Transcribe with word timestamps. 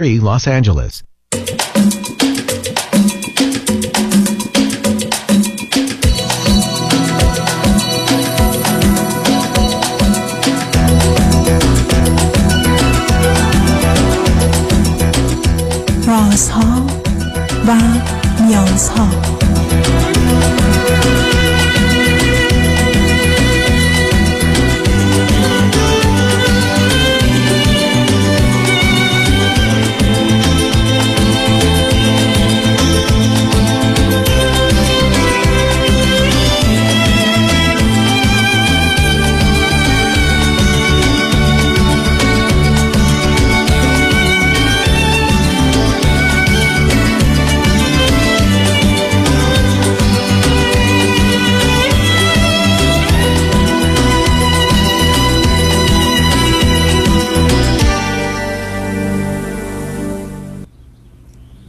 Los 0.00 0.46
Angeles. 0.46 1.07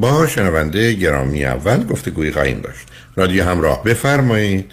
با 0.00 0.26
شنونده 0.26 0.92
گرامی 0.92 1.44
اول 1.44 1.84
گفتگوی 1.86 2.32
خواهیم 2.32 2.60
داشت. 2.60 2.88
رادیو 3.16 3.44
همراه 3.44 3.84
بفرمایید. 3.84 4.72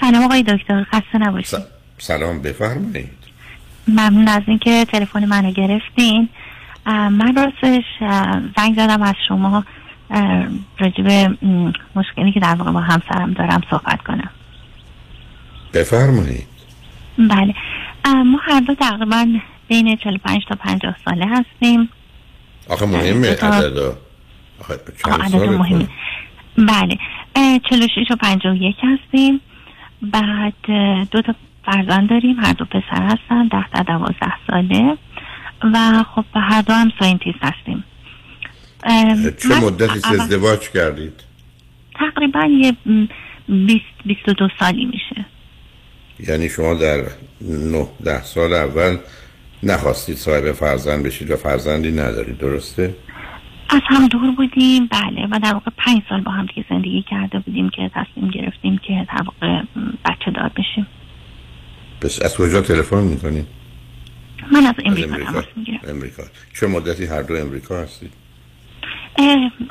سلام 0.00 0.24
آقای 0.24 0.42
دکتر 0.42 0.84
خسته 0.84 1.18
نباشید. 1.18 1.58
سلام 1.98 2.42
بفرمایید. 2.42 3.10
ممنون 3.88 4.28
از 4.28 4.42
اینکه 4.46 4.84
تلفن 4.84 5.24
منو 5.24 5.50
گرفتین. 5.50 6.28
من 6.86 7.36
راستش 7.36 7.84
زنگ 8.56 8.74
زدم 8.76 9.02
از 9.02 9.14
شما. 9.28 9.64
راجع 10.78 11.02
به 11.02 11.38
مشکلی 11.94 12.32
که 12.32 12.40
در 12.40 12.54
واقع 12.54 12.70
با 12.70 12.80
همسرم 12.80 13.32
دارم 13.32 13.60
صحبت 13.70 14.02
کنم. 14.02 14.30
بفرمایید. 15.74 16.46
بله. 17.18 17.54
ما 18.24 18.38
هر 18.42 18.60
دو 18.60 18.74
تقریبا 18.74 19.26
بین 19.68 19.96
45 19.96 20.44
تا 20.48 20.54
50 20.54 20.96
ساله 21.04 21.26
هستیم. 21.26 21.88
آخه 22.68 22.86
مهمه 22.86 23.28
عدد 23.28 23.96
عدد 25.04 25.36
مهمه. 25.36 25.88
بله 26.58 26.98
46 27.70 28.10
و 28.10 28.16
51 28.16 28.76
هستیم. 28.82 29.40
بعد 30.02 30.54
دو 31.10 31.22
تا 31.22 31.34
فرزند 31.66 32.10
داریم. 32.10 32.40
هر 32.40 32.52
دو 32.52 32.64
پسر 32.64 33.02
هستن 33.02 33.48
ده 33.48 33.64
تا 33.72 33.82
دوازده 33.82 34.32
ساله. 34.46 34.96
و 35.74 36.04
خب 36.14 36.24
هر 36.34 36.62
دو 36.62 36.72
هم 36.72 36.92
ساینتیست 37.00 37.38
هستیم. 37.42 37.84
چه 39.42 39.60
مدتی 39.60 40.00
ازدواج 40.04 40.70
کردید؟ 40.70 41.24
تقریبا 41.94 42.44
یه 42.44 42.76
20 43.48 43.84
22 44.04 44.48
سالی 44.58 44.84
میشه. 44.84 45.24
یعنی 46.28 46.48
شما 46.48 46.74
در 46.74 47.04
9 47.40 47.86
ده 48.04 48.22
سال 48.22 48.52
اول 48.52 48.98
نخواستید 49.66 50.16
صاحب 50.16 50.52
فرزند 50.52 51.02
بشید 51.02 51.30
و 51.30 51.36
فرزندی 51.36 51.92
ندارید 51.92 52.38
درسته؟ 52.38 52.94
از 53.68 53.80
هم 53.84 54.08
دور 54.08 54.30
بودیم 54.30 54.86
بله 54.86 55.26
و 55.30 55.40
در 55.42 55.52
واقع 55.52 55.70
پنج 55.76 56.02
سال 56.08 56.20
با 56.20 56.30
هم 56.32 56.46
دیگه 56.46 56.64
زندگی 56.70 57.04
کرده 57.10 57.38
بودیم 57.38 57.68
که 57.68 57.90
تصمیم 57.94 58.30
گرفتیم 58.30 58.78
که 58.78 59.06
در 59.08 59.22
واقع 59.22 59.62
بچه 60.04 60.30
دار 60.30 60.48
بشیم. 60.56 60.86
پس 62.00 62.22
از 62.22 62.36
کجا 62.36 62.60
تلفن 62.60 63.02
می‌کنید؟ 63.02 63.46
من 64.52 64.66
از 64.66 64.74
امریکا 64.84 65.16
تماس 65.16 65.44
می‌گیرم. 65.56 65.80
امریکا. 65.88 66.22
چه 66.60 66.66
مدتی 66.66 67.04
هر 67.06 67.22
دو 67.22 67.34
امریکا 67.34 67.82
هستید؟ 67.82 68.12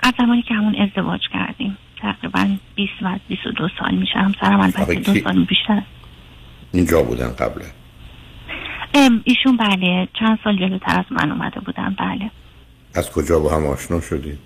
از 0.04 0.14
زمانی 0.18 0.42
که 0.42 0.54
همون 0.54 0.76
ازدواج 0.76 1.22
کردیم. 1.34 1.78
تقریبا 2.02 2.58
20 2.76 2.92
و 3.02 3.20
22 3.28 3.68
سال 3.80 3.96
میشه. 3.96 4.14
همسرم 4.14 4.60
البته 4.60 4.96
دو 4.96 5.20
سال 5.24 5.46
بیشتر 5.46 5.82
اینجا 6.74 7.04
بودن 7.04 7.28
قبله. 7.28 7.66
ایشون 9.24 9.58
بله 9.58 10.08
چند 10.20 10.40
سال 10.44 10.58
جلوتر 10.58 11.00
از 11.00 11.06
من 11.12 11.32
اومده 11.32 11.60
بودن 11.60 11.96
بله. 12.00 12.32
از 12.96 13.12
کجا 13.12 13.40
با 13.40 13.56
هم 13.56 13.66
آشنا 13.66 14.02
شدید؟ 14.02 14.40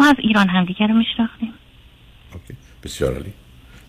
ما 0.00 0.06
از 0.06 0.14
ایران 0.18 0.48
همدیگه 0.48 0.86
رو 0.86 0.94
میشناختیم. 0.94 1.52
بسیار 2.84 3.12
عالی. 3.12 3.32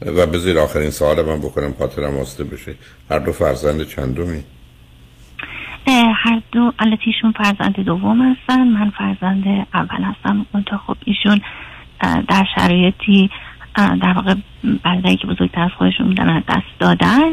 و 0.01 0.25
بذیر 0.25 0.59
آخرین 0.59 0.89
سوال 0.89 1.25
من 1.25 1.39
بکنم 1.39 1.73
خاطرم 1.79 2.17
واسطه 2.17 2.43
بشه. 2.43 2.75
هر 3.11 3.19
دو 3.19 3.31
فرزند 3.31 3.87
چندمی؟ 3.87 4.43
هر 6.23 6.41
دو 6.51 6.73
البته 6.79 7.01
ایشون 7.05 7.31
فرزند 7.31 7.79
دوم 7.79 8.21
هستن 8.21 8.67
من 8.67 8.89
فرزند 8.89 9.67
اول 9.73 10.03
هستم. 10.03 10.45
منتها 10.53 10.77
خب 10.77 10.97
ایشون 11.05 11.41
در 12.01 12.45
شرایطی 12.55 13.29
در 13.75 14.13
واقع 14.15 14.35
بلدهی 14.83 15.17
که 15.17 15.27
بزرگتر 15.27 15.61
از 15.61 15.71
خودشون 15.77 16.07
بودن 16.07 16.29
از 16.29 16.43
دست 16.47 16.79
دادن. 16.79 17.29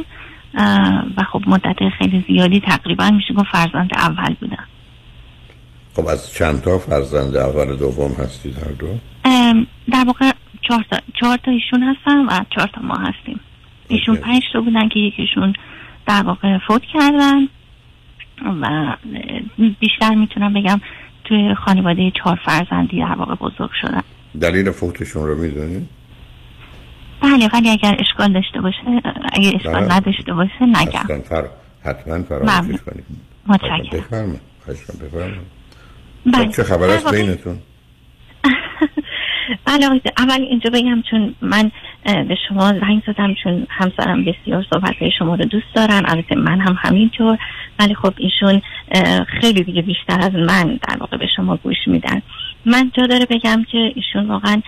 و 1.17 1.23
خب 1.33 1.43
مدت 1.47 1.77
خیلی 1.99 2.25
زیادی 2.29 2.61
تقریبا 2.61 3.11
میشه 3.11 3.35
گفت 3.35 3.49
فرزند 3.53 3.91
اول 3.97 4.35
بودن 4.41 4.65
خب 5.97 6.07
از 6.07 6.33
چند 6.33 6.63
تا 6.63 6.79
فرزند 6.79 7.37
اول 7.37 7.77
دوم 7.77 8.13
هستید 8.13 8.59
هر 8.59 8.73
دو؟ 8.73 8.87
در 9.93 10.05
واقع 10.07 10.33
چهار 10.69 10.85
تا, 10.91 10.99
چهار 11.21 11.37
تا 11.37 11.51
ایشون 11.51 11.83
هستن 11.83 12.25
و 12.27 12.45
چهار 12.51 12.71
تا 12.75 12.83
ما 12.83 12.95
هستیم 12.95 13.41
ایشون 13.89 14.17
پنج 14.17 14.43
تا 14.53 14.61
بودن 14.61 14.89
که 14.89 14.99
یکیشون 14.99 15.53
در 16.07 16.23
واقع 16.23 16.59
فوت 16.69 16.83
کردن 16.95 17.49
و 18.63 18.97
بیشتر 19.81 20.15
می‌تونم 20.15 20.55
بگم 20.55 20.81
توی 21.25 21.55
خانواده 21.55 22.13
چهار 22.23 22.41
فرزندی 22.45 23.01
در 23.01 23.15
واقع 23.15 23.35
بزرگ 23.35 23.71
شدن 23.81 24.03
دلیل 24.41 24.71
فوتشون 24.71 25.27
رو 25.27 25.39
می‌دونید؟ 25.39 25.89
بله 27.23 27.49
ولی 27.53 27.71
اگر 27.71 27.97
اشکال 27.99 28.33
داشته 28.33 28.61
باشه 28.61 29.03
اگر 29.33 29.53
اشکال 29.55 29.93
نداشته 29.93 30.33
باشه 30.33 30.63
نگم 30.63 31.23
فر... 31.23 31.45
حتما 31.85 32.23
فراموشش 32.23 32.83
کنید 32.83 33.05
متشکرم. 33.47 33.83
بفرمایید. 33.93 34.41
بفرمایید. 35.03 35.41
بله. 36.27 36.53
چه 36.53 36.63
خبر 36.63 36.91
است 36.91 37.15
بینتون؟ 37.15 37.59
بله 39.67 40.01
اول 40.19 40.43
اینجا 40.43 40.71
بگم 40.71 41.03
چون 41.11 41.35
من 41.41 41.71
به 42.05 42.37
شما 42.49 42.73
زنگ 42.73 43.03
زدم 43.07 43.35
چون 43.45 43.67
همسرم 43.71 44.25
بسیار 44.25 44.67
صحبت 44.71 44.95
شما 45.19 45.35
رو 45.35 45.45
دوست 45.45 45.75
دارن. 45.75 46.03
البته 46.07 46.35
من 46.35 46.61
هم 46.61 46.77
همینطور. 46.79 47.39
ولی 47.79 47.95
خب 47.95 48.15
ایشون 48.17 48.63
خیلی 49.41 49.65
دیگه 49.65 49.83
بیشتر 49.83 50.21
از 50.21 50.35
من 50.35 50.79
در 50.89 50.97
واقع 51.01 51.17
به 51.17 51.27
شما 51.37 51.57
گوش 51.57 51.77
میدن. 51.87 52.23
من 52.67 52.91
جا 52.97 53.07
داره 53.07 53.27
بگم 53.31 53.65
که 53.73 53.93
ایشون 53.95 54.29
واقعا 54.29 54.63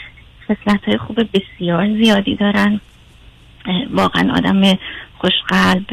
خصلت 0.49 0.85
های 0.85 0.99
خوب 0.99 1.21
بسیار 1.35 1.95
زیادی 2.03 2.37
دارن. 2.37 2.81
واقعا 3.91 4.33
آدم 4.35 4.79
خوشقلب 5.19 5.85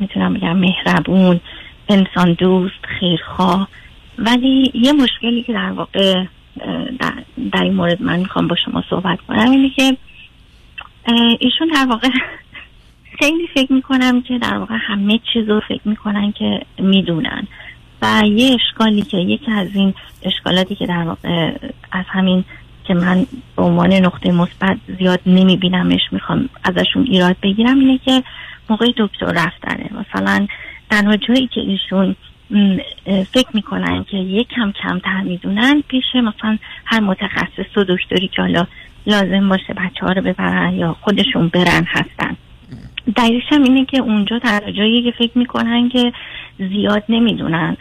می‌تونم 0.00 0.34
بگم 0.34 0.56
مهربون 0.56 1.40
انسان 1.88 2.32
دوست 2.32 2.84
خیرخواه. 3.00 3.68
ولی 4.18 4.70
یه 4.74 4.92
مشکلی 4.92 5.42
که 5.42 5.52
در 5.52 5.70
واقع 5.70 6.24
در 7.52 7.62
این 7.62 7.74
مورد 7.74 8.02
من 8.02 8.18
می‌خوام 8.18 8.48
با 8.48 8.56
شما 8.64 8.84
صحبت 8.90 9.20
کنم 9.20 9.50
اینه 9.50 9.70
که 9.70 9.96
ایشون 11.40 11.68
در 11.74 11.86
واقع 11.88 12.08
خیلی 13.18 13.48
فکر 13.54 13.72
می‌کنم 13.72 14.22
که 14.22 14.38
در 14.38 14.58
واقع 14.58 14.76
همه 14.80 15.20
چیز 15.32 15.48
رو 15.48 15.60
فکر 15.68 15.88
می‌کنن 15.88 16.32
که 16.32 16.60
می‌دونن. 16.78 17.46
و 18.02 18.22
یه 18.26 18.54
اشکالی 18.54 19.02
که 19.02 19.16
یکی 19.16 19.52
از 19.52 19.68
این 19.74 19.94
اشکالاتی 20.22 20.74
که 20.74 20.86
در 20.86 21.02
واقع 21.02 21.52
از 21.92 22.04
همین 22.08 22.44
که 22.84 22.94
من 22.94 23.26
به 23.56 23.62
عنوان 23.62 23.92
نقطه 23.92 24.32
مثبت 24.32 24.76
زیاد 24.98 25.20
نمیبینمش 25.26 26.00
می‌خوام 26.12 26.48
ازشون 26.64 27.02
ایراد 27.02 27.36
بگیرم 27.42 27.78
اینه 27.78 27.98
که 27.98 28.22
موقع 28.70 28.86
دکتر 28.96 29.26
رفتنه. 29.26 29.90
مثلا 30.00 30.46
تنها 30.90 31.16
جایی 31.16 31.46
که 31.46 31.60
ایشون 31.60 32.16
فکر 33.32 33.48
می‌کنن 33.54 34.04
که 34.04 34.16
یک 34.16 34.48
کم 34.48 34.72
کمتر 34.72 35.20
می‌دونن 35.20 35.82
پیش 35.88 36.04
مثلا 36.14 36.58
هر 36.84 37.00
متخصص 37.00 37.76
و 37.76 37.84
دکتری 37.88 38.28
که 38.28 38.42
حالا 38.42 38.66
لازم 39.06 39.48
باشه 39.48 39.74
بچه 39.74 40.06
ها 40.06 40.12
رو 40.12 40.22
ببرن 40.22 40.74
یا 40.74 40.96
خودشون 41.00 41.48
برن 41.48 41.84
هستن. 41.88 42.36
دلیلش 43.16 43.42
هم 43.50 43.62
اینه 43.62 43.84
که 43.84 44.00
اونجا 44.00 44.38
در 44.38 44.70
جایی 44.76 45.02
که 45.02 45.10
فکر 45.10 45.38
می‌کنن 45.38 45.88
که 45.88 46.12
زیاد 46.58 47.04
نمی‌دونن 47.08 47.76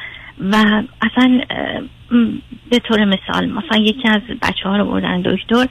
و 0.51 0.83
اصلا 1.01 1.41
به 2.69 2.79
طور 2.79 3.05
مثال 3.05 3.45
مثلا 3.45 3.77
یکی 3.77 4.07
از 4.07 4.21
بچه 4.41 4.69
ها 4.69 4.77
رو 4.77 4.85
بردن 4.85 5.21
دکتر 5.21 5.67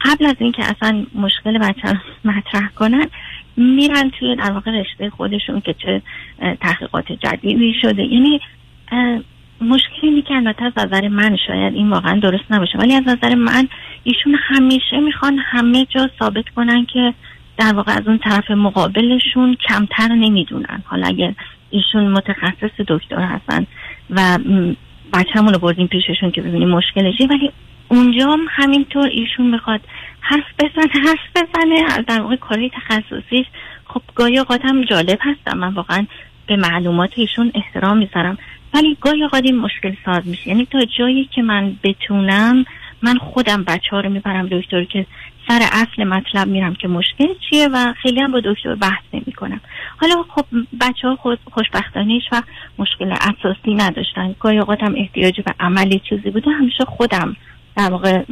قبل 0.00 0.26
از 0.26 0.36
اینکه 0.38 0.64
اصلا 0.64 1.06
مشکل 1.14 1.58
بچه 1.58 2.00
مطرح 2.24 2.68
کنن 2.68 3.06
میرن 3.56 4.10
توی 4.10 4.36
در 4.36 4.52
واقع 4.52 4.70
رشته 4.70 5.10
خودشون 5.10 5.60
که 5.60 5.74
چه 5.74 6.02
تحقیقات 6.60 7.12
جدیدی 7.12 7.74
شده. 7.82 8.02
یعنی 8.02 8.40
مشکلی 9.60 10.22
که 10.22 10.34
البته 10.34 10.64
از 10.64 10.72
نظر 10.76 11.08
من 11.08 11.36
شاید 11.46 11.74
این 11.74 11.90
واقعا 11.90 12.20
درست 12.20 12.44
نباشه 12.50 12.78
ولی 12.78 12.94
از 12.94 13.02
نظر 13.06 13.34
من 13.34 13.68
ایشون 14.04 14.36
همیشه 14.40 15.00
می‌خوان 15.00 15.38
همه 15.38 15.84
جا 15.84 16.10
ثابت 16.18 16.48
کنن 16.56 16.86
که 16.86 17.14
در 17.58 17.74
واقع 17.74 17.92
از 17.92 18.06
اون 18.06 18.18
طرف 18.18 18.50
مقابلشون 18.50 19.56
کمتر 19.68 20.08
نمی‌دونن. 20.08 20.82
حالا 20.84 21.06
اگر 21.06 21.34
ایشون 21.70 22.08
متخصص 22.08 22.80
دکتر 22.88 23.20
هستن 23.20 23.66
و 24.10 24.38
بچه‌مون 25.14 25.52
رو 25.52 25.58
بردیم 25.58 25.86
پیششون 25.86 26.30
که 26.30 26.42
ببینیم 26.42 26.68
مشکلشی 26.68 27.26
ولی 27.26 27.50
اونجا 27.88 28.32
هم 28.32 28.46
همینطور 28.50 29.06
ایشون 29.06 29.46
می‌خواد 29.46 29.80
حرف 30.20 30.44
بزنه 30.58 30.92
حرف 31.06 31.18
بزنه. 31.36 32.02
در 32.02 32.20
واقع 32.20 32.36
کاری 32.36 32.70
تخصصیش 32.70 33.46
خب 33.84 34.02
گاهی 34.14 34.38
اوقات 34.38 34.64
هم 34.64 34.84
جالب 34.84 35.18
هستم. 35.20 35.58
من 35.58 35.74
واقعا 35.74 36.06
به 36.46 36.56
معلومات 36.56 37.10
ایشون 37.16 37.52
احترام 37.54 37.98
می‌ذارم. 37.98 38.38
ولی 38.74 38.96
گاهی 39.00 39.22
اوقات 39.22 39.44
این 39.44 39.58
مشکل 39.58 39.94
ساز 40.04 40.26
میشه. 40.26 40.48
یعنی 40.48 40.66
تا 40.66 40.84
جایی 40.98 41.24
که 41.34 41.42
من 41.42 41.76
بتونم 41.84 42.64
من 43.02 43.18
خودم 43.18 43.64
بچه 43.64 43.90
ها 43.90 44.00
رو 44.00 44.10
می‌برم 44.10 44.48
دکتر 44.48 44.84
که 44.84 45.06
سر 45.48 45.60
اصل 45.72 46.04
مطلب 46.04 46.48
میرم 46.48 46.74
که 46.74 46.88
مشکل 46.88 47.26
چیه 47.50 47.68
و 47.72 47.92
خیلی 48.02 48.20
هم 48.20 48.32
با 48.32 48.40
دکتر 48.44 48.74
بحث 48.74 49.02
نمی 49.12 49.32
کنم 49.32 49.60
حالا 49.96 50.14
خب 50.28 50.44
بچه 50.80 51.08
ها 51.08 51.16
خود 51.16 51.38
خوشبختانه 51.52 52.20
و 52.32 52.42
مشکل 52.78 53.12
اساسی 53.12 53.74
نداشتن. 53.74 54.34
گاهی 54.40 54.58
اوقات 54.58 54.82
هم 54.82 54.94
احتیاج 54.96 55.40
به 55.40 55.54
عملی 55.60 56.00
چیزی 56.08 56.30
بوده. 56.30 56.50
همیشه 56.50 56.84
خودم 56.84 57.36
در 57.76 57.90
واقع 57.90 58.22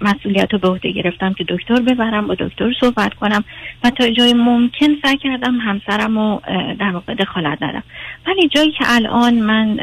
مسئولیت 0.00 0.52
رو 0.52 0.58
به 0.58 0.68
عهده 0.68 0.92
گرفتم 0.92 1.32
که 1.32 1.44
دکتر 1.48 1.80
ببرم 1.80 2.26
با 2.26 2.34
دکتر 2.34 2.72
صحبت 2.80 3.14
کنم 3.14 3.44
و 3.84 3.90
تا 3.90 4.10
جای 4.10 4.34
ممکن 4.34 4.86
سعی 5.04 5.16
کردم 5.16 5.58
همسرم 5.58 6.18
رو 6.18 6.42
در 6.78 6.90
واقع 6.90 7.14
دخالت 7.14 7.62
ندم. 7.62 7.82
ولی 8.26 8.48
جایی 8.48 8.70
که 8.70 8.84
الان 8.88 9.34
من 9.34 9.78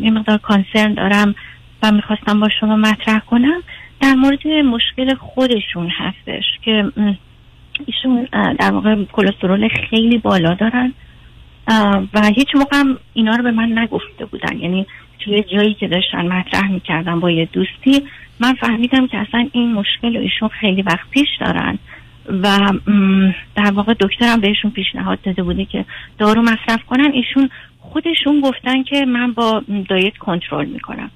یه 0.00 0.10
مقدار 0.10 0.38
کانسرن 0.38 0.94
دارم 0.94 1.34
و 1.82 1.92
می‌خواستم 1.92 2.40
با 2.40 2.48
شما 2.60 2.76
مطرح 2.76 3.18
کنم 3.18 3.62
در 4.02 4.14
مورد 4.14 4.46
مشکل 4.48 5.14
خودشون 5.14 5.88
هستش 5.88 6.44
که 6.64 6.92
ایشون 7.86 8.28
در 8.32 8.70
واقع 8.72 9.04
کلسترول 9.04 9.68
خیلی 9.90 10.18
بالا 10.18 10.54
دارن 10.54 10.92
و 12.14 12.30
هیچ 12.36 12.48
موقع 12.54 12.76
هم 12.76 12.98
اینا 13.14 13.36
رو 13.36 13.42
به 13.42 13.50
من 13.50 13.78
نگفته 13.78 14.24
بودن. 14.24 14.58
یعنی 14.58 14.86
توی 15.18 15.42
جایی 15.42 15.74
که 15.74 15.88
داشتن 15.88 16.26
مطرح 16.26 16.70
می‌کردن 16.70 17.20
با 17.20 17.30
یه 17.30 17.48
دوستی 17.52 18.02
من 18.40 18.54
فهمیدم 18.54 19.06
که 19.06 19.18
اصلا 19.18 19.48
این 19.52 19.72
مشکل 19.72 20.16
رو 20.16 20.20
ایشون 20.22 20.48
خیلی 20.48 20.82
وقت 20.82 21.10
پیش 21.10 21.28
دارن 21.40 21.78
و 22.42 22.58
در 23.54 23.72
واقع 23.72 23.94
دکترم 24.00 24.40
بهشون 24.40 24.70
پیشنهاد 24.70 25.18
داده 25.22 25.42
بوده 25.42 25.64
که 25.64 25.84
دارو 26.18 26.42
مصرف 26.42 26.84
کنن. 26.86 27.12
ایشون 27.12 27.50
خودشون 27.78 28.40
گفتن 28.40 28.82
که 28.82 29.04
من 29.04 29.32
با 29.32 29.62
دایت 29.88 30.16
کنترل 30.16 30.66
می‌کنم. 30.66 31.10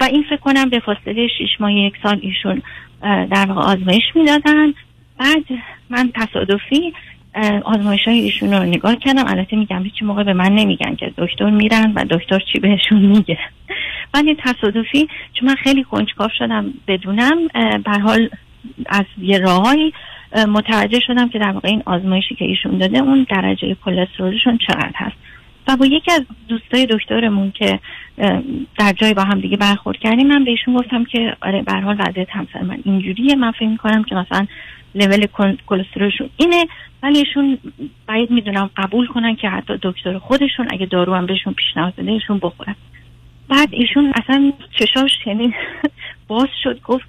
و 0.00 0.04
این 0.04 0.22
فکر 0.22 0.36
کنم 0.36 0.70
به 0.70 0.78
فاصله 0.78 1.28
شیش 1.38 1.50
ماه 1.60 1.72
یک 1.72 1.94
سال 2.02 2.18
ایشون 2.22 2.62
در 3.02 3.46
واقع 3.46 3.60
آزمایش 3.60 4.04
می‌دادن. 4.14 4.72
بعد 5.18 5.44
من 5.90 6.12
تصادفی 6.14 6.92
آزمایش 7.64 8.00
های 8.04 8.18
ایشون 8.18 8.52
رو 8.52 8.64
نگاه 8.64 8.96
کردم. 8.96 9.26
البته 9.26 9.56
میگم 9.56 9.82
هیچ 9.82 10.02
موقع 10.02 10.22
به 10.22 10.32
من 10.32 10.52
نمیگن 10.52 10.94
که 10.94 11.12
دکتر 11.18 11.50
میرن 11.50 11.92
و 11.96 12.04
دکتر 12.10 12.38
چی 12.52 12.58
بهشون 12.58 12.98
میگه. 12.98 13.38
ولی 14.14 14.36
تصادفی 14.44 15.08
چون 15.34 15.48
من 15.48 15.54
خیلی 15.54 15.84
کنجکاف 15.84 16.32
شدم 16.38 16.74
بدونم 16.88 17.48
به 17.84 17.98
حال 18.02 18.30
از 18.86 19.04
یه 19.18 19.38
راههایی 19.38 19.92
متوجه 20.48 21.00
شدم 21.06 21.28
که 21.28 21.38
در 21.38 21.50
واقع 21.50 21.68
این 21.68 21.82
آزمایشی 21.86 22.34
که 22.34 22.44
ایشون 22.44 22.78
داده 22.78 22.98
اون 22.98 23.26
درجه 23.30 23.76
کلسترولشون 23.84 24.58
چقدر 24.58 24.92
هست. 24.94 25.16
و 25.68 25.76
با 25.76 25.86
یکی 25.86 26.12
از 26.12 26.22
دوستای 26.48 26.86
دکترمون 26.86 27.50
که 27.50 27.80
در 28.78 28.92
جای 28.96 29.14
با 29.14 29.24
هم 29.24 29.40
دیگه 29.40 29.56
برخورد 29.56 29.98
کردیم. 29.98 30.26
من 30.26 30.44
بهشون 30.44 30.74
گفتم 30.74 31.04
که 31.04 31.36
آره 31.42 31.62
به 31.62 31.72
حال 31.72 31.96
وضعیت 31.98 32.30
همسر 32.30 32.62
من 32.62 32.78
اینجوریه. 32.84 33.34
من 33.34 33.50
فکر 33.50 33.68
می‌کنم 33.68 34.04
که 34.04 34.14
مثلا 34.14 34.46
لول 34.94 35.26
کلسترولشون 35.66 36.30
اینه 36.36 36.66
ولی 37.02 37.18
ایشون 37.18 37.58
باید 38.08 38.30
می‌دونم 38.30 38.70
قبول 38.76 39.06
کنن 39.06 39.36
که 39.36 39.48
حتی 39.48 39.78
دکتر 39.82 40.18
خودشون 40.18 40.66
اگه 40.70 40.86
دارو 40.86 41.14
هم 41.14 41.26
بهشون 41.26 41.52
پیشنهاد 41.52 41.94
بده 41.94 42.10
ایشون 42.10 42.38
بخورن. 42.38 42.74
بعد 43.48 43.68
ایشون 43.70 44.12
اصلا 44.16 44.52
چشاش 44.78 45.10
یعنی 45.26 45.54
باز 46.28 46.48
شد 46.62 46.80
گفت 46.82 47.04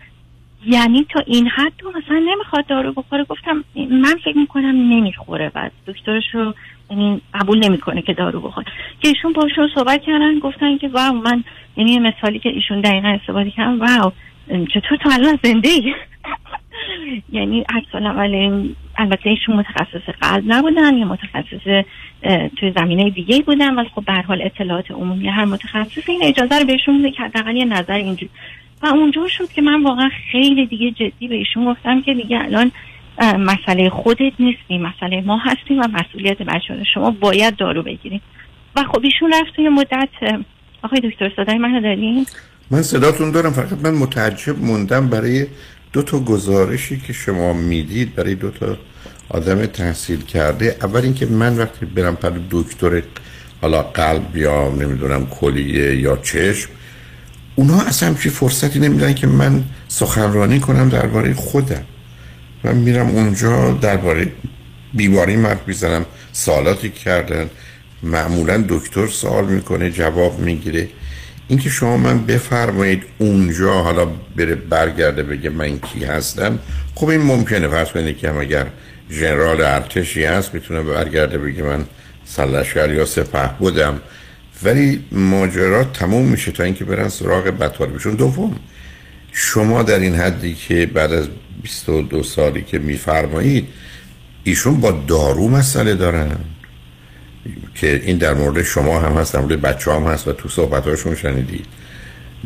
یعنی 0.65 1.06
تا 1.09 1.19
این 1.25 1.47
حد 1.47 1.73
تو 1.77 1.89
مثلا 1.89 2.19
نمی‌خواد 2.19 2.67
دارو 2.67 2.94
بخوره. 2.94 3.23
گفتم 3.23 3.63
من 3.75 4.15
فکر 4.25 4.38
می‌کنم 4.38 4.94
نمی‌خوره 4.94 5.50
بعد 5.50 5.71
دکترش 5.88 6.23
رو 6.33 6.53
یعنی 6.91 7.21
قبول 7.33 7.65
نمی‌کنه 7.65 8.01
که 8.01 8.13
دارو 8.13 8.41
بخوره. 8.41 8.67
که 9.01 9.07
ایشون 9.07 9.33
باشون 9.33 9.69
صحبت 9.75 10.01
کردن 10.01 10.39
گفتن 10.39 10.77
که 10.77 10.88
واو 10.88 11.13
من 11.13 11.44
یعنی 11.77 12.00
مثالی 12.00 12.39
که 12.39 12.50
ایشون 12.50 12.81
دقیقا 12.81 13.07
استفاده 13.07 13.51
کردن 13.51 13.77
واو 13.77 14.12
چطور 14.47 14.97
تو 14.97 15.09
الان 15.13 15.39
زنده 15.44 15.69
ای 15.69 15.94
یعنی 17.38 17.65
اصلا 17.69 18.10
اول 18.10 18.63
البته 18.98 19.29
ایشون 19.29 19.55
متخصص 19.55 20.10
قلب 20.22 20.43
نبودن 20.48 20.98
یا 20.98 21.05
متخصص 21.05 21.84
توی 22.57 22.72
زمینه 22.75 23.10
دیگه 23.10 23.41
بودن 23.41 23.75
ولی 23.75 23.89
خب 23.95 24.05
به 24.05 24.13
حال 24.13 24.41
اطلاعات 24.41 24.91
عمومی 24.91 25.27
هر 25.27 25.45
متخصص 25.45 26.10
این 26.10 26.24
اجازه 26.24 26.60
رو 26.60 26.65
بهشون 26.65 26.95
میده 26.95 27.12
که 27.12 27.24
حداقل 27.24 27.55
یه 27.55 27.65
نظر 27.65 27.93
اینجوری 27.93 28.29
و 28.84 28.86
اونجا 28.86 29.27
شد 29.27 29.50
که 29.50 29.62
من 29.62 29.84
واقعا 29.84 30.10
خیلی 30.32 30.65
دیگه 30.65 30.91
جدی 30.91 31.27
به 31.27 31.36
ایشون 31.36 31.65
گفتم 31.65 32.01
که 32.01 32.13
دیگه 32.13 32.39
الان 32.39 32.72
مسئله 33.22 33.89
خودت 33.89 34.34
نیستی 34.39 34.77
مسئله 34.77 35.22
ما 35.22 35.38
هستیم 35.38 35.79
و 35.79 35.88
مسئولیت 35.88 36.41
بچه 36.41 36.84
شما 36.94 37.12
باید 37.12 37.55
دارو 37.55 37.84
بگیریم 37.84 38.22
و 38.75 38.84
خب 38.84 39.00
ایشون 39.03 39.34
رفت 39.34 39.55
توی 39.55 39.70
مدت 39.70 40.44
آقای 40.82 41.00
دکتر 41.00 41.32
صدای 41.36 41.58
منو 41.58 41.82
دارین؟ 41.82 42.25
من 42.72 42.82
صداتون 42.82 43.32
دارم 43.32 43.51
فقط 43.51 43.77
من 43.84 43.94
متعجب 43.94 44.60
موندم 44.60 45.10
برای 45.10 45.48
دو 45.94 46.01
تا 46.01 46.20
گزارشی 46.20 47.00
که 47.00 47.13
شما 47.13 47.53
می‌دید 47.53 48.15
برای 48.15 48.36
دو 48.36 48.51
تا 48.51 48.77
آدم 49.29 49.65
تحصیل 49.65 50.22
کرده. 50.22 50.75
اول 50.82 51.01
اینکه 51.01 51.25
من 51.25 51.58
وقتی 51.58 51.86
برم 51.86 52.15
پر 52.15 52.32
دکتر 52.51 53.01
حالا 53.62 53.82
قلب 53.82 54.38
یا 54.38 54.70
نمی‌دونم 54.70 55.25
کلیه 55.25 55.96
یا 55.96 56.17
چشم 56.17 56.70
اونها 57.55 57.81
اصلا 57.81 58.13
چی 58.13 58.29
فرصتی 58.29 58.79
نمیدن 58.79 59.13
که 59.13 59.27
من 59.27 59.63
سخنرانی 59.88 60.59
کنم 60.59 60.89
درباره 60.89 61.33
خودم. 61.33 61.83
من 62.63 62.75
میرم 62.75 63.09
اونجا 63.09 63.71
درباره 63.71 64.31
بیماری 64.93 65.35
مرد 65.35 65.62
می‌زنم 65.67 66.05
سالاتی 66.31 66.89
کردن 66.89 67.50
معمولا 68.03 68.63
دکتر 68.69 69.07
سوال 69.07 69.45
می‌کنه 69.45 69.91
جواب 69.91 70.39
می‌گیره. 70.39 70.89
اینکه 71.47 71.69
شما 71.69 71.97
من 71.97 72.25
بفرمایید 72.25 73.03
اونجا 73.17 73.74
حالا 73.74 74.05
بره 74.35 74.55
برگرده 74.55 75.24
بگه 75.24 75.50
من 75.50 75.79
کی 75.79 76.05
هستم 76.05 76.59
خب 76.95 77.07
این 77.07 77.21
ممکنه. 77.21 77.67
فرض 77.67 77.88
کنید 77.88 78.17
که 78.17 78.29
هم 78.29 78.38
اگر 78.38 78.65
ژنرال 79.09 79.62
ارتشی 79.62 80.25
هست 80.25 80.53
می‌تونه 80.53 80.81
برگرده 80.81 81.38
بگه 81.38 81.63
من 81.63 81.85
سلشگر 82.25 82.93
یا 82.93 83.05
سپه 83.05 83.50
بودم. 83.59 84.00
ولی 84.63 85.03
ماجرا 85.12 85.83
تموم 85.83 86.25
میشه 86.25 86.51
تا 86.51 86.63
اینکه 86.63 86.85
برن 86.85 87.09
سراغ 87.09 87.43
بطال 87.43 87.89
بشون 87.89 88.15
دوم 88.15 88.55
شما 89.31 89.83
در 89.83 90.00
این 90.00 90.15
حدی 90.15 90.53
که 90.53 90.85
بعد 90.85 91.13
از 91.13 91.27
22 91.62 92.24
سالی 92.24 92.62
که 92.62 92.79
میفرمایید 92.79 93.67
ایشون 94.43 94.79
با 94.79 94.91
دارو 94.91 95.50
مسئله 95.50 95.95
دارن 95.95 96.38
که 97.75 98.01
این 98.05 98.17
در 98.17 98.33
مورد 98.33 98.63
شما 98.63 99.00
هم 99.00 99.17
هست 99.17 99.33
در 99.33 99.39
مورد 99.39 99.62
بچه 99.62 99.91
هم 99.91 100.03
هست 100.03 100.27
و 100.27 100.33
تو 100.33 100.50
صحبتاشون 100.50 101.15
شنیدید. 101.15 101.65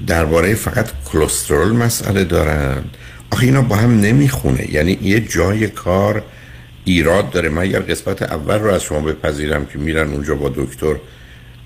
درباره 0.08 0.56
فقط 0.56 0.90
کلسترول 1.12 1.72
مسئله 1.72 2.24
دارن. 2.24 2.84
آخه 3.32 3.46
اینا 3.46 3.62
با 3.62 3.76
هم 3.76 4.00
نمی‌خونه. 4.00 4.74
یعنی 4.74 5.00
یه 5.02 5.20
جای 5.20 5.68
کار 5.68 6.24
ایراد 6.86 7.30
داره. 7.30 7.50
من 7.50 7.62
اگر 7.62 7.80
قسمت 7.80 8.22
اول 8.22 8.60
رو 8.60 8.74
از 8.74 8.84
شما 8.84 9.00
بپذیرم 9.00 9.66
که 9.66 9.80
میرن 9.80 10.12
اونجا 10.12 10.36
با 10.36 10.50
دکتر 10.56 10.96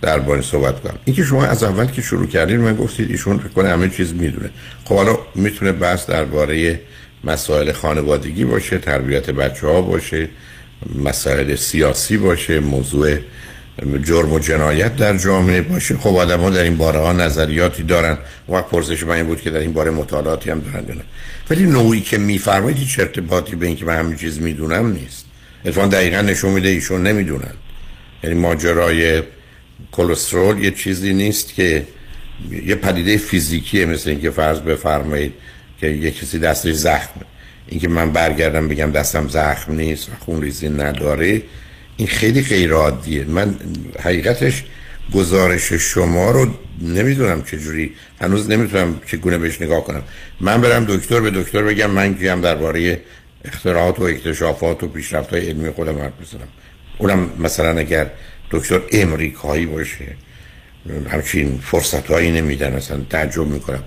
درباره 0.03 0.41
صحبت 0.41 0.81
کنم. 0.81 0.97
اینکه 1.05 1.23
شما 1.23 1.45
از 1.45 1.63
اول 1.63 1.85
که 1.85 2.01
شروع 2.01 2.27
کردین 2.27 2.57
من 2.57 2.75
گفتید 2.75 3.11
ایشون 3.11 3.39
کنه 3.55 3.69
همه 3.69 3.89
چیز 3.89 4.13
می‌دونه. 4.13 4.49
خب 4.85 4.95
حالا 4.95 5.17
می‌تونه 5.35 5.71
بحث 5.71 6.05
درباره 6.05 6.79
مسائل 7.23 7.71
خانوادگی 7.71 8.45
باشه 8.45 8.77
تربیت 8.77 9.29
بچه 9.29 9.67
ها 9.67 9.81
باشه 9.81 10.29
مسائل 11.03 11.55
سیاسی 11.55 12.17
باشه 12.17 12.59
موضوع 12.59 13.17
جرم 14.03 14.33
و 14.33 14.39
جنایت 14.39 14.95
در 14.95 15.17
جامعه 15.17 15.61
باشه. 15.61 15.97
خب 15.97 16.15
آدم 16.15 16.39
ها 16.39 16.49
در 16.49 16.63
این 16.63 16.77
باره 16.77 16.99
ها 16.99 17.13
نظریاتی 17.13 17.83
دارن 17.83 18.17
وقت 18.49 18.69
پرسش 18.69 19.03
من 19.03 19.15
این 19.15 19.25
بود 19.25 19.41
که 19.41 19.49
در 19.49 19.59
این 19.59 19.73
باره 19.73 19.91
مطالعاتی 19.91 20.49
هم 20.49 20.59
دارن 20.59 20.85
دارن 20.85 21.01
ولی 21.49 21.65
نوعی 21.65 22.01
که 22.01 22.17
میفرمایید 22.17 22.77
هیچ 22.77 22.99
ارتباطی 22.99 23.55
به 23.55 23.65
اینکه 23.65 23.85
من 23.85 23.97
همین 23.97 24.17
چیز 24.17 24.41
می‌دونم 24.41 24.91
نیست. 24.91 25.25
اتفاقا 25.65 25.87
دقیقا 25.87 26.21
نشون 26.21 26.51
میده 26.51 26.69
ایشون 26.69 27.07
نمی‌دونن. 27.07 27.53
یعنی 28.23 28.35
ماجرای 28.35 29.21
کلسترول 29.91 30.63
یه 30.63 30.71
چیزی 30.71 31.13
نیست 31.13 31.53
که 31.53 31.87
یه 32.65 32.75
پدیده 32.75 33.17
فیزیکیه 33.17 33.85
مثل 33.85 34.09
اینکه 34.09 34.29
فرض 34.29 34.59
بفرمایید 34.59 35.33
که 35.79 35.87
یه 35.87 36.11
کسی 36.11 36.39
دستش 36.39 36.73
زخمه 36.73 37.23
اینکه 37.67 37.87
من 37.87 38.11
برگردم 38.11 38.67
بگم 38.67 38.91
دستم 38.91 39.27
زخم 39.27 39.73
نیست 39.73 40.09
و 40.09 40.11
خون 40.19 40.41
ریزی 40.41 40.69
نداره 40.69 41.41
این 41.97 42.07
خیلی 42.07 42.41
غیر 42.41 42.73
عادیه 42.73 43.25
من 43.25 43.55
حقیقتش 43.99 44.63
گزارش 45.13 45.73
شما 45.73 46.31
رو 46.31 46.47
نمی‌دونم 46.81 47.43
چجوری 47.43 47.91
هنوز 48.21 48.49
نمی‌تونم 48.49 49.01
چگونه 49.05 49.37
بهش 49.37 49.61
نگاه 49.61 49.83
کنم. 49.83 50.03
من 50.41 50.61
برم 50.61 50.85
دکتر 50.85 51.19
به 51.19 51.31
دکتر 51.31 51.63
بگم 51.63 51.91
من 51.91 52.15
کیم 52.15 52.41
درباره 52.41 53.01
اختراعات 53.45 53.99
و 53.99 54.03
اکتشافات 54.03 54.83
و 54.83 54.87
پیشرفت 54.87 55.29
های 55.33 55.49
علمی 55.49 55.69
خودم 55.69 55.99
حرف 55.99 56.13
بزنم. 56.21 56.47
اونم 56.97 57.29
مثلا 57.39 57.79
اگر 57.79 58.11
دکتر 58.53 58.81
امریکایی 58.91 59.65
باشه. 59.65 60.05
همچین 61.09 61.59
فرصت 61.63 62.07
هایی 62.07 62.31
نمیدن 62.31 62.73
اصلا 62.73 63.01
تعجب 63.09 63.47
می‌کنم. 63.47 63.83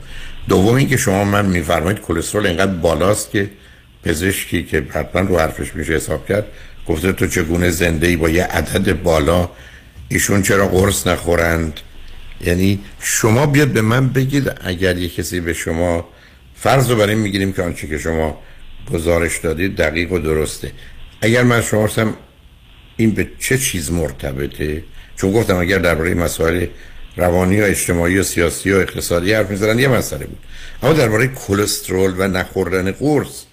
دوم 0.48 0.74
اینکه 0.74 0.96
شما 0.96 1.24
من 1.24 1.46
میفرمایید 1.46 2.00
کلسترول 2.00 2.46
اینقدر 2.46 2.72
بالاست 2.72 3.30
که 3.30 3.50
پزشکی 4.04 4.62
که 4.62 4.86
حتما 4.90 5.20
رو 5.20 5.38
حرفش 5.38 5.74
میشه 5.74 5.92
حساب 5.92 6.28
کرد 6.28 6.46
گفته 6.86 7.12
تو 7.12 7.26
چگونه 7.26 7.70
زنده 7.70 8.06
ای 8.06 8.16
با 8.16 8.28
یه 8.28 8.44
عدد 8.44 9.02
بالا 9.02 9.50
ایشون 10.08 10.42
چرا 10.42 10.68
قرص 10.68 11.06
نخورند؟ 11.06 11.80
یعنی 12.40 12.80
شما 13.00 13.46
بیاد 13.46 13.68
به 13.68 13.82
من 13.82 14.08
بگید 14.08 14.52
اگر 14.64 14.98
یه 14.98 15.08
کسی 15.08 15.40
به 15.40 15.52
شما 15.52 16.08
فرض 16.56 16.90
رو 16.90 16.96
برای 16.96 17.14
می‌گیریم 17.14 17.52
که 17.52 17.62
آنچه 17.62 17.86
که 17.86 17.98
شما 17.98 18.38
گزارش 18.92 19.38
دادید 19.38 19.76
دقیق 19.76 20.12
و 20.12 20.18
درسته. 20.18 20.72
اگر 21.20 21.42
من 21.42 21.62
شما 21.62 21.88
این 22.96 23.10
به 23.10 23.30
چه 23.38 23.58
چیز 23.58 23.92
مرتبطه؟ 23.92 24.82
چون 25.16 25.32
گفتم 25.32 25.56
اگر 25.56 25.78
درباره 25.78 26.14
مسائل 26.14 26.66
روانی 27.16 27.60
و 27.60 27.64
اجتماعی 27.64 28.18
و 28.18 28.22
سیاسی 28.22 28.72
و 28.72 28.76
اقتصادی 28.76 29.32
حرف 29.32 29.50
می‌زنن 29.50 29.78
یه 29.78 29.88
مسئله 29.88 30.26
بود. 30.26 30.38
اما 30.82 30.92
درباره 30.92 31.28
کلسترول 31.28 32.14
و 32.18 32.28
نخوردن 32.28 32.92
قرص 32.92 33.44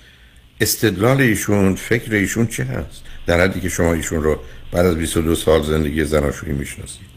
استدلال 0.62 1.22
ایشون 1.22 1.76
فکر 1.76 2.14
ایشون 2.14 2.48
چه 2.48 2.64
هست؟ 2.64 3.04
در 3.28 3.42
حدی 3.42 3.60
که 3.60 3.70
شما 3.70 3.94
ایشون 3.94 4.24
رو 4.24 4.40
بعد 4.72 4.86
از 4.86 4.98
22 4.98 5.36
سال 5.36 5.64
زندگی 5.64 6.04
زناشویی 6.04 6.54
می‌شناسید. 6.54 7.14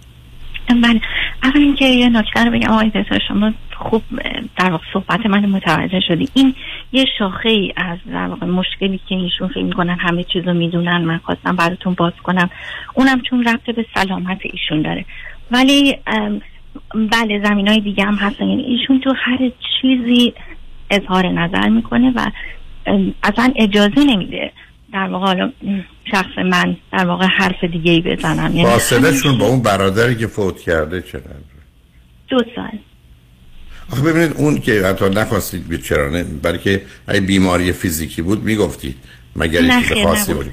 بله. 0.69 1.01
اول 1.43 1.61
اینکه 1.61 1.85
یه 1.85 2.09
نکته 2.09 2.45
رو 2.45 2.51
بگم. 2.51 2.71
آقای 2.71 2.93
شما 3.29 3.53
خوب 3.79 4.03
در 4.57 4.71
واقع 4.71 4.85
صحبت 4.93 5.27
من 5.27 5.47
متوجه 5.47 6.01
شدی. 6.09 6.29
این 6.35 6.55
یه 6.93 7.05
شاخه 7.19 7.49
ای 7.49 7.73
از 7.77 7.99
در 8.13 8.27
واقع 8.27 8.47
مشکلی 8.47 9.01
که 9.09 9.15
ایشون 9.15 9.49
فکر 9.49 9.63
می‌کنن 9.63 9.97
همه 10.01 10.25
چیز 10.25 10.45
رو 10.45 10.55
می‌دونن 10.55 10.99
من 11.05 11.19
خواستم 11.19 11.57
براتون 11.57 11.95
باز 11.95 12.13
کنم. 12.23 12.51
اونم 12.95 13.21
چون 13.21 13.45
ربط 13.45 13.71
به 13.71 13.87
سلامت 13.95 14.39
ایشون 14.43 14.83
داره. 14.83 15.05
ولی 15.51 15.97
بله 16.95 17.41
زمین 17.45 17.69
های 17.69 17.81
دیگه 17.81 18.05
هم 18.05 18.15
هستن. 18.15 18.47
یعنی 18.47 18.63
ایشون 18.63 19.01
تو 19.01 19.15
هر 19.17 19.39
چیزی 19.81 20.35
اظهار 20.91 21.29
نظر 21.29 21.69
می‌کنه 21.69 22.13
و 22.17 22.31
اصلا 23.23 23.53
اجازه 23.57 24.05
نمیده 24.05 24.53
در 24.93 25.09
واقع 25.09 25.27
حالا 25.27 25.53
شخص 26.11 26.39
من 26.39 26.77
در 26.93 27.07
واقع 27.07 27.27
حرف 27.27 27.65
دیگه 27.65 27.93
ای 27.93 28.01
بزنم. 28.01 28.57
یعنی 28.57 28.69
با 29.39 29.47
اون 29.47 29.63
برادری 29.63 30.17
که 30.17 30.27
فوت 30.27 30.61
کرده 30.61 31.03
چقدر 31.03 31.31
دو 32.29 32.39
سال. 32.57 32.79
آخه 33.93 34.03
ببینید 34.03 34.33
اون 34.37 34.61
که 34.61 34.87
حتی 34.87 35.09
نخواستید 35.09 35.69
بید 35.69 35.83
چرا 35.83 36.11
نه 36.11 36.23
برای 36.23 36.59
که 36.59 36.83
اگه 37.07 37.21
بیماری 37.21 37.73
فیزیکی 37.73 38.23
بود 38.23 38.45
می‌گفتید 38.45 38.97
مگر 39.37 39.81
چیز 39.81 40.05
خاصی 40.05 40.35
بود. 40.35 40.51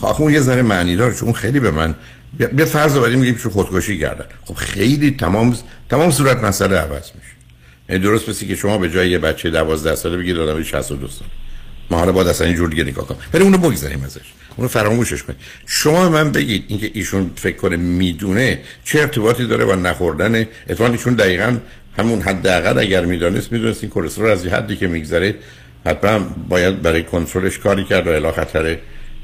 خب 0.00 0.22
اون 0.22 0.32
یه 0.32 0.40
ذره 0.40 0.62
معنی 0.62 0.96
داره 0.96 1.14
چون 1.14 1.32
خیلی 1.32 1.60
به 1.60 1.70
من 1.70 1.94
بیا 2.52 2.66
فرض 2.66 2.96
رو 2.96 3.18
میگیم 3.18 3.34
که 3.34 3.48
خودکشی 3.48 3.98
کردن. 3.98 4.24
خب 4.44 4.54
خیلی 4.54 5.10
تمام 5.10 5.56
تمام 5.90 6.10
صورت 6.10 6.44
مسئله 6.44 6.76
عوض 6.76 7.10
میشه. 7.14 7.32
یعنی 7.88 8.02
درست 8.02 8.26
پسی 8.26 8.46
که 8.46 8.56
شما 8.56 8.78
به 8.78 8.90
جای 8.90 9.10
یه 9.10 9.18
بچه 9.18 9.50
12 9.50 9.94
ساله 9.94 10.16
بگید 10.16 10.38
آدم 10.38 10.62
62 10.62 11.08
ساله. 11.08 11.30
ما 11.90 11.98
حالا 11.98 12.12
باید 12.12 12.28
اصلا 12.28 12.46
اینجور 12.46 12.68
دیگه 12.68 12.84
نگاه 12.84 13.06
کنیم. 13.06 13.20
ولی 13.34 13.44
اونو 13.44 13.58
بگذاریم 13.58 14.02
ازش. 14.04 14.20
اونو 14.56 14.68
فراموشش 14.68 15.22
کنیم. 15.22 15.38
شما 15.66 16.08
من 16.08 16.32
بگید 16.32 16.64
اینکه 16.68 16.90
ایشون 16.94 17.30
فکر 17.36 17.56
کنه 17.56 17.76
می‌دونه 17.76 18.58
چه 18.84 19.00
ارتباطی 19.00 19.46
داره 19.46 19.64
با 19.64 19.74
نخوردن 19.74 20.46
اتفاقا 20.68 20.92
ایشون 20.92 21.14
دقیقا 21.14 21.56
همون 21.98 22.20
حداقل 22.20 22.78
اگر 22.78 23.04
می‌دانست 23.04 23.52
می‌دونست 23.52 23.84
این 23.84 23.90
کلسترول 23.90 24.30
از 24.30 24.46
حدی 24.46 24.76
که 24.76 24.86
میگذره 24.86 25.34
حتما 25.86 26.18
باید 26.48 26.82
برای 26.82 27.02
کنترلش 27.02 27.58
کاری 27.58 27.84
کرد 27.84 28.06
و 28.06 28.10
الا 28.10 28.32
خطر 28.32 28.78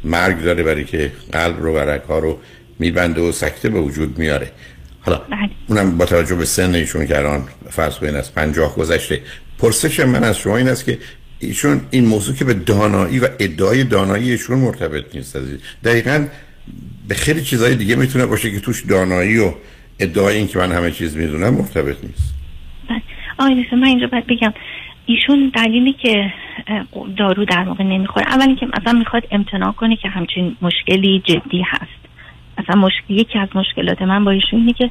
مرگ 0.05 0.43
داره 0.43 0.63
برای 0.63 0.85
که 0.85 1.13
قلب 1.33 1.63
رو 1.63 1.75
و 1.75 1.79
رگها 1.79 2.19
رو 2.19 2.39
میبنده 2.79 3.21
و 3.21 3.33
سکته 3.33 3.69
به 3.69 3.81
وجود 3.81 4.19
میاره. 4.19 4.53
حالا 5.01 5.19
بله. 5.19 5.51
اونم 5.67 5.99
با 5.99 6.07
توجه 6.07 6.35
به 6.35 6.45
سن 6.45 6.75
ایشون 6.75 7.07
که 7.07 7.19
الان 7.19 7.49
فرض 7.71 7.95
کنید 7.95 8.15
از 8.15 8.35
50 8.35 8.77
گذشته 8.77 9.21
پرسش 9.59 10.01
من 10.01 10.25
از 10.25 10.39
شما 10.39 10.57
این 10.57 10.69
است 10.69 10.85
که 10.85 10.99
ایشون 11.39 11.81
این 11.91 12.05
موضوع 12.05 12.35
که 12.35 12.45
به 12.45 12.55
دانایی 12.55 13.19
و 13.19 13.29
ادعای 13.39 13.85
دانایی 13.85 14.31
ایشون 14.31 14.59
مرتبط 14.59 15.15
نیست 15.15 15.39
دقیقا 15.85 16.27
به 17.09 17.15
خیلی 17.15 17.43
چیزهای 17.43 17.75
دیگه 17.75 17.97
می‌تونه 17.97 18.27
باشه 18.27 18.51
که 18.51 18.61
توش 18.61 18.85
دانایی 18.85 19.39
و 19.39 19.53
ادعای 19.99 20.37
این 20.37 20.49
که 20.49 20.59
من 20.59 20.73
همه 20.73 20.91
چیز 20.91 21.17
می‌دونم 21.17 21.55
مرتبط 21.55 21.97
نیست. 22.03 22.38
آقای 23.39 23.67
من 23.73 23.85
اینجا 23.85 24.07
باید 24.07 24.27
بگم 24.27 24.53
ایشون 25.07 25.53
دلیلی 25.55 25.93
که 25.93 26.33
دارو 27.17 27.45
در 27.45 27.65
موقع 27.65 27.85
نمی‌خوره. 27.85 28.27
اولی 28.27 28.55
که 28.55 28.67
مثلا 28.67 28.99
می‌خواد 28.99 29.23
امتناع 29.31 29.73
کنه 29.73 29.97
که 29.97 30.09
همچین 30.09 30.57
مشکلی 30.63 31.23
جدی 31.25 31.63
هست. 31.63 32.09
مثلا 32.59 32.81
مشکل 32.81 33.15
یکی 33.15 33.39
از 33.39 33.49
مشکلات 33.55 34.03
من 34.03 34.25
با 34.25 34.31
ایشون 34.31 34.61
اینه 34.61 34.73
که 34.73 34.91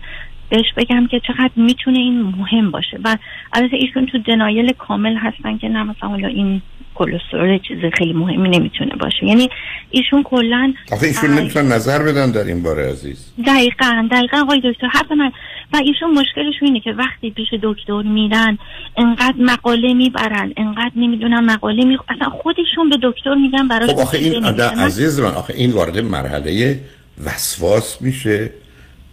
بهش 0.50 0.74
بگم 0.78 1.08
که 1.08 1.22
چقدر 1.28 1.52
می‌تونه 1.56 2.00
این 2.00 2.22
مهم 2.22 2.72
باشه. 2.72 3.00
و 3.04 3.18
البته 3.54 3.76
ایشون 3.76 4.06
تو 4.06 4.18
دنایل 4.18 4.74
کامل 4.74 5.16
هستن 5.16 5.58
که 5.58 5.70
نه 5.70 5.84
مثلا 5.84 6.10
حالا 6.10 6.28
این 6.28 6.62
کلسترول 6.96 7.60
چیز 7.68 7.78
خیلی 7.98 8.14
مهمی 8.14 8.50
نمی‌تونه 8.50 8.96
باشه. 8.96 9.26
یعنی 9.26 9.50
ایشون 9.92 10.24
کلا 10.24 10.74
آخه 10.92 11.08
ایشون 11.08 11.30
نمی‌تونن 11.30 11.68
نظر 11.68 12.04
بدن 12.04 12.32
در 12.32 12.44
این 12.44 12.64
باره 12.64 12.92
عزیز. 12.92 13.34
دقیقا 13.48 14.08
دقیقا 14.12 14.38
آقای 14.38 14.62
دکتر 14.64 14.88
حرف 14.88 15.12
من 15.12 15.32
و 15.74 15.78
ایشون 15.78 16.12
مشکلشون 16.12 16.68
اینه 16.68 16.80
که 16.80 16.92
وقتی 16.92 17.32
پیش 17.32 17.48
دکتر 17.64 18.02
میرن 18.02 18.58
انقدر 18.98 19.36
مقاله 19.40 19.94
می‌برن 19.94 20.54
انقدر 20.58 20.92
نمی‌دونم 20.96 21.46
مقاله 21.46 21.86
می 21.86 21.98
اصلا 22.10 22.30
خودشون 22.30 22.90
به 22.90 22.98
دکتر 23.04 23.36
میگن 23.36 23.68
برای 23.68 23.88
خب 23.88 24.00
آخه 24.00 24.18
این 24.18 24.46
عزیز 24.46 25.20
من 25.20 25.34
آخه 25.34 25.54
این 25.54 25.72
وارد 25.72 26.00
مرحله 26.00 26.80
وسواس 27.26 28.02
میشه. 28.02 28.50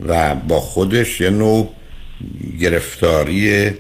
و 0.04 0.34
با 0.34 0.60
خودش 0.60 1.20
یه 1.20 1.30
نوع 1.30 1.72
گرفتاری 2.60 3.70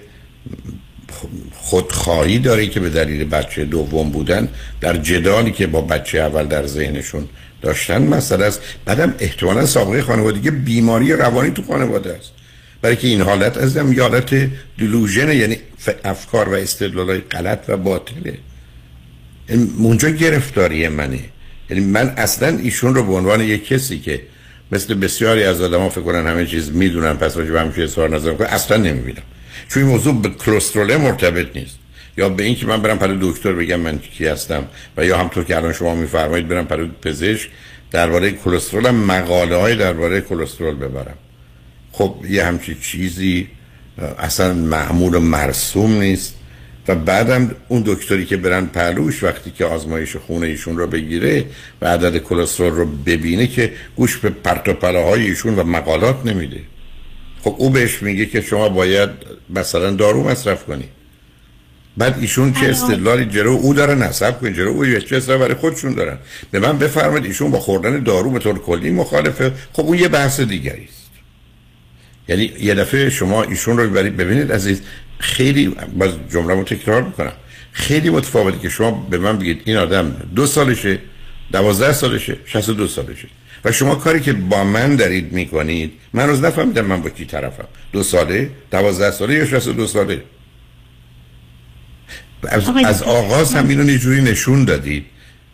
خودخواهی 1.52 2.38
داره 2.38 2.66
که 2.66 2.80
به 2.80 2.90
دلیل 2.90 3.24
بچه 3.24 3.64
دوم 3.64 4.10
بودن 4.10 4.48
در 4.80 4.96
جدالی 4.96 5.52
که 5.52 5.66
با 5.66 5.80
بچه 5.80 6.18
اول 6.18 6.46
در 6.46 6.66
ذهنشون 6.66 7.28
داشتن 7.62 8.02
مسئله 8.02 8.44
است. 8.44 8.60
بعدم 8.84 9.14
احتمالا 9.18 9.66
سابقه 9.66 10.02
خانوادگی 10.02 10.50
بیماری 10.50 11.12
روانی 11.12 11.50
تو 11.50 11.62
خانواده 11.62 12.16
است. 12.16 12.30
برای 12.82 12.96
که 12.96 13.08
این 13.08 13.20
حالت 13.20 13.56
از 13.56 13.76
هم 13.76 14.00
حالت 14.00 14.50
دلوژن 14.78 15.32
یعنی 15.32 15.56
افکار 16.04 16.48
و 16.48 16.52
استدلال 16.52 17.10
های 17.10 17.18
غلط 17.18 17.64
و 17.68 17.76
باطله. 17.76 18.38
اونجا 19.78 20.10
گرفتاری 20.10 20.88
منه. 20.88 21.20
یعنی 21.70 21.84
من 21.84 22.14
اصلا 22.16 22.58
ایشون 22.58 22.94
رو 22.94 23.02
به 23.02 23.12
عنوان 23.12 23.40
یک 23.40 23.66
کسی 23.66 23.98
که 23.98 24.20
مثل 24.72 24.94
بسیاری 24.94 25.44
از 25.44 25.60
آدما 25.60 25.88
فکر 25.88 26.00
کنن 26.00 26.26
همه 26.26 26.46
چیز 26.46 26.72
می‌دونن 26.72 27.14
پس 27.14 27.36
راجع 27.36 27.50
به 27.50 27.60
همه 27.60 27.72
چیز 27.72 27.84
اظهار 27.84 28.10
نظر 28.10 28.34
کنن 28.34 28.46
اصلا 28.46 28.76
نمی‌بینم. 28.76 29.22
چون 29.68 29.82
این 29.82 29.92
موضوع 29.92 30.22
به 30.22 30.28
کلسترول 30.28 30.96
مرتبط 30.96 31.56
نیست. 31.56 31.78
یا 32.16 32.28
به 32.28 32.42
اینکه 32.42 32.66
من 32.66 32.82
برم 32.82 32.98
پر 32.98 33.16
دکتر 33.20 33.52
بگم 33.52 33.80
من 33.80 33.98
کی 33.98 34.26
هستم 34.26 34.64
و 34.96 35.04
یا 35.04 35.18
همطور 35.18 35.44
که 35.44 35.56
الان 35.56 35.72
شما 35.72 35.94
میفرمایید 35.94 36.48
برم 36.48 36.66
پر 36.66 36.86
پزشک 37.02 37.48
درباره 37.90 38.30
کلسترول 38.30 38.86
هم 38.86 38.94
مقاله 38.94 39.56
های 39.56 39.76
درباره 39.76 40.20
کلسترول 40.20 40.74
ببرم. 40.74 41.16
خب 41.92 42.16
یه 42.28 42.44
همچی 42.44 42.74
چیزی 42.82 43.48
اصلا 44.18 44.54
معمول 44.54 45.14
و 45.14 45.20
مرسوم 45.20 46.00
نیست. 46.00 46.34
و 46.88 46.94
بعدم 46.94 47.50
اون 47.68 47.82
دکتری 47.86 48.26
که 48.26 48.36
برن 48.36 48.66
پهلوش 48.66 49.22
وقتی 49.22 49.50
که 49.50 49.64
آزمایش 49.64 50.16
خونه 50.16 50.46
ایشون 50.46 50.78
رو 50.78 50.86
بگیره 50.86 51.44
و 51.82 51.86
عدد 51.86 52.18
کلسترول 52.18 52.72
رو 52.72 52.86
ببینه 52.86 53.46
که 53.46 53.72
گوش 53.96 54.16
به 54.16 54.30
پرت 54.30 54.84
و 54.84 54.96
ایشون 54.96 55.54
و 55.54 55.64
مقالات 55.64 56.26
نمیده. 56.26 56.60
خب 57.42 57.54
او 57.58 57.70
بهش 57.70 58.02
میگه 58.02 58.26
که 58.26 58.40
شما 58.40 58.68
باید 58.68 59.10
مثلا 59.50 59.90
دارو 59.90 60.28
مصرف 60.28 60.64
کنی. 60.64 60.84
بعد 61.96 62.18
ایشون 62.20 62.52
چه 62.52 62.66
استدلالی 62.66 63.24
جلو 63.24 63.50
او 63.50 63.74
داره 63.74 63.94
نصب 63.94 64.40
کنید 64.40 64.56
جلو 64.56 64.68
او 64.68 64.84
چه 64.84 65.16
استدلال 65.16 65.38
برای 65.38 65.54
خودشون 65.54 65.94
دارن. 65.94 66.18
به 66.50 66.58
من 66.58 66.78
بفرمایید 66.78 67.24
ایشون 67.24 67.50
با 67.50 67.60
خوردن 67.60 68.02
دارو 68.02 68.30
به 68.30 68.38
طور 68.38 68.58
کلی 68.58 68.90
مخالفه. 68.90 69.52
خب 69.72 69.82
اون 69.82 69.98
یه 69.98 70.08
بحث 70.08 70.40
دیگری 70.40 70.84
است. 70.84 71.03
یعنی 72.28 72.52
یه 72.60 72.74
دفعه 72.74 73.10
شما 73.10 73.42
ایشون 73.42 73.78
رو 73.78 73.90
ببینید 73.90 74.52
عزیز 74.52 74.80
خیلی 75.18 75.76
باز 75.98 76.10
جمله 76.32 76.54
رو 76.54 76.64
تکرار 76.64 77.02
می‌کنم. 77.02 77.32
خیلی 77.72 78.10
متفاوتی 78.10 78.58
که 78.58 78.68
شما 78.68 78.90
به 78.90 79.18
من 79.18 79.38
بگید 79.38 79.62
این 79.64 79.76
آدم 79.76 80.16
دو 80.34 80.46
سالشه 80.46 80.98
دوازده 81.52 81.92
سالشه 81.92 82.36
شست 82.46 82.70
دو 82.70 82.86
سالشه. 82.86 83.28
و 83.64 83.72
شما 83.72 83.94
کاری 83.94 84.20
که 84.20 84.32
با 84.32 84.64
من 84.64 84.96
دارید 84.96 85.32
می‌کنید 85.32 85.92
من 86.12 86.28
روز 86.28 86.44
نفهمیدم 86.44 86.86
من 86.86 87.02
با 87.02 87.10
کی 87.10 87.24
طرفم. 87.24 87.64
دو 87.92 88.02
ساله 88.02 88.50
دوازده 88.70 89.10
ساله 89.10 89.34
یا 89.34 89.46
شست 89.46 89.68
دو 89.68 89.86
ساله؟ 89.86 90.22
از, 92.48 92.68
از 92.84 93.02
آغاز 93.02 93.54
هم 93.54 93.68
اینو 93.68 93.84
یه 93.84 94.20
نشون 94.20 94.64
دادید. 94.64 95.04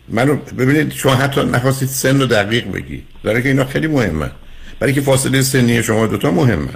منو 0.09 0.35
ببینید 0.35 0.93
شما 0.93 1.15
حتی 1.15 1.41
نخواستید 1.41 1.87
سن 1.87 2.19
رو 2.19 2.25
دقیق 2.25 2.71
بگید. 2.71 3.03
داره 3.23 3.41
که 3.41 3.49
اینا 3.49 3.65
خیلی 3.65 3.87
مهمه. 3.87 4.31
برای 4.81 4.93
که 4.93 5.01
فاصله 5.01 5.41
سنی 5.41 5.83
شما 5.83 6.07
دوتا 6.07 6.31
مهمه. 6.31 6.69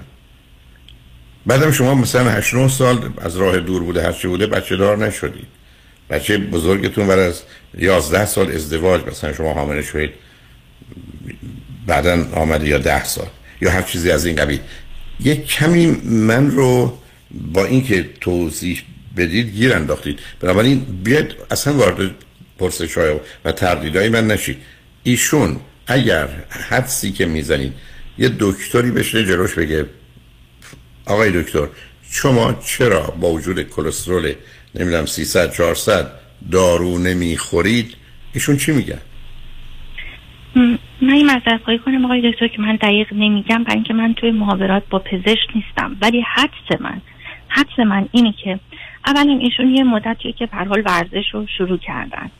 بعدم 1.46 1.72
شما 1.72 1.96
مثلا 1.96 2.32
8 2.32 2.54
9 2.54 2.68
سال 2.68 3.10
از 3.18 3.38
راه 3.38 3.60
دور 3.60 3.84
بوده 3.84 4.04
هر 4.04 4.12
چی 4.12 4.28
بوده 4.28 4.48
بچه 4.48 4.76
دار 4.76 4.98
نشدید. 4.98 5.48
بچه 6.10 6.38
بزرگتون 6.38 7.08
بعد 7.08 7.20
از 7.20 7.42
11 7.78 8.26
سال 8.26 8.52
ازدواج 8.52 9.02
مثلا 9.08 9.34
شما 9.34 9.54
حامله 9.54 9.82
شدید 9.82 10.10
بعدا 11.88 12.26
آمده 12.34 12.68
یا 12.68 12.78
10 12.78 13.04
سال 13.04 13.28
یا 13.62 13.72
هر 13.72 13.82
چیزی 13.82 14.12
از 14.12 14.26
این 14.26 14.36
قبیل. 14.36 14.60
یک 15.20 15.48
کمی 15.48 15.86
من 16.04 16.52
رو 16.52 16.98
با 17.32 17.66
اینکه 17.66 18.10
توضیح 18.22 18.82
بدید 19.18 19.50
گیر 19.50 19.74
انداختید. 19.74 20.20
بنابراین 20.40 20.86
بیاید 21.04 21.36
اصلا 21.52 21.74
وارد 21.74 22.12
پرسش 22.60 22.98
های 22.98 23.16
و 23.46 23.52
تردیدهای 23.52 24.10
من 24.10 24.28
نشید. 24.28 24.58
ایشون 25.04 25.60
اگر 25.88 26.28
حدسی 26.50 27.12
که 27.12 27.26
می‌زنید 27.26 27.74
یه 28.18 28.32
دکتری 28.40 28.92
بشه 28.92 29.26
جلوش 29.26 29.54
بگه 29.54 29.86
آقای 31.06 31.44
دکتر 31.44 31.68
شما 32.12 32.54
چرا 32.54 33.02
با 33.02 33.32
وجود 33.32 33.62
کلسترول 33.62 34.34
نمی‌دونم 34.76 35.06
300 35.06 35.54
400 35.54 36.12
دارو 36.52 36.98
نمی‌خورید؟ 36.98 37.96
ایشون 38.34 38.58
چی 38.58 38.72
میگن 38.72 39.02
من 41.02 41.14
این 41.14 41.32
مذرد 41.32 41.62
خواهی 41.64 41.80
کنم 41.80 42.06
آقای 42.06 42.32
دکتر 42.32 42.48
که 42.48 42.62
من 42.62 42.76
دقیق 42.76 43.14
نمیگم 43.14 43.64
برای 43.64 43.76
اینکه 43.76 43.94
من 43.94 44.14
توی 44.14 44.32
محاورات 44.32 44.84
با 44.90 45.00
پزشک 45.00 45.48
نیستم. 45.56 45.98
ولی 46.02 46.22
حدس 46.36 46.82
من 46.82 47.02
حدس 47.48 47.80
من 47.80 48.10
اینه 48.12 48.34
که 48.44 48.60
اولا 49.06 49.40
ایشون 49.42 49.70
یه 49.70 49.84
مدتیه 49.84 50.32
که 50.32 50.46
پر 50.46 50.64
حال 50.64 50.84
ورزش 50.86 51.26
رو 51.34 51.48
شروع 51.58 51.78
کردن 51.78 52.32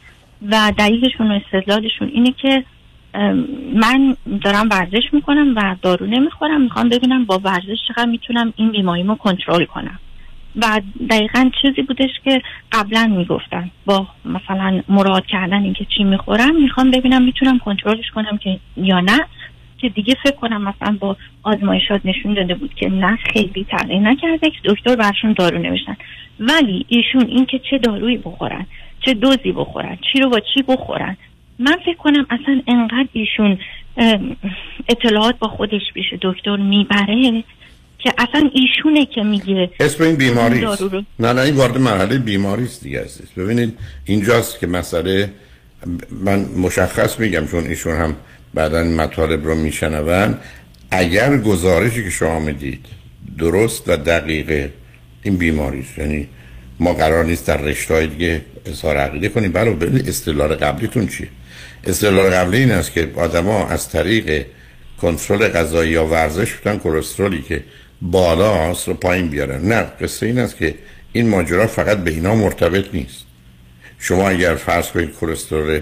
و 0.52 0.74
دلیلشون 0.78 1.32
و 1.32 1.40
استدلالشون 1.46 2.08
اینه 2.08 2.32
که 2.42 2.64
من 3.74 4.16
دارم 4.44 4.70
ورزش 4.72 5.04
می‌کنم 5.12 5.54
و 5.56 5.76
دارو 5.82 6.06
نمی‌خورم. 6.06 6.62
می‌خوام 6.62 6.90
ببینم 6.90 7.26
با 7.26 7.42
ورزش 7.44 7.78
چقدر 7.88 8.06
می‌تونم 8.06 8.54
این 8.56 8.72
بیماریمو 8.72 9.16
کنترل 9.16 9.66
کنم. 9.66 10.00
و 10.56 10.82
دقیقا 11.10 11.50
چیزی 11.62 11.82
بودش 11.82 12.10
که 12.24 12.42
قبلا 12.72 13.14
می‌گفتن. 13.18 13.72
با 13.86 14.08
مثلا 14.26 14.82
مراد 14.90 15.26
کردن 15.26 15.64
اینکه 15.64 15.86
چی 15.98 16.04
می‌خورم 16.04 16.62
می‌خوام 16.62 16.92
ببینم 16.92 17.22
می‌تونم 17.22 17.60
کنترلش 17.60 18.12
کنم 18.16 18.38
که 18.38 18.60
یا 18.78 19.00
نه. 19.00 19.20
که 19.78 19.90
دیگه 19.90 20.16
فکر 20.24 20.36
کنم 20.36 20.62
مثلا 20.62 20.98
با 21.00 21.18
آزمایشات 21.44 22.02
نشون 22.06 22.34
داده 22.34 22.56
بود 22.56 22.74
که 22.74 22.90
نه 22.90 23.16
خیلی 23.16 23.66
تغییر 23.70 24.00
نکرده 24.00 24.50
که 24.50 24.58
دکتر 24.66 24.96
برشون 24.96 25.34
دارو 25.34 25.58
نوشتن. 25.58 25.98
ولی 26.40 26.86
ایشون 26.88 27.26
اینکه 27.28 27.60
چه 27.70 27.78
دارویی 27.78 28.18
بخورن 28.18 28.66
چه 29.06 29.14
دوزی 29.14 29.52
بخورن 29.52 29.98
چی 30.12 30.20
رو 30.20 30.30
با 30.30 30.40
چی 30.40 30.62
بخورن. 30.62 31.18
من 31.60 31.78
فکر 31.86 31.98
کنم 31.98 32.26
اصلا 32.30 32.62
انقدر 32.68 33.08
ایشون 33.14 33.58
اطلاعات 34.90 35.40
با 35.40 35.48
خودش 35.48 35.82
بیشه 35.94 36.20
دکتر 36.22 36.56
می‌بره 36.56 37.44
که 38.00 38.14
اصلا 38.18 38.50
ایشونه 38.54 39.06
که 39.06 39.24
میگه 39.24 39.70
اسم 39.80 40.04
این 40.04 40.16
بیماری 40.16 40.66
است 40.66 40.84
نه 41.20 41.34
نه 41.34 41.42
این 41.42 41.56
وارد 41.56 41.78
مرحله 41.78 42.18
بیماری 42.18 42.64
است 42.64 42.84
دیگه 42.84 43.04
عزیز. 43.04 43.32
ببینید 43.38 43.78
اینجاست 44.06 44.60
که 44.60 44.68
مسئله 44.68 45.32
من 46.12 46.46
مشخص 46.58 47.20
میگم 47.20 47.48
چون 47.48 47.64
ایشون 47.64 47.96
هم 47.96 48.16
بعدا 48.54 48.84
مطالب 48.84 49.46
رو 49.46 49.56
میشنون. 49.56 50.38
اگر 50.92 51.38
گزارشی 51.38 52.04
که 52.04 52.10
شما 52.10 52.40
می‌دید 52.40 52.86
درست 53.38 53.90
و 53.90 53.98
دقیقه 53.98 54.74
این 55.24 55.38
بیماری 55.38 55.80
است 55.80 55.98
یعنی 55.98 56.28
ما 56.80 56.94
قرار 56.94 57.26
نیست 57.26 57.48
در 57.48 57.58
رشته 57.58 58.06
دیگه 58.06 58.42
اظهار 58.66 58.98
عقیده 58.98 59.30
کنیم. 59.30 59.52
بله 59.52 59.72
ببینید 59.72 60.10
استدلال 60.10 60.56
قبلیتون 60.56 61.08
چیه؟ 61.08 61.28
استدلال 61.86 62.30
قبلی 62.30 62.58
این 62.58 62.72
است 62.72 62.92
که 62.92 63.12
آدما 63.16 63.68
از 63.68 63.90
طریق 63.90 64.46
کنترل 65.02 65.48
غذایی 65.48 65.92
یا 65.92 66.06
ورزش 66.06 66.54
بودن 66.54 66.78
کلسترولی 66.78 67.42
که 67.42 67.64
بالا 68.02 68.72
رو 68.72 68.94
پایین 68.94 69.30
بیارن. 69.30 69.62
نه 69.62 69.82
قصه 69.82 70.26
این 70.26 70.40
است 70.40 70.58
که 70.58 70.76
این 71.14 71.30
ماجرا 71.30 71.68
فقط 71.68 71.98
به 71.98 72.12
اینا 72.12 72.36
مرتبط 72.36 72.86
نیست. 72.94 73.26
شما 74.00 74.30
اگر 74.30 74.56
فرض 74.56 74.88
کنید 74.88 75.16
کلسترول 75.22 75.82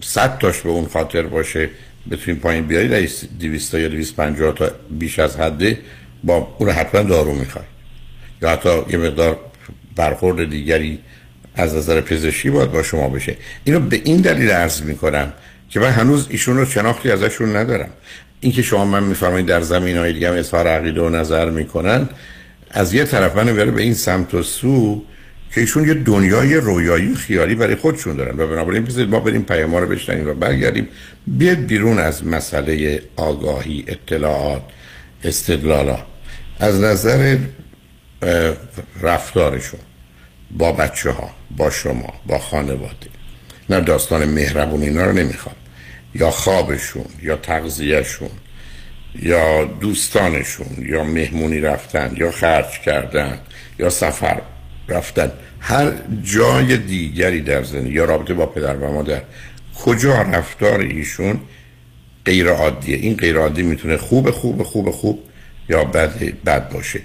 100 0.00 0.38
تاش 0.38 0.60
به 0.60 0.68
اون 0.68 0.86
خاطر 0.86 1.22
باشه 1.22 1.70
بتونید 2.10 2.40
پایین 2.40 2.66
بیارید 2.66 3.10
200 3.40 3.74
یا 3.74 3.88
250 3.88 4.54
تا 4.54 4.70
بیش 4.90 5.18
از 5.18 5.36
حده 5.36 5.78
با 6.24 6.56
اون 6.58 6.70
حتما 6.70 7.02
دارو 7.02 7.34
می‌خواد 7.34 7.64
یا 8.42 8.50
حتی 8.50 8.68
یه 8.90 8.98
مقدار 8.98 9.38
برخورد 9.96 10.50
دیگری 10.50 10.98
از 11.58 11.74
نظر 11.74 12.00
پزشکی 12.00 12.50
باید 12.50 12.72
با 12.72 12.82
شما 12.82 13.08
بشه 13.08 13.36
اینو 13.64 13.80
به 13.80 14.00
این 14.04 14.16
دلیل 14.16 14.50
عرض 14.50 14.82
می‌کنم 14.82 15.32
که 15.70 15.80
من 15.80 15.90
هنوز 15.90 16.26
ایشون 16.30 16.56
رو 16.56 16.64
شناختی 16.64 17.10
ازشون 17.10 17.56
ندارم. 17.56 17.90
اینکه 18.40 18.62
شما 18.62 18.84
من 18.84 19.02
میفرمایید 19.02 19.46
در 19.46 19.60
زمین 19.60 19.96
های 19.96 20.12
دیگه 20.12 20.28
هم 20.28 20.34
اظهار 20.34 20.66
عقیده 20.66 21.00
و 21.00 21.08
نظر 21.08 21.50
می‌کنن 21.50 22.08
از 22.70 22.94
یه 22.94 23.04
طرف 23.04 23.36
من 23.36 23.54
به 23.74 23.82
این 23.82 23.94
سمت 23.94 24.34
و 24.34 24.42
سو 24.42 25.02
که 25.54 25.60
ایشون 25.60 25.88
یه 25.88 25.94
دنیای 25.94 26.54
رویایی 26.54 27.14
خیالی 27.14 27.54
برای 27.54 27.74
خودشون 27.74 28.16
دارن. 28.16 28.40
و 28.40 28.46
بنابراین 28.46 28.84
بذارید 28.84 29.10
ما 29.10 29.20
بریم 29.20 29.42
پیام 29.42 29.76
رو 29.76 29.86
بشنیم 29.86 30.28
و 30.28 30.34
برگردیم. 30.34 30.88
بیاد 31.26 31.58
بیرون 31.58 31.98
از 31.98 32.26
مسئله 32.26 33.02
آگاهی 33.16 33.84
اطلاعات 33.88 34.62
استدلالا. 35.24 35.98
از 36.60 36.80
نظر 36.80 37.36
رفتارشون. 39.02 39.80
با 40.50 40.72
بچه 40.72 41.10
ها 41.10 41.30
با 41.56 41.70
شما 41.70 42.14
با 42.26 42.38
خانواده. 42.38 43.08
نه 43.70 43.80
داستان 43.80 44.24
مهربون 44.24 44.82
اینا 44.82 45.04
رو 45.04 45.12
نمی‌خوام. 45.12 45.54
یا 46.14 46.30
خوابشون 46.30 47.04
یا 47.22 47.36
تغذیهشون 47.36 48.30
یا 49.22 49.64
دوستانشون 49.64 50.66
یا 50.78 51.04
مهمونی 51.04 51.60
رفتن 51.60 52.14
یا 52.16 52.30
خرج 52.30 52.80
کردن 52.84 53.38
یا 53.78 53.90
سفر 53.90 54.42
رفتن. 54.88 55.32
هر 55.60 55.92
جای 56.22 56.76
دیگری 56.76 57.40
در 57.40 57.62
زندگی 57.62 57.94
یا 57.94 58.04
رابطه 58.04 58.34
با 58.34 58.46
پدر 58.46 58.76
و 58.76 58.92
مادر. 58.92 59.22
کجا 59.84 60.22
رفتار 60.22 60.80
ایشون 60.80 61.40
غیر 62.24 62.48
عادیه 62.48 62.96
این 62.96 63.16
غیر 63.16 63.36
عادی 63.36 63.62
می‌تونه 63.62 63.96
خوب 63.96 64.30
خوب 64.30 64.62
خوب 64.62 64.90
خوب 64.90 65.24
یا 65.68 65.84
بد 65.84 66.42
بد 66.44 66.68
باشه. 66.72 67.00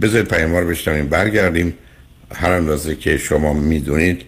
بذارید 0.00 0.28
پیام 0.28 0.56
رو 0.56 0.68
بشنویم. 0.68 1.08
برگردیم. 1.08 1.74
هر 2.34 2.52
اندازه 2.52 2.96
که 2.96 3.18
شما 3.18 3.52
می‌دونید 3.52 4.22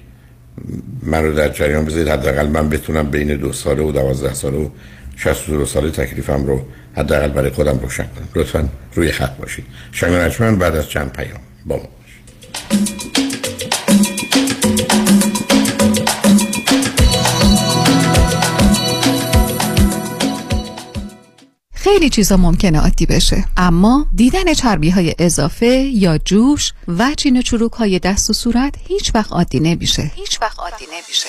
من 1.03 1.25
رو 1.25 1.35
در 1.35 1.49
جریان 1.49 1.85
بذارید. 1.85 2.09
حداقل 2.09 2.47
من 2.47 2.69
بتونم 2.69 3.11
بین 3.11 3.37
دو 3.37 3.53
ساله 3.53 3.83
و 3.83 3.93
دوازده 3.93 4.35
ساله 4.35 4.59
و 4.59 4.69
شست 5.17 5.51
دو 5.51 5.67
ساله 5.67 5.91
تکلیفم 5.91 6.47
رو 6.47 6.65
حداقل 6.97 7.29
برای 7.29 7.51
خودم 7.51 7.79
روشن 7.79 8.03
کنم. 8.05 8.29
لطفا 8.35 8.69
روی 8.95 9.13
خط 9.13 9.37
باشید. 9.37 9.65
شنگ 9.93 10.59
بعد 10.59 10.77
از 10.77 10.89
چند 10.89 11.13
پیام 11.13 11.41
با 11.67 11.77
ما. 11.77 11.89
خیلی 21.85 22.11
چیزا 22.11 22.37
ممکنه 22.37 22.81
عادی 22.81 23.07
بشه. 23.07 23.45
اما 23.57 24.07
دیدن 24.15 24.55
چربی 24.55 24.91
های 24.91 25.15
اضافه 25.19 25.67
یا 25.67 26.19
جوش 26.19 26.73
و 26.89 27.15
چین 27.15 27.43
چروک 27.43 27.73
های 27.73 27.99
دست 27.99 28.31
و 28.31 28.33
صورت 28.33 28.75
هیچ 28.89 29.13
وقت 29.15 29.33
عادی 29.33 29.61
نمیشه. 29.61 30.11
هیچ 30.15 30.43
وقت 30.43 30.59
عادی 30.59 30.85
نمیشه. 30.93 31.29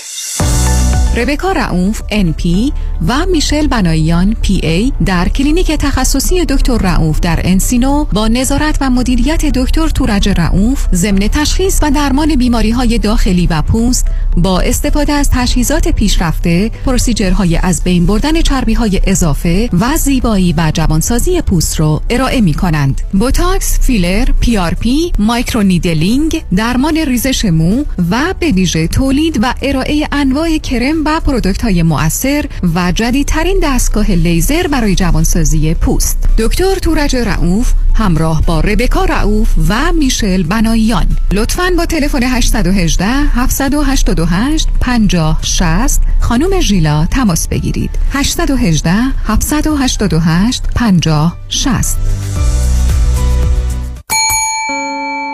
ربکا 1.18 1.52
رعوف 1.52 2.02
NP 2.02 2.72
و 3.08 3.26
میشل 3.32 3.68
بناییان 3.68 4.36
PA 4.44 4.94
در 5.06 5.30
کلینیک 5.30 5.72
تخصصی 5.72 6.46
دکتر 6.46 6.78
رعوف 6.78 7.20
در 7.20 7.40
انسینو 7.44 8.04
با 8.04 8.28
نظارت 8.28 8.78
و 8.82 8.90
مدیریت 8.90 9.46
دکتر 9.46 9.88
تورج 9.88 10.30
رعوف 10.30 10.88
ضمن 10.94 11.20
تشخیص 11.20 11.80
و 11.84 11.92
درمان 11.92 12.36
بیماری 12.36 12.72
های 12.72 12.98
داخلی 12.98 13.48
و 13.48 13.62
پوست 13.62 14.06
با 14.38 14.60
استفاده 14.60 15.14
از 15.14 15.30
تجهیزات 15.34 15.88
پیشرفته 15.88 16.72
procedure 16.86 17.45
های 17.45 17.58
از 17.58 17.84
بین 17.84 18.06
بردن 18.06 18.42
چربی 18.42 18.74
های 18.74 19.02
اضافه 19.08 19.70
و 19.74 19.98
زیبایی 19.98 20.54
و 20.58 20.72
جوانسازی 20.74 21.42
پوست 21.42 21.80
رو 21.80 22.02
ارائه 22.10 22.42
می 22.42 22.54
کنند 22.54 23.02
Botox، 23.14 23.80
filler، 23.80 24.26
PRP، 24.40 25.12
microneedling 25.20 26.44
درمان 26.56 26.98
ریزش 26.98 27.46
مو 27.46 27.84
و 28.12 28.34
به 28.40 28.88
تولید 28.88 29.40
و 29.42 29.54
ارائه 29.62 30.08
انواع 30.26 30.58
کرم 30.58 31.06
و 31.06 31.20
پرودکت 31.20 31.62
های 31.62 31.84
مؤثر 31.84 32.46
و 32.76 32.92
جدیدترین 32.92 33.60
دستگاه 33.64 34.12
لیزر 34.12 34.68
برای 34.68 34.96
جوانسازی 34.96 35.74
پوست. 35.74 36.18
دکتر 36.38 36.76
تورج 36.76 37.16
رعوف 37.16 37.74
همراه 37.94 38.42
با 38.42 38.60
ربکا 38.60 39.06
رعوف 39.06 39.54
و 39.70 39.92
میشل 39.92 40.44
بناییان 40.44 41.06
لطفاً 41.32 41.72
با 41.78 41.86
تلفن 41.86 42.24
818 42.24 43.06
788 43.06 44.68
50 44.82 45.40
60 45.42 46.02
خانم 46.20 46.60
ژیلا 46.60 47.06
تماس 47.06 47.48
بگیرید. 47.48 47.90
818 48.12 48.92
788 49.28 50.64
50 50.76 51.38
60 51.50 51.98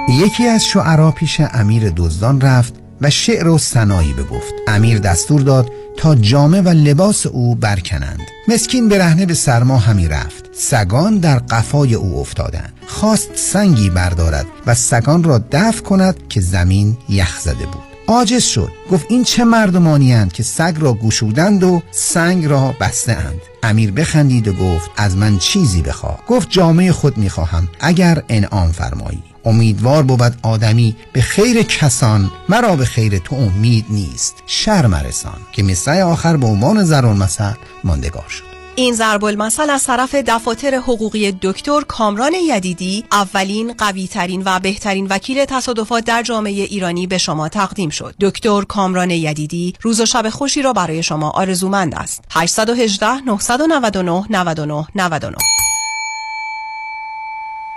یکی 0.09 0.47
از 0.47 0.65
شعرا 0.65 1.11
پیش 1.11 1.41
امیر 1.53 1.89
دزدان 1.89 2.41
رفت 2.41 2.80
و 3.01 3.09
شعر 3.09 3.47
و 3.47 3.57
سنایی 3.57 4.13
بگفت. 4.13 4.53
امیر 4.67 4.99
دستور 4.99 5.41
داد 5.41 5.71
تا 5.97 6.15
جامه 6.15 6.61
و 6.61 6.69
لباس 6.69 7.25
او 7.25 7.55
برکنند. 7.55 8.19
مسکین 8.47 8.89
برهنه 8.89 9.25
به 9.25 9.33
سرما 9.33 9.77
همی 9.77 10.07
رفت. 10.07 10.49
سگان 10.53 11.17
در 11.17 11.39
قفای 11.39 11.93
او 11.93 12.19
افتادند. 12.19 12.73
خواست 12.87 13.29
سنگی 13.35 13.89
بردارد 13.89 14.45
و 14.65 14.75
سگان 14.75 15.23
را 15.23 15.41
دفع 15.51 15.81
کند 15.81 16.27
که 16.29 16.41
زمین 16.41 16.97
یخ 17.09 17.39
زده 17.39 17.65
بود. 17.65 17.90
عاجز 18.07 18.43
شد. 18.43 18.71
گفت 18.91 19.05
این 19.09 19.23
چه 19.23 19.43
مردمانی 19.43 20.29
که 20.33 20.43
سگ 20.43 20.75
را 20.79 20.93
گوشودند 20.93 21.63
و 21.63 21.81
سنگ 21.91 22.45
را 22.45 22.75
بسته 22.79 23.11
اند 23.11 23.41
امیر 23.63 23.91
بخندید 23.91 24.47
و 24.47 24.53
گفت 24.53 24.91
از 24.97 25.17
من 25.17 25.37
چیزی 25.37 25.81
بخواه. 25.81 26.19
گفت 26.27 26.49
جامعه 26.49 26.91
خود 26.91 27.17
می‌خواهم 27.17 27.67
اگر 27.79 28.23
انعام 28.29 28.71
فرمایی. 28.71 29.23
امیدوار 29.45 30.03
بود 30.03 30.35
آدمی 30.41 30.95
به 31.13 31.21
خیر 31.21 31.63
کسان 31.63 32.31
مرا 32.49 32.75
به 32.75 32.85
خیر 32.85 33.17
تو 33.17 33.35
امید 33.35 33.85
نیست. 33.89 34.35
شرم 34.45 34.95
رسان 34.95 35.37
که 35.51 35.63
مصرع 35.63 36.03
آخر 36.03 36.37
به 36.37 36.47
عنوان 36.47 36.83
زرون 36.83 37.17
مثل 37.17 37.51
ماندگار 37.83 38.29
شد. 38.29 38.50
این 38.75 38.93
ضرب 38.93 39.23
المثل 39.25 39.69
از 39.69 39.83
طرف 39.83 40.15
دفاتر 40.15 40.75
حقوقی 40.75 41.37
دکتر 41.41 41.81
کامران 41.81 42.33
یدیدی 42.33 43.05
اولین 43.11 43.73
قویترین 43.73 44.43
و 44.45 44.59
بهترین 44.59 45.07
وکیل 45.09 45.45
تصادفات 45.45 46.05
در 46.05 46.23
جامعه 46.23 46.63
ایرانی 46.63 47.07
به 47.07 47.17
شما 47.17 47.49
تقدیم 47.49 47.89
شد. 47.89 48.15
دکتر 48.21 48.61
کامران 48.61 49.11
یدیدی 49.11 49.73
روز 49.81 50.01
و 50.01 50.05
شب 50.05 50.29
خوشی 50.29 50.61
را 50.61 50.73
برای 50.73 51.03
شما 51.03 51.29
آرزومند 51.29 51.95
است. 51.95 52.23
818 52.31 53.15
999 53.15 54.25
99 54.29 54.85
99 54.95 55.35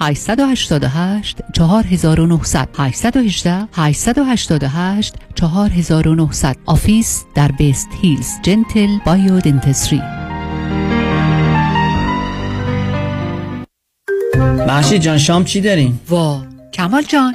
888 0.00 1.40
4900 1.52 2.68
818 2.78 3.68
888 3.72 5.14
4900 5.34 6.56
office 6.66 7.24
در 7.34 7.52
West 7.52 7.88
Hills 8.02 8.30
Gentle 8.42 8.98
Biodentistry 9.06 10.02
مهشید 14.66 15.02
جان 15.02 15.18
شام 15.18 15.44
چی 15.44 15.60
داریم؟ 15.60 16.00
وا 16.08 16.42
کمال 16.72 17.02
جان. 17.02 17.34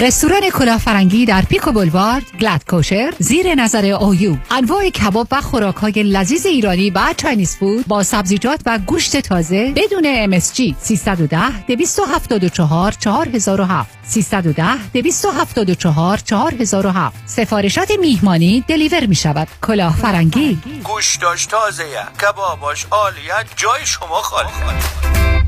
رستوران 0.00 0.50
کلاه 0.50 0.84
فرنگی 0.84 1.26
در 1.26 1.42
Pico 1.42 1.72
Boulevard 1.72 2.22
glatt 2.40 2.64
kosher 2.68 3.14
زیر 3.18 3.54
نظر 3.54 3.84
OU 3.86 4.36
انواع 4.50 4.88
کباب 4.88 5.26
و 5.30 5.40
خوراک 5.40 5.74
های 5.74 6.02
لذیذ 6.02 6.46
ایرانی 6.46 6.90
و 6.90 7.14
Chinese 7.16 7.56
food 7.56 7.86
با 7.86 8.02
سبزیجات 8.02 8.60
و 8.66 8.78
گوشت 8.78 9.16
تازه 9.16 9.72
بدون 9.76 10.02
ام 10.06 10.38
310 10.38 11.66
274 11.66 12.92
4007 12.92 13.98
310 14.02 14.90
274 14.92 16.18
4007 16.18 17.22
سفارشات 17.26 17.90
میهمانی 18.00 18.64
deliver 18.68 19.06
می 19.06 19.14
شود 19.14 19.48
کلاه 19.62 19.96
فرنگی 19.96 20.58
گوشتاش 20.84 21.46
تازه 21.46 21.84
کباباش 22.22 22.86
عالیه 22.90 23.34
جای 23.56 23.86
شما 23.86 24.22
خالی. 24.22 25.47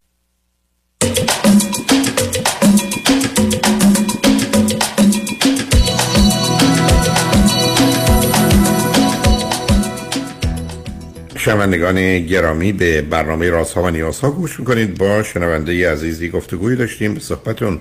شنوندگان 11.41 12.19
گرامی 12.19 12.71
به 12.71 13.01
برنامه 13.01 13.49
رازها 13.49 13.83
و 13.83 13.89
نیازها 13.89 14.31
گوش 14.31 14.59
می‌کنید. 14.59 14.97
با 14.97 15.23
شنونده 15.23 15.91
عزیزی 15.91 16.29
گفتگوی 16.29 16.75
داشتیم. 16.75 17.13
به 17.13 17.19
صحبتون 17.19 17.79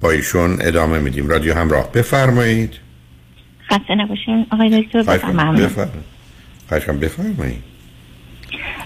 با 0.00 0.10
ایشون 0.10 0.58
ادامه 0.60 0.98
میدیم. 0.98 1.28
رادیو 1.28 1.54
همراه. 1.54 1.92
بفرمایید. 1.92 2.74
خسته 3.70 3.94
نباشین. 3.94 4.46
آقای 4.52 4.82
دکتر 4.82 5.02
بفرمایید. 5.02 5.70
بفرمایید. 7.00 7.62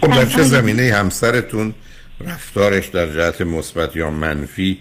خب 0.01 0.11
در 0.11 0.27
چه 0.27 0.43
زمینه 0.43 0.93
همسرتون 0.95 1.75
رفتارش 2.21 2.87
در 2.87 3.07
جهت 3.07 3.41
مثبت 3.41 3.97
یا 3.97 4.11
منفی 4.11 4.79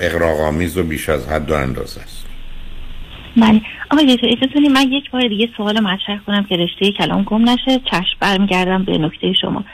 اقراغامیز 0.00 0.76
و 0.76 0.82
بیش 0.82 1.08
از 1.08 1.26
حد 1.26 1.50
و 1.50 1.54
اندازه 1.54 2.00
است؟ 2.00 2.29
بله. 3.36 3.60
آقای 3.90 4.16
دکتر 4.16 4.28
اجازه 4.28 4.68
من 4.68 4.92
یک 4.92 5.10
بار 5.10 5.28
دیگه 5.28 5.48
سوال 5.56 5.80
مطرح 5.80 6.18
کنم 6.26 6.44
که 6.44 6.56
رشته 6.56 6.92
کلام 6.92 7.22
گم 7.22 7.48
نشه. 7.48 7.80
چشم 7.90 8.16
برمیگردم 8.20 8.84
به 8.84 8.98
نکته 8.98 9.32
شما. 9.32 9.64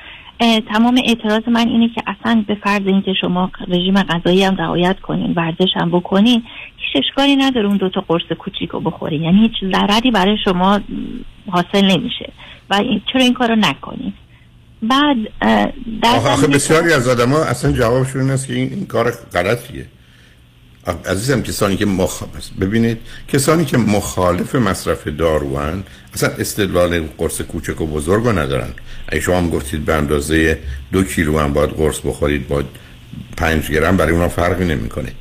تمام 0.72 1.00
اعتراض 1.04 1.42
من 1.46 1.68
اینه 1.68 1.88
که 1.88 2.02
اصلا 2.06 2.44
به 2.48 2.54
فرض 2.54 2.82
اینکه 2.86 3.12
شما 3.20 3.50
رژیم 3.68 4.02
غذایی 4.02 4.44
هم 4.44 4.56
رعایت 4.56 5.00
کنین 5.00 5.32
ورزش 5.36 5.68
هم 5.74 5.90
بکنین 5.90 6.42
هیچ 6.76 7.04
اشکالی 7.04 7.36
نداره 7.36 7.66
اون 7.66 7.76
دوتا 7.76 8.04
قرص 8.08 8.32
کوچیک 8.38 8.70
رو 8.70 8.80
بخورین. 8.80 9.22
یعنی 9.22 9.38
هیچ 9.38 9.72
ضرری 9.72 10.10
برای 10.10 10.36
شما 10.44 10.80
حاصل 11.50 11.84
نمیشه 11.84 12.32
و 12.70 12.78
چرا 13.12 13.22
این 13.22 13.34
کار 13.34 13.48
رو 13.48 13.56
نکنین؟ 13.56 14.12
بعد 14.82 15.16
در 16.02 16.16
آخه 16.16 16.46
بسیاری 16.46 16.92
از 16.92 17.08
آدم 17.08 17.30
ها 17.30 17.44
اصلا 17.44 17.72
جوابشون 17.72 18.20
این 18.20 18.30
است 18.30 18.46
که 18.46 18.54
این, 18.54 18.86
کار 18.86 19.10
غلطیه. 19.32 19.86
عزیزم 20.86 21.42
کسانی 21.42 21.76
که 21.76 21.86
مخ... 21.86 22.22
ببینید 22.60 22.98
کسانی 23.28 23.64
که 23.64 23.78
مخالف 23.78 24.54
مصرف 24.54 25.08
داروان 25.08 25.84
اصلا 26.14 26.30
استدلال 26.30 27.00
قرص 27.18 27.40
کوچک 27.40 27.80
و 27.80 27.86
بزرگ 27.86 28.24
رو 28.24 28.38
ندارن. 28.38 28.68
اگه 29.08 29.20
شما 29.20 29.38
هم 29.38 29.50
گفتید 29.50 29.84
به 29.84 29.94
اندازه 29.94 30.58
دو 30.92 31.02
کیلو 31.02 31.38
هم 31.38 31.52
باید 31.52 31.70
قرص 31.70 32.00
بخورید 32.04 32.48
با 32.48 32.62
پنج 33.36 33.70
گرم 33.70 33.96
برای 33.96 34.12
اونا 34.12 34.28
فرقی 34.28 34.64
نمی‌کنه. 34.64 35.12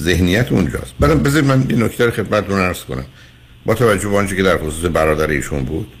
ذهنیت 0.00 0.52
اونجاست. 0.52 0.94
بعدم 1.00 1.22
بذارید 1.22 1.48
من 1.48 1.66
این 1.68 1.82
نکته 1.82 2.10
خدمتتون 2.10 2.58
عرض 2.58 2.84
کنم. 2.84 3.04
با 3.66 3.74
توجه 3.74 4.08
به 4.08 4.16
آنچه 4.16 4.36
که 4.36 4.42
در 4.42 4.58
خصوص 4.58 4.90
برادر 4.92 5.26
ایشون 5.26 5.64
بود 5.64 5.92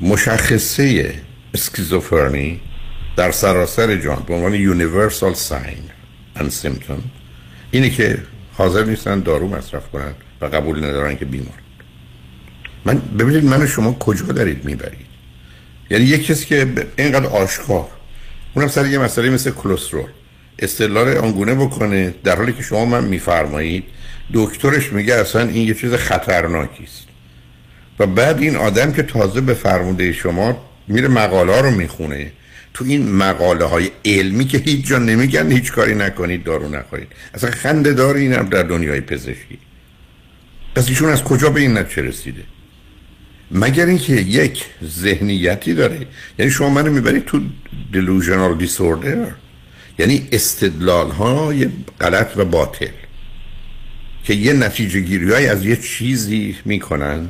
مشخصه 0.00 1.14
اسکیزوفرنی 1.54 2.60
در 3.16 3.30
سراسر 3.30 3.96
جان 3.96 4.22
به 4.26 4.34
عنوان 4.34 4.54
یونیورسال 4.54 5.34
ساین 5.34 5.82
and 6.36 6.50
symptom 6.64 7.17
اینه 7.70 7.90
که 7.90 8.18
حاضر 8.52 8.84
نیستن 8.84 9.20
دارو 9.20 9.48
مصرف 9.48 9.90
کنن 9.90 10.12
و 10.40 10.46
قبول 10.46 10.84
ندارن 10.84 11.16
که 11.16 11.24
بیمار. 11.24 11.58
من 12.84 12.98
ببینید 12.98 13.44
من 13.44 13.66
شما 13.66 13.92
کجا 13.92 14.24
دارید 14.26 14.64
می‌برید؟ 14.64 15.06
یعنی 15.90 16.04
یک 16.04 16.26
کسی 16.26 16.46
که 16.46 16.66
اینقدر 16.98 17.26
آشکار 17.26 17.88
اونم 18.54 18.68
سر 18.68 18.86
یه 18.86 18.98
مسئله 18.98 19.30
مثل 19.30 19.50
کلسترول 19.50 20.08
استدلال 20.58 21.16
آنگونه 21.16 21.54
بکنه 21.54 22.14
در 22.24 22.36
حالی 22.36 22.52
که 22.52 22.62
شما 22.62 22.84
من 22.84 23.04
میفرمایید 23.04 23.84
دکترش 24.34 24.92
میگه 24.92 25.14
اصلا 25.14 25.48
این 25.48 25.68
یه 25.68 25.74
چیز 25.74 25.94
خطرناکی 25.94 26.86
و 27.98 28.06
بعد 28.06 28.38
این 28.38 28.56
آدم 28.56 28.92
که 28.92 29.02
تازه 29.02 29.40
به 29.40 29.54
فرموده 29.54 30.12
شما 30.12 30.64
میره 30.88 31.08
مقاله 31.08 31.60
رو 31.60 31.70
می‌خونه 31.70 32.32
تو 32.74 32.84
این 32.84 33.12
مقاله 33.12 33.64
های 33.64 33.90
علمی 34.04 34.44
که 34.44 34.58
هیچ 34.58 34.86
جا 34.86 34.98
نمیگن 34.98 35.52
هیچ 35.52 35.72
کاری 35.72 35.94
نکنید 35.94 36.44
دارو 36.44 36.68
نخورید. 36.68 37.08
اصلا 37.34 37.50
خنده 37.50 37.92
دار 37.92 38.16
این 38.16 38.42
در 38.42 38.62
دنیای 38.62 39.00
پزشکی. 39.00 39.58
پس 40.74 40.88
ایشون 40.88 41.08
از 41.08 41.24
کجا 41.24 41.50
به 41.50 41.60
این 41.60 41.78
نتیجه 41.78 42.02
رسیده؟ 42.02 42.42
مگر 43.50 43.86
اینکه 43.86 44.12
یک 44.12 44.64
ذهنیتی 44.84 45.74
داره؟ 45.74 46.06
یعنی 46.38 46.50
شما 46.50 46.70
منو 46.70 46.92
می‌برید 46.92 47.24
تو 47.24 47.40
delusional 47.92 48.62
disorder 48.64 49.32
یعنی 49.98 50.28
استدلال 50.32 51.10
های 51.10 51.68
غلط 52.00 52.36
و 52.36 52.44
باطل 52.44 52.88
که 54.24 54.34
یه 54.34 54.52
نتیجه 54.52 55.00
گیری 55.00 55.32
های 55.32 55.46
از 55.46 55.64
یه 55.64 55.76
چیزی 55.76 56.56
می‌کنن 56.64 57.28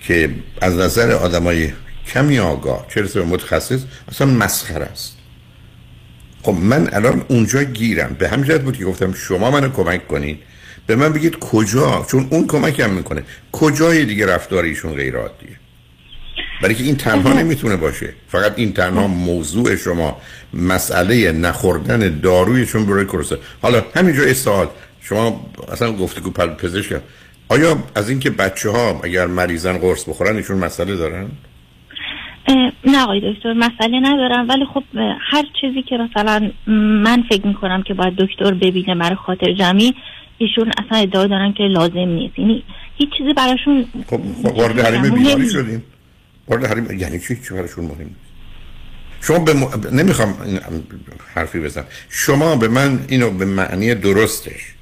که 0.00 0.30
از 0.60 0.76
نظر 0.76 1.12
آدمای 1.12 1.72
کمی 2.06 2.38
آگاه 2.38 2.86
چه 2.88 3.02
به 3.02 3.24
متخصص 3.24 3.80
اصلا 4.08 4.26
مسخره 4.26 4.84
است. 4.84 5.16
خب 6.42 6.52
من 6.52 6.88
الان 6.92 7.24
اونجا 7.28 7.62
گیرم. 7.62 8.16
به 8.18 8.28
همین 8.28 8.58
بود 8.58 8.76
که 8.76 8.84
گفتم 8.84 9.12
شما 9.12 9.50
منو 9.50 9.68
کمک 9.68 10.08
کنید 10.08 10.38
به 10.86 10.96
من 10.96 11.12
بگید 11.12 11.38
کجا؟ 11.38 12.06
چون 12.10 12.28
اون 12.30 12.46
کمکم 12.46 12.90
می‌کنه. 12.90 13.22
کجای 13.52 14.04
دیگه 14.04 14.26
رفتار 14.26 14.64
ایشون 14.64 14.94
غیر 14.94 15.16
عادیه 15.16 15.58
برای 16.62 16.74
که 16.74 16.84
این 16.84 16.96
تنها 16.96 17.32
نمی‌تونه 17.32 17.76
باشه. 17.76 18.14
فقط 18.28 18.52
این 18.56 18.72
تنها 18.72 19.06
موضوع 19.06 19.76
شما 19.76 20.20
مسئله 20.54 21.32
نخوردن 21.32 22.20
دارویشون 22.20 22.86
برای 22.86 23.04
کرسه 23.04 23.38
حالا 23.62 23.84
همینجا 23.96 24.34
سوال. 24.34 24.68
شما 25.00 25.50
اصلا 25.72 25.92
گفته 25.92 26.20
که 26.20 26.30
پزشک 26.30 27.00
آیا 27.48 27.82
از 27.94 28.08
اینکه 28.08 28.30
بچه 28.30 28.70
ها 28.70 29.00
اگر 29.04 29.26
مریضن 29.26 29.78
قرص 29.78 30.08
بخورن 30.08 30.36
ایشون 30.36 30.58
مسئله 30.58 30.96
دارن؟ 30.96 31.28
نه 32.84 33.02
آقای 33.02 33.32
دکتر 33.32 33.52
مسئله 33.52 34.00
ندارم 34.00 34.48
ولی 34.48 34.64
خب 34.74 34.82
هر 35.30 35.44
چیزی 35.60 35.82
که 35.82 35.96
مثلا 35.96 36.50
من 36.66 37.22
فکر 37.28 37.46
می‌کنم 37.46 37.82
که 37.82 37.94
باید 37.94 38.16
دکتر 38.16 38.54
ببینه 38.54 38.94
برای 38.94 39.16
خاطر 39.16 39.52
جمعی 39.52 39.94
ایشون 40.38 40.72
اصلا 40.78 40.98
ادعا 40.98 41.26
دارن 41.26 41.52
که 41.52 41.62
لازم 41.62 41.98
نیست. 41.98 42.38
یعنی 42.38 42.64
هیچ 42.96 43.08
چیزی 43.18 43.32
براشون 43.32 43.84
خب 44.06 44.20
وارد 44.56 44.80
حریم 44.80 45.02
بیماری 45.02 45.50
شدیم. 45.50 45.82
وارد 46.48 46.64
حریم 46.64 47.00
یعنی 47.00 47.20
چی؟ 47.20 47.36
چی 47.36 47.54
براشون 47.54 47.84
مهم 47.84 47.98
نیست؟ 47.98 48.24
شما 49.20 49.38
به 49.38 49.54
م... 49.54 49.96
نمی‌خوام 49.96 50.34
حرفی 51.34 51.60
بزنم. 51.60 51.84
شما 52.08 52.56
به 52.56 52.68
من 52.68 52.98
اینو 53.08 53.30
به 53.30 53.44
معنی 53.44 53.94
درستش 53.94 54.74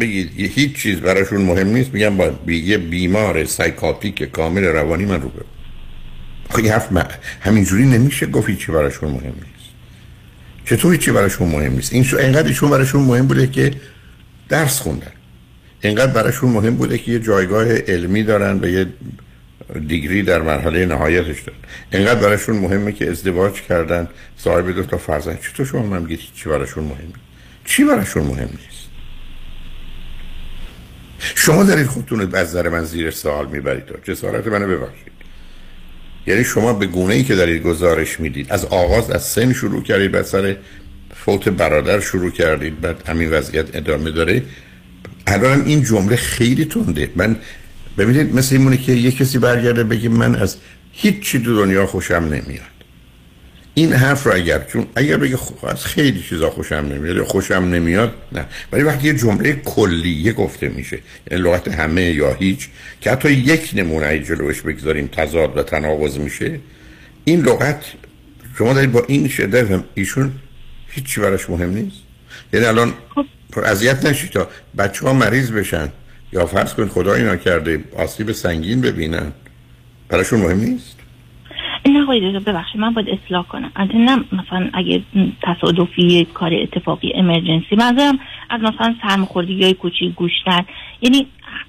بگید. 0.00 0.30
هیچ 0.36 0.76
چیز 0.76 1.00
براشون 1.00 1.42
مهم 1.42 1.68
نیست. 1.68 1.94
میگم 1.94 2.16
با 2.16 2.30
یه 2.52 2.78
بیمار 2.78 3.44
سایکاتیک 3.44 4.22
کامل 4.22 4.64
روانی 4.64 5.04
من 5.04 5.20
رو 5.20 5.30
خیلی 6.54 6.68
حرف 6.68 6.88
همینجوری 7.40 7.86
نمیشه 7.86 8.26
گفت 8.26 8.58
چی 8.58 8.72
براشون 8.72 9.10
مهم 9.10 9.34
نیست. 9.34 9.72
چطور 10.64 10.96
چی 10.96 11.10
براشون 11.10 11.48
مهم 11.48 11.72
نیست؟ 11.72 11.92
این 11.92 12.02
شو 12.02 12.16
اینقدر 12.16 12.68
براشون 12.68 13.02
مهم 13.02 13.26
بوده 13.26 13.46
که 13.46 13.70
درس 14.48 14.80
خوندن. 14.80 15.12
اینقدر 15.80 16.12
براشون 16.12 16.50
مهم 16.50 16.76
بوده 16.76 16.98
که 16.98 17.12
یه 17.12 17.18
جایگاه 17.18 17.72
علمی 17.72 18.22
دارن 18.22 18.58
و 18.62 18.66
یه 18.66 18.86
دیگری 19.88 20.22
در 20.22 20.42
مرحله 20.42 20.86
نهایتش 20.86 21.40
دارن. 21.40 21.58
اینقدر 21.92 22.20
براشون 22.20 22.56
مهمه 22.56 22.92
که 22.92 23.10
ازدواج 23.10 23.62
کردن 23.62 24.08
صاحب 24.36 24.70
دو 24.70 24.82
تا 24.82 24.98
فرزند. 24.98 25.40
چطور 25.40 25.66
شما 25.66 25.82
من 25.82 26.06
چی 26.34 26.48
براشون 26.48 26.84
مهمه 26.84 27.12
چی 27.64 27.84
براشون 27.84 28.22
مهم 28.22 28.48
نیست؟ 28.48 28.82
شما 31.18 31.64
دارید 31.64 31.86
خودتون 31.86 32.20
رو 32.20 32.36
از 32.36 32.56
من 32.56 32.84
زیر 32.84 33.10
سوال 33.10 33.46
می‌برید. 33.46 33.84
جسارت 34.04 34.46
منو 34.46 34.68
ببخشید. 34.68 35.11
یعنی 36.26 36.44
شما 36.44 36.72
به 36.72 36.86
گونه 36.86 37.14
ای 37.14 37.24
که 37.24 37.34
دارید 37.34 37.62
گزارش 37.62 38.20
می‌دید 38.20 38.46
از 38.52 38.64
آغاز 38.64 39.10
از 39.10 39.22
سن 39.22 39.52
شروع 39.52 39.82
کردید 39.82 40.12
بعد 40.12 40.24
سر 40.24 40.56
فوت 41.14 41.48
برادر 41.48 42.00
شروع 42.00 42.30
کردید 42.30 42.80
بعد 42.80 43.08
همین 43.08 43.30
وضعیت 43.30 43.76
ادامه 43.76 44.10
داره. 44.10 44.42
الان 45.26 45.64
این 45.66 45.82
جمله 45.82 46.16
خیلی 46.16 46.64
تونده 46.64 47.10
من 47.16 47.36
ببینید 47.98 48.34
مثل 48.34 48.54
اینمونه 48.54 48.76
که 48.76 48.92
یه 48.92 49.10
کسی 49.12 49.38
برگرده 49.38 49.84
بگه 49.84 50.08
من 50.08 50.34
از 50.34 50.56
هیچ 50.92 51.20
چی 51.20 51.42
تو 51.42 51.56
دنیا 51.56 51.86
خوشم 51.86 52.14
نمیاد. 52.14 52.71
این 53.74 53.92
حرف 53.92 54.26
رو 54.26 54.34
اگر 54.34 54.58
چون 54.58 54.86
اگر 54.96 55.16
بگه 55.16 55.38
از 55.62 55.84
خیلی 55.84 56.22
چیزا 56.22 56.50
خوشم 56.50 56.74
نمیاد 56.74 57.16
یا 57.16 57.24
خوشم 57.24 57.54
نمیاد 57.54 58.14
نه. 58.32 58.46
ولی 58.72 58.82
وقتی 58.82 59.06
یه 59.06 59.14
جمله 59.14 59.52
کلیه 59.52 60.32
گفته 60.32 60.68
میشه 60.68 60.98
یعنی 61.30 61.42
لغت 61.42 61.68
همه 61.68 62.02
یا 62.02 62.34
هیچ 62.34 62.68
که 63.00 63.10
حتی 63.10 63.32
یک 63.32 63.70
نمونه 63.74 64.18
جلوش 64.18 64.60
بگذاریم 64.60 65.06
تضاد 65.06 65.58
و 65.58 65.62
تناقض 65.62 66.18
میشه 66.18 66.60
این 67.24 67.40
لغت 67.40 67.84
شما 68.58 68.72
دارید 68.72 68.92
با 68.92 69.04
این 69.08 69.28
شدت 69.28 69.84
ایشون 69.94 70.32
هیچی 70.88 71.20
براش 71.20 71.50
مهم 71.50 71.70
نیست. 71.70 71.96
یعنی 72.52 72.66
الان 72.66 72.94
خب. 73.14 73.24
اذیت 73.64 74.04
نشید 74.04 74.30
تا 74.30 74.48
بچه 74.78 75.06
ها 75.06 75.12
مریض 75.12 75.50
بشن 75.50 75.88
یا 76.32 76.46
فرض 76.46 76.74
کنید 76.74 76.88
خدا 76.88 77.14
اینا 77.14 77.36
کرده 77.36 77.84
آسیب 77.96 78.32
سنگین 78.32 78.80
ببینن 78.80 79.32
براشون 80.08 80.40
مهم 80.40 80.60
نیست. 80.60 80.96
نه 81.86 82.02
آقای 82.02 82.38
ببخشید 82.38 82.80
من 82.80 82.94
باید 82.94 83.08
اصلاح 83.08 83.46
کنم. 83.46 83.72
نه 83.94 84.16
مثلا 84.16 84.70
اگه 84.72 85.02
تصادفی 85.42 86.26
کار 86.34 86.54
اتفاقی 86.54 87.12
امرجنسی 87.14 87.76
منظورم 87.76 88.18
از 88.50 88.60
مثلا 88.60 88.94
سرماخوردگی 89.02 89.62
های 89.62 89.74
کوچیک 89.74 90.14
گوشتن 90.14 90.64
یعنی 91.00 91.26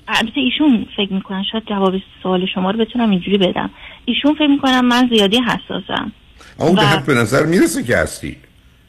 البته 0.07 0.39
ایشون 0.39 0.85
فکر 0.97 1.13
می‌کنن 1.13 1.43
شاید 1.51 1.63
جواب 1.69 1.93
سوال 2.23 2.45
شما 2.45 2.71
رو 2.71 2.79
بتونم 2.79 3.09
اینجوری 3.09 3.37
بدم. 3.37 3.69
ایشون 4.05 4.33
فکر 4.33 4.47
می‌کنم 4.47 4.85
من 4.85 5.09
زیادی 5.13 5.37
حساسم. 5.37 6.11
اون 6.57 6.79
و... 6.79 6.99
به 7.07 7.13
نظر 7.13 7.45
می‌رسه 7.45 7.83
که 7.83 7.97
هستی. 7.97 8.35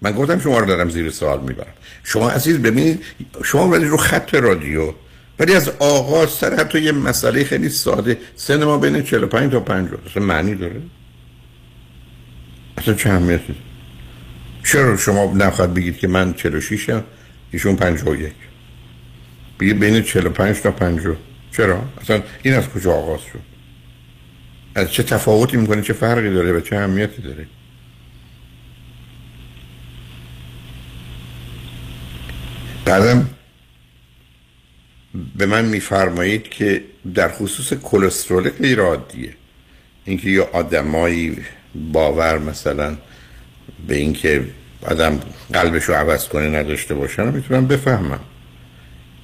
من 0.03 0.13
گفتم 0.13 0.39
شما 0.39 0.59
رو 0.59 0.67
دارم 0.67 0.89
زیر 0.89 1.11
سوال 1.11 1.41
می‌برم. 1.41 1.75
شما 2.05 2.31
عزیز 2.31 2.63
ببینید 2.63 3.05
شما 3.45 3.69
ولی 3.69 3.85
رو 3.85 3.97
خط 3.97 4.35
رادیو 4.35 4.93
ولی 5.39 5.55
از 5.55 5.69
آغاز 5.81 6.31
سر 6.31 6.55
حتی 6.57 6.81
یه 6.81 6.93
مسئله 6.93 7.45
خیلی 7.45 7.69
ساده. 7.69 8.19
سن 8.35 8.65
ما 8.65 8.79
بین 8.79 9.03
45 9.03 9.53
تا 9.53 9.61
50 9.61 10.01
معنی 10.17 10.55
داره؟ 10.55 10.81
اصلا 12.79 12.95
چه 12.95 13.11
اهمیتی؟ 13.11 13.55
چرا 14.65 14.97
شما 14.97 15.33
نخواهد 15.35 15.75
بگید 15.75 15.99
که 15.99 16.09
من 16.09 16.35
46 16.35 16.91
هم 16.91 17.05
ایشون 17.51 17.77
51 17.77 18.33
بگید 19.61 19.79
بین 19.79 20.03
45 20.03 20.61
تا 20.61 20.71
50 20.71 21.17
چرا؟ 21.57 21.85
اصلا 22.01 22.23
این 22.43 22.55
از 22.55 22.69
کجا 22.69 22.93
آغاز 22.93 23.21
شد؟ 23.21 23.41
از 24.75 24.93
چه 24.93 25.03
تفاوتی 25.03 25.57
می‌کنه؟ 25.57 25.83
چه 25.83 25.93
فرقی 25.93 26.31
داره 26.31 26.53
و 26.53 26.61
چه 26.61 26.77
اهمیتی 26.77 27.23
داره؟ 27.23 27.47
بعدم 32.85 33.31
به 35.37 35.47
من 35.47 35.65
میفرمایید 35.65 36.49
که 36.49 36.85
در 37.15 37.29
خصوص 37.29 37.73
کلسترول 37.73 38.51
غیر 38.51 38.81
عادیه 38.81 39.35
اینکه 40.05 40.31
یه 40.31 40.43
آدمایی 40.43 41.37
باور 41.93 42.39
مثلا 42.39 42.97
به 43.89 43.97
اینکه 43.97 44.45
آدم 44.83 45.21
قلبش 45.53 45.85
رو 45.85 45.95
عوض 45.95 46.29
کنه 46.29 46.49
نداشته 46.49 46.95
باشن 46.95 47.29
می‌تونم 47.29 47.67
بفهمم. 47.67 48.21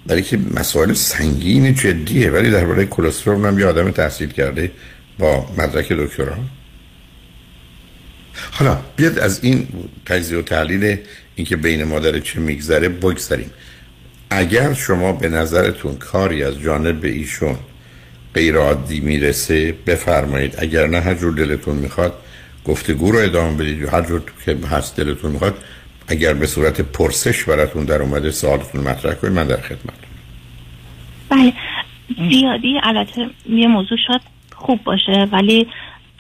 برای 0.07 0.23
که 0.23 0.39
مسائل 0.55 0.93
سنگین 0.93 1.75
جدیه 1.75 2.31
ولی 2.31 2.51
درباره 2.51 2.87
کلسترول 2.87 3.37
من 3.37 3.59
یه 3.59 3.67
آدم 3.67 3.91
تحصیل 3.91 4.31
کرده 4.31 4.71
با 5.19 5.47
مدرک 5.59 5.93
دکترا. 5.93 6.37
حالا 8.51 8.79
بیاد 8.97 9.19
از 9.19 9.45
این 9.45 9.69
تجزیه 10.07 10.39
و 10.39 10.43
تحلیل 10.43 10.97
اینکه 11.35 11.57
بین 11.57 11.85
ما 11.85 11.99
داره 11.99 12.21
چه 12.21 12.41
میگذره 12.41 12.89
بگذاریم 12.89 13.51
اگر 14.31 14.73
شما 14.73 15.13
به 15.13 15.29
نظرتون 15.29 15.97
کاری 15.97 16.45
از 16.45 16.61
جانب 16.61 17.05
ایشون 17.05 17.57
غیر 18.35 18.57
عادی 18.57 19.01
می‌رسه 19.01 19.75
بفرمایید. 19.87 20.55
اگر 20.59 20.87
نه 20.87 21.01
هر 21.01 21.15
جور 21.15 21.33
دلتون 21.33 21.77
می‌خواد 21.77 22.15
گفتگو 22.65 23.11
رو 23.13 23.19
ادامه 23.19 23.57
بدید. 23.57 23.89
هر 23.89 24.03
جور 24.03 24.23
که 24.45 24.57
هست 24.71 25.01
دلتون 25.01 25.31
می‌خواد. 25.33 25.55
اگر 26.09 26.35
به 26.35 26.47
صورت 26.47 26.81
پرسش 26.81 27.45
براتون 27.45 27.85
در 27.85 28.03
اومده 28.03 28.31
سوالتون 28.31 28.81
مطرح 28.81 29.15
کنید 29.15 29.33
من 29.33 29.47
در 29.47 29.61
خدمت 29.61 29.95
بله. 31.29 31.53
زیادی 32.31 32.81
البته 32.83 33.31
یه 33.51 33.67
موضوع 33.67 33.99
شاید 34.07 34.21
خوب 34.55 34.85
باشه 34.85 35.29
ولی 35.33 35.67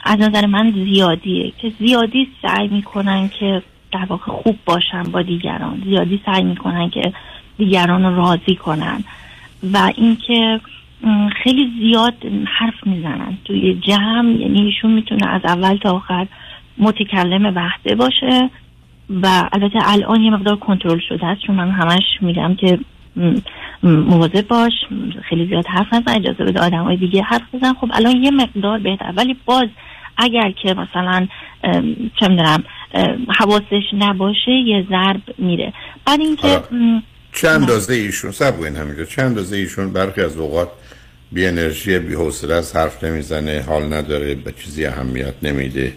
از 0.05 0.21
نظر 0.21 0.47
من 0.47 0.73
زیادیه 0.73 1.53
که 1.59 1.73
زیادی 1.79 2.29
سعی 2.43 2.69
می‌کنن 2.69 3.29
که 3.29 3.63
در 3.93 4.05
واقع 4.09 4.33
خوب 4.33 4.59
باشن 4.65 5.03
با 5.03 5.23
دیگران. 5.23 5.83
زیادی 5.85 6.23
سعی 6.27 6.43
می‌کنن 6.43 6.91
که 6.91 7.13
دیگران 7.59 8.05
رو 8.05 8.17
راضی 8.17 8.57
کنن. 8.57 9.05
و 9.73 9.93
اینکه 9.97 10.61
خیلی 11.45 11.71
زیاد 11.81 12.15
حرف 12.59 12.87
می‌زنن 12.87 13.39
توی 13.45 13.75
جمع 13.75 14.31
یعنی 14.31 14.61
ایشون 14.61 14.91
می‌تونه 14.91 15.27
از 15.29 15.41
اول 15.45 15.77
تا 15.77 15.91
آخر 15.91 16.27
متکلم 16.79 17.57
وحده 17.57 17.95
باشه 17.95 18.51
و 19.11 19.49
البته 19.53 19.79
الان 19.83 20.21
یه 20.21 20.31
مقدار 20.31 20.57
کنترل 20.57 21.01
شده 21.09 21.27
است 21.27 21.41
چون 21.47 21.57
من 21.57 21.71
همش 21.71 22.03
میگم 22.21 22.55
که 22.55 22.79
مواظب 23.83 24.49
باش 24.49 24.73
خیلی 25.29 25.47
زیاد 25.47 25.67
حرف 25.67 25.95
نزن 25.95 26.17
اجازه 26.17 26.45
بده 26.45 26.61
آدم 26.61 26.85
های 26.85 26.97
دیگه 26.97 27.23
حرف 27.23 27.55
بزن. 27.55 27.75
خب 27.75 27.91
الان 27.93 28.17
یه 28.17 28.31
مقدار 28.31 28.79
بهتر 28.79 29.13
ولی 29.17 29.37
باز 29.45 29.69
اگر 30.17 30.51
که 30.51 30.75
مثلا 30.75 31.27
چه 32.21 32.29
می‌دونم 32.29 32.65
حواسش 33.39 33.83
نباشه 33.99 34.51
یه 34.51 34.87
ضرب 34.91 35.23
میره. 35.39 35.73
بعد 36.07 36.21
اینکه 36.21 36.61
چند 37.33 37.61
اندازه 37.61 37.95
ایشون 37.95 38.31
سب 38.31 38.55
همینجا 38.63 39.05
چند 39.05 39.25
اندازه 39.25 39.57
ایشون 39.57 39.93
برخی 39.93 40.21
از 40.21 40.37
اوقات 40.37 40.69
بی 41.33 41.47
انرژی 41.47 41.99
بی 41.99 42.15
حوصله 42.15 42.55
از 42.55 42.77
حرف 42.77 43.05
نمی‌زنه 43.05 43.65
حال 43.67 43.93
نداره 43.93 44.35
به 44.35 44.53
چیزی 44.53 44.87
اهمیت 44.87 45.35
نمیده 45.43 45.93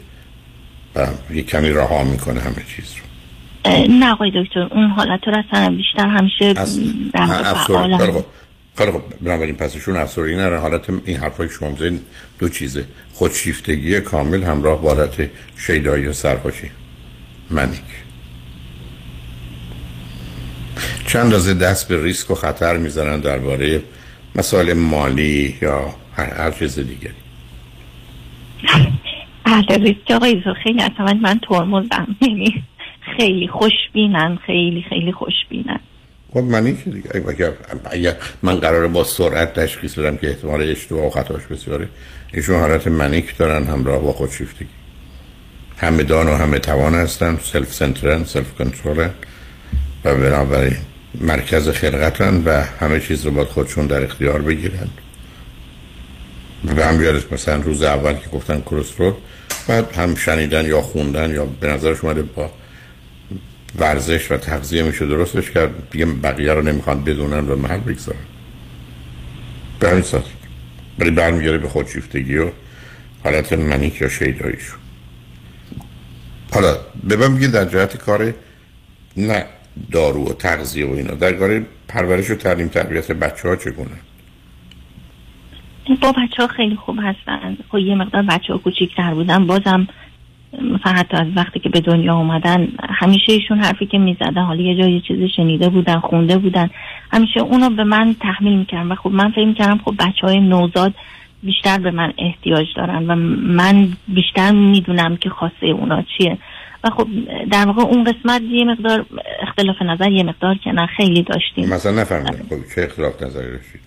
و 0.95 1.07
یه 1.33 1.43
کمی 1.43 1.69
رها 1.69 2.03
می‌کنه 2.03 2.39
همه 2.39 2.63
چیز 2.75 2.93
رو. 2.95 3.03
نه 3.89 4.11
آقای 4.11 4.31
دکتر 4.35 4.59
اون 4.59 4.89
حالت 4.89 5.19
رو 5.27 5.43
اصلا 5.47 5.75
بیشتر 5.75 6.07
همیشه 6.07 6.53
خیلی 8.77 8.91
خب 8.91 9.03
بنابراین 9.21 9.55
پسشون 9.55 9.95
افسوری 9.95 10.35
نره 10.35 10.59
حالت 10.59 10.89
این 11.05 11.17
حرفای 11.17 11.49
شما 11.49 11.75
دو 12.39 12.49
چیزه. 12.49 12.85
خودشیفتگی 13.13 13.99
کامل 13.99 14.43
همراه 14.43 14.81
با 14.81 14.95
حالت 14.95 15.29
شیدایی 15.57 16.05
و 16.05 16.13
سرخوشی. 16.13 16.71
منیک. 17.49 17.81
چند 21.07 21.33
از 21.33 21.59
دست 21.59 21.87
به 21.87 22.03
ریسک 22.03 22.31
و 22.31 22.35
خطر 22.35 22.77
می‌زنن 22.77 23.19
درباره 23.19 23.81
مسائل 24.35 24.73
مالی 24.73 25.55
یا 25.61 25.95
هر, 26.15 26.51
چیز 26.51 26.79
دیگری 26.79 27.13
بله 29.45 29.77
ریسک 29.77 30.11
آقای 30.11 30.43
خیلی 30.63 30.81
اصلا 30.81 31.13
من 31.13 31.39
ترمزم. 31.49 32.15
یعنی 32.21 32.63
خیلی 33.17 33.47
خوشبینن 33.47 34.37
خیلی 34.45 34.85
خیلی 34.89 35.11
خوشبینن 35.11 35.79
خب 36.33 36.39
من 36.39 36.77
که 36.77 36.89
دیگه. 36.89 37.09
اگر, 37.29 37.51
اگر 37.91 38.15
من 38.43 38.55
قراره 38.55 38.87
با 38.87 39.03
سرعت 39.03 39.53
تشخیص 39.53 39.99
بدم 39.99 40.17
که 40.17 40.29
احتمال 40.29 40.61
اشتباه 40.61 41.05
و 41.05 41.09
خطاش 41.09 41.45
بسیاره 41.45 41.87
ایشون 42.33 42.59
حالت 42.59 42.87
manic 42.87 43.37
دارن 43.37 43.67
همراه 43.67 44.01
با 44.01 44.11
خودشیفتگی 44.11 44.67
همه 45.77 46.03
دان 46.03 46.27
و 46.27 46.35
همه 46.35 46.59
توان 46.59 46.95
هستن. 46.95 47.37
self 47.41 47.73
center 47.73 48.16
ن 48.16 48.23
self 48.23 48.53
control 48.57 49.03
ن 49.03 49.09
و 50.05 50.15
بنابراین 50.15 50.77
مرکز 51.21 51.69
خلقتن 51.69 52.43
و 52.45 52.63
همه 52.79 52.99
چیز 52.99 53.25
رو 53.25 53.31
باید 53.31 53.47
خودشون 53.47 53.87
در 53.87 54.03
اختیار 54.03 54.41
بگیرن. 54.41 54.89
و 56.77 56.85
هم 56.85 56.97
بیارش 56.97 57.31
مثلا 57.31 57.55
روز 57.55 57.83
اول 57.83 58.13
که 58.13 58.29
گفتن 58.29 58.61
کلسترول 58.61 59.13
بعد 59.67 59.95
هم 59.95 60.15
شنیدن 60.15 60.65
یا 60.65 60.81
خوندن 60.81 61.31
یا 61.31 61.45
به 61.45 61.67
نظرش 61.67 62.03
اومده 62.03 62.21
با 62.21 62.51
ورزش 63.79 64.31
و 64.31 64.37
تغذیه 64.37 64.83
میشه 64.83 65.05
درستش 65.05 65.51
کرد 65.51 65.89
دیگه 65.91 66.05
بقیه 66.05 66.53
رو 66.53 66.61
نمی‌خوان 66.61 67.03
بدونن 67.03 67.49
و 67.49 67.55
محل 67.55 67.79
بگذارن. 67.79 68.19
به 69.79 69.89
همین 69.89 70.03
ساعت 70.03 70.23
ولی 70.99 71.11
برمیگره 71.11 71.57
به 71.57 71.69
خودشیفتگی 71.69 72.37
و 72.37 72.49
حالت 73.23 73.53
منیک 73.53 74.01
یا 74.01 74.09
شیداییشون. 74.09 74.79
حالا 76.51 76.77
به 77.03 77.15
من 77.15 77.37
در 77.37 77.65
جهت 77.65 77.97
کار 77.97 78.33
نه. 79.17 79.45
دارو 79.91 80.25
و 80.29 80.33
تغذیه 80.33 80.85
و 80.85 80.91
اینا. 80.91 81.13
در 81.13 81.33
کار 81.33 81.61
پرورش 81.87 82.31
و 82.31 82.35
تعلیم 82.35 82.67
تربیت 82.67 83.11
بچه 83.11 83.49
ها 83.49 83.55
چگونه؟ 83.55 83.97
با 86.01 86.11
بچه 86.11 86.41
ها 86.41 86.47
خیلی 86.47 86.75
خوب 86.75 86.99
هستن. 87.01 87.57
خب 87.71 87.77
یه 87.77 87.95
مقدار 87.95 88.21
بچه 88.21 88.53
ها 88.53 88.59
کوچیکتر 88.59 89.13
بودن. 89.13 89.47
بازم 89.47 89.87
حتی 90.83 91.17
از 91.17 91.27
وقتی 91.35 91.59
که 91.59 91.69
به 91.69 91.81
دنیا 91.81 92.15
اومدن 92.15 92.67
همیشه 92.89 93.33
ایشون 93.33 93.59
حرفی 93.59 93.85
که 93.85 93.97
می‌زدن 93.97 94.43
حالا 94.43 94.61
یه 94.61 94.75
جایی 94.75 95.01
چیزی 95.07 95.29
شنیده 95.29 95.69
بودن 95.69 95.99
خونده 95.99 96.37
بودن. 96.37 96.69
همیشه 97.11 97.39
اونو 97.39 97.69
به 97.69 97.83
من 97.83 98.15
تحمیل 98.21 98.57
می‌کردن 98.57 98.87
و 98.87 98.95
خب 98.95 99.11
من 99.11 99.31
فکر 99.31 99.45
می‌کردم 99.45 99.77
خب 99.85 99.95
بچه 99.99 100.27
های 100.27 100.39
نوزاد 100.39 100.93
بیشتر 101.43 101.77
به 101.77 101.91
من 101.91 102.13
احتیاج 102.17 102.67
دارن 102.75 103.07
و 103.07 103.15
من 103.55 103.87
بیشتر 104.07 104.51
می‌دونم 104.51 105.17
که 105.17 105.29
خواسته 105.29 105.67
اونا 105.67 106.03
چیه. 106.17 106.37
و 106.83 106.89
خب 106.89 107.07
در 107.51 107.65
واقع 107.65 107.81
اون 107.81 108.03
قسمت 108.03 108.41
یه 108.41 108.65
مقدار 108.65 109.05
اختلاف 109.57 109.81
نظر 109.81 110.11
یه 110.11 110.23
مقدار 110.23 110.55
که 110.63 110.71
نه 110.71 110.85
خیلی 110.97 111.23
داشتیم. 111.23 111.69
مثلا 111.69 112.01
نفهمیدم. 112.01 112.45
خب 112.49 112.75
چه 112.75 112.81
اختلاف 112.81 113.23
نظری 113.23 113.51
داشتید 113.51 113.81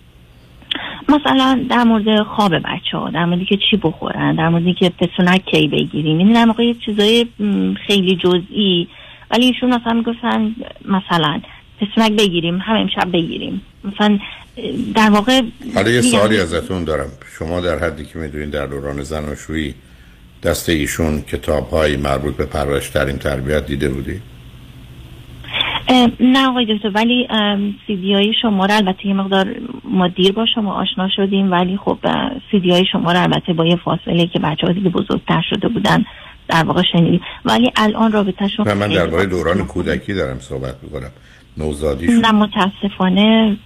مثلا 1.09 1.65
در 1.69 1.83
مورد 1.83 2.23
خواب 2.23 2.55
بچه 2.55 2.97
ها 2.97 3.09
در 3.09 3.25
موردی 3.25 3.45
که 3.45 3.57
چی 3.69 3.77
بخورن 3.77 4.35
در 4.35 4.49
موردی 4.49 4.73
که 4.73 4.89
پسونک 4.89 5.45
کی 5.45 5.67
بگیریم. 5.67 6.17
این 6.17 6.33
در 6.33 6.45
واقع 6.45 6.63
یه 6.63 6.73
چیزای 6.85 7.25
خیلی 7.87 8.15
جزئی. 8.15 8.87
ولی 9.31 9.45
ایشون 9.45 9.73
مثلا 9.73 9.93
می‌گفتن 9.93 10.55
مثلا 10.85 11.41
پسونک 11.81 12.11
بگیریم 12.11 12.57
هم 12.57 12.75
امشب 12.75 13.11
بگیریم. 13.11 13.61
مثلا 13.83 14.19
در 14.95 15.09
واقع 15.09 15.41
حالا 15.75 15.89
یه 15.89 16.01
سوالی 16.01 16.37
ازتون 16.37 16.83
دارم. 16.83 17.09
شما 17.39 17.61
در 17.61 17.79
حدی 17.79 18.05
که 18.05 18.19
می‌دونین 18.19 18.49
در 18.49 18.65
دوران 18.65 19.03
زناشویی 19.03 19.75
دست 20.43 20.69
ایشون 20.69 21.21
کتاب 21.21 21.69
های 21.69 21.97
مربوط 21.97 22.35
به 22.35 22.45
پرورش 22.45 22.89
ترین 22.89 23.17
تربیت 23.17 23.65
دیده 23.65 23.89
بودی؟ 23.89 24.21
نه 26.19 26.47
آقای 26.47 26.65
دکتر 26.75 26.91
ولی 26.93 27.27
سیدی 27.87 28.13
های 28.13 28.33
شما 28.41 28.65
رو 28.65 28.75
البته 28.75 29.07
یه 29.07 29.13
مقدار 29.13 29.55
ما 29.83 30.07
دیر 30.07 30.31
با 30.31 30.45
شما 30.55 30.73
آشنا 30.73 31.09
شدیم 31.15 31.51
ولی 31.51 31.77
خب 31.77 31.97
سیدی 32.51 32.71
های 32.71 32.85
شما 32.91 33.11
رو 33.11 33.21
البته 33.21 33.53
با 33.53 33.65
یه 33.65 33.75
فاصله 33.75 34.27
که 34.27 34.39
بچه 34.39 34.67
ها 34.67 34.73
دیگه 34.73 34.89
بزرگتر 34.89 35.41
شده 35.49 35.67
بودن 35.67 36.05
در 36.47 36.63
واقع 36.63 36.81
شنیدیم. 36.91 37.21
ولی 37.45 37.71
الان 37.75 38.11
رابطه 38.11 38.47
شما 38.47 38.73
من 38.73 38.87
درباره 38.87 39.25
دوران 39.25 39.65
کودکی 39.65 40.13
دارم 40.13 40.39
صحبت 40.39 40.75
می‌کنم. 40.83 41.11
نوزادی 41.57 42.07
نه 42.07 42.31
متاسفانه 42.31 43.57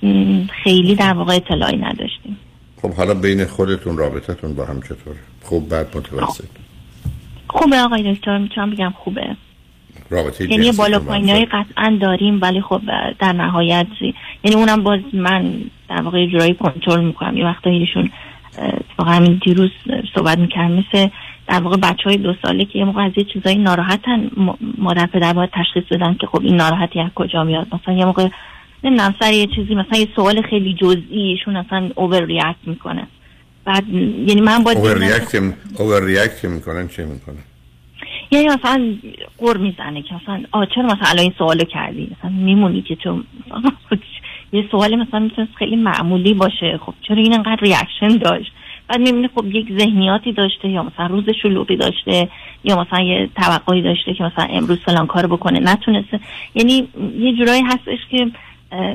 خیلی 0.64 0.96
در 0.96 1.14
واقع 1.14 1.36
اطلاعی 1.36 1.78
نداشتیم. 1.78 2.38
خب 2.82 2.94
حالا 2.94 3.14
بین 3.14 3.46
خودتون 3.46 3.98
رابطتون 3.98 4.56
با 4.56 4.66
هم 4.66 4.82
چطوره؟ 4.82 5.18
خوب 5.42 5.70
بعد 5.70 5.98
متوسط. 5.98 6.44
خوبه 7.48 7.80
آقای 7.80 8.14
دکتر 8.14 8.38
می‌تونم 8.38 8.70
بگم 8.70 8.94
خوبه. 9.04 9.36
رابطه 10.12 10.52
یعنی 10.52 10.72
بالا 10.72 11.00
پایین 11.00 11.30
های 11.30 11.46
قطعا 11.46 11.98
داریم 12.02 12.42
ولی 12.42 12.62
خب 12.62 12.82
در 13.20 13.34
نهایت 13.34 13.88
یعنی 14.44 14.58
اونم 14.58 14.84
باز 14.84 15.00
من 15.14 15.54
در 15.90 16.02
واقع 16.02 16.26
جورایی 16.26 16.54
کنترل 16.54 17.04
می‌کنم. 17.04 17.38
یه 17.38 17.46
وقتا 17.46 17.70
ایشون 17.70 18.10
واقعا 19.00 19.14
همین 19.14 19.42
دیروز 19.46 19.70
صحبت 20.16 20.38
میکرم 20.38 20.72
مثل 20.72 21.08
در 21.48 21.60
واقع 21.62 21.78
بچه 21.78 22.04
های 22.06 22.18
دو 22.18 22.34
ساله 22.44 22.66
که 22.66 22.80
یه 22.80 22.86
موقع 22.86 23.06
از 23.06 23.12
یه 23.16 23.24
چیزایی 23.24 23.56
ناراحتن 23.56 24.30
مادر 24.78 25.06
پدر 25.06 25.34
باید 25.34 25.50
تشخیص 25.54 25.84
بدن 25.92 26.14
که 26.14 26.28
خب 26.28 26.42
این 26.42 26.56
ناراحتی 26.56 27.00
از 27.00 27.10
کجا 27.16 27.44
میاد. 27.44 27.68
مثلا 27.74 27.94
یه 27.94 28.06
موقع 28.06 28.28
نمی‌دونم 28.84 29.16
سر 29.20 29.34
یه 29.34 29.48
چیزی 29.56 29.76
مثلا 29.76 30.00
یه 30.00 30.08
سوال 30.16 30.42
خیلی 30.42 30.74
جزئی 30.74 31.22
ایشون 31.22 31.56
اصلا 31.56 31.90
overreact 31.96 32.56
می‌کنه. 32.66 33.08
بعد 33.66 33.90
یعنی 33.90 34.42
من 34.42 34.64
باید 34.64 34.78
overreact 35.80 36.46
می‌کنن 36.46 36.88
چه 36.88 37.06
می‌کنن؟ 37.06 37.44
یعنی 38.32 38.48
مثلا 38.48 38.96
غر 39.38 39.58
می‌زنه 39.58 40.02
که 40.02 40.16
مثلا 40.16 40.44
آ 40.52 40.66
چرا 40.66 40.84
مثلا 40.84 41.10
الان 41.10 41.20
این 41.20 41.34
سوالو 41.38 41.64
کردی؟ 41.64 42.12
مثلا 42.18 42.32
میمونی 42.32 42.82
که 42.82 42.96
تو 42.96 43.24
یه 44.54 44.66
سوال 44.72 44.96
مثلا 44.96 45.20
می‌تونست 45.20 45.56
خیلی 45.56 45.76
معمولی 45.76 46.34
باشه. 46.34 46.80
خب 46.86 46.94
چرا 47.02 47.18
این 47.18 47.34
انقدر 47.34 47.62
reaction 47.62 48.18
داشت؟ 48.18 48.52
بعد 48.88 49.00
می‌بینی 49.00 49.30
خب 49.36 49.46
یک 49.56 49.80
ذهنیاتی 49.80 50.32
داشته 50.32 50.70
یا 50.70 50.84
مثلا 50.84 51.08
روز 51.08 51.24
شلوغی 51.42 51.76
داشته 51.76 52.30
یا 52.64 52.82
مثلا 52.82 53.00
یه 53.02 53.30
توقعی 53.36 53.82
داشته 53.82 54.14
که 54.14 54.24
مثلا 54.24 54.46
امروز 54.46 54.80
فلان 54.80 55.08
کار 55.08 55.28
بکنه. 55.28 55.60
نتونسته. 55.60 56.20
یعنی 56.56 56.88
یه 57.20 57.34
جورایی 57.34 57.62
هستش 57.62 58.00
که 58.10 58.32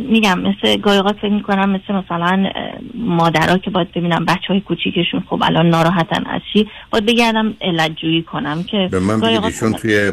میگم 0.00 0.40
مثل 0.40 0.76
گاهی 0.76 0.98
اوقات 0.98 1.16
فکر 1.16 1.32
می‌کنم 1.32 1.70
مثل 1.70 1.94
مثلا 1.94 2.50
مادرها 2.94 3.58
که 3.58 3.70
باید 3.70 3.92
ببینم 3.92 4.24
بچه 4.24 4.46
های 4.48 4.60
کوچیکشون 4.60 5.24
خب 5.30 5.42
الان 5.42 5.68
ناراحتن 5.68 6.26
از 6.26 6.40
چی؟ 6.52 6.68
باید 6.90 7.06
بگردم 7.06 7.54
علت 7.60 7.96
جویی 7.96 8.22
کنم 8.22 8.62
که 8.62 8.88
به 8.90 9.00
من 9.00 9.20
بگید 9.20 9.44
ایشون 9.44 9.72
توی 9.72 10.12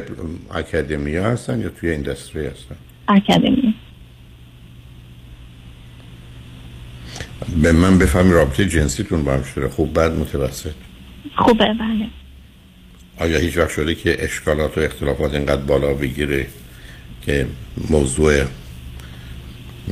اکادمی 0.55 1.15
هستن 1.15 1.59
یا 1.59 1.69
توی 1.69 1.89
اینداستری 1.89 2.45
هستن؟ 2.47 2.75
اکادمی. 3.07 3.73
به 7.61 7.71
من 7.71 7.99
بفهمی 7.99 8.31
رابطه 8.31 8.65
جنسیتون 8.65 9.23
با 9.23 9.33
هم 9.33 9.43
شده. 9.43 9.69
خوب 9.69 9.99
بد 9.99 10.11
متوسط. 10.11 10.73
خوبه 11.35 11.65
بله. 11.65 12.07
آیا 13.19 13.39
هیچ 13.39 13.57
وقت 13.57 13.69
شده 13.69 13.95
که 13.95 14.23
اشکالات 14.23 14.77
و 14.77 14.81
اختلافات 14.81 15.33
اینقدر 15.33 15.61
بالا 15.61 15.93
بگیره 15.93 16.47
که 17.25 17.47
موضوع 17.89 18.43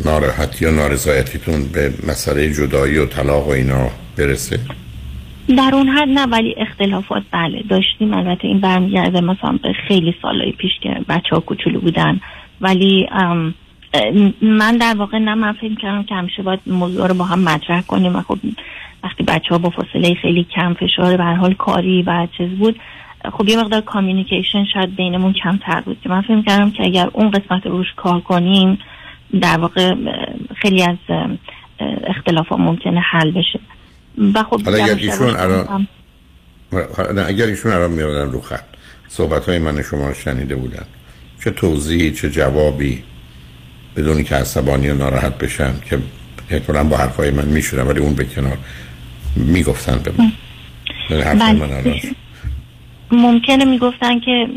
ناراحتی 0.05 0.65
و 0.65 0.71
نارضایتیتون 0.71 1.65
به 1.73 1.93
مسئله 2.07 2.53
جدایی 2.53 2.97
و 2.97 3.05
طلاق 3.05 3.47
و 3.47 3.51
اینا 3.51 3.89
برسه؟ 4.17 4.59
در 5.57 5.71
اون 5.73 5.87
حد 5.87 6.09
نه 6.09 6.25
ولی 6.25 6.55
اختلافات 6.57 7.23
بله 7.31 7.63
داشتیم. 7.69 8.13
البته 8.13 8.47
این 8.47 8.59
برمیگرده 8.59 9.21
مثلا 9.21 9.59
به 9.63 9.73
خیلی 9.87 10.15
سالهای 10.21 10.51
پیش 10.51 10.71
که 10.81 10.89
بچه 11.09 11.29
ها 11.35 11.39
کوچولو 11.39 11.79
بودن. 11.79 12.19
ولی 12.61 13.09
من 14.41 14.77
در 14.77 14.95
واقع 14.97 15.17
نه 15.17 15.35
من 15.35 15.53
فکر 15.53 15.75
کردم 15.75 16.03
که 16.03 16.15
همیشه 16.15 16.43
باید 16.43 16.59
موضوع 16.67 17.07
رو 17.07 17.13
با 17.13 17.25
هم 17.25 17.39
مطرح 17.39 17.81
کنیم. 17.81 18.15
و 18.15 18.21
خب 18.21 18.37
وقتی 19.03 19.23
بچه 19.23 19.49
ها 19.49 19.57
با 19.57 19.69
فاصله 19.69 20.13
خیلی 20.13 20.43
کم 20.55 20.73
فشار 20.73 21.17
به 21.17 21.23
حال 21.23 21.53
کاری 21.53 22.03
و 22.03 22.27
چیز 22.37 22.49
بود 22.49 22.79
خب 23.31 23.49
یه 23.49 23.59
مقدار 23.59 23.81
کامیونیکیشن 23.81 24.65
شاید 24.73 24.95
بینمون 24.95 25.33
کمتر 25.33 25.81
بود. 25.81 25.97
که 26.03 26.09
من 26.09 26.21
فکر 26.21 26.41
کردم 26.41 26.71
که 26.71 26.83
اگر 26.83 27.09
اون 27.13 27.31
قسمت 27.31 27.65
رو 27.65 27.77
روش 27.77 27.93
کار 27.95 28.19
کنیم 28.19 28.77
در 29.41 29.57
واقع 29.57 29.95
خیلی 30.55 30.84
از 30.84 30.97
اه، 31.09 31.29
اختلافات 32.03 32.59
ممکنه 32.59 32.99
حل 32.99 33.32
بشه. 33.32 33.59
و 34.34 34.43
خب 34.43 34.61
حالا 34.61 34.84
اگر 34.84 34.95
ایشون 34.95 35.36
الان 35.36 35.88
اگر 37.27 37.45
ایشون 37.45 37.71
الان 37.71 37.91
میادن 37.91 38.32
رو 38.32 38.41
خط 38.41 38.63
صحبت 39.07 39.49
های 39.49 39.59
من 39.59 39.82
شما 39.82 40.13
شنیده 40.13 40.55
بودن. 40.55 40.86
چه 41.43 41.51
توضیحی 41.51 42.11
چه 42.11 42.29
جوابی 42.29 43.03
بدونی 43.95 44.23
که 44.23 44.36
عصبانی 44.36 44.89
و 44.89 44.95
ناراحت 44.95 45.38
بشن 45.38 45.73
که 45.89 45.99
احتمالا 46.49 46.84
با 46.84 46.97
حرفای 46.97 47.32
من 47.32 47.45
میشونم 47.45 47.88
ولی 47.88 47.99
اون 47.99 48.13
به 48.13 48.25
کنار 48.25 48.57
می‌گفتن 49.36 49.99
به 50.03 50.11
من. 50.17 50.32
یعنی 51.09 51.59
بله. 51.59 52.01
ممکنه 53.11 53.65
می‌گفتن 53.65 54.19
که 54.19 54.47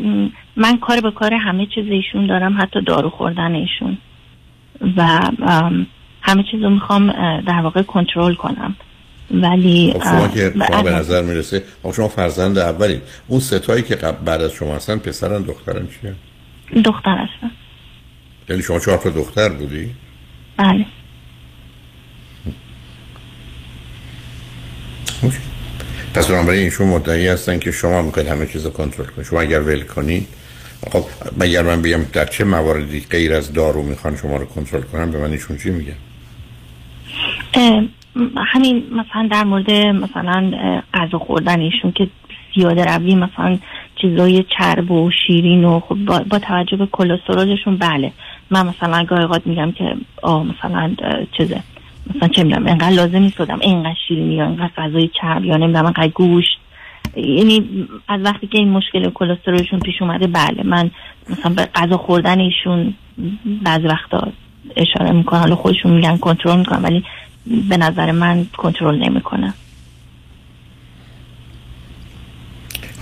من 0.55 0.77
کار 0.77 1.01
به 1.01 1.11
کار 1.11 1.33
همه 1.33 1.65
چیز 1.75 1.85
ایشون 1.87 2.27
دارم 2.27 2.61
حتی 2.61 2.81
دارو 2.81 3.09
خوردن 3.09 3.55
ایشون. 3.55 3.97
و 4.97 5.19
همه 6.21 6.43
چیز 6.51 6.63
رو 6.63 6.69
می‌خوام 6.69 7.11
در 7.41 7.61
واقع 7.61 7.81
کنترل 7.81 8.35
کنم. 8.35 8.75
ولی 9.31 9.93
خب 9.93 10.03
شما 10.03 10.27
که 10.27 10.53
شما 10.67 10.81
به 10.83 10.91
نظر 10.91 11.21
می‌رسه 11.21 11.63
شما 11.95 12.07
فرزند 12.07 12.57
اولی 12.57 13.01
اون 13.27 13.39
ستایی 13.39 13.83
که 13.83 13.95
قبل 13.95 14.25
بعد 14.25 14.41
از 14.41 14.51
شما 14.51 14.75
هستن 14.75 14.97
پسرن 14.97 15.41
دخترن 15.41 15.87
چیه؟ 15.87 16.15
دختر 16.81 17.17
هستم 17.17 17.51
یعنی 18.49 18.61
شما 18.61 18.79
چهار 18.79 18.97
تا 18.97 19.09
دختر 19.09 19.49
بودی؟ 19.49 19.91
بله. 20.57 20.85
پس 26.13 26.27
بنابراین 26.27 26.63
ایشون 26.63 26.87
مدعی 26.87 27.27
هستن 27.27 27.59
که 27.59 27.71
شما 27.71 28.01
می‌خواید 28.01 28.27
همه 28.27 28.47
چیز 28.47 28.65
رو 28.65 28.71
کنترل 28.71 29.05
کنید. 29.05 29.27
شما 29.27 29.41
اگر 29.41 29.61
ول 29.61 29.81
کنید 29.81 30.27
خب 30.91 31.03
اگر 31.41 31.61
من 31.61 31.81
بگم 31.81 32.03
در 32.13 32.25
چه 32.25 32.43
مواردی 32.43 32.99
غیر 33.11 33.33
از 33.33 33.53
دارو 33.53 33.81
می‌خوان 33.83 34.15
شما 34.15 34.37
رو 34.37 34.45
کنترل 34.45 34.81
کنن؟ 34.81 35.11
به 35.11 35.17
من 35.17 35.31
ایشون 35.31 35.57
چی 35.57 35.69
میگن؟ 35.69 35.95
همین 38.37 38.83
مثلا 38.91 39.27
در 39.31 39.43
مورد 39.43 39.71
مثلا 39.71 40.51
غذا 40.93 41.19
خوردن 41.19 41.59
ایشون 41.59 41.91
که 41.91 42.07
زیاده 42.55 42.85
روی 42.85 43.15
مثلا 43.15 43.57
چیزای 43.95 44.45
چرب 44.57 44.91
و 44.91 45.11
شیرین 45.27 45.63
و 45.63 45.79
خب 45.79 45.95
با, 45.95 46.19
با 46.29 46.39
توجه 46.39 46.77
به 46.77 46.85
کلسترولشون 46.91 47.77
بله. 47.77 48.11
من 48.49 48.67
مثلا 48.67 49.03
گاهی 49.03 49.23
اوقات 49.23 49.47
میگم 49.47 49.71
که 49.71 49.95
آه 50.21 50.43
مثلا 50.43 50.95
چیزه 51.37 51.59
مثلا 52.15 52.27
چه 52.27 52.43
می‌دونم 52.43 52.67
انقدر 52.67 52.89
لازم 52.89 53.17
نیست 53.17 53.41
بدم 53.41 53.59
اینقدر 53.59 53.95
شیرینی 54.07 54.35
یا 54.35 54.45
اینقدر 54.45 54.71
غذای 54.77 55.09
چرب 55.21 55.45
یا 55.45 55.57
نمی‌دونم 55.57 55.85
انقدر 55.85 56.07
گوشت. 56.07 56.59
یعنی 57.15 57.87
از 58.07 58.21
وقتی 58.21 58.47
که 58.47 58.57
این 58.57 58.69
مشکل 58.69 59.09
کلسترولشون 59.09 59.79
پیش 59.79 60.01
اومده 60.01 60.27
بله 60.27 60.63
من 60.63 60.91
مثلا 61.29 61.53
به 61.53 61.65
غذا 61.65 61.97
خوردن 61.97 62.39
ایشون 62.39 62.93
بعضی 63.63 63.87
وقتا 63.87 64.31
اشاره 64.75 65.11
می‌کنم. 65.11 65.39
حالا 65.39 65.55
خودشون 65.55 65.91
میگن 65.91 66.17
کنترل 66.17 66.59
می‌کنم 66.59 66.83
ولی 66.83 67.03
به 67.69 67.77
نظر 67.77 68.11
من 68.11 68.45
کنترل 68.57 68.95
نمی‌کنم 68.95 69.53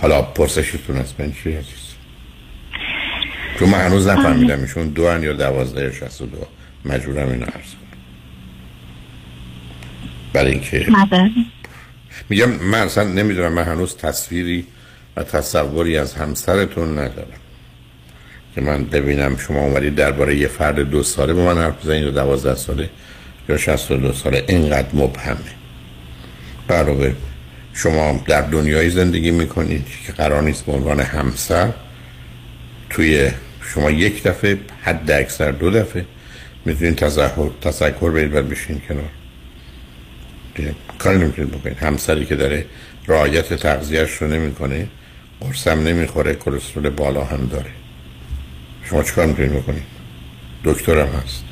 حالا 0.02 0.22
پرسشتون 0.22 0.96
از 0.96 1.14
من 1.18 1.32
چی 1.32 1.52
عزیز 1.52 1.94
چون 3.58 3.68
من 3.68 3.78
هنوز 3.78 4.08
نفهمیدم. 4.08 4.60
ایشون 4.60 4.88
دو 4.88 5.02
یا 5.02 5.32
دوازده 5.32 5.82
یا 5.82 5.92
شست 5.92 6.22
و 6.22 6.26
دو. 6.26 6.36
مجبورم 6.84 7.28
اینو 7.28 7.44
عرض 7.44 7.74
کنم. 7.74 7.98
برای 10.32 10.52
اینکه 10.52 10.86
میگم 12.28 12.50
من 12.50 12.78
اصلا 12.80 13.04
نمی‌دونم 13.04 13.52
من 13.52 13.64
هنوز 13.64 13.96
تصویری 13.96 14.66
و 15.16 15.22
تصوری 15.22 15.98
از 15.98 16.14
همسرتون 16.14 16.98
ندارم 16.98 17.40
که 18.54 18.60
من 18.60 18.84
ببینم 18.84 19.36
شما 19.36 19.60
اومدید 19.60 19.94
درباره 19.94 20.36
یه 20.36 20.48
فرد 20.48 20.80
دو 20.80 21.02
ساله 21.02 21.34
به 21.34 21.42
من 21.42 21.58
حرف 21.58 21.84
بزنید 21.84 22.02
یا 22.02 22.10
دوازده 22.10 22.54
ساله 22.54 22.90
یا 23.48 23.56
شست 23.56 23.90
و 23.90 23.96
دو 23.96 24.12
ساله. 24.12 24.44
اینقدر 24.48 24.88
مبهمه. 24.92 25.38
علاوه 26.70 27.14
شما 27.74 28.24
در 28.26 28.40
دنیایی 28.40 28.90
زندگی 28.90 29.30
می‌کنید 29.30 29.86
که 30.06 30.12
قرار 30.12 30.42
نیست 30.42 30.66
به 30.66 30.72
عنوان 30.72 31.00
همسر 31.00 31.72
توی 32.90 33.30
شما 33.62 33.90
یک 33.90 34.22
دفعه 34.22 34.58
حد 34.82 35.10
اکثر 35.10 35.50
دو 35.50 35.70
دفعه 35.70 36.04
می‌تونید 36.64 36.94
تذکر 37.60 38.10
برید 38.10 38.34
و 38.34 38.42
بشین 38.42 38.80
کنار. 38.88 39.10
کاری 40.98 41.18
نمی‌تونید 41.18 41.50
بکنید. 41.50 41.78
همسری 41.78 42.24
که 42.24 42.36
داره 42.36 42.66
رعایت 43.08 43.54
تغذیهش 43.54 44.10
رو 44.10 44.28
نمی‌کنه 44.28 44.88
قرصم 45.40 45.82
نمی‌خوره 45.82 46.34
کلسترول 46.34 46.90
بالا 46.90 47.24
هم 47.24 47.46
داره. 47.46 47.70
شما 48.84 49.02
چیکار 49.02 49.26
می‌تونید 49.26 49.52
بکنید؟ 49.52 49.82
دکترم 50.64 51.08
هست. 51.08 51.44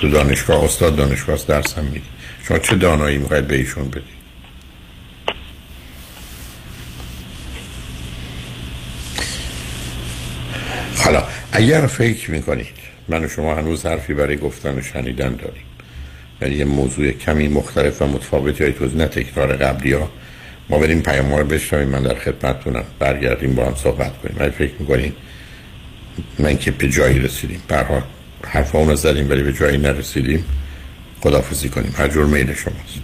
تو 0.00 0.08
دانشگاه 0.08 0.64
استاد 0.64 0.96
دانشگاه 0.96 1.34
هست 1.34 1.48
درس 1.48 1.78
هم 1.78 1.84
میدی 1.84 2.02
شما 2.42 2.58
چه 2.58 2.76
دانایی 2.76 3.18
می‌خواید 3.18 3.46
به 3.46 3.56
ایشون 3.56 3.88
بدید؟ 3.88 4.14
حالا 10.96 11.24
اگر 11.52 11.86
فکر 11.86 12.30
می‌کنید 12.30 12.66
من 13.08 13.24
و 13.24 13.28
شما 13.28 13.54
هنوز 13.54 13.86
حرفی 13.86 14.14
برای 14.14 14.36
گفتن 14.36 14.78
و 14.78 14.82
شنیدن 14.82 15.34
داریم. 15.34 15.64
یعنی 16.44 16.56
یه 16.56 16.64
موضوع 16.64 17.10
کمی 17.10 17.48
مختلف 17.48 18.02
و 18.02 18.06
متفاوت 18.06 18.60
یا 18.60 18.72
توضیح 18.72 18.98
نه 18.98 19.06
تکرار 19.06 19.56
قبلی 19.56 19.92
ها. 19.92 20.10
ما 20.70 20.78
بریم 20.78 21.02
پیام 21.02 21.30
ها 21.30 21.40
رو 21.40 21.46
من 21.92 22.02
در 22.02 22.14
خدمتتونم. 22.14 22.84
برگردیم 22.98 23.54
با 23.54 23.66
هم 23.66 23.74
صحبت 23.74 24.18
کنیم. 24.18 24.36
ولی 24.40 24.50
فکر 24.50 24.72
می‌کنیم 24.78 25.12
من 26.38 26.56
که 26.56 26.70
به 26.70 26.88
جایی 26.88 27.18
رسیدیم. 27.18 27.62
برها 27.68 28.02
حرف 28.46 28.72
رو 28.72 28.94
زدیم 28.94 29.30
ولی 29.30 29.42
به 29.42 29.52
جایی 29.52 29.78
نرسیدیم. 29.78 30.44
خدافزی 31.20 31.68
کنیم. 31.68 31.94
هر 31.98 32.08
جور 32.08 32.26
میل 32.26 32.54
شماست. 32.54 33.02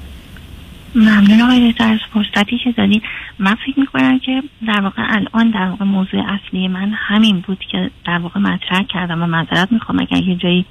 ممنون 0.95 1.41
آقای 1.41 1.75
از 1.81 1.99
فرصتی 2.15 2.59
که 2.65 2.73
دادین. 2.73 3.03
من 3.39 3.55
فکر 3.55 3.81
می‌کنم 3.81 4.19
که 4.19 4.43
در 4.67 4.81
واقع 4.81 5.03
الان 5.09 5.51
در 5.51 5.69
واقع 5.71 5.85
موضوع 5.85 6.21
اصلی 6.21 6.69
من 6.69 6.93
همین 6.97 7.41
بود 7.41 7.59
که 7.73 7.91
در 8.07 8.19
واقع 8.19 8.41
مطرح 8.41 8.83
کردم 8.83 9.23
و 9.23 9.27
معذرت 9.27 9.73
می‌خوام. 9.73 9.99
اگر 9.99 10.17
یه 10.17 10.37
جایی 10.37 10.67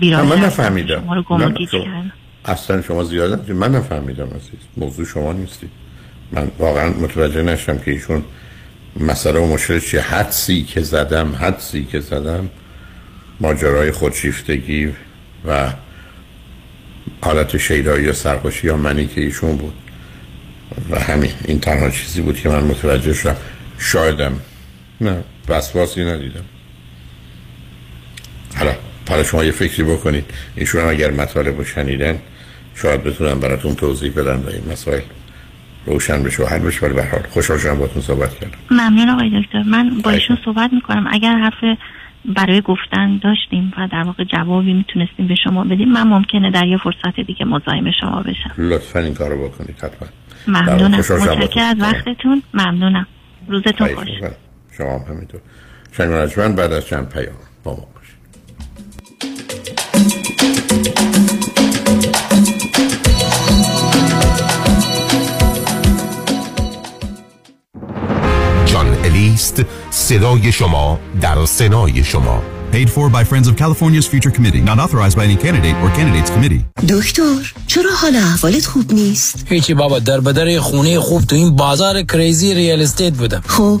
بیراه 0.00 0.22
من 0.22 0.44
نفهمیدم. 0.44 1.00
شما 1.00 1.14
رو 1.14 1.22
کردم 1.66 2.12
اصلا 2.44 2.82
شما 2.82 3.04
زیاد 3.04 3.50
من 3.50 3.74
نفهمیدم 3.74 4.26
عزیز. 4.26 4.60
موضوع 4.76 5.06
شما 5.06 5.32
نیستی. 5.32 5.68
من 6.32 6.50
واقعا 6.58 6.90
متوجه 6.90 7.42
نشم 7.42 7.78
که 7.78 7.90
ایشون 7.90 8.24
مسئله 9.00 9.40
و 9.40 9.46
مشکل 9.46 9.78
چیه. 9.78 10.00
حدسی 10.00 10.62
که 10.62 10.80
زدم 10.80 11.34
حدسی 11.40 11.84
که 11.84 12.00
زدم 12.00 12.48
ماجرای 13.40 13.92
خودشیفتگی 13.92 14.92
و 15.46 15.72
حالت 17.22 17.56
شیدایی 17.56 18.04
یا 18.04 18.12
سرخوشی 18.12 18.66
یا 18.66 18.76
منی 18.76 19.06
که 19.06 19.20
ایشون 19.20 19.56
بود. 19.56 19.74
و 20.90 21.00
همین 21.00 21.30
این 21.44 21.60
تنها 21.60 21.90
چیزی 21.90 22.20
بود 22.20 22.36
که 22.36 22.48
من 22.48 22.64
متوجه 22.64 23.14
شدم. 23.14 23.36
شایدم. 23.78 24.40
نه 25.00 25.24
وسواسی 25.48 26.04
ندیدم. 26.04 26.44
حالا 28.58 28.72
حالا 29.08 29.22
شما 29.22 29.44
یه 29.44 29.50
فکری 29.50 29.82
بکنید. 29.82 30.24
ایشون 30.56 30.84
اگر 30.84 31.10
مطالب 31.10 31.58
رو 31.58 31.64
شنیدن 31.64 32.18
شاید 32.74 33.04
بتونم 33.04 33.40
براتون 33.40 33.74
توضیح 33.74 34.12
بدن 34.12 34.36
و 34.36 34.48
این 34.48 34.72
مسائل 34.72 35.00
روشن 35.86 36.22
بشه 36.22 36.42
و 36.42 36.46
حل 36.46 36.58
بشه. 36.58 36.86
ولی 36.86 36.94
به 36.94 37.04
حال 37.04 37.22
خوشحال 37.30 37.58
شدم 37.58 37.74
باهاتون 37.74 38.02
صحبت 38.02 38.34
کردم. 38.34 38.58
ممنون 38.70 39.08
آقای 39.08 39.42
دکتر. 39.42 39.62
من 39.62 40.00
با 40.04 40.10
ایشون 40.10 40.38
صحبت 40.44 40.72
می‌کنم. 40.72 41.06
اگر 41.12 41.34
حرف 41.36 41.78
برای 42.24 42.60
گفتن 42.60 43.20
داشتیم 43.22 43.72
و 43.78 43.88
در 43.92 44.02
واقع 44.02 44.24
جوابی 44.24 44.72
می‌تونستیم 44.72 45.26
به 45.28 45.34
شما 45.44 45.64
بدیم 45.64 45.88
من 45.88 46.02
ممکنه 46.02 46.50
در 46.50 46.66
یه 46.66 46.78
فرصت 46.78 47.20
دیگه 47.26 47.44
مزاحم 47.44 47.90
شما 48.00 48.22
بشم. 48.22 48.52
لطفا 48.58 49.00
این 49.00 49.14
کارو 49.14 49.48
بکنید 49.48 49.76
حتما. 49.76 50.08
ممنونم. 50.48 50.98
متشکرم. 50.98 51.58
از. 51.58 51.76
وقتتون 51.80 52.42
ممنونم. 52.54 53.06
روزتون 53.48 53.86
خوش. 53.86 54.08
خواهش 54.18 54.32
شما 54.78 54.98
هم 54.98 55.14
همینطور. 55.14 55.40
شنگ 56.34 56.56
بعد 56.56 56.72
از 56.72 56.86
چند 56.86 57.08
پیام. 57.08 57.34
با 57.64 57.72
ما. 57.72 57.86
صدای 70.10 70.52
شما 70.52 70.98
در 71.20 71.44
سنای 71.44 72.04
شما 72.04 72.42
Paid 72.72 72.88
for 72.88 73.08
by 73.08 73.24
Friends 73.24 73.48
of 73.48 73.56
California's 73.56 74.06
Future 74.06 74.30
Committee, 74.30 74.60
not 74.60 74.78
authorized 74.78 75.16
by 75.18 75.24
any 75.24 75.36
candidate 75.36 75.76
or 75.82 75.90
candidates 75.90 76.30
committee. 76.30 76.64
دکتر 76.88 77.54
چرا 77.66 77.90
حال 77.96 78.16
احوالت 78.16 78.66
خوب 78.66 78.92
نیست؟ 78.92 79.44
هیچی 79.46 79.74
بابا 79.74 79.98
در 79.98 80.20
بدر 80.20 80.60
خونه 80.60 81.00
خوب 81.00 81.22
تو 81.24 81.36
این 81.36 81.56
بازار 81.56 82.02
کریزی 82.02 82.54
ریال 82.54 82.82
استیت 82.82 83.12
بودم 83.12 83.42
خب 83.46 83.80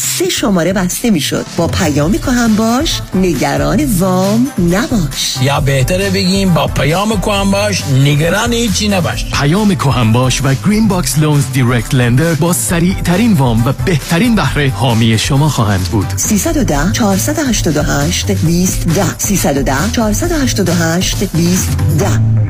سه 0.00 0.28
شماره 0.28 0.72
بسته 0.72 1.10
می‌شد. 1.10 1.46
با 1.56 1.66
پیام 1.66 2.14
کهن 2.14 2.56
باش 2.56 3.00
نگران 3.14 3.84
وام 3.98 4.48
نباش. 4.58 5.36
یا 5.42 5.60
بهتره 5.60 6.10
بگیم 6.10 6.54
با 6.54 6.66
پیام 6.66 7.20
کهن 7.20 7.50
باش 7.50 7.84
نگران 8.04 8.52
هیچی 8.52 8.88
نباش. 8.88 9.26
پیام 9.32 9.74
کهن 9.74 10.12
باش 10.12 10.40
و 10.44 10.54
Green 10.66 10.88
Box 10.88 11.18
Loans 11.18 11.44
direct 11.52 11.94
lender 11.94 12.34
با 12.34 12.52
سریع 12.52 12.94
ترین 12.94 13.32
وام 13.32 13.66
و 13.66 13.72
بهترین 13.84 14.34
بهره 14.34 14.70
حامی 14.70 15.18
شما 15.18 15.48
خواهند 15.48 15.84
بود. 15.84 16.06
310 16.16 16.92
488 16.92 18.30
20 18.30 18.88
10 18.88 19.18
310 19.18 19.74
488 19.92 21.24
20 21.24 21.68
10 21.98 22.49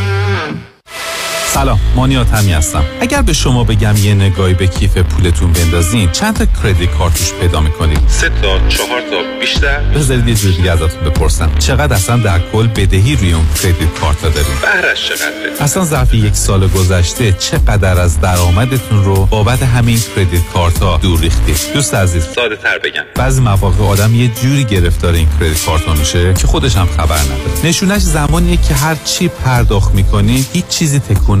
سلام 1.53 1.79
مانیات 1.95 2.33
همی 2.33 2.53
هستم. 2.53 2.83
اگر 3.01 3.21
به 3.21 3.33
شما 3.33 3.63
بگم 3.63 3.95
یه 3.97 4.13
نگاهی 4.13 4.53
به 4.53 4.67
کیف 4.67 4.97
پولتون 4.97 5.51
بندازین 5.53 6.11
چند 6.11 6.35
تا 6.37 6.45
کردیت 6.63 6.89
کارت 6.89 7.13
توش 7.13 7.33
پیدا 7.33 7.59
می‌کنید؟ 7.61 7.99
سه 8.07 8.29
تا 8.29 8.67
چهار 8.69 9.01
تا 9.01 9.39
بیشتر؟ 9.39 9.79
بذارید 9.79 10.27
یه 10.27 10.35
جور 10.35 10.51
دیگه 10.51 10.71
ازتون 10.71 11.01
بپرسم. 11.05 11.51
چقدر 11.59 11.93
اصلا 11.93 12.17
در 12.17 12.39
کل 12.51 12.67
بدهی 12.67 13.15
روی 13.15 13.33
اون 13.33 13.45
کردیت 13.63 13.93
کارت 14.01 14.21
دارید 14.21 14.35
بهرش 14.61 15.09
چقدره؟ 15.09 15.63
اصلا 15.63 15.85
ظرف 15.85 16.13
یک 16.13 16.35
سال 16.35 16.67
گذشته 16.67 17.31
چقدر 17.31 17.99
از 17.99 18.21
درآمدتون 18.21 19.03
رو 19.03 19.25
بابت 19.25 19.63
همین 19.63 19.99
کردیت 20.15 20.41
کارت 20.53 20.79
ها 20.79 20.97
دور 21.01 21.19
ریختید؟ 21.19 21.57
دوست 21.73 21.93
عزیز. 21.93 22.23
ساده 22.35 22.55
تر 22.55 22.79
بگم. 22.83 23.03
بعضی 23.15 23.41
مواقع 23.41 23.85
آدم 23.85 24.15
یه 24.15 24.27
جوری 24.27 24.63
گرفتار 24.63 25.13
این 25.13 25.27
کردیت 25.39 25.65
کارت 25.65 25.83
ها 25.83 25.93
میشه 25.93 26.33
که 26.33 26.47
خودش 26.47 26.75
هم 26.75 26.87
خبر 26.97 27.19
نداره. 27.19 27.65
نشونش 27.65 28.01
زمانیه 28.01 28.57
که 28.57 28.73
هر 28.73 28.95
چی 29.05 29.27
پرداخت 29.27 29.95
می‌کنی 29.95 30.45
هیچ 30.53 30.67
چیزی 30.67 30.99
تکون 30.99 31.40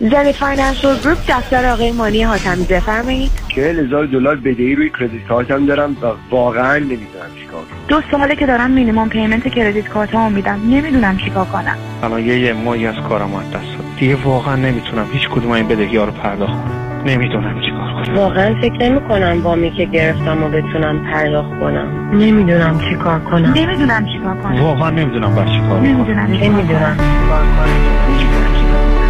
زنی 0.00 0.32
Financial 0.32 0.98
Group 0.98 1.18
دفتر 1.28 1.70
آقای 1.72 1.92
مانی 1.92 2.22
حاتمی 2.22 2.64
بفرمایید. 2.64 3.30
چهل 3.48 3.86
هزار 3.86 4.06
دلار 4.06 4.36
بدهی 4.36 4.74
روی 4.74 4.90
credit 5.00 5.26
card 5.28 5.58
م 5.58 5.66
دارم 5.66 5.90
و 5.90 6.06
واقعا 6.30 6.78
نمی‌دونم 6.78 7.30
چیکار 7.40 7.60
کنم. 7.60 7.78
دو 7.88 8.00
ساله 8.10 8.36
که 8.36 8.46
دارم 8.46 8.70
minimum 8.70 9.08
payment 9.08 9.48
credit 9.48 9.88
card 9.88 10.14
ها 10.14 10.28
میدم. 10.28 10.60
نمی‌دونم 10.70 11.18
چیکار 11.18 11.44
کنم. 11.44 11.76
الان 12.02 12.26
یه 12.26 12.38
یه 12.38 12.52
ماهی 12.52 12.86
از 12.86 12.94
کارم 13.08 13.34
از 13.34 13.50
دست 13.50 13.52
داد 13.52 13.84
دیگه 13.98 14.16
واقعا 14.24 14.56
نمی‌تونم 14.56 15.06
هیچ 15.12 15.28
کدوم 15.28 15.50
این 15.50 15.68
بدهی 15.68 15.96
ها 15.96 16.04
رو 16.04 16.12
پرداخت 16.12 16.52
کنم. 16.52 17.02
نمی‌دونم 17.06 17.60
چیکار 17.60 18.04
کنم. 18.04 18.14
واقعا 18.14 18.54
فکر 18.60 18.90
نمی 18.90 19.00
کنم 19.00 19.42
وامی 19.42 19.70
که 19.70 19.84
گرفتم 19.84 20.42
و 20.44 20.48
بتونم 20.48 21.04
پرداخت 21.12 21.60
کنم. 21.60 22.10
نمی‌دونم 22.12 22.80
چیکار 22.90 23.20
کنم. 23.20 23.52
نمی‌دونم 23.52 24.06
چیکار 24.06 24.36
کنم. 24.36 24.62
واقعا 24.62 24.90
نمی‌دونم 24.90 25.34
بر 25.34 25.46
چیکار 25.46 25.68
کنم 25.68 25.82
نمی‌دونم 25.82 26.26
نمی‌دونم 26.26 26.96
چیکار 26.96 27.42
کنم. 27.44 28.59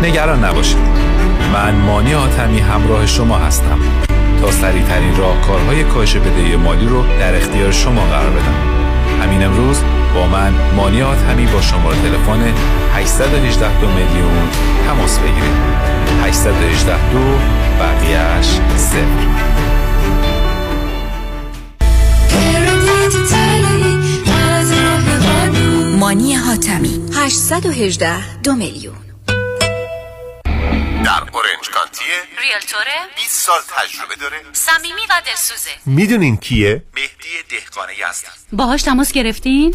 نگران 0.03 0.45
نباشید. 0.45 0.79
من 1.53 1.75
مانی 1.75 2.15
آتمی 2.15 2.59
همراه 2.59 3.07
شما 3.07 3.37
هستم 3.39 3.79
تا 4.41 4.51
سریع 4.51 4.83
ترین 4.83 5.17
راهکارهای 5.17 5.85
کاهش 5.85 6.17
بدهی 6.17 6.57
مالی 6.57 6.87
رو 6.87 7.03
در 7.03 7.37
اختیار 7.37 7.73
شما 7.73 8.05
قرار 8.05 8.31
بدم. 8.31 8.55
همین 9.23 9.43
امروز 9.43 9.83
با 10.15 10.27
من 10.27 10.53
مانی 10.77 11.03
آتمی 11.03 11.47
با 11.47 11.61
شماره 11.61 11.97
تلفن 11.97 12.55
818 12.95 13.81
دو 13.81 13.87
میلیون 13.87 14.49
تماس 14.87 15.19
بگیرید. 15.19 15.57
818 16.25 17.11
دو 17.13 17.39
بقیهش 17.81 18.47
صفر. 18.77 19.51
مانی 25.99 26.35
حاتمی 26.35 27.01
818 27.15 28.41
دو 28.43 28.55
میلیون. 28.55 29.10
در 31.05 31.23
اورنج 31.33 31.71
کانتیه 31.75 32.15
ریلتوره 32.41 32.99
20 33.17 33.47
سال 33.47 33.61
تجربه 33.77 34.15
داره. 34.17 34.43
صمیمی 34.53 35.01
و 35.11 35.23
دلسوزه. 35.27 35.71
می‌دونین 35.87 36.37
کیه؟ 36.37 36.83
مهدی 36.95 37.43
دهقان 37.51 37.89
یزدی 37.91 38.27
باهاش 38.53 38.83
تماس 38.83 39.13
گرفتین؟ 39.13 39.75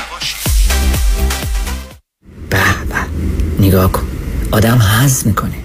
نگاه 3.61 3.91
کن. 3.91 4.07
آدم 4.51 4.77
حز 4.77 5.27
می‌کنه. 5.27 5.55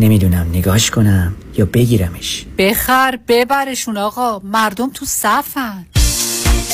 نمی‌دونم 0.00 0.46
نگاش 0.52 0.90
کنم 0.90 1.34
یا 1.56 1.66
بگیرمش. 1.66 2.46
بخر 2.58 3.18
ببرشون 3.28 3.96
آقا. 3.96 4.38
مردم 4.38 4.90
تو 4.94 5.06
صفن. 5.06 5.86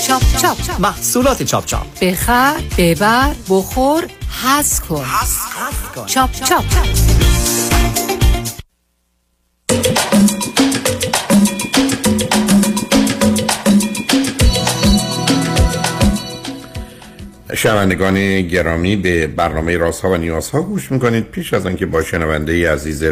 چاپ 0.07 0.23
چاپ 0.43 0.81
محصولات 0.81 1.43
چاپ 1.43 1.67
چاپ. 1.67 1.99
بخر 2.01 2.55
ببر 2.79 3.35
بخور 3.49 4.05
حز 4.45 4.81
کن. 4.81 5.05
چاپ 6.07 6.33
چاپ. 6.33 6.65
شنوندگان 17.55 18.43
گرامی 18.43 18.97
به 18.97 19.27
برنامه 19.27 19.77
رازها 19.77 20.11
و 20.11 20.17
نیازها 20.17 20.63
گوش 20.63 20.93
می‌کنید. 20.93 21.25
پیش 21.25 21.55
از 21.55 21.67
آنکه 21.67 21.87
با 21.87 22.03
شنونده 22.03 22.73
عزیز 22.73 23.05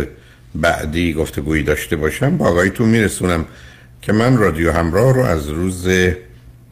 بعدی 0.54 1.12
گفتگویی 1.12 1.62
داشته 1.62 1.96
باشم 1.96 2.36
با 2.36 2.48
آقایتون 2.48 2.88
میرسونم 2.88 3.44
که 4.02 4.12
من 4.12 4.36
رادیو 4.36 4.72
همراه 4.72 5.14
رو 5.14 5.20
از 5.20 5.48
روز 5.48 5.86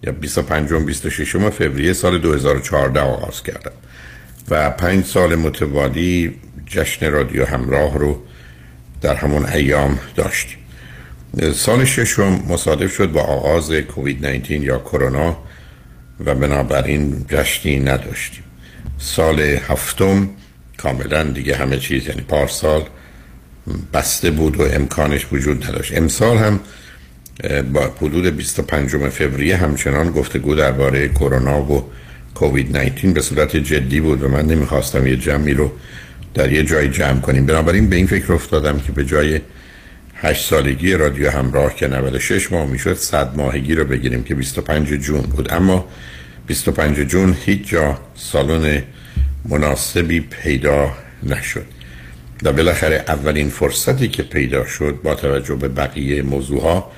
یا 0.03 0.13
25 0.21 0.73
و 0.73 0.81
26 0.81 1.37
فوریه 1.37 1.93
سال 1.93 2.19
2014 2.19 3.01
آغاز 3.01 3.43
کردم 3.43 3.73
و 4.49 4.71
پنج 4.71 5.05
سال 5.05 5.35
متوالی 5.35 6.35
جشن 6.67 7.11
رادیو 7.11 7.45
همراه 7.45 7.99
رو 7.99 8.23
در 9.01 9.15
همون 9.15 9.47
ایام 9.47 9.99
داشتیم. 10.17 10.59
سال 11.55 11.85
ششم 11.85 12.43
مصادف 12.49 12.95
شد 12.95 13.13
با 13.13 13.21
آغاز 13.21 13.73
کووید 13.73 14.27
19 14.27 14.55
یا 14.55 14.79
کرونا. 14.79 15.37
و 16.21 16.35
بنابراین 16.35 17.25
جشنی 17.29 17.81
نداشتیم. 17.81 18.45
سال 18.99 19.41
هفتم 19.41 20.29
کاملا 20.77 21.25
دیگه 21.25 21.57
همه 21.57 21.79
چیز 21.79 22.07
یعنی 22.07 22.21
پارسال 22.21 22.83
بسته 23.93 24.31
بود 24.31 24.57
و 24.57 24.63
امکانش 24.63 25.27
وجود 25.33 25.67
نداشت. 25.67 25.97
امسال 25.97 26.37
هم 26.37 26.61
با 27.73 27.91
حدود 28.01 28.27
25 28.27 28.91
فوریه 28.91 29.57
همچنان 29.57 30.11
گفتگو 30.11 30.55
درباره 30.55 31.09
کرونا 31.09 31.63
و 31.63 31.85
کووید 32.35 32.77
19 32.77 33.13
به 33.13 33.21
صورت 33.21 33.57
جدی 33.57 34.01
بود 34.01 34.23
و 34.23 34.29
من 34.29 34.47
نمی‌خواستم 34.47 35.07
یه 35.07 35.17
جمعی 35.17 35.55
رو 35.55 35.73
در 36.35 36.53
یه 36.53 36.65
جای 36.65 36.89
جمع 36.89 37.21
کنیم. 37.21 37.47
بنابراین 37.47 37.89
به 37.89 37.97
این 37.97 38.07
فکر 38.07 38.33
افتادم 38.33 38.81
که 38.81 38.93
به 38.93 39.05
جای 39.05 39.41
8 40.25 40.45
سالگی 40.51 40.93
رادیو 40.93 41.31
همراه 41.31 41.75
که 41.75 41.89
96 41.89 42.53
ماه 42.53 42.67
می‌شد 42.67 42.95
100 42.95 43.37
ماهگی 43.37 43.75
رو 43.75 43.85
بگیریم 43.85 44.25
که 44.25 44.35
25 44.35 44.89
جون 44.89 45.21
بود. 45.21 45.53
اما 45.53 45.89
25 46.47 47.01
جون 47.01 47.37
هیچ 47.45 47.69
جا 47.69 47.99
سالن 48.15 48.83
مناسبی 49.49 50.21
پیدا 50.21 50.93
نشد. 51.23 51.67
و 52.43 52.53
بالاخره 52.53 53.05
اولین 53.09 53.49
فرصتی 53.49 54.09
که 54.09 54.23
پیدا 54.23 54.67
شد 54.67 54.99
با 55.05 55.15
توجه 55.15 55.55
به 55.55 55.69
بقیه 55.69 56.23
موضوع 56.23 56.63
ها 56.63 56.93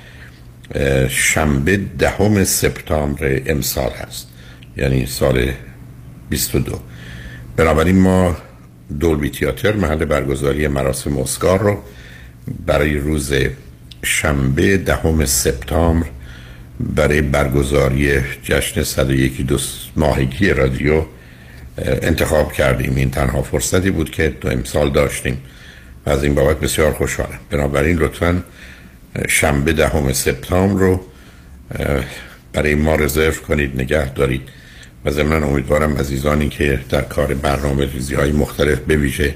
شنبه 1.08 1.80
دهم 1.98 2.44
سپتامبر 2.44 3.40
امسال 3.46 3.90
هست. 3.90 4.28
یعنی 4.76 5.06
سال 5.06 5.52
22 6.30 6.80
بنابراین 7.56 7.98
ما 7.98 8.36
دولبی 9.00 9.30
تیاتر 9.30 9.72
محل 9.72 10.04
برگزاری 10.04 10.68
مراسم 10.68 11.18
اسکار 11.18 11.62
رو 11.62 11.78
برای 12.66 12.98
روز 12.98 13.32
شنبه 14.02 14.76
دهم 14.76 15.24
سپتامبر 15.24 16.06
برای 16.80 17.22
برگزاری 17.22 18.20
جشن 18.42 18.82
101 18.82 19.46
دو 19.46 19.58
ماهگی 19.96 20.50
رادیو 20.50 21.02
انتخاب 21.78 22.52
کردیم. 22.52 22.96
این 22.96 23.10
تنها 23.10 23.42
فرصتی 23.42 23.90
بود 23.90 24.10
که 24.10 24.34
تو 24.40 24.48
امسال 24.48 24.92
داشتیم 24.92 25.38
و 26.06 26.10
از 26.10 26.24
این 26.24 26.34
بابت 26.34 26.60
بسیار 26.60 26.92
خوشحالم. 26.92 27.38
بنابراین 27.50 27.96
لطفا 27.96 28.42
شنبه 29.28 29.72
دهم 29.72 30.12
سپتامبر 30.12 30.80
رو 30.80 31.00
برای 32.52 32.74
ما 32.74 32.94
رزرو 32.94 33.32
کنید 33.32 33.80
نگه 33.80 34.12
دارید 34.12 34.42
و 35.04 35.10
ضمن 35.10 35.42
امیدوارم 35.42 35.96
عزیزانی 35.96 36.48
که 36.48 36.80
در 36.90 37.00
کار 37.00 37.34
برنامه 37.34 37.92
ریزی 37.92 38.14
های 38.14 38.32
مختلف 38.32 38.78
بویژه 38.78 39.34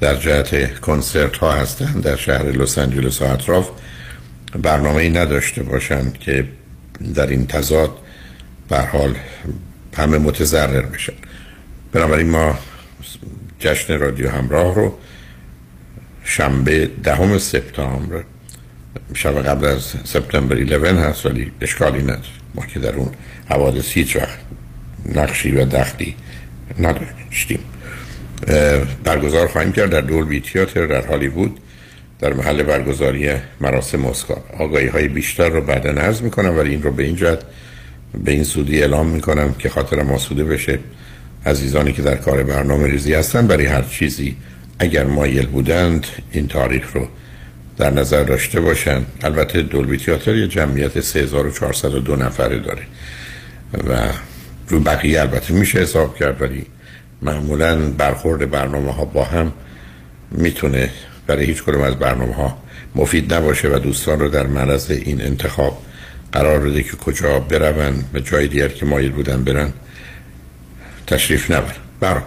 در 0.00 0.14
جهت 0.14 0.80
کنسرت 0.80 1.36
ها 1.36 1.52
هستند 1.52 2.02
در 2.02 2.16
شهر 2.16 2.44
لس 2.44 2.78
آنجلس 2.78 3.22
و 3.22 3.24
اطراف. 3.24 3.70
برنامه 4.62 4.96
ای 4.96 5.10
نداشته 5.10 5.62
باشند 5.62 6.18
که 6.18 6.48
در 7.14 7.26
این 7.26 7.46
تضاد 7.46 7.90
بر 8.68 8.86
حال 8.86 9.14
همه 9.96 10.18
متضرر 10.18 10.82
بشن. 10.82 11.12
بنابراین 11.92 12.30
ما 12.30 12.58
جشن 13.58 13.98
رادیو 13.98 14.30
همراه 14.30 14.74
رو 14.74 14.98
شنبه 16.24 16.90
دهم 17.02 17.38
سپتامبر 17.38 18.22
شب 19.14 19.42
قبل 19.42 19.66
از 19.66 19.94
سپتامبر 20.04 20.58
11 20.58 21.00
هست 21.00 21.26
ولی 21.26 21.52
اشکالی 21.60 22.02
نداره. 22.02 22.20
ما 22.54 22.66
که 22.66 22.80
در 22.80 22.94
اون 22.94 23.10
حوادث 23.48 23.92
هیچ 23.92 24.16
وقت 24.16 24.38
نقشی 25.14 25.50
و 25.50 25.64
دخلی 25.64 26.14
نداشتیم. 26.78 27.60
برگزار 29.04 29.48
خواهیم 29.48 29.72
کرد 29.72 29.90
در 29.90 30.00
دولبی 30.00 30.40
تیاتر 30.40 30.86
در 30.86 31.06
هالیوود 31.06 31.60
در 32.20 32.32
محل 32.32 32.62
برگزاری 32.62 33.30
مراسم 33.60 34.04
اسکار. 34.04 34.42
آگاهی 34.58 34.86
های 34.86 35.08
بیشتر 35.08 35.48
رو 35.48 35.60
بعدا 35.60 35.90
عرض 35.90 36.22
می‌کنم 36.22 36.58
ولی 36.58 36.70
این 36.70 36.82
رو 36.82 36.90
به 36.90 37.02
این 37.02 37.16
جهت 37.16 37.38
به 38.24 38.32
این 38.32 38.44
سودی 38.44 38.80
اعلام 38.80 39.06
می‌کنم 39.06 39.54
که 39.58 39.68
خاطر 39.68 40.00
آسوده 40.00 40.44
بشه. 40.44 40.78
عزیزانی 41.46 41.92
که 41.92 42.02
در 42.02 42.16
کار 42.16 42.42
برنامه 42.42 42.86
ریزی 42.86 43.14
هستن 43.14 43.46
برای 43.46 43.66
هر 43.66 43.82
چیزی 43.82 44.36
اگر 44.78 45.04
مایل 45.04 45.46
بودند 45.46 46.06
این 46.32 46.48
تاریخ 46.48 46.92
رو 46.96 47.08
در 47.76 47.90
نظر 47.90 48.22
داشته 48.24 48.60
باشند. 48.60 49.06
البته 49.22 49.62
دولبی 49.62 49.96
تیاتر 49.96 50.36
یه 50.36 50.48
جمعیت 50.48 51.00
3402 51.00 52.16
نفره 52.16 52.58
داره 52.58 52.82
و 53.88 54.08
رو 54.68 54.80
بقیه 54.80 55.20
البته 55.20 55.54
میشه 55.54 55.78
حساب 55.78 56.16
کرد 56.16 56.42
ولی 56.42 56.66
معمولا 57.22 57.90
برخورد 57.90 58.50
برنامه 58.50 58.92
ها 58.92 59.04
با 59.04 59.24
هم 59.24 59.52
می‌تونه 60.30 60.90
برای 61.26 61.44
هیچ 61.44 61.62
کدوم 61.62 61.80
از 61.80 61.96
برنامه 61.96 62.34
ها 62.34 62.58
مفید 62.94 63.34
نباشه 63.34 63.68
و 63.68 63.78
دوستان 63.78 64.20
رو 64.20 64.28
در 64.28 64.46
معرض 64.46 64.90
این 64.90 65.22
انتخاب 65.22 65.82
قرار 66.32 66.60
بده 66.60 66.82
که 66.82 66.96
کجا 66.96 67.40
برون 67.40 68.04
و 68.14 68.18
جای 68.18 68.48
دیگر 68.48 68.68
که 68.68 68.86
مایل 68.86 69.12
بودن 69.12 69.44
برن 69.44 69.72
تشریف 71.06 71.50
نبرن. 71.50 71.76
برای 72.00 72.22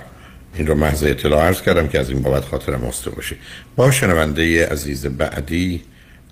این 0.55 0.67
رو 0.67 0.75
محض 0.75 1.03
اطلاع 1.03 1.45
عرض 1.45 1.61
کردم 1.61 1.87
که 1.87 1.99
از 1.99 2.09
این 2.09 2.21
بابت 2.21 2.45
خاطرم 2.45 2.85
آسته 2.85 3.09
باشه. 3.09 3.35
با 3.75 3.91
شنونده 3.91 4.67
عزیز 4.67 5.05
بعدی 5.05 5.81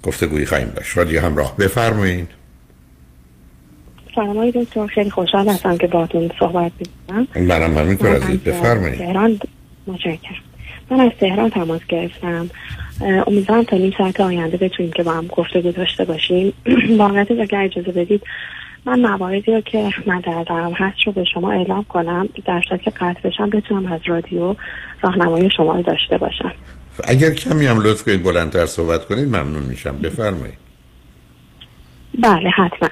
گفتگویی 0.04 0.46
خواهیم 0.46 0.70
داشت. 0.70 0.98
رادیو 0.98 1.22
همراه. 1.22 1.58
بفرمایید. 1.58 2.28
سلام 4.20 4.38
آقای 4.38 4.52
دکتر 4.52 4.88
خیلی 4.88 5.10
خوشحال 5.10 5.50
هستم 5.50 5.78
که 5.78 5.88
باهاتون 5.88 6.32
صحبت 6.40 6.72
می‌کنم. 6.80 7.28
منم 7.36 7.78
همینطور 7.78 8.16
عزیز 8.16 8.40
بفرمایید. 8.40 8.98
تهران 8.98 9.40
متشکرم. 9.88 10.36
من 10.92 11.00
از 11.00 11.12
تهران 11.20 11.50
تماس 11.50 11.82
گرفتم. 11.90 12.50
امیدوارم 13.28 13.64
تا 13.64 13.78
نیم 13.78 13.94
ساعت 13.98 14.20
آینده 14.20 14.58
بتونیم 14.58 14.92
که 14.92 15.04
با 15.04 15.12
هم 15.12 15.28
گفتگو 15.28 15.72
داشته 15.72 16.06
باشیم. 16.06 16.54
واقعیتش 16.98 17.40
اگر 17.40 17.62
اجازه 17.62 17.92
بدید 17.92 18.22
من 18.86 19.00
مواردی 19.00 19.52
رو 19.52 19.62
که 19.62 19.90
من 20.06 20.20
در 20.20 20.44
دارم 20.44 20.74
هست 20.74 20.98
رو 21.06 21.12
به 21.12 21.24
شما 21.34 21.52
اعلام 21.52 21.84
کنم. 21.84 22.30
در 22.46 22.62
صورت 22.70 22.82
که 22.82 22.92
قطع 22.92 23.22
بشم 23.24 23.50
بتونم 23.50 23.92
از 23.92 24.02
رادیو 24.06 24.56
راهنمای 25.02 25.50
شما 25.58 25.76
رو 25.76 25.82
داشته 25.82 26.18
باشم. 26.18 26.52
اگر 27.04 27.34
کمی 27.34 27.66
هم 27.66 27.80
لطف 27.82 28.04
کنید 28.04 28.24
بلندتر 28.24 28.66
صحبت 28.66 29.06
کنید 29.06 29.28
ممنون 29.28 29.64
میشم. 29.64 29.98
بفرمایید. 29.98 30.58
بله 32.22 32.50
حتما. 32.50 32.90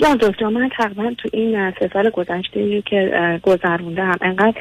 یا 0.00 0.14
دکتر 0.20 0.48
من 0.48 0.68
تقریبا 0.68 1.14
تو 1.18 1.28
این 1.32 1.70
سه 1.70 1.90
سال 1.92 2.10
گذشته 2.10 2.82
که 2.82 3.40
گذروندم 3.42 4.16
انقدر 4.20 4.54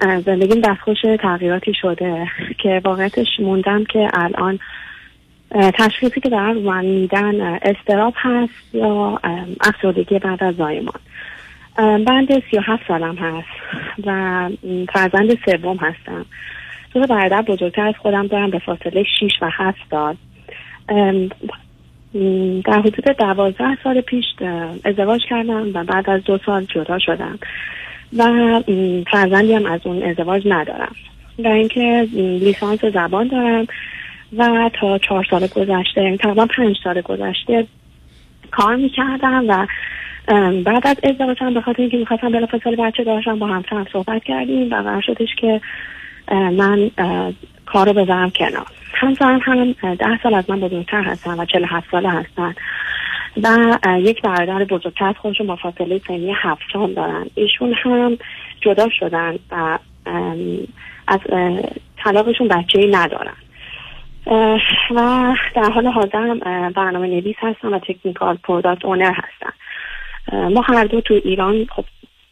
زندگیم 0.00 0.60
دستخوش 0.60 0.98
تغییراتی 1.20 1.74
شده 1.74 2.26
که 2.58 2.80
واقعیتش 2.84 3.26
موندم 3.38 3.84
که 3.84 4.08
الان 4.14 4.58
تشخیصی 5.50 6.20
که 6.20 6.28
رو 6.28 6.60
من 6.60 6.84
میدن 6.84 7.40
استراب 7.40 8.14
هست 8.16 8.74
یا 8.74 9.20
افسردگی 9.60 10.18
بعد 10.18 10.44
از 10.44 10.56
زایمان. 10.56 11.00
بند 11.76 12.42
سی 12.50 12.56
و 12.56 12.60
هفت 12.60 12.88
سالم 12.88 13.16
هست 13.16 13.48
و 14.04 14.50
فرزند 14.92 15.38
سوم 15.44 15.76
هستم. 15.76 16.26
دو 16.94 17.06
برادر 17.06 17.42
بزرگتر 17.42 17.86
از 17.86 17.94
خودم 17.98 18.26
دارم 18.26 18.50
به 18.50 18.58
فاصله 18.58 19.04
6 19.20 19.32
و 19.42 19.50
7 19.52 19.78
سال. 19.90 20.16
در 22.64 22.80
حدود 22.80 23.04
دوازده 23.18 23.78
سال 23.84 24.00
پیش 24.00 24.24
ازدواج 24.84 25.20
کردم 25.30 25.70
و 25.74 25.84
بعد 25.84 26.10
از 26.10 26.24
دو 26.24 26.38
سال 26.46 26.64
جدا 26.64 26.98
شدم 26.98 27.38
و 28.16 28.62
فرزندی 29.10 29.54
هم 29.54 29.66
از 29.66 29.80
اون 29.84 30.02
ازدواج 30.02 30.42
ندارم. 30.46 30.94
و 31.38 31.48
اینکه 31.48 32.08
لیسانس 32.14 32.84
زبان 32.84 33.28
دارم 33.28 33.66
و 34.36 34.70
تا 34.80 34.98
چهار 34.98 35.26
سال 35.30 35.46
گذشته 35.46 36.02
یعنی 36.02 36.16
تقریبا 36.16 36.46
پنج 36.46 36.76
سال 36.84 37.00
گذشته 37.00 37.66
کار 38.50 38.76
می‌کردم 38.76 39.44
و 39.48 39.66
بعد 40.64 40.86
از 40.86 40.96
ازدواجم 41.02 41.54
به 41.54 41.60
خاطر 41.60 41.82
اینکه 41.82 41.96
می‌خواستم 41.96 42.32
بلافاصله 42.32 42.76
بچه 42.76 43.04
داشتم 43.04 43.38
با 43.38 43.46
همسرم 43.46 43.86
صحبت 43.92 44.24
کردیم 44.24 44.72
و 44.72 44.82
قرار 44.82 45.02
شدش 45.02 45.28
که 45.36 45.60
من 46.32 46.90
کار 47.66 47.86
رو 47.86 47.92
بذارم 47.92 48.30
کنار. 48.30 48.66
همسرم 48.94 49.40
هم 49.42 49.72
ده 49.94 50.22
سال 50.22 50.34
از 50.34 50.50
من 50.50 50.60
بزرگتر 50.60 51.02
هستن 51.02 51.40
و 51.40 51.44
چل 51.44 51.64
هفت 51.64 51.90
ساله 51.90 52.10
هستن. 52.10 52.54
و 53.42 53.78
یک 54.00 54.22
برادر 54.22 54.64
بزرگتر 54.64 55.04
از 55.04 55.14
خودشون 55.18 55.46
با 55.46 55.56
فاصله 55.56 56.00
سنی 56.08 56.34
هفت 56.36 56.62
سال 56.72 56.94
دارن. 56.94 57.26
ایشون 57.34 57.74
هم 57.84 58.18
جدا 58.60 58.88
شدن 58.98 59.38
و 59.50 59.78
از 61.08 61.20
طلاقشون 62.04 62.48
بچه 62.48 62.78
ای 62.78 62.90
ندارن 62.90 63.36
و 64.90 65.34
در 65.54 65.70
حال 65.74 65.86
حاضر 65.86 66.34
برنامه 66.70 67.06
نویس 67.06 67.36
هستم 67.38 67.72
و 67.72 67.78
technical 67.78 68.38
product 68.44 68.84
owner 68.84 69.12
هستم 69.12 69.52
ما 70.48 70.60
هر 70.60 70.84
دو 70.84 71.00
تو 71.00 71.14
ایران 71.24 71.66
خب 71.76 71.84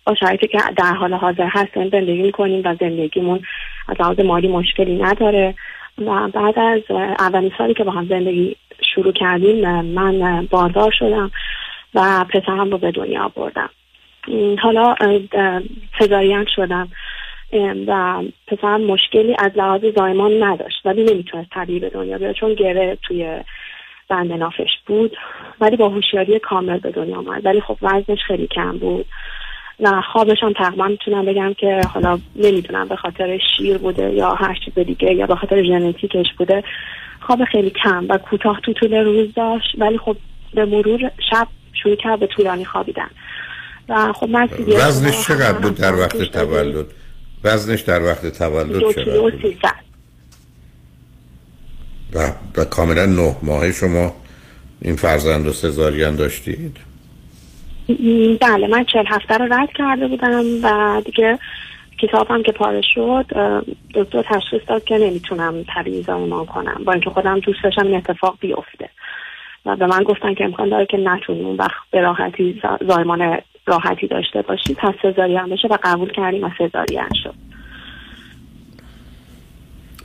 با 0.07 0.15
شرایطی 0.15 0.47
که 0.47 0.59
در 0.77 0.93
حال 0.93 1.15
حاضر 1.15 1.49
هستیم 1.53 1.89
زندگی 1.89 2.23
می‌کنیم 2.23 2.63
و 2.65 2.75
زندگیمون 2.81 3.41
از 3.89 3.97
لحاظ 4.01 4.21
مالی 4.21 4.49
مشکلی 4.49 5.03
نداره. 5.03 5.55
و 5.99 6.29
بعد 6.29 6.59
از 6.59 6.81
اولین 7.19 7.53
سالی 7.59 7.75
که 7.75 7.85
با 7.85 7.91
هم 7.91 8.07
زندگی 8.07 8.57
شروع 8.95 9.13
کردیم 9.13 9.81
من 9.81 10.47
باردار 10.51 10.91
شدم 10.99 11.31
و 11.95 12.25
پسرم 12.25 12.71
رو 12.71 12.79
به 12.79 12.91
دنیا 12.91 13.29
بردم 13.29 13.71
حالا 14.63 14.95
سزارین 15.99 16.47
شدم. 16.57 16.89
و 17.87 18.23
پسرم 18.47 18.81
مشکلی 18.81 19.37
از 19.39 19.53
لحاظ 19.57 19.85
زایمان 19.97 20.43
نداشت 20.43 20.81
ولی 20.85 21.05
نمی‌تونست 21.05 21.51
طبیعی 21.51 21.81
به 21.81 21.91
دنیا 21.91 22.19
بیاد 22.19 22.35
چون 22.35 22.55
گره 22.55 22.99
توی 23.03 23.41
بند 24.09 24.33
نافش 24.33 24.71
بود. 24.87 25.17
ولی 25.61 25.77
با 25.77 25.89
هوشیاری 25.89 26.39
کامل 26.39 26.79
به 26.79 26.91
دنیا 26.91 27.19
آمد. 27.19 27.47
ولی 27.47 27.61
خب 27.61 27.77
وزنش 27.83 28.23
خیلی 28.27 28.47
کم 28.47 28.79
بود. 28.79 29.07
و 29.85 30.03
خوابش 30.13 30.37
هم 30.43 30.53
تقریبا 30.53 30.89
می‌تونم 30.89 31.25
بگم 31.25 31.55
که 31.55 31.81
حالا 31.95 32.19
نمی‌دونم 32.37 32.89
به 32.89 32.97
خاطر 32.97 33.39
شیر 33.57 33.79
بوده 33.79 34.13
یا 34.13 34.35
هر 34.35 34.59
چیز 34.65 34.87
دیگه 34.87 35.15
یا 35.15 35.27
به 35.27 35.37
خاطر 35.37 35.63
ژنتیکش 35.63 36.27
بوده. 36.39 36.65
خواب 37.21 37.45
خیلی 37.45 37.71
کم 37.71 38.07
و 38.09 38.19
کوتاه 38.19 38.61
تو 38.61 38.73
طول 38.73 38.95
روز 38.95 39.35
داشت 39.35 39.77
ولی 39.79 39.99
خب 39.99 40.17
به 40.55 40.65
مرور 40.65 41.11
شب 41.31 41.49
شروع 41.83 41.97
کرد 41.97 42.21
به 42.21 42.27
طولانی 42.27 42.65
خوابیدن. 42.65 43.11
و 43.89 44.13
خب 44.13 44.29
من 44.29 44.49
وزنش 44.77 45.27
چقدر 45.27 45.59
بود 45.59 45.75
در 45.75 45.95
وقت 45.95 46.23
تولد؟ 46.23 46.87
وزنش 47.45 47.81
در 47.81 48.03
وقت 48.03 48.27
تولد 48.27 48.93
چقدر 48.93 49.21
بود؟ 49.21 49.57
و, 52.15 52.33
و 52.57 52.65
کاملا 52.65 53.07
نه 53.07 53.37
ماهه 53.43 53.73
شما 53.73 54.15
این 54.83 54.97
فرزند 54.97 55.47
و 55.47 55.53
سزارین 55.53 56.17
داشتید؟ 56.17 56.77
بله 58.41 58.67
من 58.67 58.85
چهل 58.85 59.07
هفته 59.07 59.35
رو 59.37 59.53
رد 59.53 59.73
کرده 59.73 60.09
بودم 60.09 60.45
و 60.63 61.03
دیگه 61.05 61.39
کتابم 61.99 62.43
که 62.43 62.53
پاره 62.53 62.81
شد 62.95 63.27
دکتر 63.95 64.23
تشخیص 64.23 64.63
داد 64.67 64.85
که 64.85 64.99
نمی‌تونم 64.99 65.65
طبیعی 65.75 66.03
زایمان 66.03 66.47
کنم 66.47 66.83
با 66.85 66.93
اینکه 66.93 67.11
خودم 67.11 67.41
دوست 67.41 67.65
داشتم 67.65 67.87
این 67.87 67.97
اتفاق 67.97 68.37
بیفته. 68.41 68.91
و 69.67 69.77
به 69.77 69.87
من 69.87 70.03
گفتن 70.03 70.35
که 70.35 70.45
امکان 70.45 70.69
داره 70.69 70.87
که 70.87 70.97
نتونی 70.97 71.41
اون 71.41 71.57
وقت 71.57 71.91
به 71.91 72.01
راحتی 72.01 72.63
زایمان 72.89 73.39
راحتی 73.67 74.07
داشته 74.07 74.43
باشی 74.43 74.75
پس 74.75 74.95
سزارین 75.03 75.49
بشه 75.49 75.69
و 75.69 75.79
قبول 75.83 76.13
کردیم 76.13 76.45
و 76.45 76.51
سزارین 76.59 77.09
شد. 77.23 77.35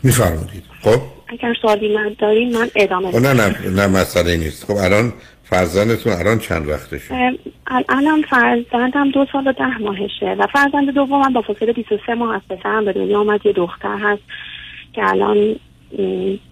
میفرمودید 0.03 0.63
خب؟ 0.81 1.18
اگر 1.29 1.53
سوالی 1.61 1.97
ندارین 1.97 2.57
من 2.57 2.69
ادامه 2.75 3.11
خب 3.11 3.17
نه 3.17 3.33
نه 3.33 3.69
نه 3.69 3.87
مسئله 3.87 4.37
نیست. 4.37 4.65
خب 4.65 4.77
الان 4.77 5.13
فرزندتون 5.43 6.13
الان 6.13 6.39
چند 6.39 6.67
وقتشه؟ 6.67 7.15
ام، 7.15 7.37
الانم 7.67 8.21
فرزندم 8.21 9.11
دو 9.11 9.25
سال 9.31 9.47
و 9.47 9.53
ده 9.53 9.77
ماهشه 9.77 10.35
و 10.39 10.47
فرزند 10.47 10.93
دومم 10.93 11.33
با 11.33 11.41
فاصله 11.41 11.73
23 11.73 12.13
ماه 12.13 12.35
از 12.35 12.41
پسرم 12.49 12.85
به 12.85 12.93
دنیا 12.93 13.19
آمد 13.19 13.45
یه 13.45 13.53
دختر 13.53 13.97
هست 14.01 14.21
که 14.93 15.09
الان 15.09 15.55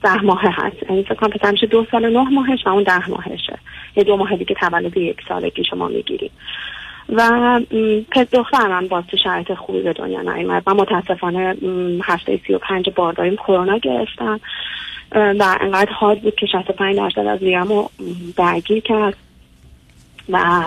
ده 0.04 0.22
ماهه 0.24 0.50
هست. 0.54 0.76
یعنی 0.90 1.04
فکر 1.04 1.16
کنم 1.16 1.30
پسرم 1.30 1.52
میشه 1.52 1.68
دو 1.68 1.86
سال 1.92 2.06
و 2.06 2.10
نه 2.10 2.30
ماهش 2.30 2.60
و 2.66 2.70
اون 2.70 2.84
ده 2.84 3.10
ماهشه. 3.10 3.60
یه 3.96 4.04
دو 4.04 4.18
ماه 4.18 4.36
دیگه 4.36 4.56
تولد 4.56 4.98
یک 4.98 5.18
سالگی 5.30 5.64
شما 5.64 5.88
می‌گیریم 5.88 6.32
و 7.10 7.62
دخترم 8.32 8.88
باز 8.88 9.04
تو 9.08 9.18
شرایط 9.18 9.54
خوبی 9.54 9.82
به 9.82 9.94
دنیا 9.94 10.22
نیومد. 10.22 10.64
من 10.68 10.76
متاسفانه 10.76 11.56
هفته 12.04 12.40
سی 12.48 12.54
و 12.54 12.58
پنج 12.58 12.90
بارداریم 12.90 13.36
کرونا 13.36 13.78
گرفتم. 13.78 14.40
و 15.12 15.58
انقدر 15.62 15.92
حاد 15.92 16.22
بود 16.22 16.36
که 16.36 16.46
65 16.46 16.98
درصد 16.98 17.20
از 17.20 17.44
ریمو 17.44 17.90
درگیر 18.38 18.80
کرد. 18.80 19.18
و 20.30 20.64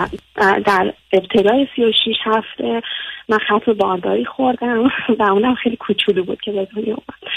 در 0.67 0.93
ابتدای 1.13 1.69
36 1.77 2.17
هفته 2.25 2.83
من 3.29 3.39
خط 3.39 3.69
بارداری 3.69 4.25
خوردم 4.25 4.93
و 5.19 5.23
اونم 5.23 5.55
خیلی 5.55 5.77
کوچولو 5.77 6.25
بود 6.25 6.41
که 6.41 6.53
به 6.53 6.69
دنیا 6.77 6.95
اومد. 6.95 7.33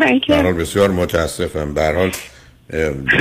و 0.00 0.04
اینکه 0.04 0.32
در 0.32 0.42
حال 0.42 0.52
بسیار 0.52 0.90
متاسفم. 0.90 1.74
به 1.74 1.80
هر 1.80 1.94
حال 1.94 2.06
اه، 2.06 2.12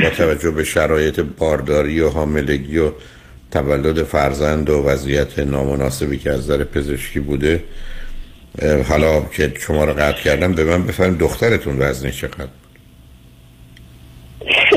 با 0.04 0.10
توجه 0.18 0.52
به 0.52 0.64
شرایط 0.64 1.20
بارداری 1.20 2.02
و 2.02 2.10
حاملگی 2.10 2.78
و 2.78 2.92
تولد 3.52 4.04
فرزند 4.04 4.70
و 4.70 4.84
وضعیت 4.84 5.40
نامناسبی 5.40 6.18
که 6.18 6.32
از 6.32 6.40
نظر 6.40 6.64
پزشکی 6.64 7.20
بوده 7.20 7.64
حالا 8.90 9.22
که 9.22 9.54
شما 9.60 9.86
رو 9.86 9.94
قطع 9.94 10.24
کردم 10.24 10.54
به 10.54 10.64
من 10.64 10.88
بفرمایید 10.88 11.20
دخترتون 11.20 11.76
وزنش 11.80 12.22
چقدر 12.22 12.48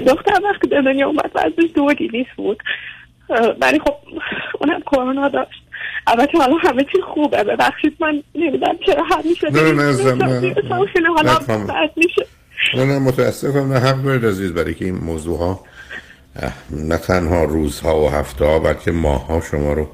دختر 0.06 0.40
وقتی 0.44 0.68
به 0.68 0.82
دنیا 0.82 1.06
اومد 1.06 1.30
وزنش 1.34 1.70
دو 1.74 1.94
دیویس 1.94 2.26
بود. 2.36 2.62
ولی 3.60 3.78
خب 3.78 3.94
اونم 4.60 4.80
کرونا 4.80 5.28
داشت. 5.28 5.62
البته 6.06 6.38
حالا 6.38 6.56
همه 6.56 6.84
چی 6.92 7.00
خوبه 7.14 7.44
ببخشید 7.44 7.96
من 8.00 8.22
نمی‌دونم 8.34 8.78
چرا 8.86 9.04
همیشه 9.04 9.50
نه، 9.50 9.72
نه، 9.72 9.72
نه. 9.72 10.14
نه، 10.14 11.56
نه 11.56 11.88
نه 12.74 12.98
متاسفم 12.98 13.72
نه 13.72 13.78
حق 13.78 14.02
دارید 14.02 14.26
عزیز 14.26 14.52
برای 14.52 14.74
که 14.74 14.84
این 14.84 14.94
موضوع 14.94 15.38
ها 15.38 15.64
نه 16.70 16.96
تنها 16.96 17.44
روزها 17.44 18.00
و 18.00 18.10
هفته 18.10 18.44
ها 18.44 18.58
بلکه 18.58 18.90
ماه 18.90 19.26
ها 19.26 19.40
شما 19.50 19.72
رو 19.72 19.88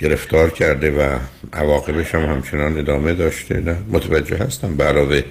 گرفتار 0.00 0.50
کرده 0.50 0.90
و 0.90 1.18
عواقبش 1.52 2.14
هم 2.14 2.24
همچنان 2.24 2.78
ادامه 2.78 3.14
داشته. 3.14 3.60
نه 3.60 3.76
متوجه 3.92 4.36
هستم. 4.36 4.82
علاوه 4.82 5.22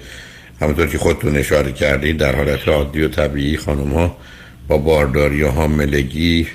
همونطور 0.60 0.86
که 0.86 0.98
خودتون 0.98 1.36
اشاره 1.36 1.72
کردید 1.72 2.16
در 2.16 2.36
حالت 2.36 2.68
عادی 2.68 3.02
و 3.02 3.08
طبیعی 3.08 3.56
خانم 3.56 3.92
ها 3.94 4.16
با 4.68 4.78
بارداری 4.78 5.42
و 5.42 5.48
حاملگی 5.48 6.46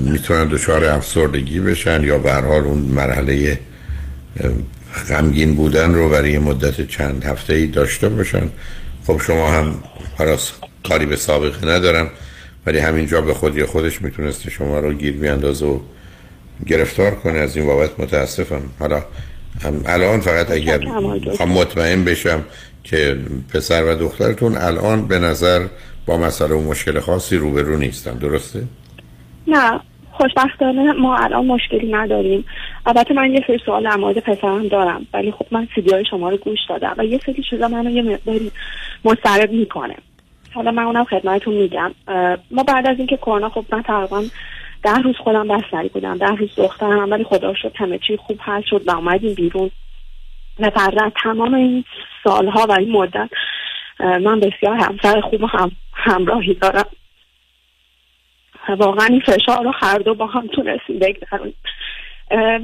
می‌تونن 0.00 0.48
دچار 0.48 0.84
افسردگی 0.84 1.60
بشن 1.60 2.04
یا 2.04 2.18
به 2.18 2.32
حال 2.32 2.64
اون 2.64 2.78
مرحله 2.78 3.58
غمگین 5.08 5.54
بودن 5.54 5.94
رو 5.94 6.08
برای 6.08 6.38
مدت 6.38 6.88
چند 6.88 7.24
هفته 7.24 7.54
ای 7.54 7.66
داشته 7.66 8.08
باشن. 8.08 8.48
خب 9.06 9.20
شما 9.26 9.50
هم 9.50 9.82
حراس 10.18 10.52
کاری 10.88 11.06
به 11.06 11.16
سابقه 11.16 11.68
ندارم 11.68 12.10
ولی 12.66 12.78
همینجا 12.78 13.20
به 13.20 13.34
خودی 13.34 13.64
خودش 13.64 14.02
می‌تونسته 14.02 14.50
شما 14.50 14.80
رو 14.80 14.92
گیر 14.92 15.12
بیاندازه 15.12 15.66
و 15.66 15.78
گرفتار 16.66 17.14
کنه. 17.14 17.38
از 17.38 17.56
این 17.56 17.66
بابت 17.66 18.00
متاسفم. 18.00 18.62
حالا 18.78 19.04
هم 19.62 19.82
الان 19.86 20.20
فقط 20.20 20.50
اگر 20.50 20.80
مطمئن 21.46 22.04
بشم 22.04 22.44
که 22.84 23.18
پسر 23.54 23.84
و 23.84 23.94
دخترتون 23.94 24.56
الان 24.56 25.06
به 25.06 25.18
نظر 25.18 25.66
با 26.06 26.16
مسئله 26.16 26.54
و 26.54 26.60
مشکل 26.60 27.00
خاصی 27.00 27.36
روبرو 27.36 27.76
نیستن. 27.76 28.14
درسته؟ 28.14 28.62
نه. 29.46 29.80
خوشبختانه 30.22 30.92
ما 30.92 31.16
الان 31.16 31.46
مشکلی 31.46 31.92
نداریم. 31.92 32.44
البته 32.86 33.14
من 33.14 33.34
یه 33.34 33.44
سری 33.46 33.58
سوال 33.66 33.84
در 33.84 33.96
مورد 33.96 34.18
پسرم 34.18 34.68
دارم 34.68 35.06
ولی 35.14 35.32
خب 35.32 35.46
من 35.50 35.68
سیدی 35.74 35.94
های 35.94 36.04
شما 36.04 36.28
رو 36.28 36.36
گوش 36.36 36.58
دادم 36.68 36.94
و 36.98 37.04
یه 37.04 37.20
سری 37.26 37.42
چیزا 37.50 37.68
منو 37.68 37.90
یه 37.90 38.02
مقداری 38.02 38.50
مضطرب 39.04 39.52
می‌کنه. 39.52 39.96
حالا 40.54 40.70
من 40.70 40.82
اونم 40.82 41.04
خدمتتون 41.04 41.54
میگم. 41.54 41.94
ما 42.50 42.62
بعد 42.62 42.86
از 42.86 42.98
اینکه 42.98 43.16
کرونا 43.16 43.48
خب 43.48 43.64
من 43.72 43.82
تقریبا 43.82 44.24
ده 44.82 44.98
روز 44.98 45.16
خودم 45.16 45.48
بستری 45.48 45.88
بودم 45.88 46.18
ده 46.18 46.30
روز 46.30 46.50
دخترم 46.56 47.10
ولی 47.10 47.24
خدا 47.24 47.54
شد 47.54 47.72
همه 47.74 47.98
چی 47.98 48.16
خوب 48.16 48.38
حل 48.40 48.62
شد 48.62 48.88
و 48.88 48.90
اومدیم 48.90 49.34
بیرون. 49.34 49.70
و 50.58 50.70
بعد 50.70 51.12
تمام 51.22 51.54
این 51.54 51.84
سالها 52.24 52.66
و 52.68 52.72
این 52.72 52.92
مدت 52.92 53.30
من 54.00 54.40
بسیار 54.40 54.76
همسر 54.76 55.20
خوب 55.20 55.42
و 55.42 55.46
هم 55.46 55.70
همراهی 55.92 56.54
دارم. 56.54 56.86
واقعا 58.68 59.06
این 59.06 59.20
فشار 59.20 59.64
رو 59.64 59.72
هر 59.74 59.98
دو 59.98 60.14
با 60.14 60.26
هم 60.26 60.46
تونستیم 60.46 60.98
بگذرونیم. 60.98 61.54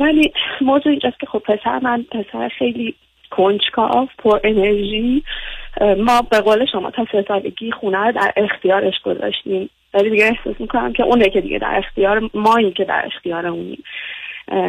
ولی 0.01 0.33
موضوع 0.61 0.91
اینجاست 0.91 1.21
که 1.21 1.27
خب 1.27 1.39
پسر 1.39 1.79
من 1.79 2.03
پسر 2.03 2.49
خیلی 2.59 2.95
کنجکاو 3.31 4.09
پر 4.19 4.41
انرژی. 4.45 5.23
ما 5.81 6.23
به 6.31 6.41
قول 6.41 6.67
شما 6.73 6.91
تا 6.91 7.07
سه 7.13 7.25
سالگی 7.29 7.73
خونه 7.73 7.99
رو 7.99 8.13
در 8.13 8.33
اختیارش 8.37 8.95
گذاشتیم. 9.05 9.71
ولی 9.95 10.11
دیگه 10.11 10.25
احساس 10.25 10.61
می‌کنم 10.61 10.93
که 10.93 11.03
اونه 11.03 11.31
که 11.31 11.41
دیگه 11.41 11.59
در 11.59 11.83
اختیار 11.87 12.31
ماییم 12.35 12.73
که 12.73 12.85
در 12.85 13.03
اختیار 13.07 13.47
اونیم. 13.47 13.83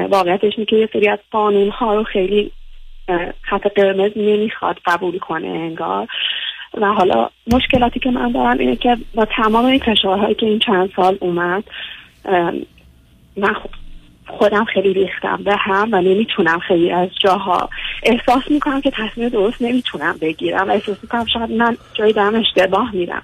واقعیتش 0.10 0.54
اینه 0.58 0.66
که 0.66 0.76
یه 0.76 0.90
سری 0.94 1.10
از 1.10 1.20
قانون 1.32 1.70
ها 1.70 1.96
رو 1.96 2.04
خیلی 2.04 2.52
خط 3.42 3.68
قرمز 3.76 4.12
نمی‌خواد 4.16 4.78
قبول 4.86 5.20
کنه 5.20 5.48
انگار. 5.48 6.08
و 6.74 6.86
حالا 6.86 7.30
مشکلاتی 7.54 8.00
که 8.00 8.12
من 8.12 8.32
دارم 8.32 8.58
اینه 8.58 8.76
که 8.76 8.98
با 9.16 9.26
تمام 9.26 9.66
این 9.66 9.80
فشارهایی 9.80 10.36
که 10.36 10.46
این 10.46 10.60
چند 10.60 10.90
سال 10.96 11.18
اومد 11.22 11.64
من 13.38 13.56
خودم 14.28 14.66
خیلی 14.66 14.94
ریختم 14.94 15.40
به 15.44 15.56
هم 15.56 15.90
و 15.92 16.02
نمی‌تونم 16.02 16.60
خیلی 16.60 16.92
از 16.92 17.10
جاها 17.20 17.70
احساس 18.04 18.52
می‌کنم 18.52 18.82
که 18.82 18.92
تصمیم 18.92 19.30
درست 19.30 19.62
نمی‌تونم 19.62 20.16
بگیرم 20.22 20.70
و 20.70 20.72
احساس 20.72 20.98
می‌کنم 21.04 21.26
شاید 21.26 21.52
من 21.52 21.78
جایی 21.94 22.14
دارم 22.14 22.36
اشتباه 22.36 22.96
میرم. 22.96 23.24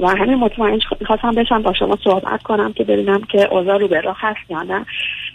و 0.00 0.08
همین 0.08 0.34
مطمئن 0.34 0.78
می‌خواستم 1.00 1.30
بشم 1.30 1.62
با 1.62 1.72
شما 1.72 1.98
صحبت 2.04 2.42
کنم 2.42 2.72
که 2.72 2.84
ببینم 2.84 3.22
که 3.22 3.54
اوضاع 3.54 3.78
رو 3.78 3.88
به 3.88 4.00
راه 4.00 4.16
هست 4.20 4.50
یا 4.50 4.62
نه. 4.62 4.86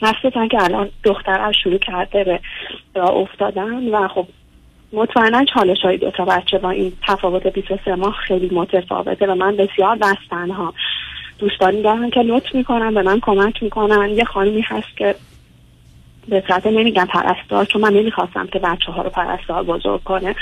مخصوصا 0.02 0.48
که 0.48 0.64
الان 0.64 0.90
دخترم 1.04 1.52
شروع 1.52 1.78
کرده 1.78 2.24
به 2.24 2.40
راه 2.96 3.12
افتادن 3.12 3.88
و 3.88 4.08
خب 4.08 4.28
مطمئنا 4.94 5.46
چالش 5.46 5.82
های 5.82 5.98
دو 5.98 6.12
تا 6.12 6.26
بچه 6.26 6.58
با 6.58 6.70
این 6.70 6.94
تفاوت 7.08 7.48
23 7.48 7.96
ماه 7.96 8.16
خیلی 8.28 8.50
متفاوته 8.56 9.28
و 9.28 9.36
من 9.36 9.56
بسیار 9.56 9.96
بستن 9.96 10.50
ها. 10.50 10.74
دوستانی 11.40 11.82
دارن 11.82 12.10
که 12.10 12.20
لطف 12.20 12.56
می‌کنن 12.56 12.94
به 12.94 13.02
من 13.02 13.20
کمک 13.20 13.64
می‌کنن. 13.64 14.10
یه 14.10 14.24
خانمی 14.24 14.62
هست 14.62 14.98
که 14.98 15.16
به 16.28 16.44
صورت 16.48 16.68
نمیگم 16.68 17.06
پرستار 17.06 17.66
چون 17.66 17.82
من 17.82 17.94
نمی‌خواستم 17.94 18.48
که 18.48 18.60
بچه 18.60 18.92
ها 18.92 19.02
رو 19.02 19.10
پرستار 19.10 19.64
بزرگ 19.64 20.04
کنه. 20.04 20.36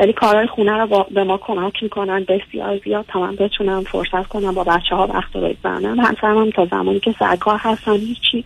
ولی 0.00 0.12
کارهای 0.12 0.46
خونه 0.46 0.72
رو 0.72 1.06
به 1.10 1.24
ما 1.24 1.36
کمک 1.38 1.82
می‌کنن 1.82 2.24
بسیار 2.24 2.78
زیاد. 2.84 3.04
تا 3.08 3.20
من 3.20 3.36
بتونم 3.36 3.82
فرصت 3.82 4.26
کنم 4.26 4.54
با 4.54 4.64
بچه 4.64 4.94
ها 4.94 5.06
وقت 5.06 5.36
رو 5.36 5.40
بگذرونم. 5.40 6.00
همسرم 6.00 6.38
هم 6.38 6.50
تا 6.50 6.66
زمانی 6.66 7.00
که 7.00 7.14
سرکار 7.18 7.58
هستن 7.58 7.96
هیچی. 7.96 8.44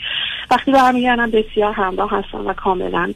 وقتی 0.50 0.72
برمیگردم 0.72 1.30
بسیار 1.30 1.72
همراه 1.72 2.10
هستن 2.10 2.38
و 2.38 2.52
کاملا 2.52 3.12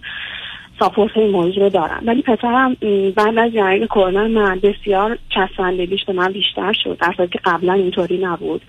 ساپورت 0.79 1.17
این 1.17 1.31
موضوع 1.31 1.63
رو 1.63 1.69
دارم. 1.69 2.03
ولی 2.07 2.23
پسرم 2.23 2.77
بعد 3.17 3.39
از 3.39 3.53
جنگ 3.53 3.87
کرونا 3.87 4.29
من 4.29 4.61
بسیار 4.61 5.19
چسبندگیش 5.29 6.05
به 6.05 6.13
من 6.13 6.33
بیشتر 6.33 6.73
شد. 6.85 6.99
در 7.01 7.13
حالی 7.19 7.31
که 7.31 7.39
قبلا 7.45 7.73
اینطوری 7.73 8.19
نبود. 8.19 8.63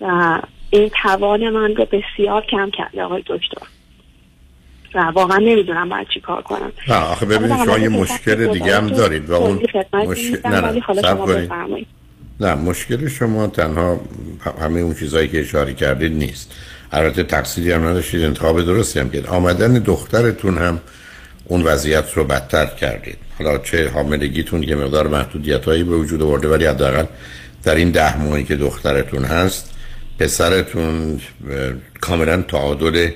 و 0.00 0.38
این 0.70 0.90
توان 1.02 1.50
من 1.50 1.76
رو 1.76 1.86
بسیار 1.92 2.44
کم 2.50 2.70
کرده 2.70 3.02
آقای 3.02 3.22
دکتر. 3.26 3.66
و 4.94 4.98
واقعا 5.14 5.38
نمی‌دونم 5.38 5.88
باید 5.88 6.06
چی 6.14 6.20
کار 6.20 6.42
کنم. 6.42 6.72
آخه 6.88 7.26
ببینید 7.26 7.64
شما 7.64 7.78
یه 7.78 7.88
مشکل 7.88 8.46
دیگه 8.46 8.76
هم 8.76 8.86
دارید 8.86 9.30
و 9.30 9.34
اون 9.34 9.62
مشکل 9.92 10.48
نه 10.48 10.60
نه 10.60 11.86
نه 12.40 12.54
مشکل 12.54 13.08
شما 13.08 13.46
تنها 13.46 14.00
همه 14.60 14.80
اون 14.80 14.94
چیزهایی 14.94 15.28
که 15.28 15.40
اشاره 15.40 15.74
کردید 15.74 16.12
نیست. 16.12 16.54
البته 16.92 17.22
تقصیری 17.22 17.72
هم 17.72 17.86
نداشتید 17.86 18.24
انتخاب 18.24 18.62
درستی 18.62 19.00
هم 19.00 19.10
کرد. 19.10 19.26
آمدن 19.26 19.72
دخترتون 19.72 20.58
هم 20.58 20.80
اون 21.48 21.62
وضعیت 21.62 22.12
رو 22.14 22.24
بدتر 22.24 22.66
کردید. 22.66 23.16
حالا 23.38 23.58
چه 23.58 23.88
حاملگیتون 23.88 24.62
یه 24.62 24.74
مقدار 24.74 25.08
محدودیت 25.08 25.64
هایی 25.64 25.84
به 25.84 25.96
وجود 25.96 26.22
آورده 26.22 26.48
ولی 26.48 26.66
حداقل 26.66 27.04
در 27.62 27.74
این 27.74 27.90
ده 27.90 28.18
ماهی 28.18 28.44
که 28.44 28.56
دخترتون 28.56 29.24
هست 29.24 29.70
پسرتون 30.18 31.20
کاملا 32.00 32.42
تعادل 32.42 33.10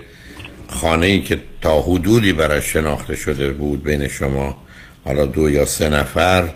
خانه 0.68 1.06
ای 1.06 1.22
که 1.22 1.38
تا 1.60 1.80
حدودی 1.80 2.32
براش 2.32 2.72
شناخته 2.72 3.16
شده 3.16 3.52
بود 3.52 3.82
بین 3.84 4.08
شما 4.08 4.62
حالا 5.04 5.26
دو 5.26 5.50
یا 5.50 5.64
سه 5.64 5.88
نفر 5.88 6.48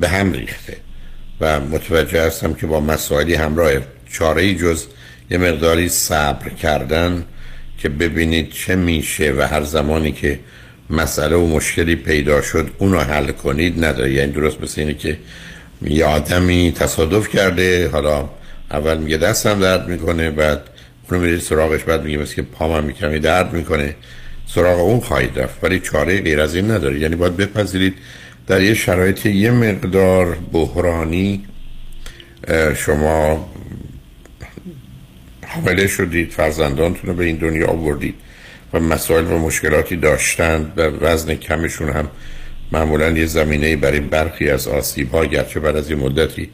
به 0.00 0.08
هم 0.08 0.32
ریخته. 0.32 0.76
و 1.40 1.60
متوجه 1.60 2.26
هستم 2.26 2.54
که 2.54 2.66
با 2.66 2.80
مسائلی 2.80 3.34
همراه 3.34 3.70
چاره 4.12 4.54
جز 4.54 4.86
یه 5.30 5.38
مقداری 5.38 5.88
صبر 5.88 6.48
کردن 6.48 7.24
که 7.78 7.88
ببینید 7.88 8.50
چه 8.52 8.76
میشه 8.76 9.32
و 9.32 9.40
هر 9.40 9.62
زمانی 9.62 10.12
که 10.12 10.38
مسئله 10.90 11.36
و 11.36 11.46
مشکلی 11.46 11.96
پیدا 11.96 12.42
شد 12.42 12.70
اونو 12.78 12.98
حل 12.98 13.30
کنید 13.30 13.84
نداره. 13.84 14.12
یعنی 14.12 14.32
درست 14.32 14.62
مثل 14.62 14.80
اینه 14.80 14.94
که 14.94 15.18
یه 15.82 16.04
آدمی 16.04 16.72
تصادف 16.76 17.28
کرده 17.28 17.88
حالا 17.88 18.28
اول 18.70 18.98
میگه 18.98 19.16
دستم 19.16 19.60
درد 19.60 19.88
می‌کنه 19.88 20.30
بعد 20.30 20.62
اونو 21.10 21.22
میرید 21.22 21.40
سراغش 21.40 21.84
بعد 21.84 22.04
میگه 22.04 22.18
مثل 22.18 22.34
که 22.34 22.42
پامم 22.42 22.84
می‌کنه 22.84 23.18
درد 23.18 23.52
می‌کنه. 23.52 23.94
سراغ 24.46 24.80
اون 24.80 25.00
خواهید 25.00 25.38
رفت 25.38 25.64
ولی 25.64 25.80
چاره 25.80 26.20
غیر 26.20 26.40
از 26.40 26.54
این 26.54 26.70
نداره. 26.70 27.00
یعنی 27.00 27.16
باید 27.16 27.36
بپذیرید 27.36 27.94
در 28.46 28.62
یه 28.62 28.74
شرایط 28.74 29.26
یه 29.26 29.50
مقدار 29.50 30.36
بحرانی 30.52 31.44
شما 32.76 33.50
حامله 35.46 35.86
شدید 35.86 36.30
فرزندانتون 36.30 37.10
رو 37.10 37.14
به 37.14 37.24
این 37.24 37.36
دنیا 37.36 37.66
آوردید. 37.66 38.14
و 38.72 38.80
مسائل 38.80 39.26
و 39.26 39.38
مشکلاتی 39.38 39.96
داشتند 39.96 40.72
و 40.76 40.82
وزن 40.82 41.34
کمشون 41.34 41.88
هم 41.90 42.08
معمولا 42.72 43.10
یه 43.10 43.26
زمینه 43.26 43.76
برای 43.76 44.00
برخی 44.00 44.50
از 44.50 44.68
آسیب 44.68 45.10
ها 45.10 45.24
گرچه 45.24 45.60
بعد 45.60 45.76
از 45.76 45.90
یه 45.90 45.96
مدتی 45.96 46.50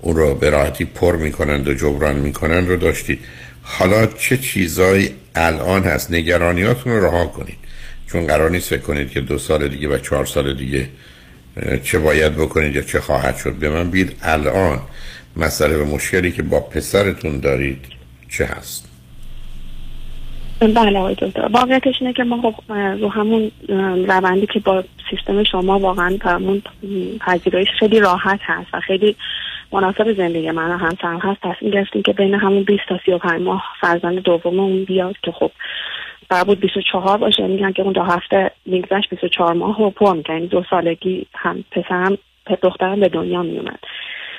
اون 0.00 0.16
رو 0.16 0.34
به 0.34 0.50
راحتی 0.50 0.84
پر 0.84 1.16
می‌کنند 1.16 1.68
و 1.68 1.74
جبران 1.74 2.16
می‌کنند 2.16 2.68
رو 2.68 2.76
داشتید. 2.76 3.18
حالا 3.62 4.06
چه 4.06 4.36
چیزایی 4.36 5.14
الان 5.34 5.82
هست؟ 5.82 6.10
نگرانیاتون 6.10 6.92
رو 6.92 7.04
رها 7.04 7.26
کنید. 7.26 7.58
چون 8.06 8.26
قرار 8.26 8.50
نیست 8.50 8.68
فکر 8.68 8.80
کنید 8.80 9.10
که 9.10 9.20
دو 9.20 9.38
سال 9.38 9.68
دیگه 9.68 9.88
و 9.88 9.98
چهار 9.98 10.26
سال 10.26 10.56
دیگه 10.56 10.88
چه 11.84 11.98
باید 11.98 12.34
بکنید 12.34 12.76
یا 12.76 12.82
چه 12.82 13.00
خواهد 13.00 13.36
شد. 13.36 13.52
به 13.52 13.70
من 13.70 13.90
بید 13.90 14.16
الان 14.22 14.80
مسئله 15.36 15.76
و 15.76 15.84
مشکلی 15.84 16.32
که 16.32 16.42
با 16.42 16.60
پسرتون 16.60 17.40
دارید 17.40 17.84
چه 18.28 18.44
هست؟ 18.44 18.87
بله 20.60 20.98
آقای 20.98 21.14
دکتر. 21.14 21.46
واقعیتش 21.46 21.94
اینه 22.00 22.12
که 22.12 22.24
ما 22.24 22.42
خب 22.42 22.72
رو 22.72 23.08
همون 23.08 23.50
روندی 24.08 24.46
که 24.46 24.60
با 24.60 24.84
سیستم 25.10 25.44
شما 25.44 25.78
واقعا 25.78 26.18
همون 26.22 26.62
پذیرایش 27.20 27.68
خیلی 27.78 28.00
راحت 28.00 28.40
هست 28.42 28.74
و 28.74 28.80
خیلی 28.80 29.16
مناسب 29.72 30.12
زندگی 30.12 30.50
من 30.50 30.70
و 30.70 30.76
همسرم 30.76 31.18
هست. 31.18 31.40
تصمیم 31.42 31.70
گرفتیم 31.70 32.02
که 32.02 32.12
بین 32.12 32.34
همون 32.34 32.62
20 32.62 32.82
تا 32.88 32.98
35 33.06 33.42
ماه 33.42 33.64
فرزند 33.80 34.18
دوممون 34.18 34.84
بیاد 34.84 35.16
که 35.22 35.32
خب 35.32 35.50
قرار 36.30 36.44
بود 36.44 36.60
24 36.60 37.18
باشه. 37.18 37.46
میگن 37.46 37.72
که 37.72 37.82
اون 37.82 37.92
دو 37.92 38.02
هفته 38.02 38.50
میگذشت 38.66 39.10
24 39.10 39.54
ماه 39.54 39.78
رو 39.78 39.90
پر 39.90 40.12
می‌کنه. 40.12 40.36
یعنی 40.36 40.48
دو 40.48 40.64
سالگی 40.70 41.26
هم 41.34 41.64
پسرم 41.70 42.18
دخترم 42.62 43.00
به 43.00 43.08
دنیا 43.08 43.42
میومد. 43.42 43.78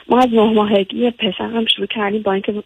ما 0.10 0.20
از 0.20 0.28
نه 0.34 0.54
ماهگی 0.54 1.12
پسرم 1.12 1.66
شروع 1.66 1.88
کردیم 1.88 2.22
با 2.22 2.34
اینکه 2.34 2.64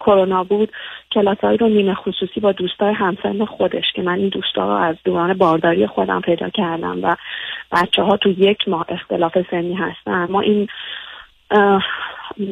کرونا 0.00 0.44
بود 0.44 0.72
کلاسایی 1.12 1.58
رو 1.58 1.68
نیمه 1.68 1.94
خصوصی 1.94 2.40
با 2.40 2.52
دوستای 2.52 2.94
همسن 2.94 3.44
خودش 3.44 3.92
که 3.94 4.02
من 4.02 4.18
این 4.18 4.28
دوستا 4.28 4.64
رو 4.64 4.84
از 4.84 4.96
دوران 5.04 5.34
بارداری 5.34 5.86
خودم 5.86 6.20
پیدا 6.20 6.48
کردم 6.48 7.04
و 7.04 7.16
بچه 7.72 8.02
ها 8.02 8.16
تو 8.16 8.28
یک 8.28 8.68
ماه 8.68 8.86
اختلاف 8.88 9.38
سنی 9.50 9.74
هستن. 9.74 10.26
ما 10.30 10.40
این 10.40 10.68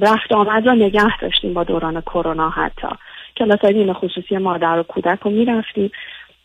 رفت 0.02 0.32
آمد 0.32 0.66
رو 0.68 0.74
نگه 0.74 1.18
داشتیم 1.18 1.54
با 1.54 1.64
دوران 1.64 2.00
کرونا 2.00 2.50
حتی. 2.50 2.88
کلاسای 3.36 3.74
نیمه 3.74 3.92
خصوصی 3.92 4.36
مادر 4.36 4.78
و 4.78 4.82
کودک 4.82 5.18
رو 5.22 5.30
می‌رفتیم. 5.30 5.90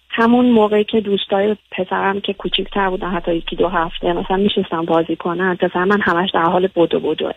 همون 0.10 0.45
موقعی 0.45 0.84
که 0.84 1.02
دوستای 1.02 1.56
پسرم 1.72 2.22
که 2.22 2.34
کوچیکتر 2.34 2.89
بودن 2.89 3.10
حتی 3.10 3.36
یکی 3.36 3.56
دو 3.56 3.68
هفته 3.68 4.14
مثلا 4.14 4.38
میشستم 4.38 4.86
بازی 4.86 5.16
کنن 5.16 5.56
پسر 5.56 5.84
من 5.84 6.02
همش 6.02 6.30
در 6.34 6.43
حال 6.43 6.70
بدو 6.76 7.00
بدوه. 7.00 7.34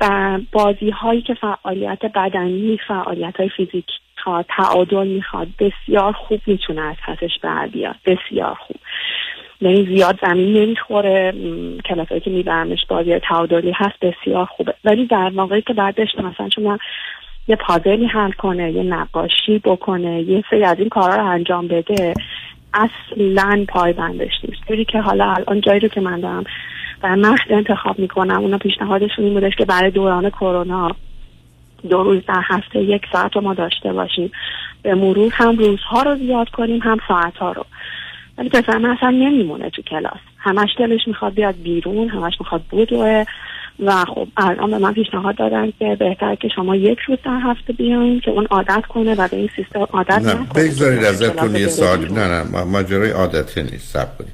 بر, 0.00 0.40
بازی 0.52 0.90
هایی 0.90 1.22
که 1.22 1.34
فعالیت 1.34 2.06
بدنی 2.14 2.78
فعالیت 2.88 3.36
های 3.36 3.48
فیزیک 3.48 3.86
می‌خواد 4.16 4.44
تعادل 4.48 5.06
می‌خواد 5.06 5.48
بسیار 5.58 6.12
خوب 6.12 6.40
می‌تونه 6.46 6.80
از 6.80 6.96
پسش 7.06 7.38
بر 7.42 7.66
بیاد 7.66 7.96
بسیار 8.06 8.54
خوب. 8.54 8.76
یعنی 9.60 9.86
زیاد 9.86 10.18
زمین 10.22 10.56
نمی‌خوره 10.56 11.32
کلاسایی 11.84 12.20
که 12.20 12.30
میبرمش 12.30 12.86
بازی 12.88 13.18
تعادلی 13.18 13.72
هست 13.76 14.00
بسیار 14.00 14.44
خوبه. 14.44 14.74
ولی 14.84 15.06
در 15.06 15.28
موقعی 15.28 15.62
که 15.62 15.74
بعد 15.74 15.94
داشته 15.94 16.22
مثلا 16.22 16.48
شما 16.48 16.78
یه 17.48 17.56
پازلی 17.56 18.06
حل 18.06 18.32
کنه 18.32 18.72
یه 18.72 18.82
نقاشی 18.82 19.58
بکنه 19.58 20.22
یه 20.22 20.44
سری 20.50 20.64
از 20.64 20.78
این 20.78 20.88
کارا 20.88 21.16
رو 21.16 21.24
انجام 21.24 21.68
بده 21.68 22.14
اصلا 22.74 23.64
پایبندش 23.68 24.32
نیست. 24.44 24.62
جوری 24.68 24.84
که 24.84 25.00
حالا 25.00 25.32
الان 25.32 25.60
جایی 25.60 25.80
رو 25.80 25.88
که 25.88 26.00
من 26.00 26.20
دارم 26.20 26.44
و 27.04 27.16
مشت 27.16 27.50
انتخاب 27.50 27.98
می‌کنم. 27.98 28.40
اونا 28.40 28.58
پیشنهادشون 28.58 29.24
این 29.24 29.34
بودش 29.34 29.52
که 29.58 29.64
برای 29.64 29.90
دوران 29.90 30.30
کرونا 30.30 30.90
دو 31.90 32.02
روز 32.02 32.22
در 32.28 32.42
هفته 32.44 32.82
یک 32.82 33.02
ساعت 33.12 33.36
رو 33.36 33.40
ما 33.40 33.54
داشته 33.54 33.92
باشیم. 33.92 34.30
به 34.82 34.94
مرور 34.94 35.32
هم 35.34 35.56
روزها 35.56 36.02
رو 36.02 36.16
زیاد 36.16 36.48
کنیم 36.48 36.80
هم 36.82 36.98
ساعتها 37.08 37.52
رو. 37.52 37.66
ولی 38.38 38.48
پسر 38.48 38.78
من 38.78 38.90
اصلا 38.90 39.10
نمیمونه 39.10 39.70
تو 39.70 39.82
کلاس. 39.82 40.18
همش 40.38 40.68
دلش 40.78 41.00
می‌خواد 41.06 41.34
بیاد 41.34 41.54
بیرون 41.62 42.08
همش 42.08 42.32
می‌خواد 42.40 42.62
بدوه. 42.72 43.24
و 43.78 44.04
خب 44.04 44.28
الان 44.36 44.70
به 44.70 44.78
من 44.78 44.92
پیشنهاد 44.92 45.36
دادن 45.36 45.72
که 45.78 45.96
بهتر 45.98 46.34
که 46.34 46.48
شما 46.48 46.76
یک 46.76 46.98
روز 46.98 47.18
در 47.24 47.40
هفته 47.42 47.72
بیاین 47.72 48.20
که 48.20 48.30
اون 48.30 48.46
عادت 48.50 48.86
کنه 48.88 49.14
و 49.14 49.28
به 49.28 49.36
این 49.36 49.50
سیستم 49.56 49.80
عادت 49.80 50.10
نه 50.10 50.34
نکنه. 50.34 50.64
بگذارید 50.64 51.04
ازتون 51.04 51.56
یه 51.56 51.68
سال. 51.68 52.12
نه 52.12 52.28
نه 52.28 52.42
ما- 52.52 52.64
ماجرای 52.64 53.10
عادتی 53.10 53.62
نیست 53.62 53.92
سب 53.92 54.18
کنید. 54.18 54.32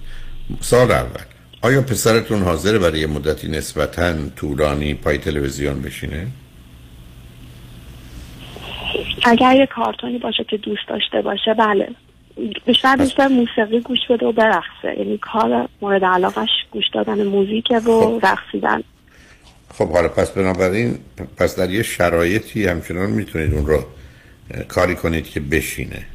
سال 0.60 0.90
اول. 0.90 1.20
آیا 1.62 1.82
پسرتون 1.82 2.42
حاضر 2.42 2.78
برای 2.78 3.00
یه 3.00 3.06
مدتی 3.06 3.48
نسبتا 3.48 4.14
طولانی 4.36 4.94
پای 4.94 5.18
تلویزیون 5.18 5.82
بشینه؟ 5.82 6.26
اگر 9.24 9.56
یه 9.56 9.66
کارتونی 9.66 10.18
باشه 10.18 10.44
که 10.44 10.56
دوست 10.56 10.88
داشته 10.88 11.22
باشه 11.22 11.54
بله. 11.54 11.88
بیشتر 12.66 12.96
بیشتر 12.96 13.28
موسیقی 13.28 13.80
گوش 13.80 13.98
بده 14.11 14.26
و 14.26 14.32
برقصه. 14.32 14.98
یعنی 14.98 15.18
کار 15.18 15.68
مورد 15.82 16.04
علاقش 16.04 16.48
گوش 16.70 16.84
دادن 16.92 17.24
موزیکه 17.24 17.78
و 17.78 18.20
رقصیدن. 18.22 18.82
خب 19.74 19.88
حالا 19.92 20.08
پس 20.08 20.30
بنابراین 20.30 20.98
پس 21.36 21.56
در 21.56 21.70
یه 21.70 21.82
شرایطی 21.82 22.66
همچنان 22.66 23.11
می‌تونید 23.11 23.54
اون 23.54 23.66
رو 23.66 23.84
کاری 24.68 24.94
کنید 24.94 25.30
که 25.30 25.40
بشینه. 25.40 26.06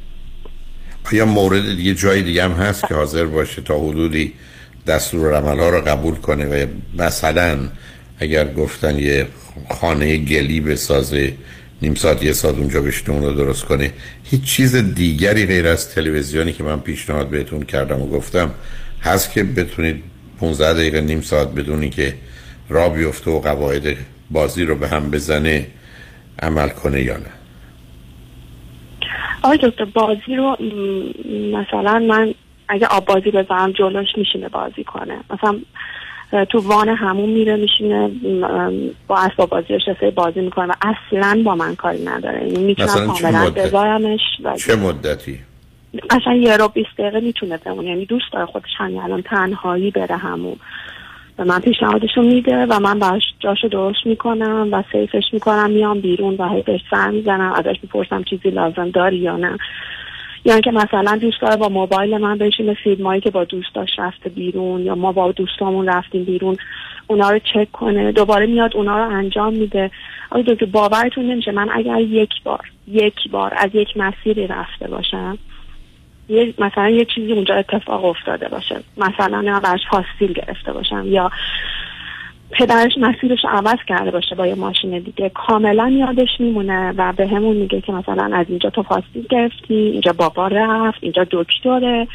آیا 1.12 1.26
مورد 1.26 1.76
دیگه 1.76 1.94
جای 1.94 2.22
دیگه 2.22 2.44
هم 2.44 2.52
هست 2.52 2.88
که 2.88 2.94
حاضر 2.94 3.24
باشه 3.24 3.62
تا 3.62 3.78
حدودی 3.78 4.32
دستور 4.86 5.32
ها 5.34 5.68
رو 5.68 5.80
قبول 5.80 6.14
کنه 6.14 6.46
و 6.46 6.66
مثلا 6.98 7.58
اگر 8.18 8.52
گفتن 8.52 8.98
یه 8.98 9.26
خانه 9.70 10.16
گلی 10.16 10.60
بسازه 10.60 11.32
نیم 11.82 11.94
ساعت 11.94 12.22
یه 12.22 12.32
ساعت 12.32 12.54
اونجا 12.54 12.82
بشینه 12.82 13.10
اون 13.10 13.22
رو 13.22 13.32
درست 13.32 13.64
کنه 13.64 13.92
هیچ 14.24 14.42
چیز 14.42 14.76
دیگری 14.76 15.46
غیر 15.46 15.66
از 15.66 15.94
تلویزیونی 15.94 16.52
که 16.52 16.64
من 16.64 16.80
پیشنهاد 16.80 17.28
بهتون 17.28 17.62
کردم 17.62 18.02
و 18.02 18.06
گفتم 18.06 18.50
هست 19.02 19.32
که 19.32 19.44
بتونید 19.44 20.02
15 20.40 20.72
دقیقه 20.72 21.00
نیم 21.00 21.20
ساعت 21.20 21.48
بدونی 21.48 21.90
که 21.90 22.14
را 22.68 22.88
بیفته 22.88 23.30
و 23.30 23.40
قواعد 23.40 23.96
بازی 24.30 24.64
رو 24.64 24.74
به 24.74 24.88
هم 24.88 25.10
بزنه 25.10 25.66
عمل 26.42 26.68
کنه 26.68 27.02
یا 27.02 27.16
نه. 27.16 27.30
آقای 29.42 29.58
دکتر 29.62 29.84
بازی 29.84 30.36
رو 30.36 30.56
مثلا 31.52 31.98
من 31.98 32.34
اگه 32.68 32.86
آب 32.86 33.04
بازی 33.04 33.30
بذارم 33.30 33.72
جلوش 33.72 34.08
میشینه 34.16 34.48
بازی 34.48 34.84
کنه. 34.84 35.18
مثلا 35.30 35.58
تو 36.44 36.58
وان 36.58 36.88
همون 36.88 37.28
میره 37.28 37.56
میشینه 37.56 38.10
با 39.08 39.18
اسباب 39.18 39.48
بازیش 39.48 39.88
رسه 39.88 40.10
بازی 40.10 40.40
می‌کنه 40.40 40.66
و 40.66 40.72
اصلا 40.80 41.42
با 41.44 41.54
من 41.54 41.74
کاری 41.74 42.04
نداره. 42.04 42.48
یعنی 42.48 42.64
می‌تونم 42.64 43.06
کاملا؟ 43.06 43.50
بذارمش 43.50 44.20
چه 44.66 44.76
مدتی؟ 44.76 45.38
قشنگ 46.10 46.42
یه 46.42 46.56
رو 46.56 46.68
بیست 46.68 46.98
دقیقه 46.98 47.20
می‌تونه 47.20 47.56
بمونه. 47.56 47.88
یعنی 47.88 48.06
دوست 48.06 48.32
داره 48.32 48.46
خودش 48.46 48.70
همین 48.76 49.00
الان 49.00 49.22
تنهایی 49.22 49.90
بره 49.90 50.16
همون. 50.16 50.56
و 51.38 51.44
من 51.44 51.60
پیشنهادشو 51.60 52.22
میده 52.22 52.66
و 52.66 52.80
من 52.80 52.98
براش 52.98 53.22
جاشو 53.40 53.68
درست 53.68 54.06
می‌کنم 54.06 54.68
و 54.72 54.82
سیفش 54.92 55.24
می‌کنم 55.32 55.70
میام 55.70 56.00
بیرون 56.00 56.34
و 56.34 56.48
هی 56.48 56.62
بهش 56.62 56.80
سر 56.90 57.10
می‌زنم 57.10 57.52
ازش 57.52 57.76
می‌پرسم 57.82 58.22
چیزی 58.22 58.50
لازم 58.50 58.90
داری 58.90 59.16
یا 59.16 59.36
نه. 59.36 59.58
یا 60.46 60.52
اینکه 60.52 60.70
مثلا 60.70 61.16
دوست 61.16 61.40
داره 61.40 61.56
با 61.56 61.68
موبایل 61.68 62.18
من 62.18 62.38
بشینه 62.38 62.74
فیلمایی 62.74 63.20
که 63.20 63.30
با 63.30 63.44
دوستاش 63.44 63.88
رفته 63.98 64.28
بیرون 64.28 64.80
یا 64.80 64.94
ما 64.94 65.12
با 65.12 65.32
دوستامون 65.32 65.88
رفتیم 65.88 66.24
بیرون 66.24 66.56
اونا 67.06 67.30
رو 67.30 67.38
چک 67.38 67.72
کنه 67.72 68.12
دوباره 68.12 68.46
میاد 68.46 68.76
اونا 68.76 69.04
رو 69.04 69.10
انجام 69.10 69.52
میده. 69.52 69.90
آقای 70.30 70.42
دکتر 70.42 70.66
باورتون 70.66 71.30
نمیشه 71.30 71.52
من 71.52 71.68
اگر 71.72 72.00
یک 72.00 72.30
بار 72.44 72.70
یک 72.88 73.30
بار 73.30 73.54
از 73.56 73.70
یک 73.74 73.96
مسیری 73.96 74.46
رفته 74.46 74.88
باشم 74.88 75.38
یه 76.28 76.54
مثلا 76.58 76.90
یه 76.90 77.04
چیزی 77.04 77.32
اونجا 77.32 77.54
اتفاق 77.54 78.04
افتاده 78.04 78.48
باشه. 78.48 78.76
مثلا 78.96 79.42
من 79.42 79.60
براش 79.60 79.80
پاستیل 79.90 80.32
گرفته 80.32 80.72
باشم 80.72 81.04
یا 81.06 81.30
پدرش 82.50 82.92
مسیرش 82.98 83.38
عوض 83.48 83.78
کرده 83.88 84.10
باشه 84.10 84.34
با 84.34 84.46
یه 84.46 84.54
ماشین 84.54 84.98
دیگه. 84.98 85.28
کاملا 85.28 85.88
یادش 85.88 86.28
میمونه 86.38 86.92
و 86.96 87.12
به 87.12 87.26
همون 87.26 87.56
میگه 87.56 87.80
که 87.80 87.92
مثلا 87.92 88.36
از 88.36 88.46
اینجا 88.48 88.70
تو 88.70 88.82
پاستیل 88.82 89.26
گرفتی 89.30 89.74
اینجا 89.74 90.12
بابا 90.12 90.48
رفت 90.48 90.98
اینجا 91.00 91.26
دکتره. 91.30 92.08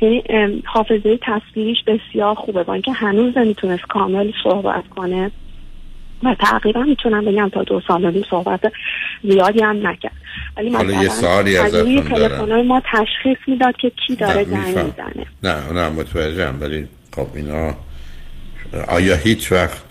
یعنی 0.00 0.22
حافظه 0.64 1.18
تصویریش 1.22 1.78
بسیار 1.86 2.34
خوبه. 2.34 2.62
با 2.62 2.72
اینکه 2.72 2.92
هنوز 2.92 3.38
نمی‌تونست 3.38 3.82
کامل 3.82 4.30
صحبت 4.42 4.88
کنه 4.88 5.30
و 6.22 6.34
تقریبا 6.40 6.82
می‌تونم 6.82 7.24
بگم 7.24 7.48
تا 7.48 7.62
دو 7.62 7.80
سال 7.88 8.04
و 8.04 8.22
صحبت 8.30 8.72
زیادی 9.22 9.62
هم 9.62 9.86
نکرد. 9.86 10.12
ولی 10.56 10.74
حالا 10.74 10.92
یه 10.92 10.98
مثلا 10.98 11.08
سوالی 11.08 11.56
از. 11.56 11.72
تلفن‌های 11.72 12.62
ما 12.62 12.82
تشخیص 12.92 13.38
می‌داد 13.46 13.76
که 13.76 13.90
کی 14.06 14.16
داره 14.16 14.44
زنگ. 14.44 14.60
می‌زنه. 14.66 15.26
نه 15.42 15.72
نه 15.72 15.88
متوجهم. 15.88 16.58
ولی 16.60 16.88
خب 17.16 17.26
اینا 17.34 17.74
آیا 18.80 19.16
هیچ 19.16 19.52
وقت 19.52 19.82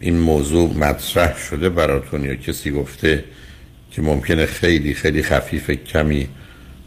این 0.00 0.18
موضوع 0.18 0.74
مطرح 0.74 1.38
شده 1.38 1.68
براتون 1.68 2.24
یا 2.24 2.34
کسی 2.34 2.70
گفته 2.70 3.24
که 3.90 4.02
ممکنه 4.02 4.46
خیلی 4.46 4.94
خیلی 4.94 5.22
خفیف 5.22 5.70
کمی 5.70 6.28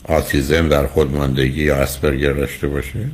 آتیزم 0.03 0.69
در 0.69 0.88
خودماندگی 0.88 1.63
یا 1.63 1.76
اسپرگر 1.76 2.34
داشته 2.34 2.67
باشه؟ 2.67 3.09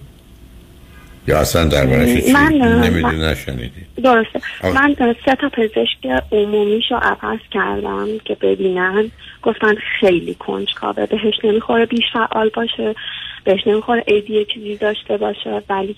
یا 1.27 1.39
اصلا 1.39 1.65
دربارش 1.65 2.09
چی 2.25 2.33
نمی‌دونی 2.33 3.21
نشنیدی؟ 3.21 3.71
درسته. 4.03 4.41
آه. 4.63 4.73
من 4.73 4.95
سه 5.25 5.35
تا 5.35 5.49
پزشک 5.49 6.23
عمومیشو 6.31 6.95
عوض 6.95 7.39
کردم 7.51 8.07
که 8.25 8.35
ببینن. 8.41 9.11
گفتن 9.43 9.75
خیلی 9.99 10.33
کنجکاوه 10.33 11.05
بهش 11.05 11.33
نمی‌خوره 11.43 11.85
بیش 11.85 12.03
فعال 12.13 12.49
باشه 12.53 12.95
بهش 13.43 13.67
نمی‌خوره 13.67 14.03
ایدی 14.07 14.45
چیزی 14.53 14.75
داشته 14.75 15.17
باشه 15.17 15.61
ولی 15.69 15.95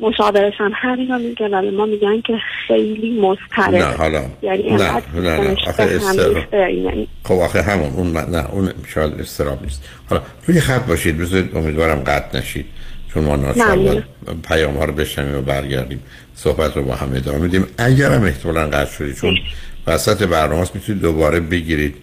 مشاورش 0.00 0.52
هم 0.58 0.72
همینا 0.74 1.18
میگه 1.18 1.48
و 1.48 1.62
به 1.62 1.70
ما 1.70 1.86
میگن 1.86 2.20
که 2.20 2.32
خیلی 2.66 3.20
مضطربه. 3.20 3.78
نه 3.78 3.84
حالا 3.84 4.22
یعنی 4.42 4.62
نه 4.62 5.02
نه 5.14 5.40
نه 5.40 5.56
آخه 5.68 5.86
به 5.86 5.92
هم 5.92 5.98
استرا- 5.98 6.34
ریخته، 6.36 6.72
یعنی 6.72 7.08
خب 7.24 7.34
آخه 7.34 7.62
همون 7.62 7.92
اون 7.92 8.16
نه 8.16 8.50
اون 8.50 8.72
شاید 8.94 9.20
استراب 9.20 9.62
نیست. 9.62 9.88
حالا 10.10 10.22
روی 10.46 10.60
خط 10.60 10.86
باشید 10.86 11.18
بذارید 11.18 11.56
امیدوارم 11.56 12.00
قطع 12.00 12.38
نشید. 12.38 12.66
چون 13.14 13.24
ما 13.24 13.52
پیام 14.48 14.76
ها 14.76 14.84
رو 14.84 14.92
بشنویم 14.92 15.38
و 15.38 15.42
برگردیم. 15.42 16.00
صحبت 16.36 16.76
رو 16.76 16.82
با 16.82 16.94
هم 16.94 17.12
ادامه 17.14 17.38
میدیم. 17.38 17.66
اگر 17.78 18.12
هم 18.12 18.24
احتمالا 18.24 18.66
قطع 18.66 18.92
شدید 18.92 19.16
چون 19.16 19.38
وسط 19.86 20.22
برنامه 20.22 20.68
می‌تونید 20.74 21.02
دوباره 21.02 21.40
بگیرید. 21.40 21.94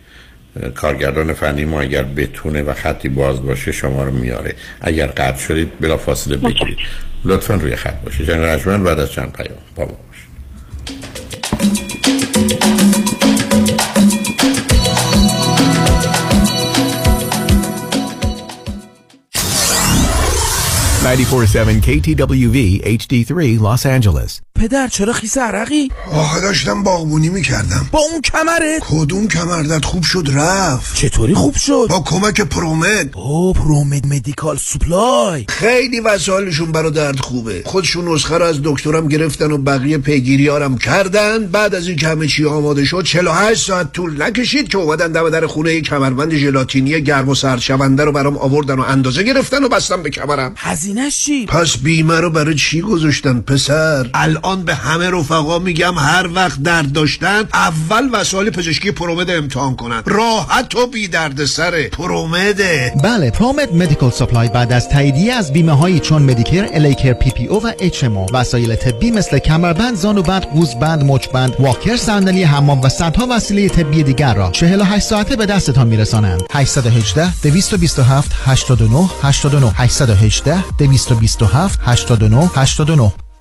کارگردان 0.75 1.33
فنی 1.33 1.65
ما 1.65 1.81
اگر 1.81 2.03
بتونه 2.03 2.61
و 2.61 2.73
خطی 2.73 3.09
باز 3.09 3.45
باشه 3.45 3.71
شما 3.71 4.03
رو 4.03 4.11
میاره. 4.11 4.55
اگر 4.81 5.07
قطع 5.07 5.39
شدید 5.39 5.71
بلا 5.79 5.97
فاصله 5.97 6.37
بگیرید. 6.37 6.77
لطفا 7.25 7.55
روی 7.55 7.75
خط 7.75 8.03
باشید. 8.05 8.27
جنگ 8.27 8.39
رجمن 8.39 8.83
بعد 8.83 8.99
از 8.99 9.11
چند 9.11 9.33
پیام 9.33 9.57
با 9.75 9.85
ما 9.85 9.97
باشید. 10.07 10.31
947 21.03 21.81
KTWV 21.81 22.57
HD3 22.85 23.59
Los 23.59 23.85
Angeles. 23.85 24.41
پدر 24.55 24.87
چرا 24.87 25.13
خیس 25.13 25.37
عرقی؟ 25.37 25.89
آخه 26.13 26.41
داشتم 26.41 26.83
باغبونی 26.83 27.29
می‌کردم. 27.29 27.89
با 27.91 27.99
اون 27.99 28.21
کمرت؟ 28.21 28.81
کدوم 28.89 29.27
کمردت 29.27 29.85
خوب 29.85 30.03
شد 30.03 30.27
رفت؟ 30.33 30.95
چطوری 30.95 31.33
خوب 31.33 31.55
شد؟ 31.55 31.87
با 31.89 31.99
کمک 31.99 32.41
پرومد. 32.41 33.09
او 33.13 33.53
پرومد 33.53 34.07
مدیکال 34.07 34.57
سوپلای. 34.57 35.45
خیلی 35.49 35.99
وسایلشون 35.99 36.71
برا 36.71 36.89
درد 36.89 37.19
خوبه. 37.19 37.63
خودشون 37.65 38.13
نسخه 38.13 38.37
رو 38.37 38.45
از 38.45 38.59
دکترم 38.63 39.07
گرفتن 39.07 39.51
و 39.51 39.57
بقیه 39.57 39.97
پیگیریارم 39.97 40.77
کردن. 40.77 41.47
بعد 41.47 41.75
از 41.75 41.87
این 41.87 41.97
که 41.97 42.07
همه 42.07 42.27
چی 42.27 42.45
آماده 42.45 42.85
شد 42.85 43.03
48 43.03 43.67
ساعت 43.67 43.91
طول 43.93 44.23
نکشید 44.23 44.67
که 44.67 44.77
اومدن 44.77 45.11
دم 45.11 45.29
در 45.29 45.47
خونه 45.47 45.73
یک 45.73 45.85
کمربند 45.85 46.35
ژلاتینی 46.35 47.01
گرم 47.01 47.29
و 47.29 47.35
سرد 47.35 47.59
شونده 47.59 48.03
رو 48.03 48.11
برام 48.11 48.37
آوردن 48.37 48.75
و 48.75 48.81
اندازه 48.81 49.23
گرفتن 49.23 49.63
و 49.63 49.69
بستن 49.69 50.03
به 50.03 50.09
کمرم. 50.09 50.53
هزینهش 50.91 51.25
چی؟ 51.25 51.45
پس 51.45 51.77
بیمه 51.77 52.19
رو 52.19 52.29
برای 52.29 52.55
چی 52.55 52.81
گذاشتن 52.81 53.41
پسر؟ 53.41 54.09
الان 54.13 54.63
به 54.63 54.75
همه 54.75 55.09
رفقا 55.09 55.59
میگم 55.59 55.93
هر 55.97 56.27
وقت 56.33 56.63
درد 56.63 56.91
داشتن 56.91 57.43
اول 57.53 58.09
وسایل 58.13 58.49
پزشکی 58.49 58.91
ProMed 58.91 59.29
امتحان 59.29 59.75
کنن. 59.75 60.03
راحت 60.05 60.75
و 60.75 60.87
بی 60.87 61.07
درد 61.07 61.45
سره 61.45 61.89
ProMed 61.89 62.78
ه 62.78 62.93
بله 63.03 63.31
ProMed 63.31 63.73
Medical 63.73 64.09
Supply 64.09 64.49
بعد 64.49 64.73
از 64.73 64.89
تاییدیه 64.89 65.33
از 65.33 65.53
بیمه 65.53 65.71
هایی 65.71 65.99
چون 65.99 66.21
Medicare، 66.21 66.67
L.A. 66.73 66.91
Care، 66.91 67.13
PPO 67.13 67.63
و 67.63 67.71
HMO 67.79 68.17
وسایل 68.17 68.75
طبی 68.75 69.11
مثل 69.11 69.39
کمربند، 69.39 69.95
زانوبند، 69.95 70.45
قوزبند، 70.45 71.03
مچبند، 71.03 71.55
واکر، 71.59 71.97
صندلی 71.97 72.43
حمام 72.43 72.81
و 72.81 72.89
صدها 72.89 73.27
وسیله 73.29 73.69
طبی 73.69 74.03
دیگر 74.03 74.33
را 74.33 74.51
48 74.51 75.05
ساعته 75.05 75.35
به 75.35 75.45
دستتان 75.45 75.87
میرسانند. 75.87 76.41
818 76.51 77.33
227 77.43 78.31
89 78.45 79.09
89 79.21 79.71
818 79.75 80.63
227 80.87 81.77
89 81.85 82.49
89 82.49 83.30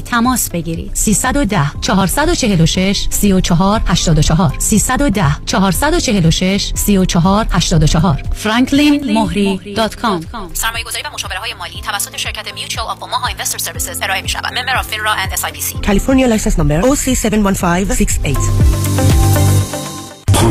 تماس 0.00 0.50
بگیرید. 0.50 0.90
310 0.94 1.72
446 1.80 3.06
34 3.10 3.82
84 3.86 4.54
310 4.58 5.36
446 5.46 6.72
34 6.74 7.46
84 7.50 8.22
franklinmohri.com 8.44 10.24
سرمایه 10.54 10.84
گذاری 10.84 11.04
و 11.04 11.10
مشاوره 11.14 11.38
های 11.38 11.54
مالی 11.54 11.80
توسط 11.80 12.16
شرکت 12.16 12.54
Mutual 12.54 12.86
of 12.86 13.02
Omaha 13.02 13.26
Investor 13.26 13.58
Services 13.58 14.00
ارائه 14.02 14.22
می 14.22 14.28
شود 14.28 14.46
member 14.46 14.76
of 14.76 14.88
FINRA 14.88 15.12
and 15.12 15.32
SIPC 15.32 15.74
California 15.74 16.28
license 16.36 16.56
number 16.58 16.82
OC71568 16.82 19.49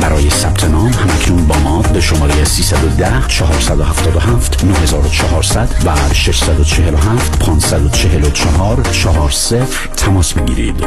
برای 0.00 0.30
ثبت 0.30 0.64
نام 0.64 0.88
همکنون 0.92 1.46
با 1.46 1.58
ما 1.58 1.82
به 1.82 2.00
شماره 2.00 2.44
310 2.44 3.28
477 3.28 4.64
9400 4.64 5.68
و 5.86 6.14
647 6.14 7.38
544 7.38 8.82
40 8.82 9.64
تماس 9.96 10.34
بگیرید. 10.34 10.86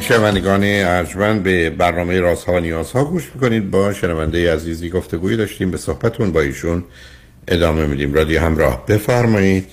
شنوندگان 0.00 0.60
ارجمند 0.64 1.42
به 1.42 1.70
برنامه 1.70 2.20
رازها 2.20 2.52
و 2.52 2.60
نیازها 2.60 3.04
گوش 3.04 3.30
می‌کنید. 3.34 3.70
با 3.70 3.92
شنونده 3.92 4.54
عزیزی 4.54 4.90
گفتگوی 4.90 5.36
داشتیم. 5.36 5.70
به 5.70 5.76
صحبتون 5.76 6.32
با 6.32 6.40
ایشون 6.40 6.84
ادامه 7.48 7.86
میدیم. 7.86 8.14
رادیو 8.14 8.40
همراه. 8.40 8.86
بفرمایید. 8.86 9.66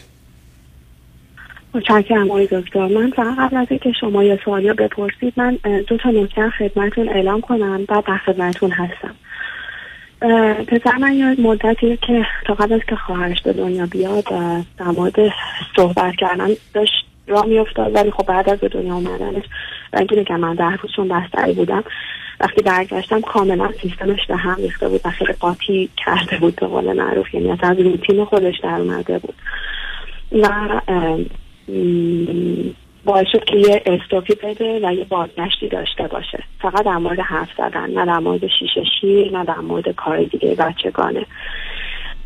متشکرم 1.74 2.32
آقای 2.32 2.48
دکتر. 2.52 2.88
من 2.88 3.12
فقط 3.12 3.38
قبل 3.40 3.58
از 3.58 3.68
اینکه 3.70 3.92
شما 4.02 4.24
یه 4.24 4.40
سوالی 4.46 4.74
بپرسید 4.74 5.34
من 5.38 5.58
دو 5.88 5.98
تا 5.98 6.10
نکته 6.10 6.50
خدمتتون 6.50 7.10
اعلام 7.10 7.42
کنم 7.42 7.86
بعد 7.86 8.06
در 8.06 8.18
خدمتتون 8.18 8.72
هستم. 8.72 9.16
پسر 10.68 10.98
من 10.98 11.14
یه 11.14 11.36
مدتی 11.42 11.98
که 11.98 12.26
تا 12.46 12.54
قبل 12.54 12.74
از 12.74 12.82
که 12.90 12.96
خواهرش 12.96 13.42
به 13.42 13.54
دنیا 13.54 13.86
بیاد 13.86 14.24
در 14.78 14.86
مورد 14.86 15.16
صحبت 15.76 16.16
کردن 16.16 16.50
داشت 16.74 17.06
راه 17.28 17.46
میافتاد 17.46 17.96
ولی 17.96 18.12
خب 18.12 18.26
بعد 18.26 18.50
از 18.50 18.60
به 18.60 18.68
دنیا 18.68 18.94
اومدنش 18.94 19.44
اینکه 19.94 20.24
که 20.24 20.34
من 20.34 20.56
ده 20.56 20.76
روز 20.76 20.92
چون 20.96 21.08
بستری 21.08 21.54
بودم 21.54 21.84
وقتی 22.40 22.62
برگشتم 22.62 23.22
کاملا 23.22 23.72
سیستمش 23.82 24.26
به 24.28 24.36
هم 24.36 24.56
ریخته 24.56 24.90
بود 24.90 25.02
و 25.06 25.10
خیلی 25.10 25.34
قاطی 25.34 25.90
کرده 25.98 26.38
بود 26.38 26.56
به 26.56 26.68
قول 26.68 26.94
معروف 26.94 27.34
یعنی 27.34 27.52
از 27.52 27.80
روتین 27.80 28.26
خودش 28.26 28.60
در 28.64 28.80
اومده 28.80 29.20
بود. 29.20 29.36
و 30.32 30.82
باعث 33.06 33.28
شد 33.32 33.44
که 33.44 33.58
یه 33.58 33.82
استوپی 33.86 34.36
بده 34.36 34.88
و 34.88 34.94
یه 34.94 35.04
بازگشتی 35.04 35.68
داشته 35.68 36.08
باشه. 36.08 36.44
فقط 36.62 36.86
در 36.86 36.98
مورد 36.98 37.20
حرف 37.20 37.50
زدن 37.58 37.90
نه 37.90 38.06
در 38.06 38.20
مورد 38.20 38.48
شیشه 38.60 38.84
شیر 39.02 39.38
نه 39.38 39.46
در 39.46 39.60
مورد 39.60 39.90
کار 39.90 40.24
دیگه 40.24 40.56
بچگانه. 40.56 41.26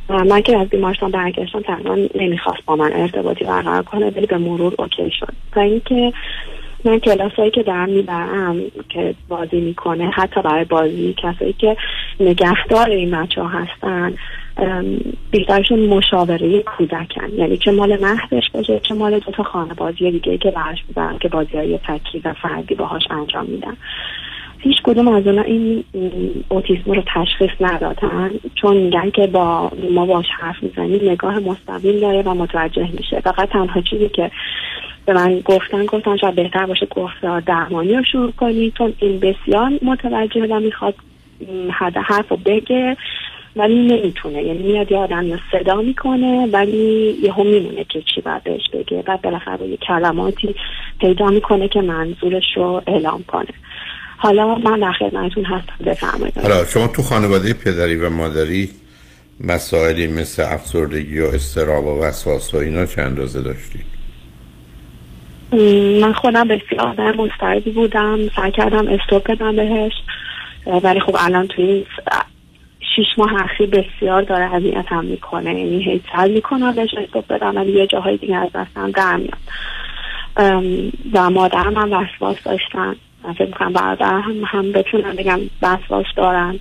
من 0.09 0.41
که 0.41 0.57
از 0.57 0.69
بیمارستان 0.69 1.11
برگشتم 1.11 1.61
تقریبا 1.61 1.97
نمی‌خواست 2.15 2.65
با 2.65 2.75
من 2.75 2.93
ارتباطی 2.93 3.45
برقرار 3.45 3.83
کنه 3.83 4.09
ولی 4.09 4.25
به 4.25 4.37
مرور 4.37 4.73
اوکی 4.77 5.11
شد. 5.19 5.33
و 5.55 5.59
اینکه 5.59 6.13
من 6.85 6.99
کلاس 6.99 7.31
هایی 7.31 7.51
که 7.51 7.63
دارم 7.63 7.89
می‌برم 7.89 8.61
که 8.89 9.15
بازی 9.29 9.61
می‌کنه 9.61 10.11
حتی 10.15 10.41
برای 10.41 10.65
بازی 10.65 11.15
کسایی 11.17 11.53
که 11.53 11.77
نگهدار 12.19 12.89
این 12.89 13.11
بچه 13.11 13.41
ها 13.41 13.47
هستن 13.47 14.13
بیشترشون 15.31 15.79
مشاوره 15.79 16.61
کودکن. 16.61 17.29
یعنی 17.37 17.57
چه 17.57 17.71
مال 17.71 17.97
مهدش 18.01 18.49
باشه 18.53 18.79
چه 18.79 18.95
مال 18.95 19.19
دو 19.19 19.31
تا 19.31 19.43
خانه 19.43 19.73
بازی 19.73 20.11
دیگه 20.11 20.37
که 20.37 20.51
برش 20.51 20.83
می‌برن 20.87 21.17
که 21.17 21.29
بازی 21.29 21.57
های 21.57 21.79
تکی 21.87 22.21
و 22.25 22.33
فردی 22.33 22.75
باهاش 22.75 23.03
انجام 23.09 23.45
میدن. 23.45 23.77
هیچ 24.59 24.77
کدوم 24.83 25.07
از 25.07 25.27
اونا 25.27 25.41
این 25.41 25.83
اوتیسم 26.49 26.91
رو 26.91 27.03
تشخیص 27.15 27.51
ندادن 27.61 28.31
چون 28.55 28.77
میگن 28.77 29.09
که 29.09 29.27
با 29.27 29.71
ما 29.91 30.05
باش 30.05 30.25
حرف 30.39 30.63
می‌زنیم 30.63 31.09
نگاه 31.09 31.39
مستقیم 31.39 31.99
داره 31.99 32.21
و 32.21 32.33
متوجه 32.33 32.89
میشه. 32.97 33.19
فقط 33.19 33.49
تنها 33.49 33.81
چیزی 33.81 34.09
که 34.09 34.31
به 35.05 35.13
من 35.13 35.39
گفتن 35.39 35.85
گفتن 35.85 36.17
شاید 36.17 36.35
بهتر 36.35 36.65
باشه 36.65 36.85
گفتار 36.85 37.39
درمانی 37.39 37.93
رو 37.93 38.03
شروع 38.03 38.31
کنید 38.31 38.73
چون 38.73 38.93
این 38.99 39.19
بسیار 39.19 39.71
متوجه 39.81 40.47
و 40.47 40.59
می‌خواد 40.59 40.95
حرف 42.05 42.29
رو 42.29 42.37
بگه 42.45 42.97
ولی 43.55 43.75
نمی‌تونه. 43.87 44.43
یعنی 44.43 44.63
میاد 44.63 44.91
یه 44.91 44.97
آدم 44.97 45.27
یا 45.27 45.39
صدا 45.51 45.81
می‌کنه 45.81 46.47
ولی 46.51 47.15
یهو 47.23 47.43
میمونه 47.43 47.83
که 47.83 48.01
چی 48.15 48.21
باید 48.21 48.43
بهش 48.43 48.69
بگه. 48.73 49.01
بعد 49.01 49.21
بالاخره 49.21 49.67
یه 49.67 49.77
کلماتی 49.77 50.55
پیدا 50.99 51.27
می‌کنه 51.27 51.67
که 51.67 51.81
منظورش 51.81 52.45
رو 52.55 52.81
اعلام 52.87 53.23
کنه. 53.23 53.53
حالا 54.17 54.55
من 54.55 54.79
در 54.79 54.91
خدمتتون 54.91 55.45
هستم 55.45 55.85
بفرمایید. 55.85 56.37
حالا 56.37 56.65
شما 56.65 56.87
تو 56.87 57.01
خانواده 57.01 57.53
پدری 57.53 57.95
و 57.95 58.09
مادری 58.09 58.69
مسائلی 59.39 60.07
مثل 60.07 60.43
افسردگی 60.43 61.19
و 61.19 61.25
استراب 61.25 61.85
و 61.85 62.03
وسواس 62.03 62.53
و 62.53 62.57
اینا 62.57 62.85
چه 62.85 63.01
اندازه 63.01 63.41
داشتید 63.41 63.92
من 66.01 66.13
خودم 66.13 66.47
بسیار 66.47 66.87
آدم 66.87 67.11
مضطربی 67.17 67.71
بودم 67.71 68.19
سعی 68.35 68.51
کردم 68.51 68.87
استوب 68.87 69.31
بدم 69.31 69.55
بهش. 69.55 69.93
ولی 70.83 70.99
خب 70.99 71.15
الان 71.19 71.47
توی 71.47 71.85
شیش 72.95 73.07
ماه 73.17 73.43
اخیر 73.43 73.69
بسیار 73.69 74.21
داره 74.21 74.55
اذیتم 74.55 75.05
می‌کنه 75.05 75.59
یعنی 75.59 75.83
هی 75.83 76.01
سعی 76.15 76.31
می‌کنم 76.33 76.71
بهش 76.71 76.93
استوب 76.93 77.25
بدم 77.29 77.55
ولی 77.55 77.71
یه 77.71 77.87
جاهای 77.87 78.17
دیگه 78.17 78.35
از 78.35 78.49
دستم 78.55 78.91
در 78.91 79.17
میاد. 79.17 79.37
و 81.13 81.29
مادرم 81.29 81.75
هم 81.75 81.91
وسواس 81.91 82.43
داشتن. 82.45 82.95
فکر 83.37 83.45
می‌کنم 83.45 83.73
برادر 83.73 84.19
هم, 84.19 84.43
هم 84.45 84.71
بتونم 84.71 85.15
بگم 85.15 85.39
وسواس 85.61 86.05
دارن. 86.15 86.59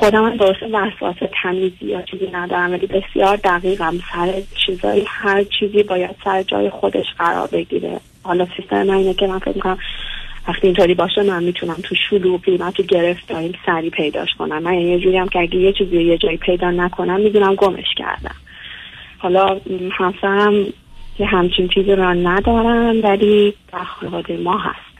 خودم 0.00 0.24
هم 0.24 0.36
درست 0.36 0.62
وسواس 0.72 1.16
تمیزی 1.42 1.84
یا 1.84 2.02
چیزی 2.02 2.26
ندارم 2.32 2.72
ولی 2.72 2.86
بسیار 2.86 3.36
دقیقم 3.36 3.98
سر 4.12 4.42
چیزایی 4.66 5.04
هر 5.06 5.44
چیزی 5.44 5.82
باید 5.82 6.16
سر 6.24 6.42
جای 6.42 6.70
خودش 6.70 7.06
قرار 7.18 7.48
بگیره. 7.52 8.00
حالا 8.22 8.46
سیستم 8.56 8.82
من 8.82 8.94
اینه 8.94 9.14
که 9.14 9.26
من 9.26 9.38
فکر 9.38 9.54
می‌کنم 9.54 9.78
وقتی 10.48 10.66
اینطوری 10.66 10.94
باشه 10.94 11.22
من 11.22 11.42
می‌تونم 11.42 11.76
تو 11.82 11.94
شلوغی 12.10 12.56
من 12.56 12.70
تو 12.70 12.82
گرفتاری 12.82 13.54
سری 13.66 13.90
پیداش 13.90 14.28
کنم. 14.38 14.62
من 14.62 14.74
یه 14.74 15.00
جوری 15.00 15.18
هم 15.18 15.28
که 15.28 15.38
اگه 15.38 15.56
یه 15.56 15.72
چیزی 15.72 16.02
یه 16.02 16.18
جایی 16.18 16.36
پیدا 16.36 16.70
نکنم 16.70 17.20
می‌دونم 17.20 17.54
گمش 17.54 17.94
کردم. 17.96 18.34
حالا 19.18 19.60
همسرم 19.92 20.54
یه 21.18 21.26
همچین 21.26 21.68
چیزی 21.68 21.92
رو 21.92 22.04
ندارن 22.04 23.00
ولی 23.00 23.54
در 23.72 24.36
ما 24.36 24.58
هست. 24.58 24.96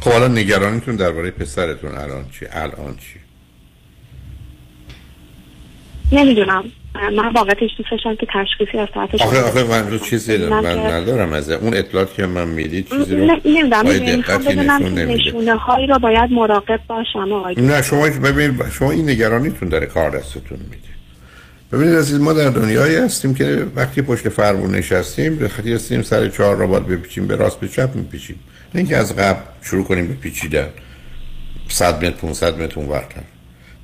خب 0.00 0.10
حالا 0.10 0.28
نگرانیتون 0.28 0.96
درباره 0.96 1.30
پسرتون 1.30 1.90
الان 1.90 2.24
چی؟ 2.30 2.46
الان 2.52 2.96
چی؟ 2.96 3.27
نمی‌دونم. 6.12 6.64
من 7.16 7.32
واقعتش 7.32 7.70
دوست 7.78 7.90
داشتم 7.90 8.16
که 8.16 8.26
تشخیصی 8.34 8.78
از 8.78 8.88
طرف 8.94 9.14
آخه 9.14 9.42
آخه 9.42 9.64
من 9.64 9.90
رو 9.90 9.98
چیزی 9.98 10.36
من 10.36 10.60
من 10.60 10.78
ندارم 10.78 11.32
از 11.32 11.50
اون 11.50 11.74
اطلاعاتی 11.74 12.16
که 12.16 12.26
من 12.26 12.48
می‌دید 12.48 12.88
چیزی 12.88 13.16
رو 13.16 13.24
نمی‌دونم. 13.24 14.76
نمیده. 14.76 15.06
نشونه 15.06 15.54
هایی 15.54 15.86
رو 15.86 15.98
باید 15.98 16.30
مراقب 16.32 16.80
باشم 16.88 17.32
آقای 17.32 17.54
نه 17.58 17.82
شما 17.82 18.08
ببینید 18.08 18.68
شما 18.70 18.90
این 18.90 19.10
نگرانیتون 19.10 19.68
داره 19.68 19.86
کار 19.86 20.10
دستتون 20.10 20.58
میده. 20.70 20.88
ببینید 21.72 21.94
عزیز 21.94 22.20
ما 22.20 22.32
در 22.32 22.50
دنیایی 22.50 22.96
هستیم 22.96 23.34
که 23.34 23.66
وقتی 23.76 24.02
پشت 24.02 24.28
فرمون 24.28 24.74
نشستیم 24.74 25.36
به 25.36 25.48
خاطر 25.48 25.68
هستیم 25.68 26.02
سر 26.02 26.28
چهار 26.28 26.56
را 26.56 26.66
باید 26.66 26.86
بپیچیم 26.86 27.26
به 27.26 27.36
راست 27.36 27.60
به 27.60 27.68
چپ 27.68 27.90
میپیچیم. 27.94 28.40
نه 28.74 28.78
اینکه 28.80 28.96
از 28.96 29.16
قبل 29.16 29.40
شروع 29.62 29.84
کنیم 29.84 30.06
به 30.06 30.14
پیچیدن. 30.14 30.68
100 31.68 32.04
متر 32.04 32.10
500 32.10 32.62
متر 32.62 32.80
اونورتر 32.80 33.22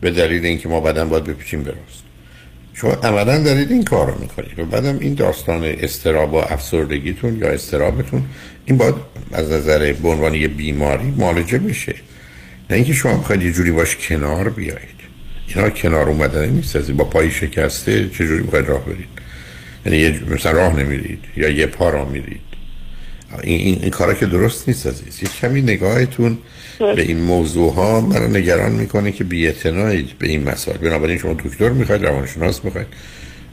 به 0.01 0.11
دلیل 0.11 0.47
اینکه 0.47 0.69
ما 0.69 0.81
بعدا 0.81 1.05
باید 1.05 1.25
بپیچیم 1.25 1.63
به 1.63 1.71
راست. 1.71 2.05
شما 2.75 2.93
عملا 2.93 3.39
دارید 3.39 3.71
این 3.71 3.85
کار 3.85 4.11
رو 4.11 4.21
می‌کنید. 4.21 4.59
و 4.59 4.65
بعدم 4.65 4.99
این 4.99 5.15
داستان 5.15 5.65
استراب 5.65 6.35
و 6.35 6.37
افسردگیتون 6.37 7.39
یا 7.39 7.49
استرابتون 7.49 8.23
این 8.65 8.77
باید 8.77 8.95
از 9.33 9.51
نظر 9.51 9.93
به 9.93 10.09
عنوان 10.09 10.35
یه 10.35 10.49
بیماری 10.49 11.15
معالجه 11.17 11.59
بشه. 11.59 11.95
نه 12.71 12.77
اینکه 12.77 12.93
شما 12.93 13.17
بخواید 13.17 13.43
یه 13.43 13.53
جوری 13.53 13.71
باش 13.71 13.97
کنار 13.97 14.49
بیایید. 14.49 15.01
اینا 15.49 15.71
کنار 15.71 16.09
اومدن 16.09 16.49
نیست. 16.49 16.77
با 16.77 17.05
پای 17.05 17.31
شکسته 17.31 18.09
چجوری 18.09 18.43
بخواید 18.43 18.69
راه 18.69 18.85
برید. 18.85 19.09
یعنی 19.87 20.21
مثلا 20.35 20.53
راه 20.53 20.81
نمیرید 20.81 21.25
یا 21.37 21.49
یه 21.49 21.67
پا 21.67 21.91
راه 21.91 22.11
میرید. 22.11 22.41
این, 23.43 23.61
این, 23.61 23.79
این 23.83 23.91
کارا 23.91 24.15
که 24.15 24.27
درست 24.27 24.69
نیست 24.69 24.87
عزیز. 24.87 25.23
یه 25.23 25.29
کمی 25.41 25.63
نگاهتون 25.63 26.39
به 26.79 27.03
این 27.03 27.21
موضوع 27.21 27.75
ها 27.75 28.01
منو 28.01 28.29
نگران 28.29 28.73
می‌کنه 28.73 29.13
که 29.13 29.25
بی 29.25 29.53
به 30.19 30.29
این 30.29 30.45
مسائل. 30.45 30.77
بنابراین 30.77 31.19
شما 31.19 31.33
دکتر 31.33 31.69
می‌خواید 31.69 32.05
روانشناس 32.05 32.65
می‌خواید. 32.65 32.87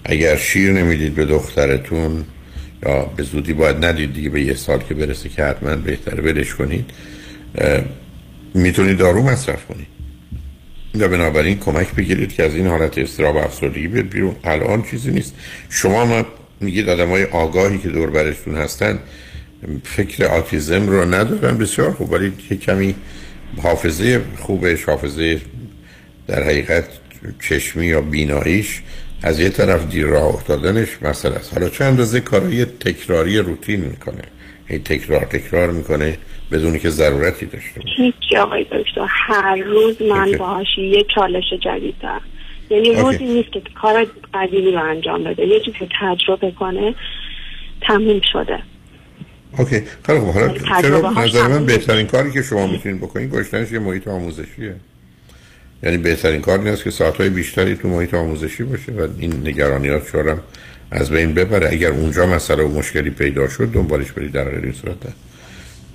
اگر 0.05 0.35
شیر 0.35 0.71
نمی‌دید 0.71 1.15
به 1.15 1.25
دخترتون 1.25 2.25
یا 2.85 3.05
به 3.15 3.23
زودی 3.23 3.53
باید 3.53 3.85
ندید 3.85 4.13
دیگه 4.13 4.29
به 4.29 4.41
یه 4.41 4.55
سال 4.55 4.79
که 4.89 4.93
برسه 4.93 5.29
که 5.29 5.43
حتما 5.43 5.75
بهتره 5.75 6.23
ولش 6.23 6.55
کنید 6.55 6.85
می‌تونید 8.53 8.97
دارو 8.97 9.23
مصرف 9.23 9.65
کنید. 9.65 9.87
یا 10.95 11.07
بنابراین 11.07 11.59
کمک 11.59 11.95
بگیرید 11.95 12.33
که 12.33 12.43
از 12.43 12.55
این 12.55 12.67
حالت 12.67 12.97
استراب 12.97 13.35
و 13.35 13.39
افسردگی 13.39 13.87
بیاد 13.87 14.05
بیرون. 14.05 14.35
الان 14.43 14.83
چیزی 14.83 15.11
نیست. 15.11 15.33
شما 15.69 16.05
ما 16.05 16.25
میگید 16.61 16.89
آدم 16.89 17.09
های 17.09 17.23
آگاهی 17.23 17.77
که 17.77 17.89
دور 17.89 18.09
برشتون 18.09 18.55
هستن 18.55 18.99
فکر 19.83 20.25
آتیزم 20.25 20.87
رو 20.87 21.13
ندارن 21.13 21.57
بسیار 21.57 21.91
خوب. 21.91 22.11
ولی 22.11 22.33
یه 22.51 22.57
کمی 22.57 22.95
حافظه 23.63 24.21
خوبش 24.37 24.83
حافظه 24.83 25.41
در 26.27 26.43
حقیقت 26.43 26.85
چشمی 27.49 27.85
یا 27.85 28.01
بیناییش 28.01 28.81
از 29.23 29.39
یه 29.39 29.49
طرف 29.49 29.89
دیر 29.89 30.05
راه 30.05 30.23
افتادنش 30.35 30.87
مسئله 31.01 31.35
است. 31.35 31.53
حالا 31.53 31.69
چند 31.69 31.87
اندازه 31.87 32.19
کارهای 32.19 32.65
تکراری 32.65 33.37
روتین 33.37 33.79
می‌کنه. 33.79 34.21
هی 34.67 34.79
تکرار 34.79 35.25
تکرار 35.25 35.71
می‌کنه 35.71 36.17
بدونی 36.51 36.79
که 36.79 36.89
ضرورتی 36.89 37.45
داشته 37.45 37.79
باشه. 37.79 37.95
هیچی 37.97 38.37
آقای 38.37 38.63
دکتر 38.63 39.05
هر 39.07 39.55
روز 39.55 40.01
من. 40.01 40.31
باهاش 40.31 40.67
یه 40.77 41.05
چالش 41.15 41.43
جدید 41.61 41.95
دارم 42.01 42.21
یعنی. 42.69 42.93
روزی 42.93 43.25
نیست 43.25 43.51
که 43.51 43.61
کار 43.81 44.07
قدیمی 44.33 44.71
رو 44.71 44.83
انجام 44.83 45.23
بده. 45.23 45.47
یه 45.47 45.59
چیزی 45.59 45.89
تجربه 46.01 46.51
کنه 46.51 46.95
تموم 47.81 48.21
شده. 48.33 48.59
اوکی. 49.57 49.83
خیلی 50.05 50.19
خوب. 50.19 50.29
حالا 50.29 50.81
چرا 50.81 51.11
نظر 51.11 51.47
من 51.47 51.65
بهترین 51.65 52.07
کاری 52.07 52.31
که 52.31 52.41
شما 52.41 52.67
می‌تونید 52.67 52.97
بکنید 53.01 53.29
گذاشتنش 53.29 53.71
یه 53.71 53.79
محیط 53.79 54.07
آموزشیه. 54.07 54.75
یعنی 55.83 55.97
بهترین 55.97 56.41
کار 56.41 56.59
این 56.59 56.67
است 56.67 56.83
که 56.83 56.91
ساعتهای 56.91 57.29
بیشتری 57.29 57.75
تو 57.75 57.87
محیط 57.87 58.13
آموزشی 58.13 58.63
باشه 58.63 58.91
و 58.91 59.07
این 59.17 59.47
نگرانیات 59.47 60.07
شورم 60.07 60.39
از 60.91 61.09
بین 61.09 61.33
ببره. 61.33 61.69
اگر 61.71 61.89
اونجا 61.89 62.25
مسئله 62.25 62.63
و 62.63 62.67
مشکلی 62.67 63.09
پیدا 63.09 63.47
شد 63.49 63.71
دنبالش 63.73 64.11
برید 64.11 64.31
در 64.31 64.43
غیر 64.43 64.63
این 64.63 64.73
صورت. 64.73 64.95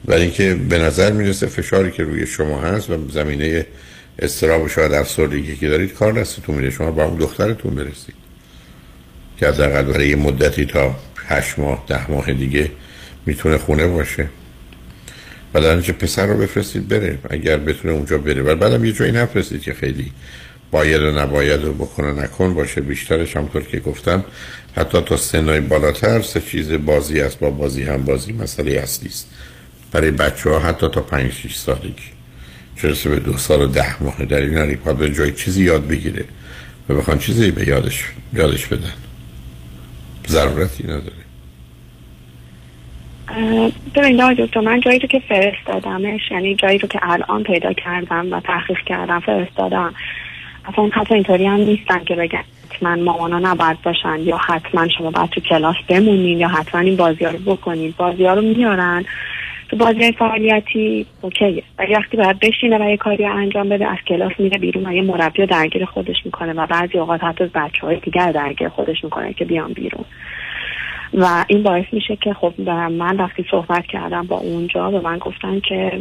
ولی 0.05 0.23
اینکه 0.23 0.55
به 0.55 0.79
نظر 0.79 1.13
می‌رسه 1.13 1.47
فشاری 1.47 1.91
که 1.91 2.03
روی 2.03 2.27
شما 2.27 2.61
هست 2.61 2.91
و 2.91 3.09
زمینه 3.09 3.67
استراب 4.19 4.63
و 4.63 4.69
شاید 4.69 4.93
افسردگی 4.93 5.57
که 5.57 5.69
دارید 5.69 5.93
کار 5.93 6.13
دستتون 6.13 6.55
میده 6.55 6.71
شما 6.71 6.91
با 6.91 7.05
اون 7.05 7.19
دخترتون 7.19 7.75
برسید. 7.75 8.15
که 9.37 9.49
حداقل 9.49 9.83
برای 9.83 10.09
یه 10.09 10.17
مدتی 10.17 10.67
تا 10.67 10.97
هشت 11.27 11.59
ماه 11.59 11.85
ده 11.89 12.11
ماه 12.11 12.33
دیگه 12.33 12.71
می‌تونه 13.27 13.59
خونه 13.59 13.87
باشه. 13.87 14.29
و 15.55 15.61
در 15.61 15.81
پسر 15.81 16.27
رو 16.27 16.39
بفرستید 16.39 16.89
بره. 16.89 17.19
اگر 17.31 17.57
بتونه 17.57 17.95
اونجا 17.95 18.19
بره. 18.19 18.43
و 18.43 18.57
بعدم 18.57 18.85
یه 18.85 18.93
جایی 18.93 19.13
نفرستید 19.13 19.63
که 19.63 19.75
خیلی 19.75 20.13
باید 20.71 21.03
و 21.03 21.11
نباید 21.11 21.65
و 21.65 21.73
بکن 21.73 22.05
و 22.05 22.21
نکن 22.23 22.55
باشه. 22.55 22.81
بیشترش 22.81 23.37
همطور 23.37 23.63
که 23.63 23.81
گفتم 23.81 24.25
حتی 24.77 25.01
تا 25.01 25.17
سنهای 25.17 25.61
بالاتر 25.61 26.23
سه 26.23 26.41
چیز 26.41 26.73
بازی 26.73 27.21
است. 27.21 27.39
با 27.39 27.51
بازی 27.51 27.83
هم 27.83 28.05
بازی 28.05 28.33
مسئله 28.33 28.73
اصلی 28.73 29.09
است. 29.09 29.31
برای 29.93 30.11
بچه 30.11 30.51
ها 30.51 30.59
حتی 30.59 30.89
تا 30.89 31.01
پنج 31.01 31.33
شیش 31.33 31.57
سالگی. 31.57 32.17
چه 32.83 33.09
به 33.09 33.21
دو 33.21 33.39
سال 33.39 33.63
و 33.63 33.67
ده 33.67 34.03
ماه 34.03 34.25
در 34.25 34.41
این 34.41 34.79
باید 34.85 34.99
به 34.99 35.11
جای 35.11 35.33
چیزی 35.33 35.65
یاد 35.65 35.87
بگیره؟ 35.87 36.25
و 36.89 36.95
بخوان 36.95 37.19
چیزی 37.19 37.51
به 37.51 37.69
یادش 37.69 38.05
یادش 38.35 38.67
بدن. 38.67 38.93
ضرورتی 40.29 40.85
نداره. 40.85 41.26
ببینید 43.95 44.21
آقای 44.21 44.35
دکتر 44.35 44.61
من 44.61 44.81
جایی 44.81 44.99
رو 44.99 45.09
که 45.09 45.19
فرستادمش 45.19 46.31
یعنی 46.31 46.55
جایی 46.55 46.79
رو 46.79 46.89
که 46.89 46.99
الان 47.03 47.43
پیدا 47.43 47.73
کردم 47.73 48.33
و 48.33 48.41
تحقیق 48.41 48.79
کردم 48.79 49.21
فرستادم. 49.21 49.95
اصلا 50.65 50.89
حتی 50.93 51.15
اینطوری 51.15 51.47
هم 51.47 51.61
نیستن 51.61 52.05
که 52.05 52.15
بگن 52.15 52.45
حتما 52.77 52.97
مامانا 52.97 53.39
نباید 53.39 53.83
باشن 53.83 54.21
یا 54.21 54.37
حتما 54.37 54.89
شما 54.89 55.11
باید 55.11 55.31
تو 55.31 55.41
کلاس 55.41 55.77
بمونین 55.89 56.39
یا 56.39 56.49
حتما 56.49 56.81
این 56.81 56.97
بازی 56.97 57.25
ها 57.25 57.31
رو 57.31 57.39
بکنید 57.39 57.97
بازی 57.97 58.25
ها 58.25 58.35
رو 58.35 58.43
میارن. 58.43 59.05
تو 59.69 59.77
بازی 59.77 60.13
فعالیتی 60.13 61.07
اوکیه. 61.21 61.63
ولی 61.79 61.95
وقتی 61.95 62.17
باید 62.17 62.39
بشینه 62.39 62.79
و 62.79 62.91
یه 62.91 62.97
کاری 62.97 63.25
انجام 63.25 63.69
بده 63.69 63.87
از 63.87 63.99
کلاس 64.07 64.33
میره 64.39 64.59
بیرون 64.59 64.87
و 64.87 64.93
یه 64.93 65.03
مربی 65.03 65.47
درگیر 65.47 65.85
خودش 65.85 66.17
می‌کنه 66.25 66.53
و 66.53 66.67
بعضی 66.67 66.99
اوقات 66.99 67.25
حتی 67.25 67.45
بچه 67.45 67.81
های 67.81 67.97
دیگر 67.97 68.33
درگیر 68.33 68.69
خودش 68.69 69.05
می‌کنه 69.05 69.33
که 69.33 69.45
بیان 69.45 69.73
بیرون. 69.73 70.05
و 71.15 71.45
این 71.49 71.63
باعث 71.63 71.85
میشه 71.93 72.17
که 72.17 72.35
خب 72.35 72.61
من 72.71 73.17
وقتی 73.17 73.45
صحبت 73.51 73.87
کردم 73.87 74.27
با 74.27 74.37
اونجا 74.37 74.91
به 74.91 75.01
من 75.01 75.19
گفتن 75.19 75.61
که 75.61 76.01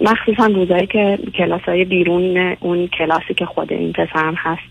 مخصوصا 0.00 0.46
روزایی 0.46 0.86
که 0.86 1.18
کلاس 1.34 1.62
های 1.62 1.84
بیرون 1.84 2.56
اون 2.60 2.86
کلاسی 2.86 3.34
که 3.34 3.46
خود 3.46 3.72
این 3.72 3.92
پسرم 3.92 4.34
هست 4.36 4.70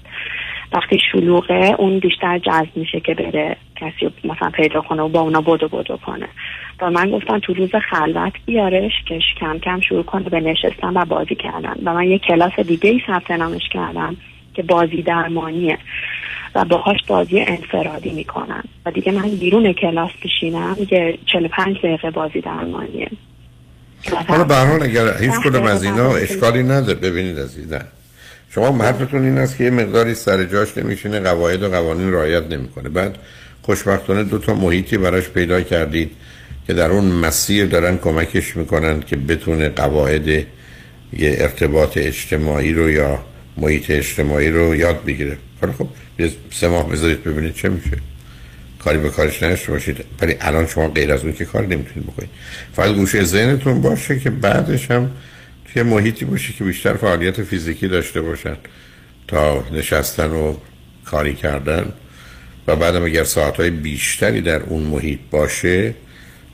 وقتی 0.74 1.00
شلوغه 1.12 1.76
اون 1.78 2.00
بیشتر 2.00 2.38
جذب 2.38 2.70
میشه 2.76 3.00
که 3.00 3.14
بره 3.14 3.58
کسی 3.76 4.14
مثلا 4.24 4.50
پیدا 4.50 4.82
کنه 4.82 5.02
و 5.02 5.08
با 5.08 5.20
اونا 5.20 5.42
بدو 5.42 5.68
بدو 5.68 5.98
کنه. 5.98 6.28
و 6.82 6.92
من 6.92 7.12
گفتم 7.12 7.40
تو 7.40 7.54
روز 7.54 7.76
خلوت 7.76 8.34
بیارش 8.46 8.92
که 9.06 9.20
کم 9.40 9.60
کم 9.60 9.80
شروع 9.80 10.04
کنه 10.04 10.30
به 10.30 10.40
نشستن 10.40 10.98
و 10.98 11.06
بازی 11.06 11.36
کردن. 11.36 11.76
و 11.84 11.94
من 11.94 12.04
یه 12.04 12.20
کلاس 12.20 12.60
دیگه 12.60 12.90
ای 12.90 13.02
ثبت 13.08 13.32
نامش 13.32 13.70
کردم. 13.70 14.18
که 14.54 14.64
بازی 14.64 15.02
درمانیه 15.02 15.78
و 16.56 16.66
باهاش 16.66 17.00
بازی 17.08 17.40
انفرادی 17.40 18.10
می‌کنن. 18.10 18.64
و 18.86 18.92
دیگه 18.92 19.12
من 19.12 19.30
بیرون 19.30 19.74
کلاس 19.74 20.12
بشینم 20.26 20.76
که 20.90 21.18
45 21.26 21.78
دقیقه 21.78 22.12
بازی 22.12 22.42
درمانیه. 22.42 23.10
حالا 24.28 24.44
به 24.44 24.56
هر 24.56 24.66
حال 24.66 24.84
اگر 24.84 25.18
هیچ 25.18 25.32
کدوم 25.32 25.64
از 25.64 25.84
اینا 25.84 26.16
اشکالی 26.16 26.64
نداره. 26.64 26.94
ببینید 26.94 27.40
عزیزم 27.40 27.86
شما 28.50 28.84
حرفتون 28.84 29.26
این 29.26 29.38
است 29.38 29.58
که 29.58 29.64
یه 29.64 29.70
مقداری 29.70 30.14
سر 30.14 30.44
جاش 30.44 30.78
نمیشینه 30.78 31.20
قواعد 31.20 31.64
و 31.64 31.70
قوانین 31.70 32.14
رعایت 32.14 32.44
نمی‌کنه. 32.44 32.90
بعد 32.90 33.18
خوشبختانه 33.62 34.24
دو 34.24 34.38
تا 34.38 34.54
محیطی 34.54 34.98
براش 34.98 35.30
پیدا 35.30 35.62
کردید 35.62 36.12
که 36.68 36.74
در 36.74 36.92
اون 36.92 37.06
مسیر 37.06 37.66
دارن 37.66 37.98
کمکش 37.98 38.58
می‌کنن 38.58 39.00
که 39.02 39.16
بتونه 39.16 39.70
قواعد 39.70 40.28
یه 40.28 40.46
ارتباط 41.18 41.98
اجتماعی 41.98 42.74
رو 42.74 42.90
یا 42.90 43.20
محیط 43.62 43.92
اجتماعی 43.92 44.50
رو 44.50 44.76
یاد 44.76 45.06
بگیره. 45.06 45.38
حالا 45.62 45.74
خب 45.74 45.88
سه 46.52 46.68
ماه 46.68 46.90
بذارید 46.90 47.24
ببینید 47.24 47.56
چه 47.56 47.70
میشه. 47.70 47.98
کاری 48.80 48.98
به 48.98 49.10
کارش 49.10 49.44
نشته 49.44 49.72
باشید. 49.72 49.98
ولی 50.22 50.36
الان 50.42 50.68
شما 50.68 50.90
غیر 50.90 51.14
از 51.14 51.24
اون 51.24 51.34
که 51.34 51.46
کار 51.46 51.62
نمی‌تونید 51.62 52.08
بکنید. 52.08 52.30
فقط 52.74 52.96
گوشه 52.96 53.24
ذهنتون 53.24 53.82
باشه 53.82 54.20
که 54.20 54.30
بعدش 54.30 54.92
هم 54.92 55.12
توی 55.74 55.84
محیطی 55.84 56.26
باشه 56.26 56.54
که 56.54 56.64
بیشتر 56.64 56.94
فعالیت 56.94 57.44
فیزیکی 57.44 57.88
داشته 57.88 58.22
باشن. 58.22 58.56
تا 59.28 59.64
نشستن 59.72 60.30
و 60.30 60.56
کاری 61.06 61.34
کردن. 61.34 61.94
و 62.68 62.76
بعدم 62.76 63.04
اگر 63.04 63.24
ساعتهای 63.24 63.70
بیشتری 63.70 64.42
در 64.42 64.62
اون 64.64 64.84
محیط 64.84 65.20
باشه 65.32 65.94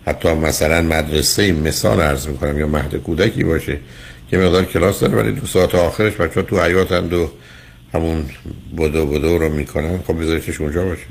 حتی 0.05 0.33
مثلا 0.33 0.81
مدرسه 0.81 1.51
مثال 1.51 2.01
عرض 2.01 2.27
می‌کنم 2.27 2.59
یا 2.59 2.67
مهد 2.67 2.95
کودکی 2.95 3.43
باشه 3.43 3.79
که 4.31 4.37
مقدار 4.37 4.65
کلاس 4.65 4.99
داره 4.99 5.15
ولی 5.15 5.31
دو 5.31 5.47
ساعت 5.47 5.75
آخرش 5.75 6.13
بچه 6.13 6.41
تو 6.41 6.61
حیاتند 6.61 7.13
و 7.13 7.31
همون 7.93 8.25
بدو 8.77 9.05
بدو 9.05 9.37
رو 9.37 9.49
می‌کنن. 9.49 9.97
خب 10.07 10.21
بذاریدش 10.21 10.61
اونجا 10.61 10.85
باشه. 10.85 11.07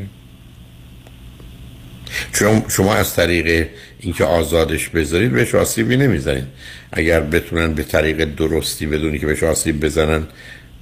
چون 2.32 2.62
شما 2.68 2.94
از 2.94 3.14
طریق 3.14 3.68
اینکه 4.00 4.24
آزادش 4.24 4.88
بذارید 4.88 5.32
بهش 5.32 5.54
آسیبی 5.54 5.96
نمی‌زنید. 5.96 6.46
اگر 6.92 7.20
بتونن 7.20 7.74
به 7.74 7.82
طریق 7.82 8.24
درستی 8.24 8.86
بدونی 8.86 9.18
که 9.18 9.26
بهش 9.26 9.42
آسیب 9.42 9.84
بزنن 9.84 10.26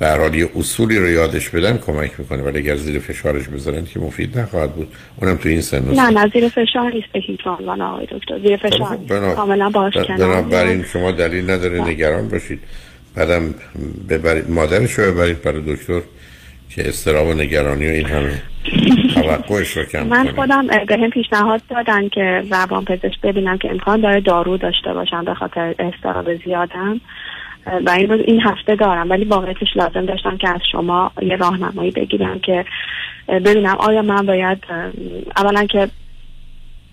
به 0.02 0.08
هر 0.08 0.18
حال 0.18 0.34
یه 0.34 0.48
اصولی 0.56 0.98
رو 0.98 1.08
یادش 1.08 1.48
بدن 1.48 1.78
کمک 1.78 2.20
می‌کنه 2.20 2.42
ولی 2.42 2.58
اگر 2.58 2.76
زیر 2.76 2.98
فشارش 2.98 3.48
بذارن 3.48 3.84
که 3.84 4.00
مفید 4.00 4.38
نخواهد 4.38 4.72
بود. 4.72 4.88
اونم 5.20 5.36
تو 5.36 5.48
این 5.48 5.60
سن 5.60 5.84
نه. 5.94 6.10
نه 6.10 6.30
زیر 6.34 6.48
فشار 6.48 6.92
نیست 6.92 7.06
به 7.12 7.20
هیچ 7.20 7.40
عنوان 7.46 7.80
آقای 7.80 8.06
دکتر. 8.06 8.38
زیر 8.38 8.56
فشار 8.56 8.96
نیست. 8.96 9.12
بنا- 9.12 9.34
کاملا 9.34 9.70
باش 9.70 9.94
بنابراین 9.96 10.84
شما 10.84 11.10
دلیل 11.10 11.50
نداره 11.50 11.88
نگران 11.88 12.28
باشید. 12.28 12.60
بعدم 13.16 13.54
ببرید 14.08 14.50
مادرش 14.50 14.92
رو 14.92 15.12
ببرید 15.12 15.42
برای 15.42 15.62
دکتر 15.66 16.00
که 16.70 16.88
استراب 16.88 17.26
و 17.26 17.34
نگرانی 17.34 17.86
و 17.86 17.90
این 17.90 18.06
همه 18.06 18.42
توقعش 19.14 19.76
رو 19.76 19.84
کم 19.84 20.06
من 20.06 20.28
خودم 20.28 20.66
به 20.66 20.96
هم 20.96 21.10
پیشنهاد 21.10 21.60
دادن 21.70 22.08
که 22.08 22.42
زبان 22.50 22.84
پزشک 22.84 23.20
ببینم 23.22 23.58
که 23.58 23.70
امکان 23.70 24.00
داره 24.00 24.20
دارو 24.20 24.56
داشته 24.56 24.92
باشم 24.94 25.24
به 25.24 25.34
خاطر 25.34 25.74
استراب 25.78 26.34
زیادم. 26.44 27.00
و 27.66 27.90
این 27.90 28.10
روز 28.10 28.20
این 28.24 28.40
هفته 28.40 28.76
دارم 28.76 29.10
ولی 29.10 29.24
واقعیتش 29.24 29.76
لازم 29.76 30.06
داشتم 30.06 30.36
که 30.36 30.48
از 30.48 30.60
شما 30.72 31.12
یه 31.22 31.36
راهنمایی 31.36 31.90
بگیرم 31.90 32.38
که 32.38 32.64
ببینم 33.28 33.76
آیا 33.78 34.02
من 34.02 34.26
باید 34.26 34.58
اولا 35.36 35.64
که 35.66 35.88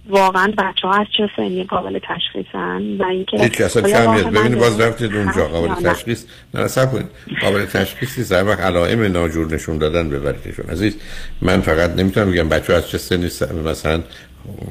واقعا 0.10 0.54
بچه 0.58 0.88
ها 0.88 0.94
از 0.94 1.08
چه 1.18 1.30
سنی 1.36 1.64
قابل 1.64 2.00
تشخیصن 2.00 2.82
و 3.00 3.04
اینکه 3.04 3.38
هیچ 3.38 3.62
اصلا 3.62 3.84
آیا 3.84 3.96
کم 3.96 4.06
راه 4.06 4.16
نیست 4.16 4.26
من 4.26 4.32
ببینید 4.32 4.60
باز 4.60 4.82
رفتید 4.82 5.16
اونجا 5.16 5.48
قابل؟ 5.48 5.90
تشخیص. 5.90 6.26
نه 6.54 6.86
کنید. 6.86 7.08
قابل 7.41 7.66
تشخیص 7.66 8.18
نیست. 8.18 8.32
هر 8.32 8.48
وقت 8.48 8.60
علائم 8.60 9.12
ناجور 9.12 9.54
نشون 9.54 9.78
دادن 9.78 10.10
ببریدشون. 10.10 10.66
عزیز 10.70 10.98
من 11.41 11.62
فقط 11.62 11.90
نمی‌تونم 11.90 12.32
بگم 12.32 12.50
بچه 12.50 12.74
از 12.74 12.90
چه 12.90 12.98
سنی 12.98 13.30
مثلا 13.66 14.02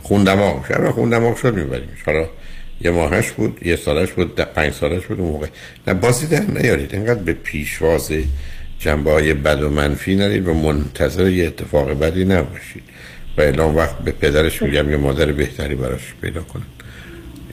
خون 0.02 0.24
دماغ 0.24 0.64
وقت 0.70 0.90
خون 0.90 1.10
دماغ 1.10 1.36
شد 1.36 1.54
میبریمش 1.54 2.02
حالا 2.06 2.26
یه 2.80 2.90
ماهش 2.90 3.30
بود 3.30 3.66
یه 3.66 3.76
سالش 3.76 4.12
بود 4.12 4.34
ده- 4.34 4.44
پنج 4.44 4.72
سالش 4.72 5.06
بود 5.06 5.20
اون 5.20 5.30
موقع. 5.30 5.46
نه 5.86 5.94
بازی 5.94 6.26
در 6.26 6.62
نیارید. 6.62 6.94
اینقدر 6.94 7.22
به 7.22 7.32
پیشواز 7.32 8.12
جنبه 8.78 9.10
های 9.10 9.34
بد 9.34 9.62
و 9.62 9.70
منفی 9.70 10.16
نرید 10.16 10.48
و 10.48 10.54
منتظر 10.54 11.28
یه 11.28 11.46
اتفاق 11.46 11.90
بدی 11.90 12.24
نباشید. 12.24 12.82
و 13.38 13.40
اعلام 13.40 13.76
وقت 13.76 13.98
به 13.98 14.10
پدرش 14.10 14.62
میگم 14.62 14.90
یه 14.90 14.96
مادر 14.96 15.32
بهتری 15.32 15.74
براش 15.74 16.14
پیدا 16.22 16.40
کنن 16.40 16.62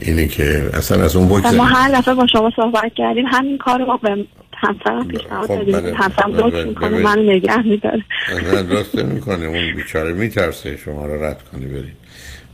اینه 0.00 0.28
که 0.28 0.70
اصلا 0.72 1.04
از 1.04 1.16
اون 1.16 1.28
و 1.28 1.52
ما 1.52 1.64
هر 1.64 2.00
دفعه 2.00 2.14
با 2.14 2.26
شما 2.26 2.52
صحبت 2.56 2.92
کردیم. 2.94 3.26
همین 3.26 3.58
کار 3.58 3.78
رو 3.78 3.98
به 4.02 4.26
همسرم 4.56 5.08
پیشنهاد 5.08 5.48
خب، 5.48 5.58
دادیم. 5.58 5.80
بله. 5.80 5.94
همسرم 5.94 6.36
لطف 6.36 6.66
می‌کنه 6.66 6.90
بله. 6.90 7.02
منو 7.02 7.22
نگه 7.22 7.62
میداره. 7.62 8.04
نه 8.52 9.02
می‌کنه. 9.02 9.46
اون 9.46 9.74
بیچاره 9.76 10.12
میترسه 10.12 10.76
شما 10.76 11.06
رو 11.06 11.24
رد 11.24 11.42
کنی 11.52 11.66
برید. 11.66 12.05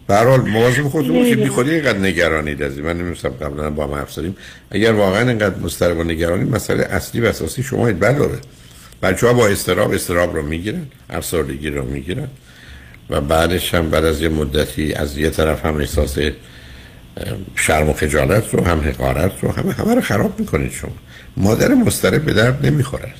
به 0.06 0.14
هر 0.14 0.24
حال 0.24 0.40
مواظب 0.40 0.82
خودتون. 0.82 1.34
بی 1.34 1.48
خودی 1.48 1.70
اینقدر 1.70 1.98
نگرانید 1.98 2.62
از 2.62 2.76
این. 2.76 2.86
من 2.86 2.98
نمیستم 2.98 3.28
قبلا 3.28 3.70
با 3.70 3.86
هم 3.86 3.94
حرف 3.94 4.12
زدیم. 4.12 4.36
اگر 4.70 4.92
واقعا 4.92 5.28
اینقدر 5.28 5.58
مضطرب 5.58 5.98
و 5.98 6.04
نگرانی 6.04 6.44
مسئله 6.44 6.82
اصلی 6.82 7.20
و 7.20 7.26
اساسی 7.26 7.62
شما 7.62 7.88
علاوه 7.88 8.38
بچه 9.02 9.26
ها 9.26 9.32
با 9.32 9.48
استراب 9.48 9.92
استراب 9.92 10.36
رو 10.36 10.42
می‌گیرن 10.42 10.86
افسردگی 11.10 11.70
رو 11.70 11.84
می‌گیرن. 11.84 12.28
و 13.10 13.20
بعدش 13.20 13.74
هم 13.74 13.90
بعد 13.90 14.04
از 14.04 14.20
یه 14.20 14.28
مدتی 14.28 14.92
از 14.92 15.18
یه 15.18 15.30
طرف 15.30 15.66
هم 15.66 15.76
احساس 15.76 16.18
شرم 17.56 17.88
و 17.88 17.92
خجالت 17.92 18.54
رو 18.54 18.64
هم 18.64 18.80
حقارت 18.80 19.32
رو 19.42 19.52
همه 19.52 19.72
همه 19.72 19.94
رو 19.94 20.00
خراب 20.00 20.40
می‌کنید 20.40 20.72
شما. 20.72 20.92
مادر 21.36 21.68
مضطرب 21.68 22.22
به 22.22 22.32
درد 22.32 22.66
نمی‌خوره. 22.66 23.12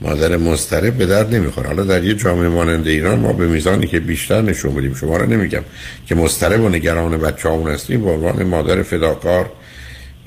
مادر 0.00 0.36
مضطرب 0.36 0.94
به 0.94 1.06
درد 1.06 1.34
نمی‌خوره. 1.34 1.66
حالا 1.66 1.84
در 1.84 2.04
یه 2.04 2.14
جامعه 2.14 2.48
مانند 2.48 2.86
ایران 2.86 3.18
ما 3.18 3.32
به 3.32 3.46
میزانی 3.46 3.86
که 3.86 4.00
بیشتر 4.00 4.42
نشون 4.42 4.74
بدیم. 4.74 4.94
شما 4.94 5.16
رو 5.16 5.26
نمیگم 5.26 5.62
که 6.06 6.14
مضطرب 6.14 6.60
و 6.60 6.68
نگران 6.68 7.18
بچه 7.18 7.48
همون 7.48 7.70
هستیم. 7.70 8.04
به 8.04 8.10
عنوان 8.10 8.42
مادر 8.42 8.82
فداکار 8.82 9.50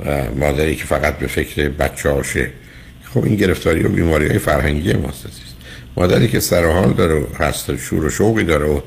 و 0.05 0.25
مادری 0.35 0.75
که 0.75 0.85
فقط 0.85 1.17
به 1.17 1.27
فکر 1.27 1.69
بچه 1.69 2.09
هاشه. 2.09 2.49
خب 3.13 3.23
این 3.23 3.35
گرفتاری 3.35 3.83
و 3.83 3.89
بیماری 3.89 4.27
های 4.27 4.39
فرهنگی 4.39 4.93
ماست 4.93 5.25
عزیز. 5.25 5.53
مادری 5.97 6.27
که 6.27 6.39
سر 6.39 6.65
و 6.65 6.71
حال 6.71 6.93
داره 6.93 7.15
و 7.15 7.25
هست 7.39 7.75
شور 7.75 8.05
و 8.05 8.09
شوقی 8.09 8.43
داره 8.43 8.65
و 8.65 8.81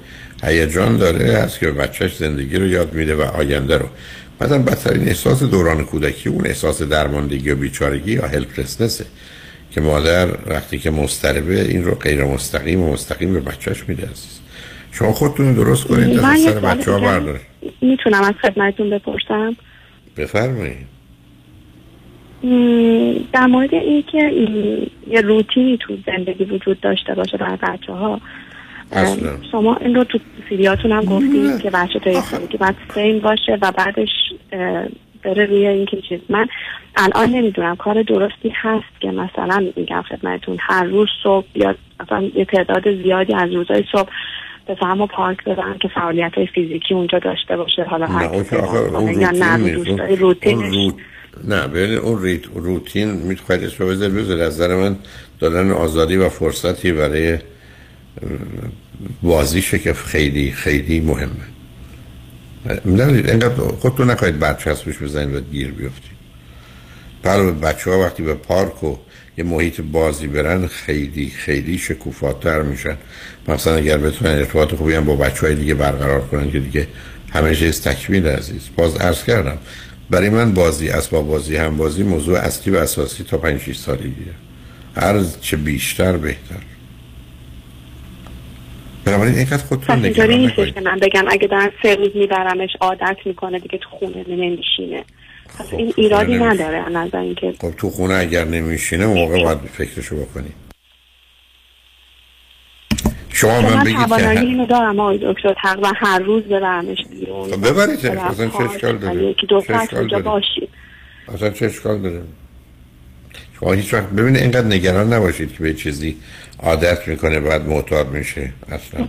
هیجان 0.44 0.97
داره 0.97 1.39
هست 1.39 1.59
که 1.59 1.70
بچهش 1.70 2.16
زندگی 2.16 2.57
رو 2.57 2.66
یاد 2.66 2.94
میده 2.94 3.15
و 3.15 3.20
آینده 3.23 3.78
رو. 3.78 3.86
بعدم 4.39 4.62
بدترین 4.62 5.09
احساس 5.09 5.43
دوران 5.43 5.85
کودکی 5.85 6.28
اون 6.28 6.47
احساس 6.47 6.82
درماندگی 6.82 7.51
و 7.51 7.57
بیچارگی 7.57 8.12
یا 8.12 8.27
هلپلسنسه 8.27 9.05
که 9.70 9.80
مادر 9.80 10.28
وقتی 10.47 10.78
که 10.78 10.90
مضطربه 10.90 11.62
این 11.62 11.84
رو 11.84 11.94
غیر 11.94 12.24
مستقیم 12.24 12.82
و 12.82 12.92
مستقیم 12.92 13.32
به 13.32 13.40
بچهش 13.40 13.88
میده 13.88 14.02
عزیز. 14.02 14.40
شما 14.92 15.12
خودتون 15.12 15.55
درست 15.55 15.86
کنید 15.86 16.09
یه 16.09 16.36
سر 16.36 16.60
بچه 16.60 16.92
ها 16.92 17.01
برداره 17.01 17.40
می‌تونم 17.80 18.22
از 18.22 18.34
خدمتتون 18.42 18.90
بپرسم؟ 18.90 19.56
بفرمایید. 20.16 20.90
در 23.32 23.47
مورد 23.47 23.74
این 23.74 24.05
یه 25.10 25.20
روتینی 25.20 25.78
تو 25.80 25.97
زندگی 26.06 26.44
وجود 26.44 26.80
داشته 26.80 27.14
باشه 27.14 27.36
برای 27.36 27.59
بچه 27.62 27.92
ها 27.92 28.20
اصلا. 28.92 29.36
شما 29.52 29.76
این 29.76 29.94
رو 29.94 30.05
تو 30.05 30.18
سیریاتون 30.48 30.92
هم 30.92 31.05
گفتید 31.05 31.59
که 31.59 31.70
بچه 31.70 31.98
تا 31.98 32.20
سالگی 32.20 32.56
بعد 32.56 32.76
سین 32.94 33.20
باشه 33.20 33.59
و 33.62 33.72
بعدش 33.72 34.09
بره 35.22 35.47
روی 35.47 35.66
اینکه 35.66 36.01
چیز 36.09 36.20
من 36.28 36.47
الان 36.97 37.30
نمی‌دونم 37.30 37.76
کار 37.76 38.02
درستی 38.02 38.52
هست 38.55 39.01
که 39.01 39.10
مثلا 39.10 39.70
میگم 39.76 40.02
خدمتتون 40.02 40.56
هر 40.60 40.84
روز 40.84 41.09
صبح 41.22 41.47
یا 41.55 41.74
مثلا 42.01 42.30
یه 42.34 42.44
تعداد 42.44 43.02
زیادی 43.02 43.34
از 43.34 43.52
روزهای 43.52 43.84
صبح 43.92 44.09
به 44.66 44.74
فهم 44.74 45.01
و 45.01 45.06
پارک 45.06 45.44
ببرن 45.44 45.78
که 45.78 45.88
فعالیت 45.88 46.32
های 46.34 46.47
فیزیکی 46.47 46.94
اونجا 46.94 47.18
داشته 47.18 47.56
باشه. 47.56 47.84
حالا 47.84 48.06
نه 48.06 48.12
هر 48.12 48.24
اون 48.24 48.44
که 48.44 48.56
یا 49.20 49.30
نه 49.30 50.16
روتینش. 50.16 50.74
رو... 50.74 50.92
نه 51.48 51.68
ببینید 51.68 51.98
اون 51.98 52.22
ریت 52.22 52.42
روتین 52.55 53.10
می‌خواید 53.10 53.64
اسم 53.64 53.86
بذار 53.86 54.09
بذار 54.09 54.40
از 54.40 54.60
نظر 54.60 54.76
من 54.76 54.97
دادن 55.40 55.70
آزادی 55.70 56.16
و 56.16 56.28
فرصتی 56.28 56.92
برای 56.92 57.38
بازیشه 59.22 59.78
که 59.78 59.92
خیلی 59.92 60.52
خیلی 60.52 61.01
مهمه. 61.01 61.59
نمی‌دونید 62.84 63.30
اینقدر 63.30 63.54
خودتون 63.54 64.10
نخواهید 64.10 64.38
برچسبش 64.38 64.98
بزنید 64.98 65.34
و 65.34 65.40
گیر 65.40 65.70
بیفتید. 65.70 66.20
بله 67.22 67.50
بچه 67.50 67.90
ها 67.90 68.00
وقتی 68.00 68.22
به 68.22 68.34
پارک 68.34 68.84
و 68.84 68.96
یه 69.38 69.44
محیط 69.44 69.80
بازی 69.80 70.26
برن 70.26 70.66
خیلی 70.66 71.30
خیلی 71.30 71.78
شکوفاتر 71.78 72.62
میشن. 72.62 72.96
مثلا 73.48 73.74
اگر 73.74 73.98
بتونن 73.98 74.30
ارتباط 74.30 74.74
خوبی 74.74 74.94
هم 74.94 75.04
با 75.04 75.16
بچه 75.16 75.46
های 75.46 75.54
دیگه 75.56 75.74
برقرار 75.74 76.20
کنن 76.20 76.50
که 76.50 76.58
دیگه 76.60 76.86
همه 77.32 77.54
چیز 77.54 77.80
تکمیل 77.80 78.26
عزیز. 78.26 78.62
باز 78.76 78.96
عرض 78.96 79.24
کردم 79.24 79.58
برای 80.10 80.30
من 80.30 80.54
بازی 80.54 80.88
اسباب 80.88 81.28
بازی 81.28 81.56
هم 81.56 81.76
بازی 81.76 82.02
موضوع 82.02 82.38
اصلی 82.38 82.72
و 82.72 82.76
اساسی 82.76 83.24
تا 83.24 83.38
5 83.38 83.60
6 83.60 83.76
سالگیه. 83.76 84.34
هر 84.96 85.24
چه 85.40 85.56
بیشتر 85.56 86.16
بهتر. 86.16 86.69
بنابراین 89.05 89.35
اینقدر 89.35 89.64
خودتون 89.64 90.05
نگران 90.05 90.31
نیستش 90.31 90.59
نکنید. 90.59 90.74
که 90.74 90.81
من 90.81 90.98
بگم 90.98 91.24
اگه 91.28 91.48
در 91.48 91.72
سه 91.82 91.94
روز 91.94 92.10
میبرمش 92.14 92.70
عادت 92.81 93.16
می‌کنه 93.24 93.59
دیگه 93.59 93.78
تو 93.78 93.89
خونه 93.90 94.24
نمیشینه 94.28 95.05
پس 95.59 95.72
این 95.72 95.93
ایرادی. 95.97 96.35
نداره 96.39 96.89
نظر 96.89 97.18
اینکه 97.18 97.55
خب 97.60 97.70
تو 97.70 97.90
خونه 97.90 98.14
اگر 98.14 98.44
نمیشینه 98.44 99.06
موقع 99.06 99.43
باید 99.43 99.59
فکرشو 99.59 100.16
بکنید 100.16 100.55
شما 103.32 103.62
که 103.62 103.68
من 103.68 103.85
بگید 103.85 104.09
که 104.09 104.40
اینو 104.40 104.66
دارم 104.66 105.01
آقای 105.01 105.18
دکتر. 105.22 105.55
تقریبا 105.62 105.93
هر 105.97 106.18
روز 106.18 106.43
ببرمش 106.43 106.98
بیرون. 107.10 107.51
خب 107.51 107.68
ببرید 107.68 108.06
اصلا 108.06 108.48
چه 108.48 108.60
اشکال 108.60 108.98
داره؟ 108.98 109.24
یکی 109.24 109.47
دو 109.47 109.62
اونجا؟ 109.93 110.18
باشیم. 110.18 110.68
اصلا 111.35 111.51
چه 111.51 111.66
اشکال 111.66 112.02
داره؟ 112.02 112.22
شما 113.60 113.72
هیچ 113.72 113.94
وقت 113.94 114.08
ببینید 114.10 114.42
اینقدر 114.42 114.66
نگران 114.66 115.12
نباشید 115.12 115.52
که 115.52 115.58
به 115.58 115.74
چیزی 115.74 116.16
عادت 116.58 117.08
می‌کنه 117.08 117.40
بعد 117.40 117.68
معتاد 117.68 118.10
میشه. 118.10 118.52
اصلا. 118.68 119.08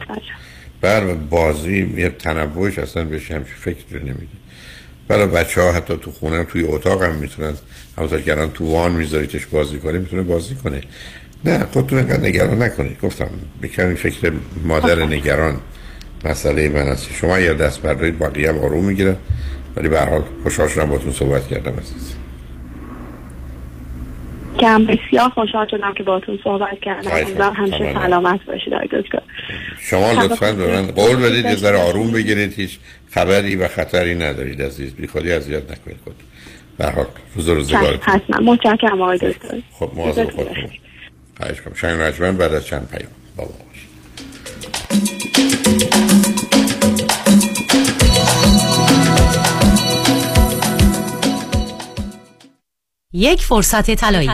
بر 0.82 1.14
بازی 1.14 1.94
یه 1.98 2.10
تنوعش 2.10 2.80
اصلا 2.80 3.04
بهش 3.04 3.32
همچین 3.32 3.56
فکر 3.56 3.84
رو 3.92 4.00
نمیده. 4.00 4.28
برای 5.08 5.28
بچه 5.28 5.62
ها 5.62 5.72
حتی 5.72 5.98
تو 5.98 6.12
خونه 6.12 6.44
توی 6.44 6.64
اتاق 6.64 7.04
هم 7.04 7.16
می‌تونن 7.16 7.54
همونطور 7.98 8.22
که 8.22 8.32
الان 8.32 8.52
تو 8.52 8.72
وان 8.72 8.92
میذاریتش 8.92 9.46
بازی 9.46 9.78
کنه 9.78 10.00
می‌تونه 10.00 10.22
بازی 10.22 10.56
کنه. 10.56 10.82
نه 11.46 11.66
خودتون 11.74 11.98
اینقدر 11.98 12.20
نگران 12.20 12.62
نکنید. 12.62 13.02
گفتم 13.02 13.30
بکنید 13.64 13.98
فکر 13.98 14.32
مادر 14.64 15.06
نگران 15.06 15.60
مسئله 16.26 16.70
من 16.70 16.88
هستی 16.88 17.14
شما 17.14 17.40
یا 17.40 17.54
دست 17.54 17.82
بردارید 17.82 18.20
بقیه 18.20 18.50
هم 18.50 18.58
آروم 18.58 18.86
می‌گیرن. 18.86 19.16
ولی 19.76 19.90
به 19.90 20.00
هر 20.00 20.10
حال 20.10 20.24
خوشحال 20.44 20.68
شدم 20.68 21.12
صحبت 21.12 21.48
کردم 21.48 21.72
عزیز. 21.72 22.21
که 24.62 24.68
هم 24.68 24.86
بسیار 24.86 25.30
خوشحال 25.30 25.68
شدم 25.72 25.94
که 25.94 26.04
باتون 26.04 26.40
صحبت 26.44 26.80
کردم. 26.82 27.12
امیدوارم. 27.12 27.54
همیشه 27.54 27.94
سلامت. 27.94 28.46
باشید 28.46 28.74
آقای 28.74 28.88
دکتر. 29.02 29.22
شما 29.80 30.14
شب 30.14 30.20
لطفا. 30.20 30.52
به 30.52 30.68
من 30.68 30.88
قول 30.88 31.16
بدید 31.16 31.46
یه 31.46 31.56
ذره 31.56 31.78
آروم 31.78 32.12
بگیرید 32.12 32.54
هیچ 32.54 32.80
خبری 33.12 33.56
و 33.56 33.68
خطری 33.68 34.16
ندارید. 34.16 34.62
عزیز 34.62 34.94
بی 34.94 35.08
خودی 35.08 35.32
اذیت 35.32 35.64
نکنید 35.72 35.98
خود 36.04 36.16
به 36.78 36.86
هر 36.86 36.92
حال 36.92 37.06
روز 37.36 37.50
و 37.50 37.54
روزگارتون 37.54 38.00
حتما 38.02 38.52
متشکرم 38.52 39.02
آقای 39.02 39.18
دکتر. 39.18 39.62
خب 39.72 39.92
مواظب 39.96 40.30
خودتون. 40.30 40.70
خواهش 41.38 41.62
کنم 41.62 41.74
شنگ 41.74 42.02
رجمن 42.02 42.38
بعد 42.38 42.54
از 42.54 42.66
چند 42.66 42.90
پیام. 42.90 43.12
بابا 43.38 43.54
یک 53.14 53.44
فرصت 53.44 53.92
طلایی. 53.96 54.30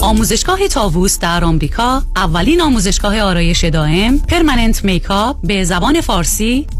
آموزشگاه 0.00 0.68
طاووس 0.68 1.18
در 1.18 1.44
آمریکا 1.44 2.02
اولین 2.16 2.60
آموزشگاه 2.60 3.20
آرایش 3.20 3.64
دائم 3.64 4.18
permanent 4.18 4.84
makeup 4.84 5.36
به 5.42 5.64
زبان 5.64 6.00
فارسی 6.00 6.66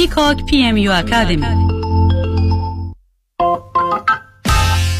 Peacock 0.00 0.44
PMU 0.44 0.76
Academy 0.76 1.46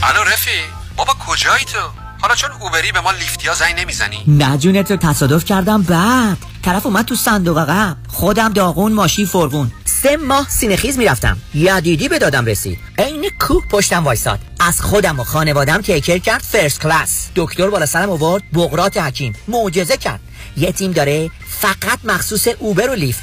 الو 0.03 0.25
رفی 0.33 0.51
بابا 0.97 1.13
کجایی 1.27 1.65
تو؟ 1.65 1.79
حالا 2.23 2.35
چون 2.35 2.51
Uber 2.61 2.86
ی 2.86 2.93
به 2.93 3.01
ما 3.01 3.11
Lyft 3.11 3.46
یا 3.46 3.55
زنگ 3.55 3.81
نمی‌زنی؟ 3.81 4.25
نه 4.27 4.59
جون 4.59 4.91
تو 4.91 4.97
تصادف 4.97 5.45
کردم 5.45 5.83
بعد. 5.83 6.37
طرف 6.63 6.87
اومد 6.87 7.05
تو 7.05 7.15
صندوق 7.15 7.59
عقب. 7.59 7.97
خودم 8.09 8.53
داغون 8.53 8.93
ماشین 8.93 9.27
فرغون. 9.27 9.73
سه 9.85 10.17
ماه 10.17 10.49
سینه‌خیز 10.49 10.99
می‌رفتم. 10.99 11.39
یدیدی 11.55 12.09
به 12.09 12.19
دادم 12.19 12.47
رسید. 12.47 12.79
عین 12.99 13.31
کوه 13.41 13.69
پشتم 13.69 14.05
وایساد. 14.05 14.41
از 14.61 14.81
خودم 14.81 15.21
و 15.21 15.25
خانوادم 15.25 15.81
take 15.81 16.00
care 16.00 16.19
کرد 16.19 16.43
first 16.43 16.81
class 16.81 17.29
دکتر 17.37 17.71
بالا 17.71 17.87
سرم 17.87 18.11
آورد 18.11 18.43
بقراط 18.55 18.97
حکیم. 18.97 19.37
معجزه 19.49 19.97
کرد. 19.97 20.21
یه 20.57 20.73
تیم 20.73 20.93
داره 20.93 21.31
فقط 21.49 21.99
مخصوص 22.05 22.49
Uber 22.59 22.91
و 22.91 22.95
Lyft. 22.95 23.23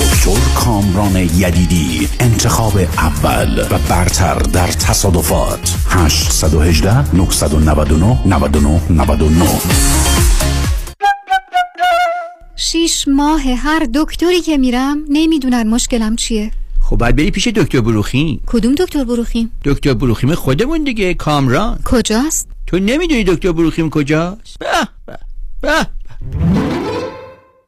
دکتر 0.00 0.54
کامران 0.54 1.16
یدیدی 1.16 2.08
انتخاب 2.20 2.72
اول 2.98 3.66
و 3.70 3.78
برتر 3.88 4.34
در 4.34 4.66
تصادفات. 4.66 5.76
818 5.88 7.16
999 7.16 8.20
99 8.26 8.80
99 8.90 9.46
شیش 12.56 13.08
ماه 13.08 13.42
هر 13.42 13.88
دکتری 13.94 14.40
که 14.40 14.58
میرم 14.58 14.98
نمی‌دونن 15.08 15.68
مشکلم 15.68 16.16
چیه. 16.16 16.50
خب 16.82 16.96
باید 16.96 17.16
بری 17.16 17.30
پیش 17.30 17.48
دکتر 17.48 17.80
بروخیم 17.80 18.40
کدوم 18.46 18.74
دکتر 18.74 19.04
بروخیم 19.04 19.50
دکتر 19.64 19.94
بروخیم 19.94 20.34
خودمون 20.34 20.84
دیگه 20.84 21.14
کامران. 21.14 21.78
کجاست؟ 21.84 22.48
تو 22.66 22.78
نمی‌دونی 22.78 23.24
دکتر 23.24 23.52
بروخیم 23.52 23.90
کجاست؟ 23.90 24.58
به 24.58 24.66
به 25.06 25.18
به. 25.60 25.86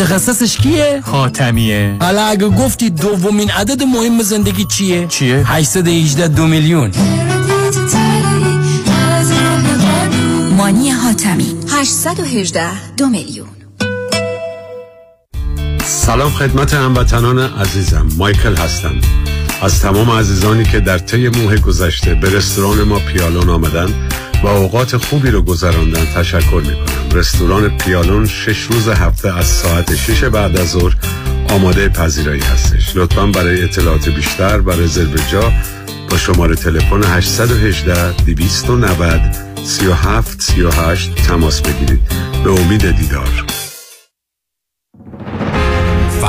متخصصش 0.00 0.56
کیه؟ 0.56 1.02
حاتمیه 1.04 1.96
حالا 2.00 2.24
اگه 2.24 2.48
گفتی 2.48 2.90
دومین 2.90 3.50
عدد 3.50 3.82
مهم 3.82 4.22
زندگی 4.22 4.64
چیه؟ 4.64 5.06
چیه؟ 5.06 5.42
818 5.46 6.28
دو 6.28 6.46
میلیون. 6.46 6.90
مانی 10.56 10.90
حاتمی. 10.90 11.54
818 11.68 12.94
دو 12.96 13.06
میلیون. 13.06 13.48
سلام 15.84 16.30
خدمت 16.30 16.74
هموطنان 16.74 17.38
عزیزم. 17.38 18.08
مایکل 18.16 18.56
هستم. 18.56 18.94
از 19.62 19.80
تمام 19.80 20.10
عزیزانی 20.10 20.64
که 20.64 20.80
در 20.80 20.98
طی 20.98 21.28
ماه 21.28 21.56
گذشته 21.56 22.14
به 22.14 22.30
رستوران 22.30 22.82
ما 22.82 22.98
پیالون 22.98 23.50
آمدن 23.50 23.94
و 24.42 24.46
اوقات 24.46 24.96
خوبی 24.96 25.30
رو 25.30 25.42
گذراندن 25.42 26.04
تشکر 26.14 26.62
می 26.66 26.74
کنم 26.74 26.99
رستوران 27.12 27.78
پیالون 27.78 28.26
شش 28.26 28.62
روز 28.62 28.88
هفته 28.88 29.38
از 29.38 29.46
ساعت 29.46 29.94
6 29.94 30.24
بعد 30.24 30.56
از 30.56 30.70
ظهر 30.70 30.96
آماده 31.48 31.88
پذیرایی 31.88 32.40
هستش. 32.40 32.96
لطفا 32.96 33.26
برای 33.26 33.64
اطلاعات 33.64 34.08
بیشتر 34.08 34.60
و 34.60 34.70
رزرو 34.70 35.18
جا 35.32 35.52
با 36.10 36.16
شماره 36.16 36.54
تلفن 36.54 37.02
818 37.04 38.12
290 38.12 39.20
37 39.64 40.42
38 40.42 41.14
تماس 41.14 41.60
بگیرید. 41.60 42.00
به 42.44 42.50
امید 42.50 42.90
دیدار. 42.90 43.59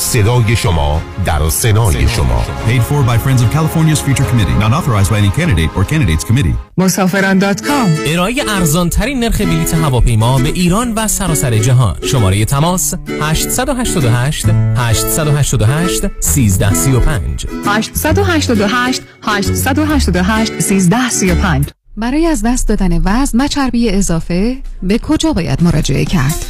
صدای 0.00 0.56
شما 0.56 1.02
در 1.24 1.48
سنای 1.48 2.08
شما 2.08 2.44
Paid 2.66 2.82
for 2.82 3.02
by 3.10 3.18
Friends 3.18 3.42
of 3.42 3.52
California's 3.52 4.00
Future 4.00 4.24
Committee. 4.24 4.58
Not 4.58 4.72
authorized 4.72 5.10
by 5.10 5.18
any 5.18 5.30
candidate 5.30 5.70
or 5.76 5.84
candidates 5.84 6.24
committee. 6.24 6.54
مسافران.com 6.78 7.88
ارائه 8.06 8.34
ارزان 8.48 8.88
ترین 8.88 9.20
نرخ 9.20 9.40
بلیط 9.40 9.74
هواپیما 9.74 10.38
به 10.38 10.48
ایران 10.48 10.92
و 10.94 11.08
سراسر 11.08 11.58
جهان 11.58 11.96
شماره 12.02 12.44
تماس 12.44 12.94
888 13.20 14.46
888 14.76 16.04
1335 16.04 17.46
888 17.66 19.02
888 19.22 20.48
1335 20.48 21.68
برای 21.96 22.26
از 22.26 22.42
دست 22.44 22.68
دادن 22.68 23.02
وزن 23.04 23.40
و 23.40 23.48
چربی 23.48 23.90
اضافه 23.90 24.56
به 24.82 24.98
کجا 24.98 25.32
باید 25.32 25.62
مراجعه 25.62 26.04
کرد؟ 26.04 26.44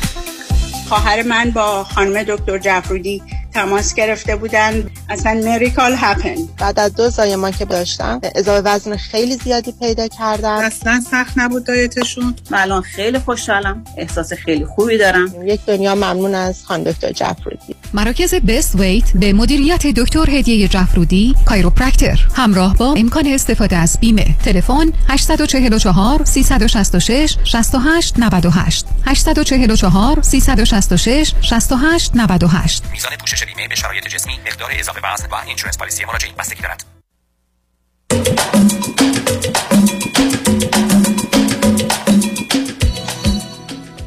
خواهر 0.89 1.23
من 1.23 1.51
با 1.51 1.85
خانم 1.85 2.23
دکتر 2.23 2.59
جعفرودی 2.59 3.23
تماس 3.55 3.95
گرفته 3.95 4.37
بودن. 4.37 4.91
اصلا 5.09 5.41
مریکال 5.45 5.95
هپن 5.97 6.37
بعد 6.59 6.81
از 6.81 6.95
دو 6.95 7.11
زایمان 7.11 7.53
که 7.53 7.65
داشتم 7.65 8.21
اضافه 8.35 8.69
وزن 8.69 8.97
خیلی 8.97 9.37
زیادی 9.37 9.73
پیدا 9.81 10.09
کردم 10.09 10.57
اصلا 10.57 11.01
سخت 11.11 11.33
نبود 11.39 11.65
دایتشون. 11.65 12.35
من 12.51 12.59
الان 12.59 12.83
خیلی 12.83 13.19
خوشحالم. 13.19 13.85
احساس 13.97 14.33
خیلی 14.33 14.65
خوبی 14.65 14.99
دارم. 14.99 15.35
یک 15.45 15.61
دنیا 15.67 15.95
ممنون 15.95 16.35
از 16.35 16.65
خانم 16.65 16.85
دکتر 16.85 17.13
جعفرودی. 17.13 17.75
مراکز 17.95 18.35
بست 18.35 18.75
ویت 18.75 19.13
به 19.15 19.33
مدیریت 19.33 19.87
دکتر 19.87 20.31
هدیه 20.31 20.69
جعفرودی 20.69 21.35
کایروپرکتر 21.47 22.27
همراه 22.35 22.77
با 22.77 22.95
امکان 22.95 23.27
استفاده 23.27 23.77
از 23.77 23.99
بیمه. 24.01 24.27
تلفن 24.45 24.93
844 25.09 26.25
366 26.25 27.37
68 27.45 28.15
98 28.19 28.87
844 29.07 30.23
366 30.23 31.33
68 31.41 32.11
98 32.15 32.83
میزان 32.93 33.13
پوشش 33.21 33.40
بیمه 33.47 33.69
به 33.69 33.75
شرایط 33.75 34.09
جسمی 34.09 34.33
مقدار 34.47 34.71
اضافه 34.79 35.01
وزن 35.13 35.27
و 35.31 35.35
اینشورنس 35.47 35.79
پالیسی 35.79 36.05
مراجعین 36.05 36.35
بستگی 36.39 36.63
دارد. 36.63 36.85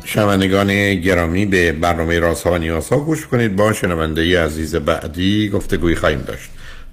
شنوندگان 0.06 0.96
گرامی 0.96 1.46
به 1.46 1.72
برنامه 1.72 2.20
راست 2.20 2.48
ها 2.48 2.54
و 2.54 2.58
نیاز 2.58 2.90
ها 2.90 3.00
گوش 3.00 3.28
کنید. 3.28 3.56
با 3.56 3.74
شنونده 3.74 4.44
عزیز 4.44 4.76
بعدی 4.76 5.50
گفتگوی 5.50 5.96
خواهیم 5.96 6.22
داشت. 6.22 6.50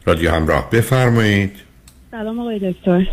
رادیو 0.07 0.31
همراه 0.31 0.71
بفرمایید. 0.71 1.57
سلام 2.11 2.41
آقای 2.41 2.73
دکتر. 2.73 3.07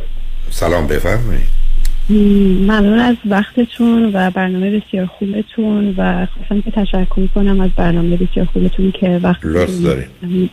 سلام 0.50 0.88
بفرمایید. 0.88 1.67
ممنون 2.10 3.00
از 3.00 3.16
وقتتون 3.26 4.12
و 4.14 4.32
برنامه 4.32 4.80
بسیار 4.80 5.06
خوبتون 5.06 5.94
و 5.98 6.26
خواستم 6.26 6.62
که 6.62 6.72
تشکر 6.72 7.28
کنم 7.36 7.60
از 7.60 7.70
برنامه 7.76 8.18
بسیار 8.18 8.46
خوبتون 8.46 8.92
که 8.92 9.20
وقت 9.24 9.40
راست 9.44 9.84
دارید. 9.84 10.50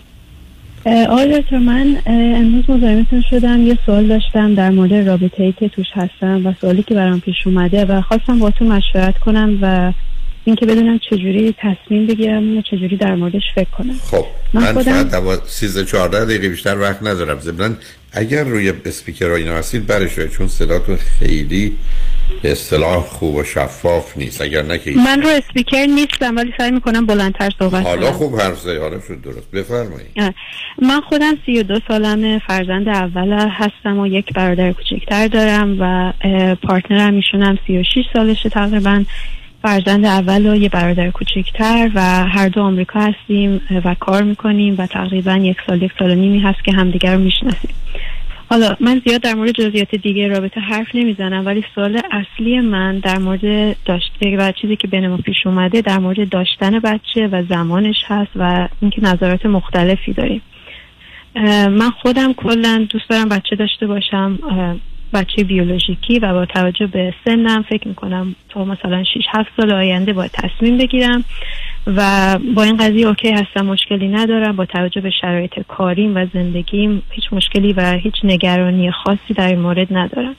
آقای 0.86 1.40
دکتر 1.40 1.58
من 1.58 1.96
امروز 2.06 2.70
مزاحمتون 2.70 3.22
شدم 3.30 3.66
یه 3.66 3.78
سوال 3.86 4.06
داشتم 4.06 4.54
در 4.54 4.70
مورد 4.70 4.94
رابطه 4.94 5.42
ای 5.42 5.52
که 5.52 5.68
توش 5.68 5.86
هستم 5.92 6.46
و 6.46 6.52
سوالی 6.60 6.82
که 6.82 6.94
برام 6.94 7.20
پیش 7.20 7.46
اومده 7.46 7.84
و 7.84 8.00
خواستم 8.00 8.38
با 8.38 8.50
تو 8.50 8.64
مشورت 8.64 9.18
کنم 9.18 9.58
و 9.62 9.92
اینکه 10.44 10.66
بدونم 10.66 10.98
چجوری 10.98 11.54
تصمیم 11.58 12.06
بگیرم 12.06 12.58
و 12.58 12.62
چجوری 12.62 12.96
در 12.96 13.14
موردش 13.14 13.42
فکر 13.54 13.70
کنم. 13.70 13.94
خب 14.10 14.26
من, 14.54 14.62
من 14.62 14.72
خودم... 14.72 15.04
فقط 15.04 15.40
13 15.46 15.84
14 15.84 16.24
دقیقه 16.24 16.48
بیشتر 16.48 16.78
وقت 16.78 17.02
ندارم. 17.02 17.40
ضمن 17.40 17.76
اگر 18.12 18.44
روی 18.44 18.72
اسپیکر 18.84 19.30
اینا 19.30 19.54
هستید 19.56 19.86
برش 19.86 20.18
چون 20.20 20.48
صداتون 20.48 20.96
خیلی 20.96 21.72
به 22.42 22.52
اصطلاح 22.52 23.00
خوب 23.00 23.34
و 23.34 23.44
شفاف 23.44 24.16
نیست. 24.16 24.40
اگر 24.40 24.62
نه 24.62 24.80
من 24.96 25.22
رو 25.22 25.28
اسپیکر 25.28 25.86
نیستم 25.86 26.36
ولی 26.36 26.52
سعی 26.58 26.70
می‌کنم 26.70 27.06
بلندتر 27.06 27.50
صحبت 27.58 27.86
حالا 27.86 28.12
خوب 28.12 28.40
حرف 28.40 28.60
زدی. 28.60 28.76
حالا 28.76 29.00
شد 29.00 29.20
درست. 29.22 29.50
بفرمایید. 29.50 30.34
من 30.82 31.00
خودم 31.00 31.34
32 31.46 31.80
سالم 31.88 32.38
فرزند 32.38 32.88
اول 32.88 33.32
هستم 33.32 33.98
و 33.98 34.06
یک 34.06 34.32
برادر 34.32 34.72
کوچکتر 34.72 35.26
دارم 35.26 35.76
و 35.80 36.12
پارتنرم 36.62 37.14
ایشونم 37.14 37.58
36 37.66 38.04
سالشه 38.12 38.48
تقریبا. 38.48 39.04
فرزند 39.64 40.04
اول 40.04 40.46
و 40.46 40.56
یه 40.56 40.68
برادر 40.68 41.10
کوچکتر 41.10 41.90
و 41.94 42.00
هر 42.28 42.48
دو 42.48 42.60
آمریکا 42.60 43.00
هستیم 43.00 43.60
و 43.84 43.94
کار 43.94 44.22
می‌کنیم 44.22 44.74
و 44.78 44.86
تقریبا 44.86 45.36
یک 45.36 45.56
سال 45.66 45.82
یک 45.82 45.92
سال 45.98 46.10
و 46.10 46.14
نیمی 46.14 46.38
هست 46.38 46.64
که 46.64 46.72
همدیگر 46.72 47.14
رو 47.14 47.20
می‌شناسیم. 47.20 47.70
حالا 48.50 48.76
من 48.80 49.02
زیاد 49.06 49.20
در 49.20 49.34
مورد 49.34 49.50
جزئیات 49.50 49.94
دیگه 49.94 50.28
رابطه 50.28 50.60
حرف 50.60 50.86
نمی‌زنم 50.94 51.46
ولی 51.46 51.64
سوال 51.74 52.00
اصلی 52.10 52.60
من 52.60 52.98
در 52.98 53.18
مورد 53.18 53.76
داشته 53.84 54.36
و 54.38 54.52
چیزی 54.52 54.76
که 54.76 54.88
بین 54.88 55.08
ما 55.08 55.16
پیش 55.16 55.46
اومده 55.46 55.80
در 55.80 55.98
مورد 55.98 56.28
داشتن 56.28 56.78
بچه 56.78 57.28
و 57.32 57.42
زمانش 57.48 57.96
هست 58.06 58.30
و 58.36 58.68
اینکه 58.80 59.02
نظرات 59.02 59.46
مختلفی 59.46 60.12
داریم. 60.12 60.42
من 61.70 61.90
خودم 62.02 62.32
کلا 62.32 62.86
دوست 62.90 63.08
دارم 63.10 63.28
بچه 63.28 63.56
داشته 63.56 63.86
باشم 63.86 64.38
بچه 65.14 65.44
بیولوژیکی 65.44 66.18
و 66.18 66.32
با 66.32 66.46
توجه 66.46 66.86
به 66.86 67.14
سنم 67.24 67.62
فکر 67.62 67.88
می‌کنم 67.88 68.34
تا 68.48 68.64
مثلا 68.64 69.04
6 69.04 69.20
7 69.32 69.48
سال 69.56 69.72
آینده 69.72 70.12
باید 70.12 70.30
تصمیم 70.30 70.78
بگیرم 70.78 71.24
و 71.86 72.38
با 72.54 72.62
این 72.62 72.76
قضیه 72.76 73.06
اوکی 73.06 73.30
هستم 73.30 73.66
مشکلی 73.66 74.08
ندارم. 74.08 74.56
با 74.56 74.66
توجه 74.66 75.00
به 75.00 75.10
شرایط 75.20 75.60
کاریم 75.68 76.16
و 76.16 76.26
زندگیم 76.34 77.02
هیچ 77.10 77.24
مشکلی 77.32 77.72
و 77.72 77.92
هیچ 77.92 78.14
نگرانی 78.24 78.90
خاصی 78.90 79.34
در 79.34 79.48
این 79.48 79.58
مورد 79.58 79.86
ندارم. 79.90 80.34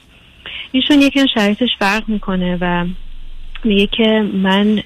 ایشون 0.72 1.00
یکم 1.00 1.26
شرایطش 1.34 1.70
فرق 1.78 2.02
می‌کنه 2.08 2.58
و 2.60 2.86
میگه 3.64 3.86
که 3.86 4.24
من 4.34 4.82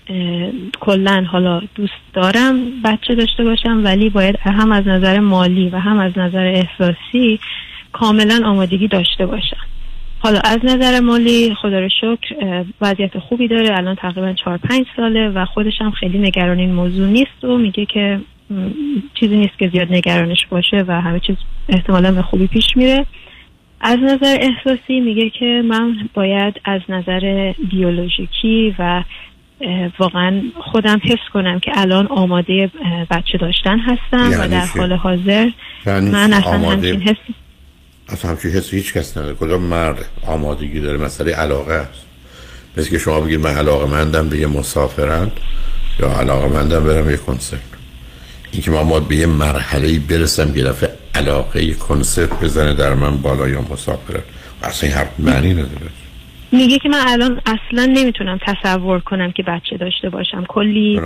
کلا 0.80 1.24
حالا 1.32 1.62
دوست 1.74 1.92
دارم 2.12 2.82
بچه 2.84 3.14
داشته 3.14 3.44
باشم 3.44 3.84
ولی 3.84 4.10
باید 4.10 4.38
هم 4.40 4.72
از 4.72 4.86
نظر 4.86 5.18
مالی 5.18 5.68
و 5.68 5.78
هم 5.78 5.98
از 5.98 6.18
نظر 6.18 6.46
احساسی 6.46 7.40
کاملا 7.92 8.40
آمادگی 8.44 8.88
داشته 8.88 9.26
باشم. 9.26 9.66
حالا 10.22 10.40
از 10.44 10.58
نظر 10.62 11.00
مالی 11.00 11.54
خدا 11.62 11.80
رو 11.80 11.88
شکر 11.88 12.64
وضعیت 12.80 13.18
خوبی 13.18 13.48
داره. 13.48 13.78
الان 13.78 13.94
تقریبا 13.94 14.32
چهار 14.32 14.56
پنج 14.56 14.86
ساله 14.96 15.28
و 15.28 15.44
خودش 15.44 15.72
هم 15.80 15.90
خیلی 15.90 16.18
نگران 16.18 16.58
این 16.58 16.72
موضوع 16.72 17.06
نیست 17.08 17.44
و 17.44 17.58
میگه 17.58 17.86
که 17.86 18.20
چیزی 19.14 19.36
نیست 19.36 19.58
که 19.58 19.68
زیاد 19.68 19.92
نگرانش 19.92 20.46
باشه 20.50 20.84
و 20.88 21.00
همه 21.00 21.20
چیز 21.20 21.36
احتمالا 21.68 22.12
به 22.12 22.22
خوبی 22.22 22.46
پیش 22.46 22.66
میره. 22.76 23.06
از 23.80 23.98
نظر 23.98 24.36
احساسی 24.40 25.00
میگه 25.00 25.30
که 25.30 25.62
من 25.64 25.96
باید 26.14 26.60
از 26.64 26.80
نظر 26.88 27.52
بیولوژیکی 27.70 28.74
و 28.78 29.02
واقعا 29.98 30.42
خودم 30.60 31.00
حس 31.04 31.32
کنم 31.32 31.58
که 31.58 31.70
الان 31.74 32.06
آماده 32.06 32.70
بچه 33.10 33.38
داشتن 33.38 33.78
هستم 33.78 34.30
یعنی 34.30 34.44
و 34.44 34.48
در 34.48 34.66
حال 34.78 34.92
حاضر 34.92 35.50
یعنی 35.86 36.10
من 36.10 36.32
اصلا 36.32 36.70
همچین 36.70 37.02
حس 37.02 37.16
اصلا 38.12 38.30
همچین 38.30 38.50
حس 38.50 38.70
هیچ 38.70 38.92
کس 38.92 39.16
نداره. 39.16 39.34
کدام 39.34 39.62
مرد 39.62 40.04
آمادگی 40.26 40.80
داره؟ 40.80 40.98
مسئله 40.98 41.32
علاقه 41.32 41.72
است. 41.72 42.00
مثل 42.76 42.90
که 42.90 42.98
شما 42.98 43.20
بگید 43.20 43.40
من 43.40 43.54
علاقه 43.54 43.86
مندم 43.86 44.28
به 44.28 44.38
یه 44.38 44.46
مسافرند 44.46 45.32
یا 46.00 46.08
علاقه 46.12 46.48
مندم 46.48 46.84
برم 46.84 47.10
یه 47.10 47.16
کنسرت. 47.16 47.60
این 48.52 48.62
که 48.62 48.70
من 48.70 48.88
باید 48.88 49.08
به 49.08 49.16
یه 49.16 49.26
مرحله 49.26 49.98
برسم 49.98 50.56
یه 50.56 50.64
دفعه 50.64 50.90
علاقه 51.14 51.64
یه 51.64 51.74
کنسرت 51.74 52.40
بزنه 52.40 52.74
در 52.74 52.94
من 52.94 53.16
بالا 53.16 53.48
یا 53.48 53.60
مسافرت 53.60 54.22
اصلا 54.62 54.88
این 54.88 54.98
حرف 54.98 55.10
معنی 55.18 55.52
نداره. 55.52 55.99
میگه 56.52 56.78
که 56.78 56.88
من 56.88 57.00
الان 57.06 57.40
اصلا 57.46 57.86
نمی‌تونم 57.86 58.38
تصور 58.46 59.00
کنم 59.00 59.32
که 59.32 59.42
بچه 59.42 59.76
داشته 59.76 60.10
باشم. 60.10 60.44
کلی 60.48 61.00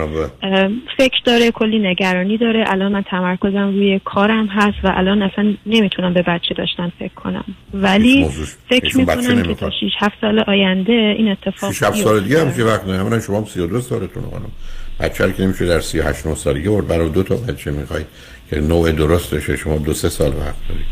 فکر 0.97 1.21
داره 1.25 1.51
کلی 1.51 1.79
نگرانی 1.79 2.37
داره. 2.37 2.63
الان 2.67 2.91
من 2.91 3.01
تمرکزم 3.01 3.67
روی 3.67 4.01
کارم 4.05 4.47
هست 4.47 4.77
و 4.83 4.91
الان 4.95 5.21
اصلا 5.21 5.53
نمی‌تونم 5.65 6.13
به 6.13 6.21
بچه 6.21 6.53
داشتن 6.57 6.91
فکر 6.99 7.13
کنم. 7.13 7.43
ولی 7.73 8.29
فکر 8.69 8.97
می‌کنم 8.97 9.43
که 9.43 9.53
تا 9.53 9.69
6 9.69 9.91
7 9.99 10.13
سال 10.21 10.39
آینده 10.39 11.15
این 11.17 11.31
اتفاق 11.31 11.71
6 11.71 11.83
7 11.83 12.03
سال 12.03 12.19
دیگه 12.19 12.41
هم 12.41 12.53
که 12.53 12.63
وقت 12.63 12.87
نه 12.87 13.19
شما 13.19 13.45
32 13.45 13.81
سالتون 13.81 14.23
خانم. 14.23 14.51
بچه 14.99 15.33
که 15.33 15.43
نمیشه 15.43 15.65
در 15.65 15.79
38 15.79 16.27
9 16.27 16.35
سالگی 16.35 16.67
ور 16.67 16.81
برای 16.81 17.09
دو 17.09 17.23
تا 17.23 17.35
بچه 17.35 17.71
می‌خوای 17.71 18.03
که 18.49 18.61
نوع 18.61 18.91
درستشه. 18.91 19.57
شما 19.57 19.77
دو 19.77 19.93
سه 19.93 20.09
سال 20.09 20.29
وقت 20.29 20.67
دارید 20.69 20.85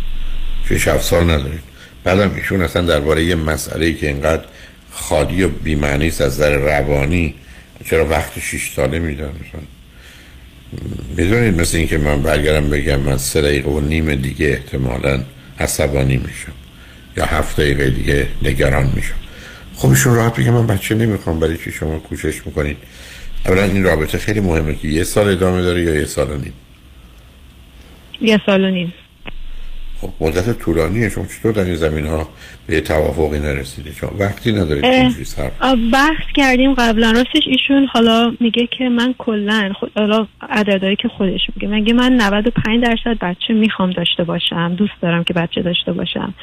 6 0.70 0.88
7 0.88 1.02
سال 1.02 1.24
ندارید 1.24 1.73
بعدم 2.04 2.36
ایشون 2.36 2.62
اصلا 2.62 2.82
درباره 2.82 3.24
یه 3.24 3.36
مسئله 3.36 3.94
که 3.94 4.08
اینقدر 4.08 4.44
خالی 4.92 5.44
و 5.44 5.48
بیمعنی 5.48 6.08
است 6.08 6.22
از 6.22 6.38
در 6.38 6.56
روانی 6.58 7.34
چرا 7.86 8.08
وقت 8.08 8.40
شیش 8.40 8.72
ساله 8.76 9.00
میدن 9.00 9.32
می‌دونید 11.18 11.62
مثل 11.62 11.78
اینکه 11.78 11.98
من 11.98 12.22
برگرم 12.22 12.70
بگم 12.70 13.00
من 13.00 13.18
سه 13.18 13.42
دقیقه 13.42 13.70
و 13.70 13.80
نیم 13.80 14.16
دیگه 14.16 14.48
احتمالا 14.48 15.24
عصبانی 15.60 16.18
میشم 16.18 16.52
یا 17.18 17.26
هفت 17.26 17.60
دقیقه 17.60 17.90
دیگه 17.90 18.28
نگران 18.42 18.92
میشم. 18.96 19.16
خب 19.76 19.90
ایشون 19.90 20.16
راحت 20.16 20.40
بگم 20.40 20.54
من 20.54 20.68
بچه 20.68 20.96
نمی‌خوام 20.96 21.40
برای 21.40 21.58
چی 21.58 21.72
شما 21.72 22.00
کوشش 22.00 22.46
می‌کنید؟ 22.46 22.78
اولا 23.46 23.64
این 23.64 23.84
رابطه 23.84 24.18
خیلی 24.18 24.40
مهمه 24.40 24.76
که 24.76 24.88
یه 24.88 25.04
سال 25.04 25.28
ادامه 25.28 25.62
داره 25.62 25.84
یا 25.84 25.96
یه 25.96 26.06
سال 26.06 26.32
و 26.32 26.38
نیم؟ 26.38 26.54
یه 28.22 28.42
سال 28.46 28.64
و 28.64 28.72
نیم. 28.72 28.94
خب 30.04 30.26
مدت 30.26 30.60
طولانیه. 30.60 31.10
شما 31.10 31.26
چطور 31.26 31.52
در 31.52 31.64
این 31.64 31.76
زمین 31.76 32.06
ها 32.06 32.30
به 32.68 32.82
توافقی 32.82 33.40
نرسیده 33.40 33.92
چون 33.92 34.10
وقتی 34.20 34.52
ندارید 34.52 34.84
بحث 35.94 36.26
کردیم 36.36 36.74
قبلا. 36.74 37.12
راستش 37.12 37.44
ایشون 37.48 37.86
حالا 37.86 38.34
میگه 38.40 38.68
که 38.78 38.90
من 38.90 39.16
کلا 39.18 39.72
خود 39.80 39.92
حالا 39.96 40.28
عددهایی 40.50 40.96
که 40.96 41.08
خودش 41.08 41.42
میگه. 41.56 41.68
مگه 41.68 41.94
من 41.94 42.14
95 42.14 42.84
درصد 42.84 43.18
بچه 43.22 43.54
می‌خوام 43.54 43.90
داشته 43.90 44.24
باشم؟ 44.24 44.76
دوست 44.76 44.94
دارم 45.02 45.24
که 45.24 45.34
بچه 45.34 45.62
داشته 45.62 45.94
باشم. 45.94 46.34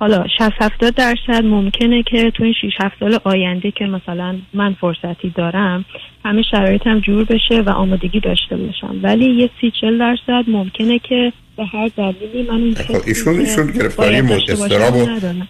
حالا 0.00 0.24
60 0.38 0.52
70 0.60 0.94
درصد 0.94 1.44
ممکنه 1.44 2.02
که 2.02 2.30
تو 2.30 2.44
این 2.44 2.52
6 2.52 2.72
7 2.80 2.94
سال 3.00 3.18
آینده 3.24 3.70
که 3.70 3.84
مثلا 3.84 4.38
من 4.54 4.76
فرصتی 4.80 5.32
دارم 5.36 5.84
همه 6.24 6.42
شرایطم 6.42 7.00
جور 7.00 7.24
بشه 7.24 7.60
و 7.60 7.70
آمادگی 7.70 8.20
داشته 8.20 8.56
باشم. 8.56 9.00
ولی 9.02 9.24
یه 9.24 9.50
30 9.60 9.72
40 9.80 9.98
درصد 9.98 10.44
ممکنه 10.48 10.98
که 10.98 11.32
به 11.56 11.64
هر 11.64 11.90
دلیلی 11.96 12.42
من 12.42 12.54
این 12.54 12.74
خب 12.74 13.02
ایشون 13.06 13.38
ایشون 13.38 13.66
گرفتاری 13.66 14.16
استراب 14.16 14.96
و 14.96 15.08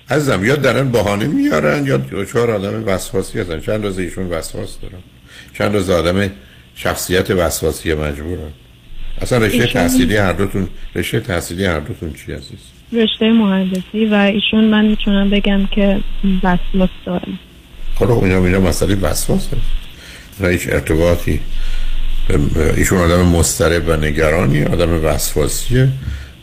ازم 0.09 0.45
یا 0.45 0.57
درن 0.57 0.91
بهانه 0.91 1.27
میارن 1.27 1.87
یا 1.87 2.25
چهار 2.25 2.51
آدم 2.51 2.85
وسواسی 2.87 3.41
هستن. 3.41 3.61
چند 3.61 3.85
روز 3.85 3.99
ایشون 3.99 4.27
وسواس 4.27 4.81
دارن 4.81 5.03
چند 5.55 5.75
روز 5.75 5.91
آدم 5.91 6.31
شخصیت 6.75 7.31
وسواسی 7.31 7.95
مجبورن؟ 7.95 8.53
اصلا 9.23 9.39
رشته 9.39 9.67
تحصیلی 9.67 10.17
هر 10.17 10.33
دوتون 10.33 10.69
رشته 10.95 11.21
تحصیلی 11.21 11.65
هر 11.65 11.81
دوتون 11.81 12.13
چی 12.13 12.33
عزیز؟ 12.33 12.80
رشته 12.93 13.33
مهندسی 13.33 14.05
و 14.11 14.15
ایشون 14.15 14.65
من 14.65 14.87
می‌تونم 14.87 15.31
بگم 15.31 15.67
که 15.67 16.01
وسواس 16.43 16.91
دارم. 17.07 17.39
خب 17.95 18.25
اینا 18.25 18.45
اینا 18.45 18.61
مسئله 18.61 18.95
وسواس 18.95 19.49
نه 20.41 20.49
هیچ 20.49 20.69
ارتباطی. 20.69 21.41
ایشون 22.77 22.99
آدم 22.99 23.23
مسترب 23.23 23.89
و 23.89 23.97
نگرانی 23.97 24.65
آدم 24.65 25.05
وسواسیه 25.05 25.89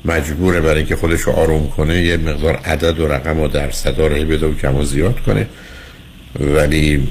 مجبوره 0.05 0.61
برای 0.61 0.77
اینکه 0.77 0.95
خودش 0.95 1.21
رو 1.21 1.33
آروم 1.33 1.67
کنه 1.67 2.01
یه 2.01 2.17
مقدار 2.17 2.55
عدد 2.55 2.99
و 2.99 3.07
رقم 3.07 3.39
و 3.39 3.47
درصد 3.47 3.99
رو 3.99 4.25
بده 4.25 4.47
و 4.47 4.55
کم 4.55 4.75
و 4.75 4.83
زیاد 4.83 5.19
کنه. 5.19 5.47
ولی 6.39 7.07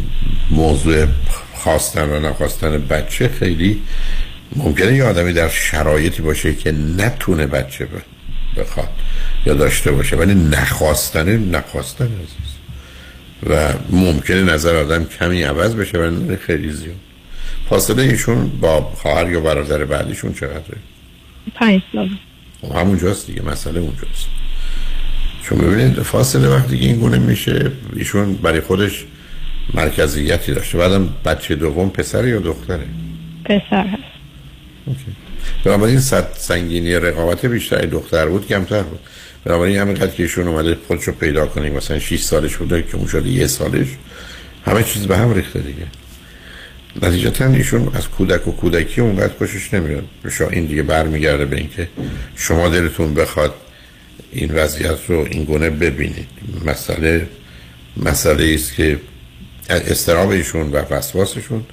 موضوع 0.50 1.06
خواستن 1.54 2.10
و 2.10 2.28
نخواستن 2.28 2.78
بچه 2.78 3.28
خیلی 3.28 3.82
ممکنه 4.56 4.96
یه 4.96 5.04
آدمی 5.04 5.32
در 5.32 5.48
شرایطی 5.48 6.22
باشه 6.22 6.54
که 6.54 6.72
نتونه 6.72 7.46
بچه 7.46 7.84
بخواد 8.58 8.88
یا 9.46 9.54
داشته 9.54 9.92
باشه. 9.92 10.16
ولی 10.16 10.34
نخواستنه 10.34 11.36
نخواستن 11.36 12.04
عزیز. 12.04 12.56
و 13.50 13.72
ممکنه 13.90 14.42
نظر 14.42 14.76
آدم 14.76 15.04
کمی 15.04 15.42
عوض 15.42 15.74
بشه 15.74 15.98
ولی 15.98 16.36
خیلی 16.36 16.72
زیاد. 16.72 16.96
فاصله 17.68 18.02
ایشون 18.02 18.48
با 18.48 18.80
خواهر 18.80 19.30
یا 19.30 19.40
برادر 19.40 19.84
بعدیشون 19.84 20.32
چقدره؟ 20.32 20.78
پنج 21.54 21.82
سال. 21.92 22.10
خب 22.62 22.76
همونجاست 22.76 23.26
دیگه 23.26 23.42
مسئله 23.42 23.80
اونجاست 23.80 24.26
چون 25.42 25.58
ببینید 25.58 26.02
فاصله 26.02 26.48
وقتی 26.48 26.78
که 26.78 26.84
این 26.84 26.96
گونه 26.96 27.18
میشه 27.18 27.72
ایشون 27.96 28.34
برای 28.34 28.60
خودش 28.60 29.04
مرکزیتی 29.74 30.54
داشته. 30.54 30.78
بعدم 30.78 31.08
بچه 31.24 31.54
دوم 31.54 31.90
پسر 31.90 32.28
یا 32.28 32.38
دختره؟ 32.38 32.86
پسر 33.44 33.86
هست. 33.86 34.02
اوکی. 34.86 35.25
بنابراین 35.64 36.00
صد 36.00 36.28
سنگینی 36.38 36.94
رقابت 36.94 37.46
بیشتری 37.46 37.86
دختر 37.86 38.26
بود 38.26 38.46
کمتر 38.46 38.82
بود. 38.82 39.00
بنابراین 39.44 39.76
همینقدر 39.76 40.10
که 40.10 40.22
ایشون 40.22 40.48
اومده 40.48 40.76
خودشو 40.86 41.12
پیدا 41.12 41.46
کنه 41.46 41.70
مثلا 41.70 41.98
6 41.98 42.22
سالش 42.22 42.56
بوده 42.56 42.82
که 42.82 42.96
اون 42.96 43.06
شده 43.06 43.28
یه 43.28 43.46
سالش 43.46 43.86
همه 44.66 44.82
چیز 44.82 45.06
به 45.06 45.16
هم 45.16 45.34
ریخته 45.34 45.58
دیگه. 45.58 45.86
نتیجتا 47.02 47.46
ایشون 47.46 47.90
از 47.94 48.08
کودک 48.08 48.48
و 48.48 48.52
کودکی 48.52 49.00
اونقدر 49.00 49.32
خوشش 49.38 49.74
نمیاد. 49.74 50.04
شما 50.30 50.48
این 50.48 50.66
دیگه 50.66 50.82
برمیگرده 50.82 51.44
به 51.44 51.56
اینکه 51.56 51.88
شما 52.36 52.68
دلتون 52.68 53.14
بخواد 53.14 53.54
این 54.32 54.54
وضعیت 54.54 54.98
رو 55.08 55.26
این 55.30 55.44
گونه 55.44 55.70
ببینید. 55.70 56.28
مسئله 56.64 57.28
مسئله 57.96 58.54
است 58.54 58.74
که 58.74 59.00
استراب 59.70 60.28
ایشون 60.28 60.72
و 60.72 60.76
وسواسشون 60.90 61.64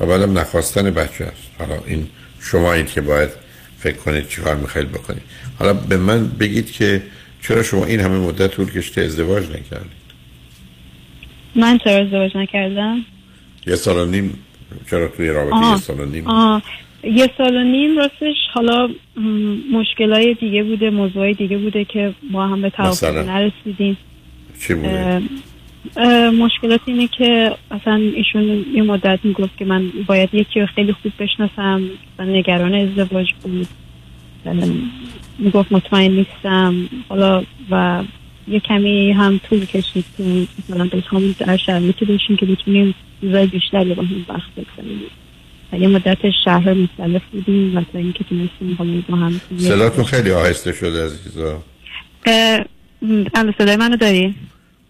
و 0.00 0.06
بعدم 0.06 0.38
نخواستن 0.38 0.90
بچه 0.90 1.24
است. 1.24 1.42
حالا 1.58 1.78
این 1.86 2.08
شما 2.40 2.72
این 2.72 2.86
که 2.86 3.00
باید 3.00 3.30
فکر 3.78 3.96
کنید 3.96 4.28
چیکار 4.28 4.56
می‌خواید 4.56 4.92
بکنید. 4.92 5.22
حالا 5.58 5.72
به 5.72 5.96
من 5.96 6.28
بگید 6.28 6.72
که 6.72 7.02
چرا 7.42 7.62
شما 7.62 7.84
این 7.84 8.00
همه 8.00 8.18
مدت 8.18 8.50
طول 8.50 8.70
کشته 8.70 9.00
ازدواج 9.00 9.44
نکردید؟ 9.44 10.00
من 11.54 11.78
چرا 11.78 12.04
ازدواج 12.04 12.36
نکردم؟ 12.36 13.04
یه 13.66 13.76
سال 13.76 13.96
و 13.96 14.10
نیم 14.10 14.38
چرا 14.90 15.08
توی 15.08 15.28
رابطه 15.28 15.70
یه 15.70 15.76
سال 15.76 16.00
و 16.00 16.06
نیم؟ 16.06 16.24
یه 17.04 17.30
سال 17.38 17.56
و 17.56 17.64
نیم 17.64 17.98
راستش 17.98 18.36
حالا 18.52 18.88
مشکلای 19.72 20.34
دیگه 20.34 20.62
بوده 20.62 20.90
موضوعای 20.90 21.34
دیگه 21.34 21.58
بوده 21.58 21.84
که 21.84 22.14
ما 22.30 22.46
هم 22.46 22.62
به 22.62 22.70
توافق 22.70 23.16
نرسیدیم. 23.16 23.96
چی 24.60 24.74
بوده؟ 24.74 25.22
مشکلات 26.32 26.80
اینه 26.86 27.08
که 27.08 27.56
اصلا 27.70 27.94
ایشون 27.94 28.64
یه 28.74 28.82
مدت 28.82 29.18
می‌گفت 29.24 29.58
که 29.58 29.64
من 29.64 29.92
باید 30.06 30.28
یکی 30.32 30.60
رو 30.60 30.66
خیلی 30.66 30.92
خوب 30.92 31.12
بشناسم 31.18 31.82
و 32.18 32.24
نگران 32.24 32.74
ازدواج 32.74 33.26
بود. 33.42 33.68
می‌گفت 35.38 35.72
مطمئن 35.72 36.10
نیستم. 36.10 36.88
حالا 37.08 37.44
و 37.70 38.02
یه 38.48 38.60
کمی 38.60 39.12
هم 39.12 39.40
طول 39.48 39.64
کشید 39.64 40.04
که 40.16 40.46
مثلا 40.58 40.84
بخوام 40.84 41.34
در 41.38 41.56
شرایطی 41.56 42.04
باشیم 42.04 42.36
که 42.36 42.46
بتونیم 42.46 42.94
چیزای 43.20 43.46
بیشتری 43.46 43.94
با 43.94 44.02
هم 44.02 44.26
وقت 44.28 44.50
بکنیم 44.50 45.00
یه 45.72 45.88
مدت 45.88 46.18
شهر 46.44 46.74
مختلف 46.74 47.22
بودیم 47.32 47.76
و 47.76 47.82
تا 47.92 47.98
اینکه 47.98 48.24
تونستیم 48.24 48.74
حالا 48.78 49.02
با 49.08 49.16
هم 49.16 49.40
صداتون 49.56 50.04
خیلی 50.04 50.30
آهسته 50.30 50.72
شده 50.72 51.04
عزیزا. 51.04 51.62
الان 53.34 53.54
صدای 53.58 53.76
منو 53.76 53.96
داری؟ 53.96 54.34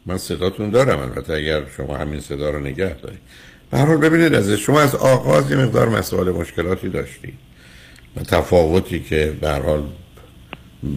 من 0.06 0.18
صداتون 0.18 0.70
دارم 0.70 0.98
البته 0.98 1.32
اگر 1.32 1.62
شما 1.76 1.96
همین 1.96 2.20
صدا 2.20 2.50
رو 2.50 2.60
نگه 2.60 2.94
دارید. 3.02 3.18
به 3.70 3.78
حال 3.78 3.96
ببینید 3.96 4.34
از 4.34 4.50
شما 4.50 4.80
از 4.80 4.94
آغاز 4.94 5.50
یه 5.50 5.56
مقدار 5.56 5.88
مسائل 5.88 6.30
مشکلاتی 6.30 6.88
داشتید 6.88 7.34
و 8.16 8.20
تفاوتی 8.20 9.00
که 9.00 9.32
به 9.40 9.50
حال 9.50 9.82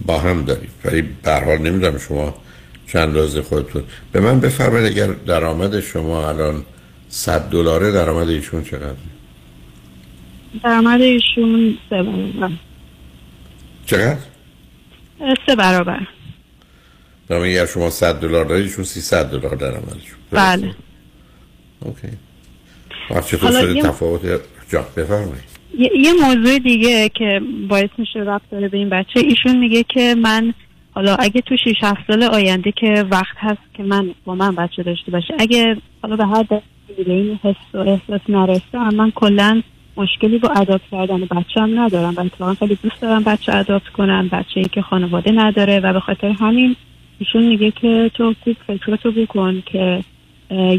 با 0.06 0.18
هم 0.18 0.44
دارید. 0.44 0.70
ولی 0.84 1.02
به 1.02 1.32
حال 1.32 1.58
نمی‌دونم 1.58 1.98
شما 1.98 2.34
چند 2.86 3.16
روز 3.16 3.38
خودتون. 3.38 3.82
به 4.12 4.20
من 4.20 4.40
بفرمایید 4.40 4.92
اگر 4.92 5.06
درآمد 5.06 5.80
شما 5.80 6.28
الان 6.28 6.64
100 7.08 7.40
دلاره 7.40 7.92
درآمد 7.92 8.28
ایشون 8.28 8.64
چقدر 8.64 8.94
درآمد 10.62 11.00
ایشون 11.00 11.78
سه 11.90 12.02
برابر. 12.02 12.50
چقدر؟ 13.86 14.18
سه 15.46 15.56
برابر. 15.56 16.06
درآمد 17.28 17.46
اگر 17.46 17.66
شما 17.66 17.90
100 17.90 18.14
دلار 18.14 18.44
دارید 18.44 18.64
ایشون 18.64 18.84
300 18.84 19.30
دلار 19.30 19.54
درآمدشون 19.54 20.18
بله. 20.30 20.74
اوکی. 21.80 22.08
چطور 23.28 23.50
شده 23.50 23.82
تفاوت؟ 23.82 24.40
جا 24.68 24.82
بفرمایید. 24.96 25.54
یه 25.78 26.12
موضوع 26.12 26.58
دیگه 26.58 27.08
که 27.08 27.40
باعث 27.68 27.90
میشه 27.98 28.18
رفت 28.18 28.50
داره 28.50 28.68
به 28.68 28.78
این 28.78 28.88
بچه. 28.88 29.20
ایشون 29.20 29.58
میگه 29.58 29.82
که 29.82 30.14
من 30.14 30.54
حالا 30.94 31.14
اگه 31.14 31.40
تو 31.40 31.56
6 31.56 31.74
7 31.82 32.00
سال 32.06 32.22
آینده 32.22 32.72
که 32.72 33.04
وقت 33.10 33.36
هست 33.36 33.74
که 33.74 33.82
من 33.82 34.14
با 34.24 34.34
من 34.34 34.54
بچه 34.54 34.82
داشته 34.82 35.10
باشه 35.10 35.34
اگه 35.38 35.76
حالا 36.02 36.16
به 36.16 36.26
هر 36.26 36.42
دلیل 36.88 37.10
این 37.10 37.40
حس 37.42 37.74
و 37.74 37.78
احساس 37.78 38.20
نرسه 38.28 38.78
من 38.94 39.10
کلا 39.10 39.62
مشکلی 39.96 40.38
با 40.38 40.48
اداپت 40.48 40.82
کردن 40.90 41.20
بچه 41.20 41.60
هم 41.60 41.80
ندارم. 41.80 42.14
و 42.16 42.20
اتفاقا 42.20 42.54
خیلی 42.54 42.78
دوست 42.82 43.00
دارم 43.00 43.24
بچه 43.24 43.54
اداپت 43.54 43.88
کنم 43.88 44.28
بچه 44.28 44.60
ای 44.60 44.64
که 44.64 44.82
خانواده 44.82 45.32
نداره 45.32 45.80
و 45.80 45.92
به 45.92 46.00
خاطر 46.00 46.28
همین 46.28 46.76
ایشون 47.18 47.46
میگه 47.46 47.70
که 47.70 48.10
تو 48.14 48.34
خوب 48.44 48.56
فکراتو 48.66 49.12
بکن 49.12 49.62
که 49.66 50.04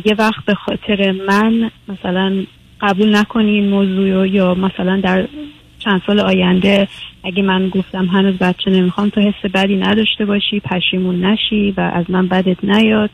یه 0.06 0.16
وقت 0.18 0.46
به 0.46 0.54
خاطر 0.54 1.12
من 1.28 1.72
مثلا 1.88 2.44
قبول 2.82 3.16
نکنی 3.16 3.52
این 3.52 3.70
موضوع 3.70 4.28
یا 4.30 4.54
مثلا 4.54 5.02
در 5.04 5.28
چند 5.80 6.02
سال 6.08 6.20
آینده 6.20 6.88
اگه 7.24 7.44
من 7.44 7.70
گفتم 7.70 8.06
هنوز 8.06 8.38
بچه 8.38 8.72
نمی‌خوام 8.72 9.10
تو 9.10 9.22
حس 9.22 9.52
بدی 9.54 9.76
نداشته 9.76 10.26
باشی 10.26 10.60
پشیمون 10.60 11.26
نشی 11.26 11.74
و 11.78 11.82
از 11.82 12.06
من 12.10 12.28
بدت 12.28 12.64
نیاد. 12.64 13.10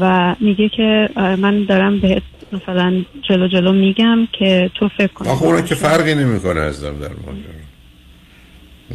و 0.00 0.34
میگه 0.40 0.68
که 0.68 1.08
من 1.16 1.64
دارم 1.64 2.00
بهت 2.00 2.22
مثلا 2.52 3.02
جلو 3.28 3.48
جلو 3.48 3.72
میگم 3.72 4.28
که 4.38 4.70
تو 4.74 4.88
فکر 4.88 5.12
کن. 5.12 5.26
آخه 5.26 5.62
که 5.62 5.74
فرقی 5.74 6.14
نمی‌کنه 6.14 6.60
ازم 6.60 6.94
در 7.00 7.08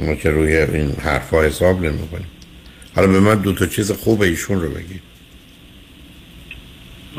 ما 0.06 0.16
که 0.16 0.30
روی 0.30 0.58
این 0.58 0.92
حرفا 1.04 1.42
حساب 1.42 1.86
نمی‌کنیم 1.86 2.28
حالا 2.96 3.08
به 3.08 3.20
من 3.20 3.36
دو 3.36 3.54
تا 3.54 3.66
چیز 3.66 3.92
خوب 3.92 4.22
ایشون 4.22 4.62
رو 4.62 4.70
بگید 4.70 5.02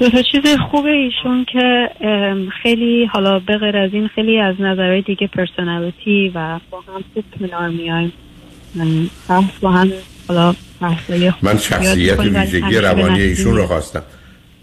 دو 0.00 0.10
تا 0.10 0.22
چیز 0.22 0.42
خوب 0.70 0.84
ایشون 0.86 1.44
که 1.52 1.88
خیلی 2.62 3.04
حالا 3.04 3.38
به 3.38 3.58
غیر 3.58 3.76
از 3.76 3.90
این 3.92 4.08
خیلی 4.08 4.38
از 4.38 4.54
نظرهای 4.58 5.02
دیگه 5.02 5.26
پرسونالیتی 5.26 6.32
و 6.34 6.60
با 6.70 6.80
هم 6.80 7.04
خوب 7.14 7.24
کنار 7.40 7.68
میایم 7.68 8.12
بحث 9.28 9.58
با 9.60 9.70
هم 9.70 9.92
حالا 10.28 10.54
من 11.42 11.58
شخصیت 11.58 12.20
ویژگی 12.20 12.76
روانی 12.76 13.20
ایشون 13.20 13.56
رو 13.56 13.66
خواستم. 13.66 14.02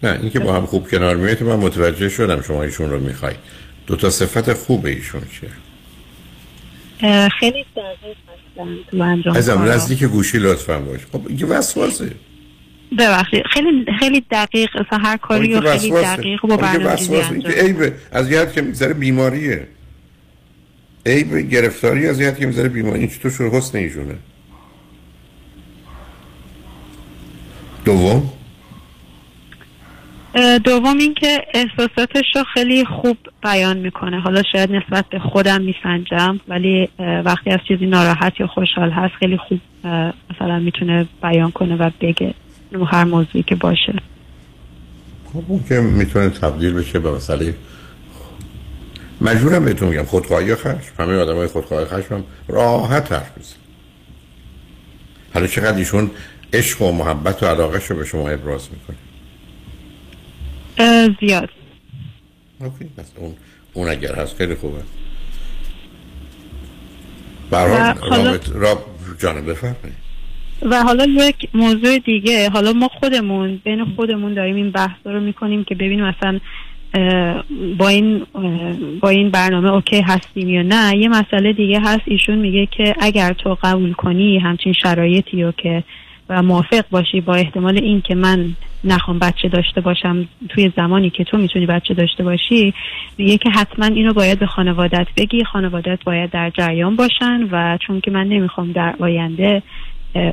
نه 0.03 0.19
اینکه 0.21 0.39
با 0.39 0.53
هم 0.53 0.65
خوب 0.65 0.89
کنار 0.89 1.15
میایید 1.15 1.43
من 1.43 1.55
متوجه 1.55 2.09
شدم 2.09 2.41
شما 2.41 2.63
ایشون 2.63 2.89
رو 2.89 2.99
می‌خوای 2.99 3.33
دو 3.87 3.95
تا 3.95 4.09
صفت 4.09 4.53
خوب 4.53 4.85
ایشون 4.85 5.21
چیه؟ 5.21 5.49
خیلی 7.29 7.65
دقیق 7.75 8.17
هستن 8.59 8.97
تو 8.97 9.03
انجام 9.03 9.35
ازم 9.35 9.61
نزدیک 9.61 10.03
گوشی 10.03 10.37
لطفا 10.37 10.79
باش. 10.79 10.99
خب 11.11 11.21
این 11.27 11.43
وسواسه 11.43 12.11
ببخشید 12.99 13.43
خیلی 13.53 13.85
خیلی 13.99 14.25
دقیق 14.31 14.69
هر 14.91 15.17
کاری 15.17 15.53
رو 15.53 15.71
خیلی 15.71 15.91
دقیق 15.91 16.41
با 16.41 16.57
برنامه‌ریزی 16.57 17.15
انجام 17.15 17.51
عیب 17.51 17.93
از 18.11 18.31
یاد 18.31 18.51
که 18.51 18.61
می‌ذاره 18.61 18.93
بیماریه. 18.93 19.67
عیب 21.05 21.37
گرفتاری 21.37 22.07
از 22.07 22.21
یاد 22.21 22.37
که 22.37 22.45
می‌ذاره 22.45 22.69
بیماری. 22.69 22.99
این 22.99 23.07
چطور 23.09 23.31
شروع 23.31 23.57
حسن 23.57 23.77
ایشونه. 23.77 24.15
دوم؟ 27.85 28.33
دوم 30.63 30.97
اینکه 30.97 31.45
احساساتش 31.53 32.25
رو 32.35 32.43
خیلی 32.53 32.85
خوب 32.85 33.17
بیان 33.43 33.77
می‌کنه. 33.77 34.19
حالا 34.19 34.43
شاید 34.51 34.71
نسبت 34.71 35.05
به 35.09 35.19
خودم 35.19 35.61
میسنجم 35.61 36.39
ولی 36.47 36.89
وقتی 36.99 37.49
از 37.49 37.59
چیزی 37.67 37.85
ناراحت 37.85 38.39
یا 38.39 38.47
خوشحال 38.47 38.91
هست 38.91 39.13
خیلی 39.19 39.37
خوب 39.37 39.59
مثلا 40.33 40.59
می‌تونه 40.59 41.07
بیان 41.21 41.51
کنه 41.51 41.75
و 41.75 41.89
بگه 42.01 42.33
هر 42.87 43.03
موضوعی 43.03 43.43
که 43.43 43.55
باشه. 43.55 43.93
خب 45.33 45.43
اون 45.47 45.63
که 45.69 45.79
می‌تونه 45.79 46.29
تبدیل 46.29 46.73
بشه 46.73 46.99
به 46.99 47.11
مسئله 47.11 47.55
مجبورم 49.21 49.65
بهتون 49.65 49.89
میگم 49.89 50.03
خودخواهی 50.03 50.55
خشم. 50.55 50.91
همه 50.99 51.17
آدم 51.17 51.35
های 51.35 51.47
خودخواهی 51.47 51.85
خشم 51.85 52.15
هم 52.15 52.23
راحت 52.47 53.11
حرف 53.11 53.37
بزن 53.37 53.55
حالا 55.33 55.47
چقدر 55.47 55.77
ایشون 55.77 56.11
عشق 56.53 56.81
و 56.81 56.91
محبت 56.91 57.43
و 57.43 57.45
علاقه 57.45 57.81
رو 57.89 57.95
به 57.95 58.05
شما 58.05 58.29
ابراز 58.29 58.69
می‌کنه. 58.71 58.97
زیاد. 61.19 61.49
اوکی 62.59 62.85
پس 62.97 63.11
اون 63.15 63.35
اون 63.73 63.89
اگر 63.89 64.15
هست 64.15 64.35
خیلی 64.35 64.55
خوبه. 64.55 64.81
برای 67.51 67.93
رابط 68.11 68.49
راب 68.53 68.85
جانب 69.19 69.49
بفرمایید. 69.49 70.09
و 70.61 70.83
حالا 70.83 71.05
یک 71.05 71.49
موضوع 71.53 71.99
دیگه. 71.99 72.49
حالا 72.49 72.73
ما 72.73 72.87
خودمون 72.87 73.61
بین 73.63 73.85
خودمون 73.95 74.33
داریم 74.33 74.55
این 74.55 74.71
بحث 74.71 74.97
رو 75.05 75.19
می‌کنیم 75.19 75.63
که 75.63 75.75
ببینیم 75.75 76.05
مثلا 76.05 76.39
با 77.77 77.87
این 77.87 78.25
با 79.01 79.09
این 79.09 79.29
برنامه 79.29 79.69
اوکی 79.69 80.01
هستیم 80.01 80.49
یا 80.49 80.61
نه. 80.61 80.97
یه 80.97 81.09
مسئله 81.09 81.53
دیگه 81.53 81.79
هست 81.79 82.01
ایشون 82.05 82.37
میگه 82.37 82.65
که 82.65 82.95
اگر 82.99 83.33
تو 83.33 83.57
قبول 83.63 83.93
کنی 83.93 84.39
همچین 84.39 84.73
شرایطی 84.73 85.43
رو 85.43 85.51
که 85.51 85.83
و 86.29 86.41
موافق 86.41 86.85
باشی 86.91 87.21
با 87.21 87.35
احتمال 87.35 87.77
این 87.77 88.01
که 88.01 88.15
من 88.15 88.55
نخوام 88.83 89.19
بچه 89.19 89.49
داشته 89.49 89.81
باشم 89.81 90.27
توی 90.49 90.71
زمانی 90.75 91.09
که 91.09 91.23
تو 91.23 91.37
می‌تونی 91.37 91.65
بچه 91.65 91.93
داشته 91.93 92.23
باشی 92.23 92.73
میگه 93.17 93.37
که 93.37 93.49
حتما 93.49 93.85
اینو 93.85 94.13
باید 94.13 94.39
به 94.39 94.45
خانوادت 94.45 95.07
بگی. 95.17 95.43
خانوادت 95.43 95.99
باید 96.05 96.31
در 96.31 96.51
جریان 96.57 96.95
باشن 96.95 97.47
و 97.51 97.77
چون 97.87 98.01
که 98.01 98.11
من 98.11 98.27
نمی‌خوام 98.27 98.71
در 98.71 98.95
آینده 98.99 99.61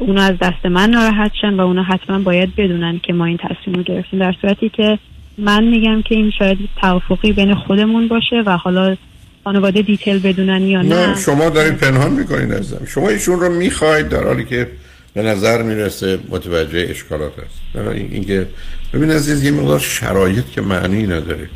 اونا 0.00 0.22
از 0.22 0.34
دست 0.40 0.66
من 0.66 0.90
ناراحت 0.90 1.32
شن 1.40 1.54
و 1.54 1.60
اونا 1.60 1.82
حتما 1.82 2.18
باید 2.18 2.56
بدونن 2.56 3.00
که 3.02 3.12
ما 3.12 3.24
این 3.24 3.36
تصمیم 3.36 3.76
رو 3.76 3.82
گرفتیم. 3.82 4.20
در 4.20 4.34
صورتی 4.40 4.68
که 4.68 4.98
من 5.38 5.64
میگم 5.64 6.02
که 6.02 6.14
این 6.14 6.30
شاید 6.38 6.58
توافقی 6.80 7.32
بین 7.32 7.54
خودمون 7.54 8.08
باشه 8.08 8.42
و 8.46 8.56
حالا 8.56 8.96
خانواده 9.44 9.82
دیتیل 9.82 10.18
بدونن 10.18 10.62
یا 10.62 10.82
نه 10.82 11.06
نه. 11.06 11.16
شما 11.16 11.50
دارید 11.50 11.76
پنهان 11.76 12.12
می‌کنید 12.12 12.52
ازم. 12.52 12.86
شما 12.86 13.08
ایشون 13.08 13.40
رو 13.40 13.48
می‌خواید 13.48 14.08
در 14.08 14.24
حالی 14.24 14.44
که 14.44 14.68
به 15.16 15.22
نظر 15.22 15.62
می‌رسه 15.62 16.18
متوجه 16.28 16.86
اشکالات 16.90 17.32
است. 17.38 17.86
اینکه 17.94 18.46
ببین 18.92 19.10
عزیز 19.10 19.44
یه 19.44 19.50
مقدار 19.50 19.78
شرایط 19.78 20.44
که 20.50 20.60
معنی 20.60 21.02
نداره. 21.02 21.48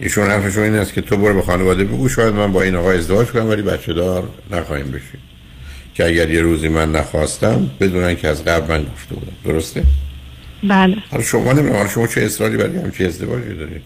ایشون 0.00 0.26
حرفشون 0.26 0.62
این 0.62 0.74
است 0.74 0.92
که 0.92 1.00
تو 1.00 1.16
برو 1.16 1.34
به 1.34 1.42
خانواده 1.42 1.84
بگو 1.84 2.08
شاید 2.08 2.34
من 2.34 2.52
با 2.52 2.62
این 2.62 2.76
آقا 2.76 2.90
ازدواج 2.90 3.26
کنم 3.26 3.48
ولی 3.48 3.62
بچه 3.62 3.92
دار 3.92 4.28
نخواهیم 4.50 4.86
بشیم 4.86 5.20
که 5.94 6.06
اگر 6.06 6.30
یه 6.30 6.40
روزی 6.40 6.68
من 6.68 6.92
نخواستم 6.92 7.70
بدونن 7.80 8.16
که 8.16 8.28
از 8.28 8.44
قبل 8.44 8.68
من 8.68 8.84
گفته 8.84 9.14
بودم. 9.14 9.32
درسته؟ 9.44 9.82
بله. 10.62 10.96
حالا 11.10 11.22
شما 11.22 11.52
نمی‌دونم 11.52 11.88
شما 11.88 12.06
چه 12.06 12.20
اصراری 12.20 12.56
برای 12.56 12.76
همچه 12.76 13.04
ازدواجی 13.04 13.54
دارید 13.54 13.82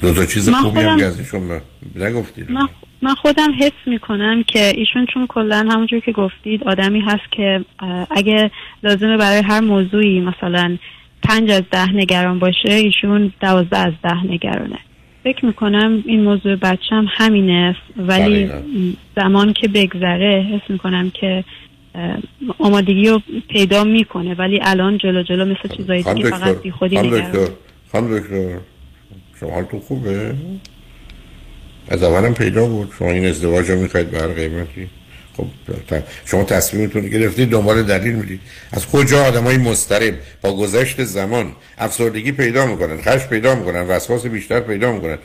دو 0.00 0.14
تا 0.14 0.26
چیز 0.26 0.48
خوبی 0.48 0.80
هم 0.80 1.04
از 1.04 1.18
ایشون 1.18 1.60
نگفتید 1.96 2.50
من 2.50 2.68
خودم 3.08 3.52
حس 3.60 3.72
می‌کنم 3.86 4.42
که 4.42 4.72
ایشون 4.76 5.06
چون 5.14 5.26
کلا 5.26 5.66
همونجور 5.70 6.00
که 6.00 6.12
گفتید 6.12 6.64
آدمی 6.64 7.00
هست 7.00 7.32
که 7.32 7.64
اگه 8.10 8.50
لازمه 8.82 9.16
برای 9.16 9.42
هر 9.42 9.60
موضوعی 9.60 10.20
مثلا 10.20 10.76
پنج 11.22 11.50
از 11.50 11.62
ده 11.70 11.92
نگران 11.92 12.38
باشه 12.38 12.72
ایشون 12.72 13.32
دوازده 13.40 13.78
از 13.78 13.92
ده 14.02 14.26
نگرانه. 14.26 14.78
فکر 15.24 15.46
می‌کنم 15.46 16.02
این 16.06 16.20
موضوع 16.24 16.56
بچم 16.56 17.06
همینه 17.10 17.76
ولی 17.96 18.50
زمان 19.16 19.52
که 19.52 19.68
بگذره 19.68 20.46
حس 20.52 20.70
می‌کنم 20.70 21.10
که 21.10 21.44
آمادگی 22.58 23.08
رو 23.08 23.22
پیدا 23.48 23.84
می‌کنه 23.84 24.34
ولی 24.34 24.60
الان 24.62 24.98
جلو 24.98 25.22
جلو 25.22 25.44
مثل 25.44 25.76
چیزایی 25.76 26.02
که 26.02 26.14
فقط 26.14 26.62
بی 26.62 26.70
خودی 26.70 26.98
نگران. 26.98 27.48
خانم 27.92 28.18
دکتر 28.18 28.58
شما 29.40 29.50
حالتون 29.50 29.80
خوبه؟ 29.80 30.34
از 31.88 32.02
اولم 32.02 32.34
پیدا 32.34 32.66
بود. 32.66 32.92
شما 32.98 33.10
این 33.10 33.26
ازدواج 33.26 33.70
رو 33.70 33.80
می‌خواید 33.80 34.10
به 34.10 34.18
هر 34.18 34.28
قیمتی. 34.28 34.90
خب 35.36 35.46
شما 36.24 36.44
تصمیمتون 36.44 37.08
گرفتید 37.08 37.50
دنبال 37.50 37.82
دلیل 37.82 38.14
می‌دید 38.14 38.40
از 38.72 38.86
کجا 38.86 39.24
آدم 39.24 39.44
های 39.44 39.56
مسترب 39.56 40.14
با 40.42 40.56
گذشت 40.56 41.04
زمان 41.04 41.52
افسردگی 41.78 42.32
پیدا 42.32 42.66
می‌کنن 42.66 43.02
خش 43.02 43.26
پیدا 43.26 43.54
می‌کنن 43.54 43.80
وسواس 43.80 44.26
بیشتر 44.26 44.60
پیدا 44.60 44.92
می‌کنن؟ 44.92 45.18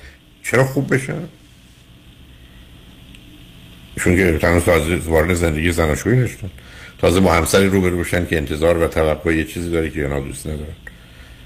چرا 0.44 0.65
خوب 0.65 0.94
بشن؟ 0.94 1.23
چون 3.99 4.15
که 4.15 4.38
تنها 4.41 4.60
تازه 4.60 4.95
وارد 4.95 5.34
زندگی 5.34 5.72
زناشویی 5.72 6.19
نشدن. 6.19 6.49
تازه 6.98 7.19
با 7.19 7.34
همسری 7.34 7.68
رو 7.68 7.81
بروشن 7.81 8.26
که 8.26 8.38
انتظار 8.38 8.77
و 8.77 8.88
توقع 8.88 9.36
یه 9.36 9.44
چیزی 9.44 9.72
داره 9.72 9.90
که 9.90 10.03
اینا 10.03 10.19
دوست 10.19 10.48
ندارن. 10.48 10.76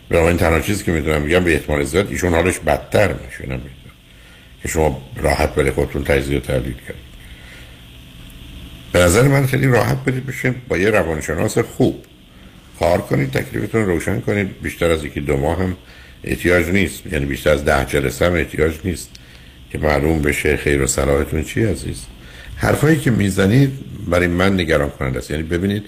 برای 0.09 0.27
این 0.27 0.37
تنها 0.37 0.59
چیزی 0.59 0.83
که 0.83 0.91
می‌دونم 0.91 1.21
میگم 1.21 1.43
به 1.43 1.53
احتمال 1.53 1.83
زیاد 1.83 2.11
ایشون 2.11 2.33
حالش 2.33 2.59
بدتر 2.59 3.07
میشه 3.07 3.41
نمی‌دونم 3.41 3.82
که 4.63 4.69
شما 4.69 5.01
راحت 5.15 5.55
برای 5.55 5.71
خودتون 5.71 6.03
تجزیه 6.03 6.37
و 6.37 6.41
تحلیل 6.41 6.73
کنید 6.73 7.13
به 8.91 8.99
نظر 8.99 9.27
من 9.27 9.45
خیلی 9.45 9.67
راحت 9.67 10.05
بدید 10.05 10.25
بشین 10.25 10.55
با 10.67 10.77
یه 10.77 10.89
روانشناس 10.89 11.57
خوب 11.57 12.05
کار 12.79 13.01
کنید 13.01 13.31
تکلیفتون 13.31 13.85
روشن 13.85 14.19
کنید. 14.19 14.61
بیشتر 14.61 14.91
از 14.91 15.05
یکی 15.05 15.19
دو 15.19 15.37
ماه 15.37 15.59
هم 15.59 15.75
احتیاج 16.23 16.65
نیست. 16.65 17.03
یعنی 17.11 17.25
بیشتر 17.25 17.49
از 17.49 17.65
ده 17.65 17.85
جلسه 17.85 18.25
هم 18.25 18.33
احتیاج 18.33 18.73
نیست 18.83 19.09
که 19.71 19.77
معلوم 19.77 20.21
بشه 20.21 20.57
خیر 20.57 20.81
و 20.81 20.87
صلاحتون 20.87 21.43
چی 21.43 21.63
عزیز. 21.63 22.05
حرفایی 22.55 22.99
که 22.99 23.11
می‌زنید 23.11 23.71
برای 24.07 24.27
من 24.27 24.53
نگران 24.53 24.89
کننده 24.89 25.17
است. 25.17 25.31
یعنی 25.31 25.43
ببینید 25.43 25.83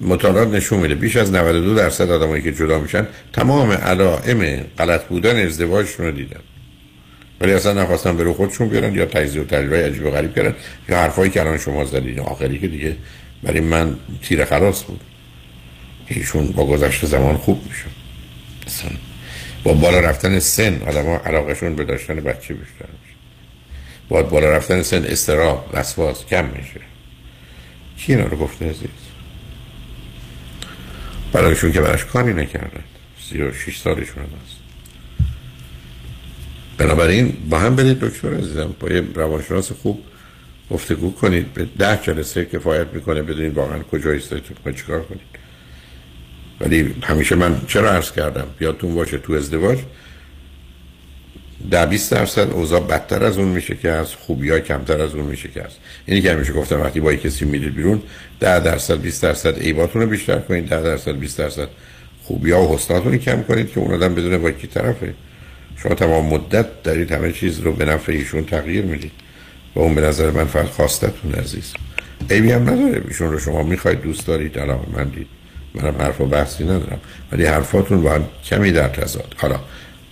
مطالعات 0.00 0.48
نشون 0.48 0.80
میده 0.80 0.94
بیش 0.94 1.16
از 1.16 1.32
92 1.32 1.74
درصد 1.74 2.10
آدمایی 2.10 2.42
که 2.42 2.52
جدا 2.52 2.78
میشن 2.78 3.06
تمام 3.32 3.72
علائم 3.72 4.64
غلط 4.78 5.04
بودن 5.04 5.46
ازدواجشون 5.46 6.06
رو 6.06 6.12
دیدن. 6.12 6.40
ولی 7.40 7.52
اصلا 7.52 7.82
نخواستن 7.82 8.18
رو 8.18 8.34
خودشون 8.34 8.68
بیارن 8.68 8.94
یا 8.94 9.06
تجزیه 9.06 9.42
و 9.42 9.44
تحلیل 9.44 9.74
عجیب 9.74 10.06
و 10.06 10.10
غریب 10.10 10.34
کردن. 10.34 10.54
یا 10.88 10.96
حرفایی 10.96 11.30
که 11.30 11.40
الان 11.40 11.58
شما 11.58 11.84
زدید 11.84 12.20
آخری 12.20 12.58
که 12.58 12.68
دیگه 12.68 12.96
برای 13.42 13.60
من 13.60 13.96
تیر 14.22 14.44
خلاص 14.44 14.84
بود. 14.84 15.00
ایشون 16.06 16.46
با 16.46 16.66
گذشت 16.66 17.06
زمان 17.06 17.36
خوب 17.36 17.62
میشن 17.68 17.90
اصلا 18.66 18.90
با 19.64 19.74
بالا 19.74 20.00
رفتن 20.00 20.38
سن 20.38 20.82
آدم 20.82 21.06
ها 21.06 21.18
علاقهشون 21.18 21.76
به 21.76 21.84
داشتن 21.84 22.14
بچه 22.14 22.54
بیشتر 22.54 22.86
میشه. 23.02 23.16
با 24.08 24.22
بالا 24.22 24.50
رفتن 24.50 24.82
سن 24.82 25.04
استراب 25.04 25.70
وسواس 25.72 26.26
کم 26.26 26.44
میشه. 26.44 26.80
کی 27.96 28.16
رو 28.16 28.36
گفته 28.36 28.70
عزیز؟ 28.70 28.88
برایشون 31.32 31.72
که 31.72 31.80
براش 31.80 32.04
کاری 32.04 32.34
نکردن. 32.34 32.84
36 33.30 33.78
سالشون 33.78 34.22
هست. 34.22 34.59
بنابراین 36.80 37.32
با 37.50 37.58
هم 37.58 37.76
برید 37.76 38.00
دکتر 38.00 38.34
عزیزم 38.34 38.74
با 38.80 38.88
یه 38.88 39.02
روانشناس 39.14 39.72
خوب 39.72 40.02
گفتگو 40.70 41.14
کنید. 41.14 41.54
به 41.54 41.66
ده 41.78 41.98
جلسه 42.02 42.44
کفایت 42.44 42.86
می‌کنه 42.92 43.22
بدونید 43.22 43.54
واقعا 43.54 43.78
کجا 43.78 44.10
ایستادید 44.10 44.44
تو 44.64 44.72
چیکار 44.72 45.02
کنید. 45.02 45.20
ولی 46.60 46.94
همیشه 47.02 47.36
من 47.36 47.60
چرا 47.66 47.90
عرض 47.90 48.12
کردم؟ 48.12 48.46
بیادتون 48.58 48.94
باشه 48.94 49.18
تو 49.18 49.32
ازدواج 49.32 49.78
در 51.70 51.86
20 51.86 52.12
درصد 52.12 52.50
اوضاع 52.50 52.80
بدتر 52.80 53.24
از 53.24 53.38
اون 53.38 53.48
میشه 53.48 53.76
که 53.76 53.90
از 53.90 54.14
خوبی 54.14 54.50
های 54.50 54.60
کمتر 54.60 55.00
از 55.00 55.14
اون 55.14 55.24
میشه 55.24 55.48
که 55.48 55.64
از 55.64 55.70
اینی 56.06 56.22
که 56.22 56.32
همیشه 56.32 56.52
گفتم 56.52 56.80
وقتی 56.80 57.00
با 57.00 57.14
کسی 57.14 57.44
میرید 57.44 57.74
بیرون 57.74 58.02
10 58.40 58.60
درصد 58.60 59.00
20 59.00 59.22
درصد 59.22 59.58
ایباتون 59.58 60.02
رو 60.02 60.08
بیشتر 60.08 60.38
کنید 60.38 60.68
10 60.68 60.82
درصد 60.82 61.12
20 61.12 61.38
درصد 61.38 61.68
خوبی 62.22 62.50
ها 62.50 62.62
و 62.62 62.74
حسناتون 62.74 63.18
کم 63.18 63.42
کنید 63.42 63.72
که 63.72 63.80
اون 63.80 63.94
آدم 63.94 64.14
بدونه 64.14 64.38
با 64.38 64.50
کی 64.50 64.66
طرفه. 64.66 65.14
شما 65.82 65.94
تمام 65.94 66.26
مدت 66.26 66.82
دارید 66.82 67.12
همه 67.12 67.32
چیز 67.32 67.60
رو 67.60 67.72
به 67.72 67.84
نفع 67.84 68.12
ایشون 68.12 68.44
تغییر 68.44 68.84
می‌دید 68.84 69.12
و 69.74 69.80
اون 69.80 69.94
به 69.94 70.00
نظر 70.00 70.30
من 70.30 70.44
فقط 70.44 70.66
خواستتون 70.66 71.32
عزیز. 71.32 71.72
عیبی 72.30 72.52
هم 72.52 72.62
نداره. 72.62 73.02
ایشون 73.08 73.32
رو 73.32 73.38
شما 73.38 73.62
می‌خواید 73.62 74.00
دوست 74.00 74.26
دارید 74.26 74.58
علاقه 74.58 74.98
مندید 74.98 75.26
منم 75.74 75.94
حرف 75.98 76.20
و 76.20 76.26
بحثی 76.26 76.64
ندارم. 76.64 77.00
ولی 77.32 77.44
حرفاتون 77.44 78.02
با 78.02 78.12
هم 78.12 78.24
کمی 78.44 78.72
در 78.72 78.88
تضاد. 78.88 79.34
حالا 79.36 79.60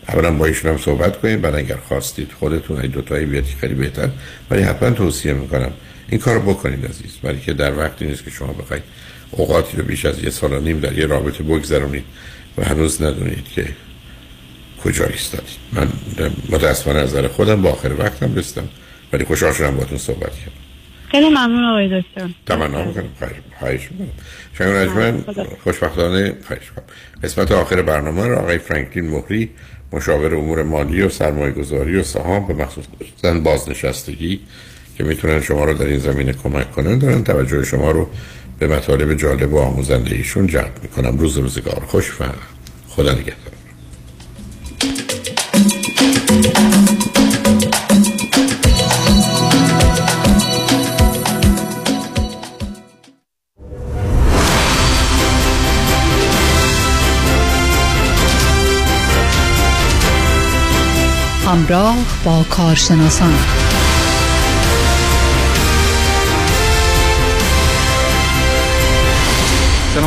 اولا 0.09 0.31
با 0.31 0.47
ایشون 0.47 0.70
هم 0.70 0.78
صحبت 0.78 1.20
کنید 1.20 1.40
بعد 1.40 1.55
اگر 1.55 1.77
خواستید 1.77 2.32
خودتون 2.39 2.81
این 2.81 2.90
دوتایی 2.90 3.27
بیاد 3.27 3.45
خیلی 3.61 3.74
بهتر. 3.74 4.09
ولی 4.51 4.62
حتما 4.62 4.90
توصیه 4.90 5.32
می‌کنم. 5.32 5.73
این 6.09 6.20
کارو 6.20 6.40
بکنید 6.40 6.86
عزیز. 6.86 7.19
ولی 7.24 7.40
که 7.40 7.53
در 7.53 7.78
وقتی 7.78 8.07
نیست 8.07 8.24
که 8.24 8.31
شما 8.31 8.53
بخواید 8.53 8.82
اوقاتی 9.31 9.77
رو 9.77 9.82
بیش 9.82 10.07
از 10.07 10.24
یه 10.24 10.31
سال 10.31 10.53
و 10.53 10.61
نیم 10.61 10.81
در 10.81 10.99
یه 10.99 11.07
رابطه 11.07 11.43
بگذرونید 11.43 12.05
و 12.59 12.65
هنوز 12.65 13.03
ندونید 13.03 13.45
که 13.45 13.66
کجا 14.85 15.07
ایستادید 15.07 15.59
من 15.73 15.89
متاسفانه 16.49 17.03
نظر 17.03 17.29
خودم 17.29 17.63
با 17.63 17.71
آخر 17.71 17.93
وقتم 17.99 18.35
رسیدم. 18.35 18.69
ولی 19.13 19.25
خوشحال 19.25 19.53
شدم 19.53 19.71
باهاتون 19.71 19.99
صحبت 19.99 20.33
کردم. 20.33 20.53
خیلی 21.11 21.29
ممنون 21.29 21.65
آقای 21.65 22.01
دکتر. 22.01 22.29
تمنا 22.47 22.85
می‌کنم. 22.85 23.05
خواهش 23.59 23.89
می‌کنم. 23.91 24.09
شنگ 24.59 24.69
رجمن 24.69 25.25
خوشبختانه 25.65 26.35
خواهش 26.47 26.71
کنم 26.77 26.85
قسمت 27.23 27.53
آخر 27.53 27.83
برنامه 27.83 28.27
را 28.27 28.39
آقای 28.39 28.59
فرانکلین 28.59 29.11
مهری 29.11 29.51
مشاور 29.93 30.35
امور 30.35 30.63
مالی 30.63 31.03
و 31.03 31.09
سرمایه 31.09 31.53
گذاری 31.53 31.97
و 31.97 32.03
سهام 32.03 32.47
به 32.47 32.55
مخصوص 32.55 32.85
بازنشستگی 33.45 34.41
که 34.99 35.05
می‌تونن 35.05 35.41
شما 35.41 35.65
رو 35.65 35.75
در 35.75 35.87
این 35.87 35.99
زمینه 35.99 36.33
کمک 36.33 36.73
کنن 36.73 36.99
دارن 36.99 37.25
توجه 37.25 37.65
شما 37.65 37.91
رو 37.91 38.11
به 38.59 38.67
مطالب 38.67 39.15
جالب 39.15 39.53
و 39.55 39.59
آموزنده 39.59 40.15
ایشون 40.15 40.47
جلب 40.47 40.73
می‌کنم. 40.83 41.19
روز 41.19 41.39
روزگار 41.39 41.83
خوش 41.87 42.21
و 42.21 42.25
خدا 42.89 43.13
نگهدار. 43.13 43.48
همراه 61.49 61.97
با 62.25 62.45
کارشناسان. 62.51 63.35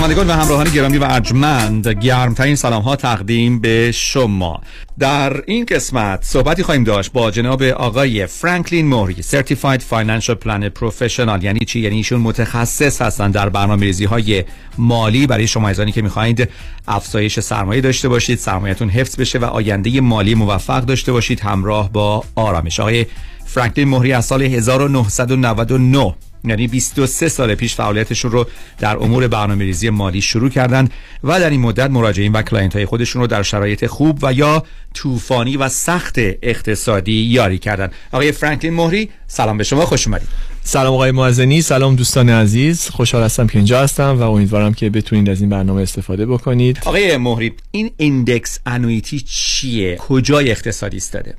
شنوندگان 0.01 0.29
و 0.29 0.33
همراهان 0.33 0.69
گرامی 0.69 0.97
و 0.97 1.03
ارجمند 1.03 1.87
گرمترین 1.87 2.55
سلام 2.55 2.81
ها 2.81 2.95
تقدیم 2.95 3.59
به 3.59 3.91
شما. 3.91 4.61
در 4.99 5.43
این 5.47 5.65
قسمت 5.65 6.23
صحبتی 6.23 6.63
خواهیم 6.63 6.83
داشت 6.83 7.11
با 7.11 7.31
جناب 7.31 7.63
آقای 7.63 8.25
فرانکلین 8.25 8.87
موری 8.87 9.15
Certified 9.15 9.79
Financial 9.91 10.35
Planner 10.45 10.79
Professional. 10.79 11.43
یعنی 11.43 11.65
چی؟ 11.65 11.79
یعنی 11.79 11.95
ایشون 11.95 12.21
متخصص 12.21 13.01
هستند 13.01 13.33
در 13.33 13.49
برنامه‌ریزی 13.49 14.05
های 14.05 14.43
مالی. 14.77 15.27
برای 15.27 15.47
شما 15.47 15.67
ایزانی 15.67 15.91
که 15.91 16.01
می‌خواهید 16.01 16.49
افزایش 16.87 17.39
سرمایه 17.39 17.81
داشته 17.81 18.09
باشید 18.09 18.37
سرمایهتون 18.39 18.89
حفظ 18.89 19.19
بشه 19.19 19.39
و 19.39 19.45
آینده 19.45 20.01
مالی 20.01 20.35
موفق 20.35 20.85
داشته 20.85 21.11
باشید 21.11 21.39
همراه 21.39 21.91
با 21.91 22.23
آرامش. 22.35 22.79
آقای 22.79 23.05
فرانکلین 23.45 23.87
مهری 23.87 24.13
از 24.13 24.25
سال 24.25 24.41
1999 24.41 26.15
یعنی 26.43 26.67
23 26.67 27.29
سال 27.29 27.55
پیش 27.55 27.75
فعالیتشون 27.75 28.31
رو 28.31 28.47
در 28.79 28.97
امور 28.97 29.27
برنامه 29.27 29.65
ریزی 29.65 29.89
مالی 29.89 30.21
شروع 30.21 30.49
کردن 30.49 30.89
و 31.23 31.39
در 31.39 31.49
این 31.49 31.61
مدت 31.61 31.89
مراجعین 31.89 32.31
و 32.31 32.41
client 32.41 32.75
های 32.75 32.85
خودشون 32.85 33.21
رو 33.21 33.27
در 33.27 33.43
شرایط 33.43 33.85
خوب 33.85 34.19
و 34.21 34.33
یا 34.33 34.63
طوفانی 34.93 35.57
و 35.57 35.69
سخت 35.69 36.15
اقتصادی 36.17 37.11
یاری 37.11 37.57
کردن 37.57 37.89
آقای 38.11 38.31
فرانکلین 38.31 38.73
مهری 38.73 39.09
سلام 39.27 39.57
به 39.57 39.63
شما 39.63 39.85
خوش 39.85 40.07
اومدید. 40.07 40.27
سلام 40.63 40.93
آقای 40.93 41.11
معزنی 41.11 41.61
سلام 41.61 41.95
دوستان 41.95 42.29
عزیز 42.29 42.89
خوشحال 42.89 43.23
هستم 43.23 43.47
که 43.47 43.57
اینجا 43.57 43.81
هستم 43.81 44.19
و 44.19 44.21
امیدوارم 44.21 44.73
که 44.73 44.89
بتونید 44.89 45.29
از 45.29 45.41
این 45.41 45.49
برنامه 45.49 45.81
استفاده 45.81 46.25
بکنید. 46.25 46.79
آقای 46.85 47.17
مهری 47.17 47.53
این 47.71 47.91
index 47.97 48.59
annuity 48.65 49.19
چیه؟ 49.19 49.95
کجای 49.95 50.51
اقتصادی 50.51 50.97
استاده 50.97 51.35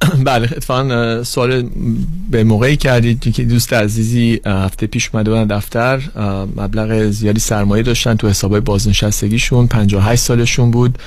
بله 0.24 0.48
اتفاقا 0.52 1.22
سوال 1.24 1.64
به 2.30 2.44
موقعی 2.44 2.76
کردید 2.76 3.34
که 3.34 3.44
دوست 3.44 3.72
عزیزی 3.72 4.40
هفته 4.46 4.86
پیش 4.86 5.10
اومده 5.12 5.30
بودن 5.30 5.46
دفتر 5.56 6.02
مبلغ 6.56 7.10
زیادی 7.10 7.40
سرمایه 7.40 7.82
داشتن 7.82 8.14
تو 8.14 8.28
حسابای 8.28 8.60
بازنشستگیشون 8.60 9.66
58 9.66 10.22
سالشون 10.22 10.70
بود 10.70 10.98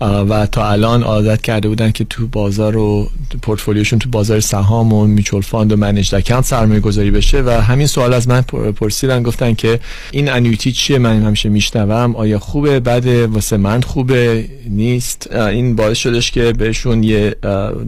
و 0.00 0.46
تا 0.46 0.70
الان 0.70 1.02
عادت 1.02 1.42
کرده 1.42 1.68
بودن 1.68 1.90
که 1.90 2.04
تو 2.04 2.26
بازار 2.26 2.76
و 2.76 3.10
پورتفولیوشون 3.42 3.98
تو 3.98 4.10
بازار 4.10 4.40
سهام 4.40 4.92
و 4.92 5.06
mutual 5.06 5.40
fund 5.42 5.72
و 5.72 5.76
managed 5.76 6.14
account 6.14 6.44
سرمایه 6.44 6.80
گذاری 6.80 7.10
بشه 7.10 7.42
و 7.42 7.50
همین 7.50 7.86
سوال 7.86 8.14
از 8.14 8.28
من 8.28 8.40
پرسیدن 8.76 9.22
گفتن 9.22 9.54
که 9.54 9.80
این 10.10 10.30
annuity 10.30 10.72
چیه؟ 10.72 10.98
من 10.98 11.22
همیشه 11.22 11.48
میشنوم. 11.48 12.16
آیا 12.16 12.38
خوبه؟ 12.38 12.80
بده. 12.80 13.26
واسه 13.26 13.56
من 13.56 13.80
خوبه؟ 13.80 14.48
نیست. 14.68 15.32
این 15.32 15.76
باعث 15.76 15.98
شدش 15.98 16.30
که 16.30 16.52
بهشون 16.52 17.02
یه 17.02 17.36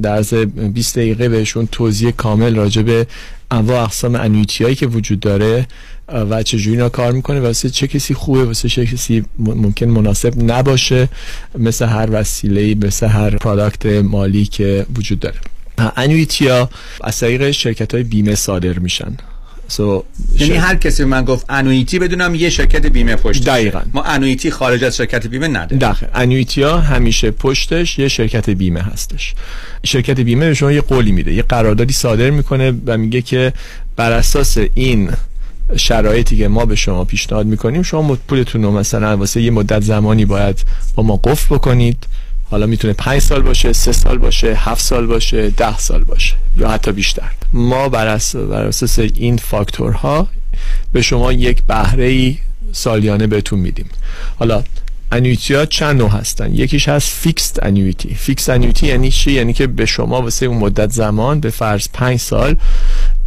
درز 0.03 0.35
20 0.57 0.99
دقیقه 0.99 1.29
بهشون 1.29 1.69
توضیح 1.73 2.11
کامل 2.11 2.57
راجع 2.57 2.83
به 2.83 3.07
انواع 3.51 3.83
اقسام 3.83 4.15
انویتی 4.15 4.65
هایی 4.65 4.77
که 4.77 4.87
وجود 4.87 5.21
داره 5.21 5.67
و 6.09 6.43
چجوری 6.43 6.77
اینا 6.77 6.89
کار 6.89 7.13
می‌کنه 7.13 7.41
واسه 7.41 7.71
چه 7.71 7.87
کسی 7.87 8.15
خوبه 8.15 8.45
واسه 8.45 8.69
چه 8.69 8.87
کسی 8.87 9.25
ممکن 9.39 9.87
مناسب 9.87 10.43
نباشه 10.43 11.09
مثل 11.59 11.87
هر 11.87 12.09
وسیله 12.11 12.75
مثل 12.75 13.07
هر 13.07 13.31
پرادکت 13.37 13.87
مالی 13.87 14.45
که 14.45 14.87
وجود 14.97 15.21
داره. 15.21 15.41
انویتی 15.97 16.49
ها 16.49 16.71
از 17.01 17.21
طریق 17.21 17.51
شرکت 17.51 17.95
های 17.95 18.03
بیمه 18.03 18.35
صادر 18.35 18.79
میشن. 18.79 19.17
So 19.77 20.03
یعنی 20.39 20.57
هر 20.57 20.75
کسی 20.75 21.05
من 21.05 21.25
گفت 21.25 21.47
انویتی 21.49 21.99
بدونم 21.99 22.35
یه 22.35 22.51
شرکت 22.51 22.87
بیمه 22.87 23.17
پشت 23.17 23.45
دقیقا. 23.45 23.81
ما 23.95 24.03
انویتی 24.03 24.51
خارج 24.51 24.85
از 24.85 24.97
شرکت 24.97 25.27
بیمه 25.27 25.49
نداره 25.49 25.77
دقیقا 25.77 26.07
انویتی 26.15 26.63
ها 26.63 26.79
همیشه 26.79 27.31
پشتش 27.31 27.99
یه 27.99 28.09
شرکت 28.09 28.51
بیمه 28.51 28.81
هستش. 28.81 29.35
شرکت 29.85 30.21
بیمه 30.21 30.49
به 30.49 30.55
شما 30.55 30.73
یه 30.73 30.81
قولی 30.81 31.13
میده 31.13 31.35
یه 31.35 31.43
قراردادی 31.43 31.93
صادر 31.93 32.31
می‌کنه 32.31 32.73
و 32.87 32.99
میگه 32.99 33.23
که 33.23 33.53
بر 33.97 34.13
اساس 34.13 34.59
این 34.75 35.11
شرایطی 35.77 36.37
که 36.37 36.49
ما 36.49 36.65
به 36.65 36.75
شما 36.75 37.05
پیشنهاد 37.05 37.47
می‌کنیم 37.47 37.83
شما 37.83 38.19
پولتون 38.29 38.63
رو 38.63 38.71
مثلا 38.71 39.17
واسه 39.17 39.43
یه 39.43 39.51
مدت 39.51 39.83
زمانی 39.83 40.25
باید 40.25 40.65
با 40.95 41.03
ما 41.03 41.17
قفل 41.17 41.55
بکنید. 41.55 42.07
حالا 42.53 42.67
می‌تونه 42.67 42.93
5 42.95 43.21
سال 43.21 43.43
باشه 43.43 43.73
سه 43.73 43.93
سال 43.93 44.19
باشه 44.19 44.55
هفت 44.57 44.85
سال 44.85 45.07
باشه 45.07 45.51
ده 45.51 45.79
سال 45.79 46.05
باشه 46.05 46.35
یا 46.59 46.69
حتی 46.69 46.93
بیشتر. 46.93 47.31
ما 47.53 47.89
بر 47.89 48.07
اساس 48.07 48.99
این 48.99 49.37
فاکتورها 49.37 50.29
به 50.93 51.03
شما 51.03 51.33
یک 51.33 51.63
بهره 51.63 52.35
سالیانه 52.73 53.27
بهتون 53.27 53.59
میدیم. 53.59 53.87
حالا 54.39 54.63
annuity 55.13 55.55
ها 55.55 55.67
چند 55.67 55.99
نوع 55.99 56.11
هستن؟ 56.11 56.55
یکیش 56.55 56.89
هست 56.89 57.09
fixed 57.09 57.63
annuity 57.63 58.15
fixed 58.15 58.49
annuity 58.49 58.87
یعنی 58.87 59.11
چی؟ 59.11 59.33
یعنی 59.33 59.53
که 59.53 59.67
به 59.67 59.87
شما 59.87 60.23
واسه 60.23 60.47
اون 60.47 60.59
مدت 60.59 60.91
زمان 60.91 61.41
به 61.41 61.51
فرض 61.51 61.89
5 61.93 62.19
سال 62.19 62.57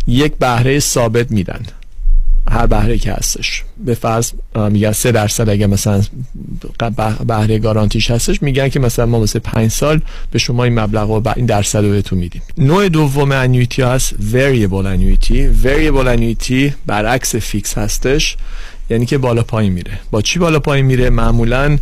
یک 0.07 0.33
بهره 0.39 0.79
ثابت 0.79 1.31
میدن. 1.31 1.65
هر 2.51 2.65
بهره 2.65 2.97
که 2.97 3.11
هستش. 3.11 3.63
به 3.85 3.93
فرض 3.93 4.31
میگن 4.71 4.91
سه 4.91 5.11
درصد 5.11 5.49
اگه 5.49 5.67
مثلا 5.67 6.01
بهره 7.27 7.59
guarantee 7.59 8.02
ش 8.02 8.11
هستش 8.11 8.43
میگن 8.43 8.69
که 8.69 8.79
مثلا 8.79 9.05
ما 9.05 9.19
مثلا 9.19 9.41
پنج 9.43 9.71
سال 9.71 10.01
به 10.31 10.39
شما 10.39 10.63
این 10.63 10.79
مبلغ 10.79 11.09
و 11.09 11.21
این 11.35 11.45
درصد 11.45 11.83
رو 11.83 11.89
بهتون 11.89 12.19
میدیم. 12.19 12.41
نوع 12.57 12.89
دوم 12.89 13.31
annuity 13.31 13.81
هست 13.81 14.15
variable 14.31 14.85
annuity 14.85 15.49
variable 15.63 16.07
annuity 16.07 16.73
برعکس 16.85 17.35
فیکس 17.35 17.77
هستش 17.77 18.37
یعنی 18.89 19.05
که 19.05 19.17
بالا 19.17 19.43
پایین 19.43 19.73
میره. 19.73 19.99
با 20.11 20.21
چی 20.21 20.39
بالا 20.39 20.59
پایین 20.59 20.85
میره؟ 20.85 21.09
معمولا 21.09 21.77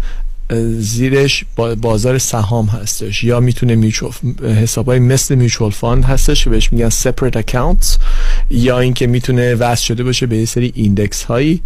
زیرش 0.80 1.46
بازار 1.82 2.18
سهام 2.18 2.66
هستش 2.66 3.24
یا 3.24 3.40
می‌تونه 3.40 3.76
mutual 3.76 4.12
حسابای 4.44 5.00
مثل 5.00 5.36
mutual 5.36 5.72
fund 5.72 6.06
هستش 6.06 6.48
بهش 6.48 6.74
میگن 6.74 6.90
separate 6.90 7.42
accounts 7.42 7.88
یا 8.50 8.80
اینکه 8.80 9.08
می‌تونه 9.08 9.56
وصل 9.56 9.86
شده 9.86 10.04
باشه 10.04 10.26
به 10.26 10.38
یه 10.38 10.46
سری 10.46 10.72
index 10.76 11.24
هایی 11.24 11.62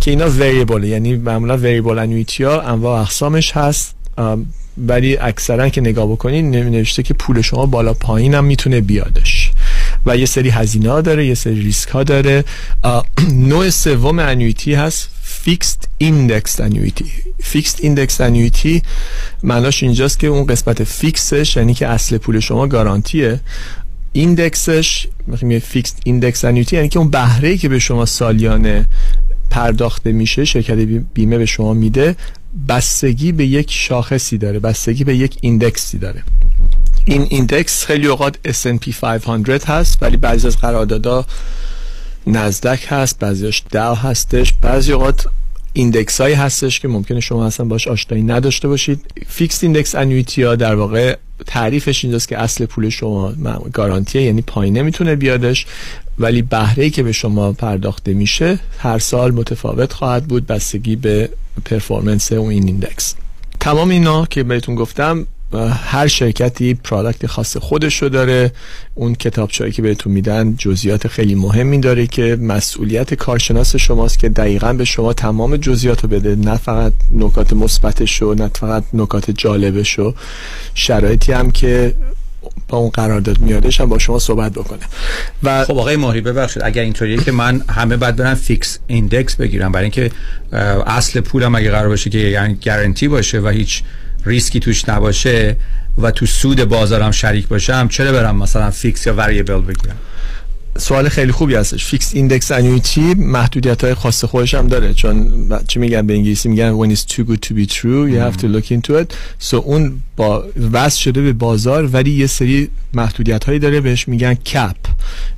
که 0.00 0.10
اینا 0.10 0.30
variable 0.30 0.84
یعنی 0.84 1.16
معمولا 1.16 1.56
variable 1.56 1.98
annuity 1.98 2.44
ها 2.44 2.60
انواع 2.60 3.00
اقسامش 3.00 3.52
هست. 3.52 3.94
ولی 4.78 5.16
اکثرا 5.16 5.68
که 5.68 5.80
نگاه 5.80 6.06
بکنین 6.06 6.50
نوشته 6.50 7.02
که 7.02 7.14
پول 7.14 7.40
شما 7.40 7.66
بالا 7.66 7.94
پایین 7.94 8.34
هم 8.34 8.44
می‌تونه 8.44 8.80
بیادش. 8.80 9.50
و 10.06 10.16
یه 10.16 10.26
سری 10.26 10.50
هزینه 10.50 10.90
ها 10.90 11.00
داره 11.00 11.26
یه 11.26 11.34
سری 11.34 11.62
ریسک 11.62 11.88
ها 11.88 12.02
داره 12.02 12.44
نوع 13.32 13.70
سوم 13.70 14.18
annuity 14.18 14.74
هست 14.74 15.08
fixed 15.32 15.88
index 15.98 16.60
annuity 16.60 17.04
fixed 17.38 17.78
index 17.80 18.20
annuity 18.20 18.82
معناش 19.42 19.82
اینجاست 19.82 20.18
که 20.18 20.26
اون 20.26 20.46
قسمت 20.46 20.84
فیکسش 20.84 21.56
یعنی 21.56 21.74
که 21.74 21.86
اصل 21.86 22.18
پول 22.18 22.40
شما 22.40 22.66
guarantee 22.66 23.27
ه. 23.27 23.40
index 24.12 24.79
ش 24.79 25.06
میگه 25.42 25.58
fixed 25.58 26.00
index 26.04 26.44
annuity 26.44 26.76
یعنی 26.76 26.88
که 26.88 26.98
اون 26.98 27.10
بهره 27.10 27.56
که 27.56 27.68
به 27.68 27.78
شما 27.78 28.06
سالیانه 28.06 28.86
پرداخته 29.50 30.12
میشه 30.12 30.44
شرکت 30.44 30.76
بیمه 31.14 31.38
به 31.38 31.46
شما 31.46 31.74
میده 31.74 32.16
بستگی 32.68 33.32
به 33.32 33.46
یک 33.46 33.70
شاخصی 33.70 34.38
داره 34.38 34.58
بستگی 34.58 35.04
به 35.04 35.16
یک 35.16 35.36
index 35.40 35.88
ی 35.88 35.98
داره. 35.98 36.22
این 37.04 37.26
index 37.30 37.84
خیلی 37.84 38.06
اوقات 38.06 38.36
S&P 38.48 38.94
500 39.00 39.64
هست 39.64 40.02
ولی 40.02 40.16
بعضی 40.16 40.46
از 40.46 40.56
قراردادها 40.56 41.26
نزدک 42.26 42.86
هست 42.88 43.18
بعضیش 43.18 43.62
Dow 43.72 43.94
هستش. 43.94 44.52
بعضی 44.52 44.92
اوقات 44.92 45.26
index 45.72 46.20
هایی 46.20 46.34
هستش 46.34 46.80
که 46.80 46.88
ممکنه 46.88 47.20
شما 47.20 47.46
اصلا 47.46 47.66
باش 47.66 47.88
آشنایی 47.88 48.22
نداشته 48.24 48.68
باشید. 48.68 49.00
fixed 49.26 49.64
index 49.64 49.94
annuity 49.94 50.42
ها 50.42 50.56
در 50.56 50.74
واقع 50.74 51.16
تعریفش 51.46 52.04
اینجاست 52.04 52.28
که 52.28 52.38
اصل 52.38 52.66
پول 52.66 52.88
شما 52.88 53.32
guarantee 53.72 54.17
ه 54.17 54.22
یعنی 54.22 54.42
پایین 54.42 54.76
نمی‌تونه 54.76 55.16
بیادش. 55.16 55.66
ولی 56.18 56.42
بهره 56.42 56.90
که 56.90 57.02
به 57.02 57.12
شما 57.12 57.52
پرداخته 57.52 58.14
میشه 58.14 58.58
هر 58.78 58.98
سال 58.98 59.30
متفاوت 59.30 59.92
خواهد 59.92 60.24
بود 60.24 60.46
بستگی 60.46 60.96
به 60.96 61.30
performance 61.64 62.32
اون 62.32 62.50
این 62.50 62.66
index. 62.66 63.14
تمام 63.60 63.90
اینا 63.90 64.26
که 64.26 64.42
بهتون 64.42 64.74
گفتم 64.74 65.26
هر 65.54 66.06
شرکتی 66.06 66.74
product 66.74 67.26
خاص 67.26 67.56
خودش 67.56 68.02
رو 68.02 68.08
داره. 68.08 68.52
اون 68.94 69.14
کتابچه‌ای 69.14 69.72
که 69.72 69.82
بهتون 69.82 70.12
میدن 70.12 70.54
جزئیات 70.58 71.08
خیلی 71.08 71.34
مهمی 71.34 71.80
داره 71.80 72.06
که 72.06 72.36
مسئولیت 72.40 73.14
کارشناس 73.14 73.76
شماست 73.76 74.18
که 74.18 74.28
دقیقا 74.28 74.72
به 74.72 74.84
شما 74.84 75.12
تمام 75.12 75.56
جزئیات 75.56 76.02
رو 76.02 76.08
بده. 76.08 76.36
نه 76.36 76.56
فقط 76.56 76.92
نکات 77.12 77.52
مثبتش 77.52 78.22
رو 78.22 78.34
نه 78.34 78.50
فقط 78.54 78.84
نکات 78.94 79.30
جالبش 79.30 79.98
رو 79.98 80.14
شرایطی 80.74 81.32
هم 81.32 81.50
که 81.50 81.94
با 82.68 82.78
اون 82.78 82.90
قرارداد 82.90 83.38
میادش 83.38 83.80
هم 83.80 83.88
با 83.88 83.98
شما 83.98 84.18
صحبت 84.18 84.52
بکنه. 84.52 84.80
و 85.42 85.64
خب 85.64 85.78
آقای 85.78 85.96
مهری 85.96 86.20
ببخشید. 86.20 86.62
اگر 86.62 86.82
اینطوریه 86.82 87.16
که 87.16 87.32
من 87.32 87.60
همه 87.68 87.96
بعد 87.96 88.16
برم 88.16 88.34
fixed 88.34 88.78
index 88.86 89.36
بگیرم 89.36 89.72
برای 89.72 89.84
اینکه 89.84 90.10
اصل 90.86 91.20
پولم 91.20 91.54
اگه 91.54 91.70
قرار 91.70 91.88
باشه 91.88 92.10
که 92.10 92.18
یعنی 92.18 92.58
گارانتی 92.64 93.08
باشه 93.08 93.40
و 93.40 93.48
هیچ 93.48 93.82
ریسکی 94.24 94.60
توش 94.60 94.88
نباشه 94.88 95.56
و 95.98 96.10
تو 96.10 96.26
سود 96.26 96.64
بازارم 96.64 97.10
شریک 97.10 97.48
باشم 97.48 97.88
چرا 97.88 98.12
برم 98.12 98.36
مثلا 98.36 98.70
fixed 98.70 99.06
یا 99.06 99.14
variable 99.14 99.60
بگیرم؟ 99.60 99.96
سوال 100.78 101.08
خیلی 101.08 101.32
خوبی 101.32 101.54
هستش. 101.54 101.84
fixed 101.84 102.14
index 102.14 102.52
annuity 102.52 103.14
محدودیت 103.14 103.84
های 103.84 103.94
خاص 103.94 104.24
خودش 104.24 104.54
هم 104.54 104.68
داره. 104.68 104.94
چون 104.94 105.48
چی 105.68 105.78
میگن 105.78 106.06
به 106.06 106.14
انگلیسی؟ 106.14 106.48
میگن 106.48 106.72
when 106.78 106.96
it's 106.96 107.04
too 107.12 107.22
good 107.24 107.48
to 107.48 107.54
be 107.54 107.66
true 107.66 108.08
you 108.08 108.18
have 108.18 108.36
to 108.36 108.46
look 108.46 108.70
into 108.70 108.92
it. 109.02 109.14
So 109.50 109.54
اون 109.54 110.02
با 110.16 110.44
وصل 110.72 111.00
شده 111.00 111.22
به 111.22 111.32
بازار 111.32 111.86
ولی 111.86 112.10
یه 112.10 112.26
سری 112.26 112.68
محدودیت 112.94 113.44
هایی 113.44 113.58
داره. 113.58 113.80
بهش 113.80 114.08
میگن 114.08 114.34
cap 114.34 114.76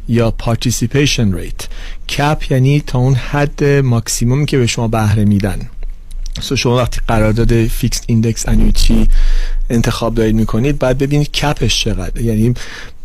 یا 0.08 0.34
participation 0.42 1.36
rate. 1.36 1.64
cap 2.08 2.42
یعنی 2.50 2.82
تا 2.86 2.98
اون 2.98 3.14
حد 3.14 3.64
ماکسیموم 3.64 4.46
که 4.46 4.58
به 4.58 4.66
شما 4.66 4.88
بهره 4.88 5.24
میدن. 5.24 5.58
so 6.40 6.56
شما 6.56 6.76
وقتی 6.76 7.00
قرارداد 7.08 7.66
fixed 7.66 8.02
index 8.06 8.48
annuity 8.48 9.08
انتخاب 9.70 10.14
دارید 10.14 10.34
می‌کنید 10.34 10.78
بعد 10.78 10.98
ببینید 10.98 11.30
cap 11.30 11.63
ش 11.63 11.84
چقدر 11.84 12.20
یعنی 12.20 12.54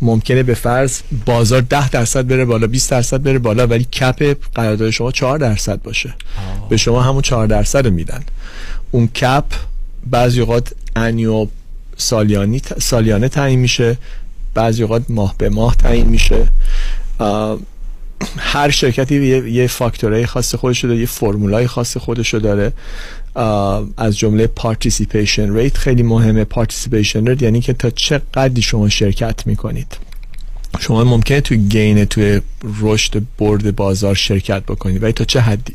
ممکنه 0.00 0.42
به 0.42 0.54
فرض 0.54 1.00
بازار 1.26 1.60
10 1.60 1.88
درصد 1.88 2.26
بره 2.26 2.44
بالا 2.44 2.66
20 2.66 2.90
درصد 2.90 3.22
بره 3.22 3.38
بالا 3.38 3.66
ولی 3.66 3.84
cap 3.84 4.36
قرارداد 4.54 4.90
شما 4.90 5.12
4 5.12 5.38
درصد 5.38 5.82
باشه. 5.82 6.08
آه. 6.08 6.68
به 6.68 6.76
شما 6.76 7.02
همون 7.02 7.22
4 7.22 7.46
درصد 7.46 7.86
رو 7.86 7.92
میدن. 7.92 8.22
اون 8.90 9.06
cap 9.06 9.44
بعضی 10.06 10.40
اوقات 10.40 10.72
annual 10.96 11.46
سالیانی 11.96 12.62
سالیانه 12.78 13.28
تعیین 13.28 13.58
میشه 13.58 13.98
بعضی 14.54 14.82
اوقات 14.82 15.02
ماه 15.08 15.34
به 15.38 15.48
ماه 15.48 15.76
تعیین 15.76 16.06
میشه. 16.06 16.48
هر 18.38 18.70
شرکتی 18.70 19.26
یه, 19.26 19.50
یه 19.50 19.66
فاکتورهای 19.66 20.26
خاص 20.26 20.54
خودش 20.54 20.84
داره 20.84 20.96
یه 20.96 21.06
فرمولای 21.06 21.66
خاص 21.66 21.96
خودش 21.96 22.34
داره. 22.34 22.72
از 23.96 24.18
جمله 24.18 24.46
participation 24.46 25.56
rate 25.56 25.78
خیلی 25.78 26.02
مهمه. 26.02 26.44
participation 26.44 27.26
rate 27.26 27.42
یعنی 27.42 27.60
که 27.60 27.72
تا 27.72 27.90
چه 27.90 28.20
قدری 28.34 28.62
شما 28.62 28.88
شرکت 28.88 29.46
می‌کنید. 29.46 29.96
شما 30.78 31.04
ممکنه 31.04 31.40
توی 31.40 31.56
gain 31.56 32.04
توی 32.04 32.40
رشد 32.80 33.22
برد 33.38 33.76
بازار 33.76 34.14
شرکت 34.14 34.62
بکنید 34.62 35.02
ولی 35.02 35.12
تا 35.12 35.24
چه 35.24 35.40
حدی؟ 35.40 35.74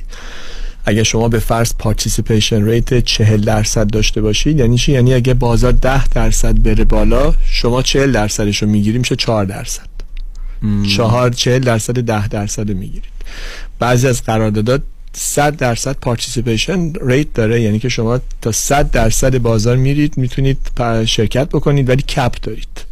اگه 0.86 1.03
شما 1.03 1.30
به 1.30 1.40
فرض 1.40 1.73
participation 1.80 2.66
rate 2.66 2.99
40 2.99 3.41
درصد 3.41 3.90
داشته 3.90 4.22
باشید 4.22 4.60
یعنی 4.60 4.77
چی؟ 4.77 4.91
یعنی 4.91 5.14
اگه 5.14 5.34
بازار 5.34 5.72
10 5.72 6.07
درصد 6.07 6.61
بره 6.64 6.84
بالا 6.84 7.34
شما 7.45 7.82
40 7.82 8.11
درصدش 8.11 8.64
رو 8.64 8.69
می‌گیریم 8.69 9.02
میشه 9.02 9.15
4 9.15 9.45
درصد؟ 9.45 9.88
چهار 10.95 11.30
چهل 11.30 11.60
درصد 11.60 12.02
ده 12.02 12.27
درصد 12.27 12.69
می‌گیرید. 12.72 13.11
بعضی 13.80 14.07
از 14.07 14.23
قراردادات 14.23 14.82
100 15.18 15.58
درصد 15.58 15.96
participation 16.02 16.94
rate 17.02 17.34
داره. 17.34 17.62
یعنی 17.62 17.80
که 17.80 17.90
شما 17.90 18.20
تا 18.42 18.52
100 18.52 18.92
درصد 18.92 19.38
بازار 19.38 19.78
میرید 19.78 20.18
می‌تونید 20.18 20.58
شرکت 21.06 21.50
بکنید 21.50 21.90
ولی 21.90 22.02
cap 22.02 22.36
دارید. 22.42 22.86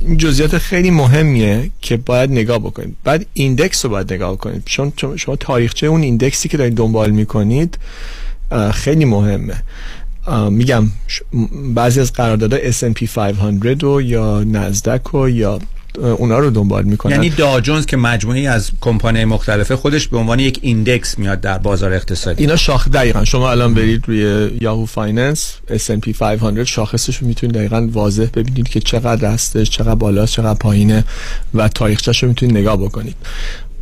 این 0.00 0.16
جزئیات 0.16 0.58
خیلی 0.58 0.90
مهمیه 0.90 1.70
که 1.80 1.96
باید 1.96 2.30
نگاه 2.30 2.58
بکنید. 2.58 2.96
بعد 3.04 3.26
index 3.32 3.84
رو 3.84 3.90
باید 3.90 4.12
نگاه 4.12 4.36
کنید. 4.36 4.62
چون 4.64 4.92
شما 5.16 5.36
تاریخچه 5.36 5.86
اون 5.86 6.02
index 6.02 6.40
ی 6.40 6.48
که 6.48 6.56
دارید 6.56 6.74
دنبال 6.74 7.10
می‌کنید 7.10 7.78
خیلی 8.72 9.04
مهمه. 9.04 9.62
میگم 10.50 10.88
بعضی 11.74 12.00
از 12.00 12.12
قراردادها 12.12 12.70
S&P 12.70 13.08
500 13.14 13.84
و 13.84 14.00
یا 14.02 14.44
نزدک 14.44 15.14
و 15.14 15.28
یا 15.28 15.58
اونا 15.98 16.38
رو 16.38 16.50
دنبال 16.50 16.84
می‌کنن. 16.84 17.12
یعنی 17.12 17.30
Dow 17.30 17.51
Jones 17.51 17.86
که 17.86 17.96
مجموعی 17.96 18.46
از 18.46 18.70
کمپانی 18.80 19.24
مختلفه 19.24 19.76
خودش 19.76 20.08
به 20.08 20.18
عنوان 20.18 20.38
یک 20.38 20.58
index 20.62 21.18
میاد 21.18 21.40
در 21.40 21.58
بازار 21.58 21.92
اقتصادی. 21.92 22.42
اینا 22.42 22.56
شاخ 22.56 22.88
دقیقا 22.88 23.24
شما 23.24 23.50
الان 23.50 23.74
برید 23.74 24.04
روی 24.06 24.50
Yahoo 24.60 24.86
Finance 24.86 25.54
S&P 25.68 26.08
500 26.08 26.62
شاخصش 26.62 27.16
رو 27.16 27.26
می‌تونید 27.26 27.56
دقیقا 27.56 27.88
واضح 27.92 28.26
ببینید 28.34 28.68
که 28.68 28.80
چقدر 28.80 29.28
هستش 29.28 29.70
چقدر 29.70 29.94
بالاست 29.94 30.32
چقدر 30.32 30.58
پایینه 30.58 31.04
و 31.54 31.68
تاریخچه‌ش 31.68 32.22
رو 32.22 32.28
می‌تونید 32.28 32.56
نگاه 32.56 32.76
بکنید. 32.76 33.16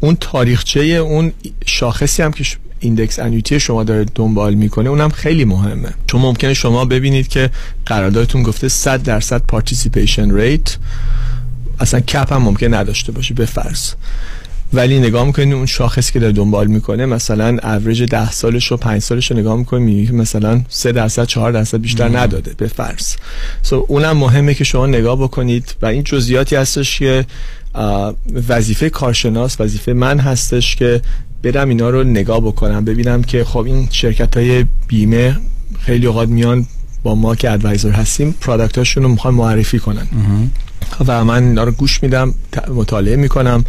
اون 0.00 0.16
تاریخچه 0.20 0.80
اون 0.80 1.32
شاخصی 1.66 2.22
هم 2.22 2.32
که 2.32 2.44
index 2.80 3.18
annuity 3.18 3.60
شما 3.60 3.84
داره 3.84 4.06
دنبال 4.14 4.54
می‌کنه 4.54 4.90
اونم 4.90 5.08
خیلی 5.08 5.44
مهمه. 5.44 5.88
چون 6.06 6.20
ممکنه 6.20 6.54
شما 6.54 6.84
ببینید 6.84 7.28
که 7.28 7.50
قراردادتون 7.86 8.42
گفته 8.42 8.68
100 8.68 9.02
درصد 9.02 9.42
participation 9.48 10.34
rate 10.34 10.76
اصلا 11.80 12.00
cap 12.00 12.32
هم 12.32 12.42
ممکن 12.42 12.74
نداشته 12.74 13.12
باشه 13.12 13.34
به 13.34 13.44
فرض. 13.46 13.92
ولی 14.72 15.00
نگاه 15.00 15.24
می‌کنید 15.24 15.54
اون 15.54 15.66
شاخصی 15.66 16.12
که 16.12 16.18
داره 16.18 16.32
دنبال 16.32 16.66
می‌کنه 16.66 17.06
مثلا 17.06 17.58
اوریج 17.62 18.02
ده 18.02 18.30
سالش 18.30 18.72
و 18.72 18.76
پنج 18.76 19.02
سالش 19.02 19.30
رو 19.30 19.36
نگاه 19.36 19.56
می‌کنید 19.56 20.14
مثلا 20.14 20.62
سه 20.68 20.92
درصد 20.92 21.24
چهار 21.24 21.52
درصد 21.52 21.78
بیشتر 21.78 22.18
نداده 22.18 22.54
به 22.56 22.66
فرض. 22.66 23.14
So 23.64 23.72
اونم 23.72 24.16
مهمه 24.16 24.54
که 24.54 24.64
شما 24.64 24.86
نگاه 24.86 25.16
بکنید 25.22 25.74
و 25.82 25.86
این 25.86 26.02
جزئیاتی 26.02 26.56
هستش 26.56 26.98
که 26.98 27.26
وظیفه 28.48 28.90
کارشناس 28.90 29.60
وظیفه 29.60 29.92
من 29.92 30.18
هستش 30.18 30.76
که 30.76 31.02
برم 31.42 31.68
اینا 31.68 31.90
رو 31.90 32.04
نگاه 32.04 32.40
بکنم 32.40 32.84
ببینم 32.84 33.22
که 33.22 33.44
خب 33.44 33.58
این 33.58 33.88
شرکت 33.90 34.36
های 34.36 34.64
بیمه 34.88 35.36
خیلی 35.80 36.06
اوقات 36.06 36.28
میان 36.28 36.66
با 37.02 37.14
ما 37.14 37.34
که 37.34 37.50
advisor 37.50 37.90
هستیم 37.90 38.34
product 38.40 38.88
رو 38.88 39.08
می‌خوان 39.08 39.34
معرفی 39.34 39.78
کنن. 39.78 40.06
و 41.06 41.24
من 41.24 41.44
اینا 41.44 41.64
رو 41.64 41.72
گوش 41.72 42.02
میدم 42.02 42.34
مطالعه 42.74 43.16
می‌کنم. 43.16 43.64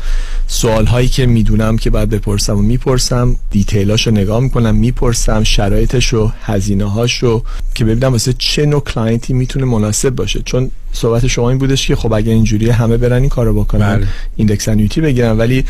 سوال 0.48 0.86
هایی 0.86 1.08
که 1.08 1.26
می‌دونم 1.26 1.78
که 1.78 1.90
باید 1.90 2.10
بپرسم 2.10 2.58
و 2.58 2.62
می‌پرسم 2.62 3.36
detail 3.52 3.94
اش 3.94 4.08
رو 4.08 4.14
نگاه 4.14 4.40
می‌کنم 4.40 4.76
می‌پرسم 4.76 5.44
شرایطش 5.44 6.14
و 6.14 6.32
هزینه 6.42 6.92
هاش 6.92 7.24
رو 7.24 7.44
که 7.76 7.86
ببینم 7.86 8.12
واسه 8.12 8.34
چه 8.38 8.66
نوع 8.66 8.84
client 8.84 9.27
ی 9.27 9.34
می‌تونه 9.34 9.66
مناسب 9.66 10.10
باشه. 10.10 10.42
چون 10.46 10.72
صحبت 10.94 11.28
شما 11.28 11.50
این 11.50 11.58
بودش 11.58 11.88
که 11.88 11.96
خب 11.96 12.14
اگه 12.14 12.32
اینجوری 12.32 12.70
همه 12.70 12.98
برن 12.98 13.22
این 13.22 13.30
کارو 13.30 13.64
بکنن 13.64 13.96
بله. 13.96 14.08
index 14.36 14.70
annuity 14.70 15.02
بگیرن. 15.02 15.38
ولی 15.38 15.66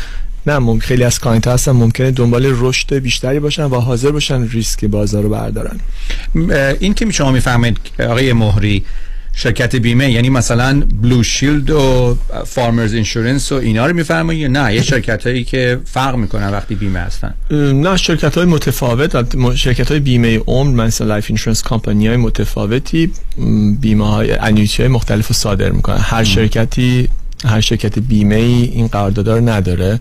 نه 0.46 0.58
ممکن 0.58 0.86
خیلی 0.86 1.04
از 1.04 1.20
client 1.20 1.48
هستن 1.48 1.72
ممکنه 1.72 2.10
دنبال 2.10 2.46
رشد 2.46 2.94
بیشتری 2.94 3.40
باشن 3.40 3.64
و 3.64 3.80
حاضر 3.80 4.10
باشن 4.10 4.48
ریسک 4.48 4.84
بازار 4.84 5.22
رو 5.22 5.28
بردارن. 5.28 5.80
این 6.80 6.94
که 6.94 7.10
شما 7.10 7.32
می‌فرمایید 7.32 7.78
آقای 7.98 8.32
مهری 8.32 8.84
شرکت 9.34 9.76
بیمه 9.76 10.10
یعنی 10.10 10.30
مثلا 10.30 10.82
Blue 11.02 11.22
Shield 11.22 11.70
و 11.70 12.16
Farmers 12.46 12.92
Insurance 12.92 13.52
و 13.52 13.54
اینا 13.54 13.86
رو 13.86 13.96
میفرمایید 13.96 14.50
نه؟ 14.50 14.74
یه 14.74 14.82
شرکت 14.82 15.26
هایی 15.26 15.44
که 15.44 15.80
فرق 15.84 16.16
می‌کنن 16.16 16.50
وقتی 16.50 16.74
بیمه 16.74 16.98
هستن. 16.98 17.34
نه 17.50 17.96
شرکت 17.96 18.34
های 18.34 18.46
متفاوت 18.46 19.54
شرکت 19.54 19.90
های 19.90 20.00
بیمه 20.00 20.38
عمر 20.38 20.84
مثل 20.84 21.06
life 21.06 21.24
insurance 21.28 21.62
کمپانی 21.62 22.06
های 22.06 22.16
متفاوتی 22.16 23.12
بیمه 23.80 24.10
های 24.10 24.32
annuity 24.32 24.82
های 24.82 24.92
مختلف 24.92 25.28
رو 25.28 25.34
صادر 25.34 25.70
می‌کنن. 25.70 25.98
هر 26.00 26.24
شرکتی 26.24 27.08
هر 27.44 27.60
شرکت 27.60 27.98
بیمه 27.98 28.34
ای 28.34 28.64
این 28.64 28.86
قرارداد 28.86 29.28
رو 29.28 29.48
نداره. 29.48 30.00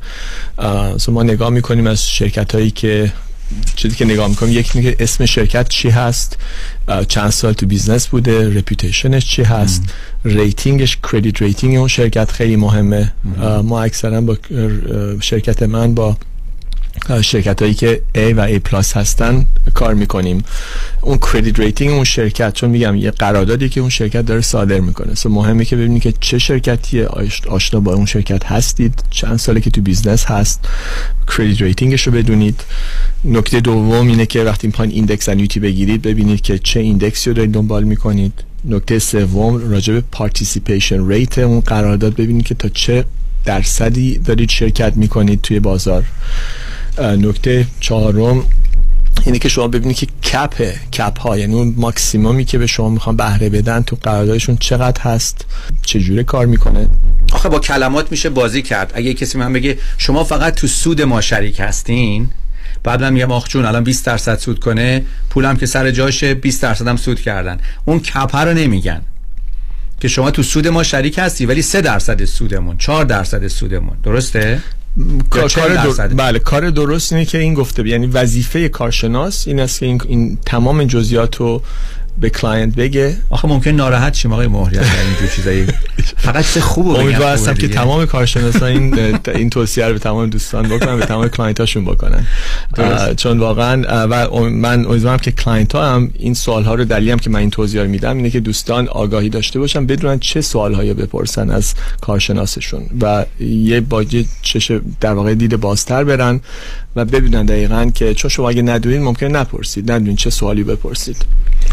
ما 1.07 1.23
نگاه 1.23 1.49
می‌کنیم 1.49 1.87
از 1.87 2.09
شرکت 2.09 2.55
هایی 2.55 2.71
که 2.71 3.11
چیزی 3.75 3.95
که 3.95 4.05
نگاه 4.05 4.27
می‌کنیم 4.27 4.53
یکی 4.53 4.81
که 4.81 4.95
اسم 4.99 5.25
شرکت 5.25 5.69
چی 5.69 5.89
هست؟ 5.89 6.37
چند 7.07 7.29
سال 7.29 7.53
تو 7.53 7.65
business 7.65 8.07
بوده 8.07 8.59
reputation 8.59 9.14
ش 9.14 9.25
چی 9.25 9.43
هست؟ 9.43 9.83
rating 10.25 10.79
ش 10.79 10.97
credit 11.11 11.41
rating 11.41 11.77
اون 11.77 11.87
شرکت 11.87 12.31
خیلی 12.31 12.55
مهمه. 12.55 13.13
ما 13.63 13.81
اکثرا 13.81 14.21
با 14.21 14.37
شرکت 15.21 15.63
من 15.63 15.93
با 15.93 16.17
شرکت 17.21 17.61
هایی 17.61 17.73
که 17.73 18.01
A 18.15 18.33
و 18.37 18.47
A 18.47 18.59
plus 18.59 18.97
هستن 18.97 19.45
کار 19.73 19.93
می‌کنیم. 19.93 20.43
اون 21.01 21.17
credit 21.17 21.59
rating 21.59 21.93
اون 21.93 22.03
شرکت 22.03 22.53
چون 22.53 22.69
میگم 22.69 22.95
یه 22.95 23.11
قراردادی 23.11 23.69
که 23.69 23.81
اون 23.81 23.89
شرکت 23.89 24.25
داره 24.25 24.41
صادر 24.41 24.79
می‌کنه. 24.79 25.15
so 25.15 25.29
مهمه 25.29 25.65
که 25.65 25.75
ببینید 25.75 26.01
که 26.01 26.13
چه 26.19 26.39
شرکتی 26.39 27.03
آش- 27.03 27.47
آشنا 27.47 27.79
با 27.79 27.93
اون 27.93 28.05
شرکت 28.05 28.45
هستید 28.45 29.03
چند 29.09 29.37
ساله 29.37 29.61
که 29.61 29.69
تو 29.69 29.81
business 29.81 30.25
هست 30.25 30.65
credit 31.37 31.61
rating 31.61 31.96
ش 31.96 32.07
رو 32.07 32.13
بدونید. 32.13 32.63
نکته 33.25 33.59
دوم 33.59 34.07
اینه 34.07 34.25
که 34.25 34.43
وقتی 34.43 34.67
می‌خواین 34.67 34.91
index 34.91 35.29
annuity 35.29 35.59
بگیرید 35.59 36.01
ببینید 36.01 36.41
که 36.41 36.59
چه 36.59 36.79
index 36.79 37.21
ی 37.21 37.29
رو 37.29 37.35
دارید 37.35 37.51
دنبال 37.51 37.83
می‌کنید. 37.83 38.33
نکته 38.65 38.99
سوم 38.99 39.71
راجع 39.71 39.93
به 39.93 40.03
participation 40.11 41.07
rate 41.07 41.37
اون 41.39 41.59
قرارداد 41.59 42.15
ببینید 42.15 42.45
که 42.45 42.55
تا 42.55 42.69
چه 42.69 43.05
درصدی 43.45 44.17
دارید 44.17 44.49
شرکت 44.49 44.93
می‌کنید 44.97 45.41
توی 45.41 45.59
بازار. 45.59 46.03
نکته 47.01 47.65
چهارم 47.79 48.43
اینه 49.25 49.39
که 49.39 49.49
شما 49.49 49.67
ببینید 49.67 49.97
که 49.97 50.07
cap 50.23 50.73
cap 50.91 51.19
ها 51.19 51.37
یعنی 51.37 51.53
اون 51.53 51.73
ماکسیمومی 51.77 52.45
که 52.45 52.57
به 52.57 52.67
شما 52.67 52.89
می‌خوان 52.89 53.15
بهره 53.15 53.49
بدن 53.49 53.81
تو 53.81 53.97
قراردادشون 54.03 54.57
چقدر 54.57 55.01
هست؟ 55.01 55.45
چجوره 55.81 56.23
کار 56.23 56.45
می‌کنه؟ 56.45 56.89
آخه 57.31 57.49
با 57.49 57.59
کلمات 57.59 58.11
میشه 58.11 58.29
بازی 58.29 58.61
کرد. 58.61 58.91
اگه 58.95 59.13
کسی 59.13 59.37
من 59.37 59.53
بگه 59.53 59.77
شما 59.97 60.23
فقط 60.23 60.55
تو 60.55 60.67
سود 60.67 61.01
ما 61.01 61.21
شریک 61.21 61.59
هستین 61.59 62.29
بعد 62.83 63.03
من 63.03 63.13
میگم 63.13 63.31
آخ 63.31 63.47
جون 63.47 63.65
الان 63.65 63.83
20 63.83 64.05
درصد 64.05 64.39
سود 64.39 64.59
کنه 64.59 65.05
پولم 65.29 65.57
که 65.57 65.65
سر 65.65 65.91
جاشه 65.91 66.33
20 66.33 66.61
درصد 66.61 66.87
هم 66.87 66.95
سود 66.95 67.21
کردن. 67.21 67.57
اون 67.85 67.99
cap 67.99 68.28
ه 68.28 68.37
رو 68.37 68.53
نمیگن 68.53 69.01
که 69.99 70.07
شما 70.07 70.31
تو 70.31 70.43
سود 70.43 70.67
ما 70.67 70.83
شریک 70.83 71.19
هستی 71.19 71.45
ولی 71.45 71.61
3 71.61 71.81
درصد 71.81 72.25
سودمون 72.25 72.77
4 72.77 73.05
درصد 73.05 73.47
سودمون. 73.47 73.97
درسته؟ 74.03 74.59
کار 75.29 75.49
40 75.49 75.75
کار 75.75 76.07
در... 76.07 76.07
بله 76.07 76.39
کار 76.39 76.69
درست 76.69 77.13
اینه 77.13 77.25
که 77.25 77.37
این 77.37 77.53
گفته 77.53 77.87
یعنی 77.87 78.07
وظیفه 78.07 78.69
کارشناس 78.69 79.47
این 79.47 79.59
است 79.59 79.79
که 79.79 79.85
این, 79.85 80.01
این 80.07 80.37
تمام 80.45 80.83
جزئیات 80.83 81.35
رو 81.35 81.61
به 82.19 82.29
client 82.29 82.75
بگه 82.75 83.17
آخه 83.29 83.47
ممکن 83.47 83.71
ناراحت 83.71 84.13
شیم 84.13 84.33
آقای 84.33 84.47
مهری 84.47 84.77
از 84.77 84.85
اینجور 85.07 85.27
چیزایی. 85.35 85.67
فقط 86.17 86.53
چه 86.53 86.61
خوبه 86.61 86.89
بگن 86.89 86.99
امیدوار 86.99 87.35
خوبه 87.35 87.49
هستم 87.49 87.53
که. 87.53 87.67
تمام 87.67 88.05
کارشناسا 88.05 88.65
این 88.65 89.19
این 89.35 89.49
توصیه 89.49 89.85
رو 89.85 89.93
به 89.93 89.99
تمام 89.99 90.29
دوستان 90.29 90.67
بکنن 90.67 90.97
به 90.99 91.05
تمام 91.05 91.27
client 91.27 91.59
هاشون 91.59 91.85
بکنن 91.85 92.27
چون 93.15 93.39
واقعا 93.39 94.07
و 94.09 94.29
من 94.49 94.85
امیدوارم 94.85 95.17
که 95.17 95.31
client 95.31 95.75
ها 95.75 95.95
هم 95.95 96.11
این 96.13 96.33
سوال 96.33 96.63
ها 96.63 96.75
رو 96.75 96.85
دلیلی 96.85 97.11
هم 97.11 97.19
که 97.19 97.29
من 97.29 97.39
این 97.39 97.49
توضیح 97.49 97.81
رو 97.81 97.87
میدم 97.87 98.17
اینه 98.17 98.29
که 98.29 98.39
دوستان 98.39 98.87
آگاهی 98.87 99.29
داشته 99.29 99.59
باشن 99.59 99.85
بدونن 99.85 100.19
چه 100.19 100.41
سوال 100.41 100.73
هایی 100.73 100.93
بپرسن 100.93 101.49
از 101.49 101.73
کارشناسشون 102.01 102.85
و 103.01 103.25
با 103.39 103.81
یه 103.81 104.03
چش 104.41 104.71
در 105.01 105.13
واقع 105.13 105.33
دید 105.33 105.55
بازتر 105.55 106.03
برن 106.03 106.41
و 106.95 107.05
ببینن 107.05 107.45
دقیقا 107.45 107.91
که 107.95 108.13
چون 108.13 108.29
شما 108.29 108.49
اگه 108.49 108.61
ندونید 108.61 109.01
ممکن 109.01 109.25
نپرسید 109.25 109.91
ندونید 109.91 110.17
چه 110.17 110.29
سوالی 110.29 110.63
بپرسید. 110.63 111.17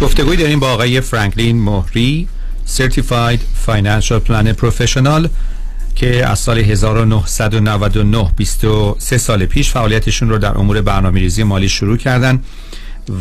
گفتگوی 0.01 0.37
داریم 0.37 0.61
با 0.61 0.73
آقای 0.73 1.01
فرانکلین 1.01 1.63
مهری 1.63 2.29
Certified 2.77 3.39
Financial 3.67 4.21
Planner 4.29 4.55
Professional 4.63 5.29
که 5.95 6.27
از 6.27 6.39
سال 6.39 6.59
1999 6.59 8.31
23 8.37 9.19
سال 9.19 9.47
پیش 9.47 9.71
فعالیتشون 9.71 10.29
رو 10.29 10.39
در 10.39 10.59
امور 10.59 10.81
برنامه 10.81 11.21
ریزی 11.21 11.43
مالی 11.43 11.69
شروع 11.69 11.97
کردن. 11.97 12.43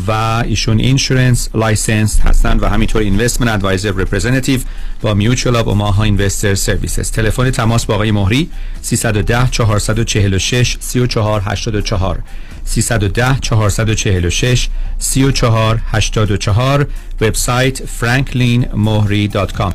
و 0.08 0.12
ایشون 0.46 0.80
insurance 0.80 1.50
license 1.54 2.20
هستن 2.20 2.60
و 2.60 2.68
همینطور 2.68 3.02
investment 3.02 3.54
advisor 3.54 3.92
representative 3.92 4.60
با 5.02 5.14
Mutual 5.14 5.56
of 5.56 5.68
Omaha 5.68 6.04
Investor 6.04 6.56
Services 6.56 7.12
تلفن 7.12 7.52
تماس 7.52 7.86
با 7.86 7.96
آقای 7.96 8.12
مهری 8.12 8.50
310 8.82 9.48
446 9.52 10.78
3484 10.80 12.24
310 12.66 13.40
446 13.40 14.70
3484 15.00 16.88
وبسایت 17.22 17.82
franklinmohri.com 17.86 19.74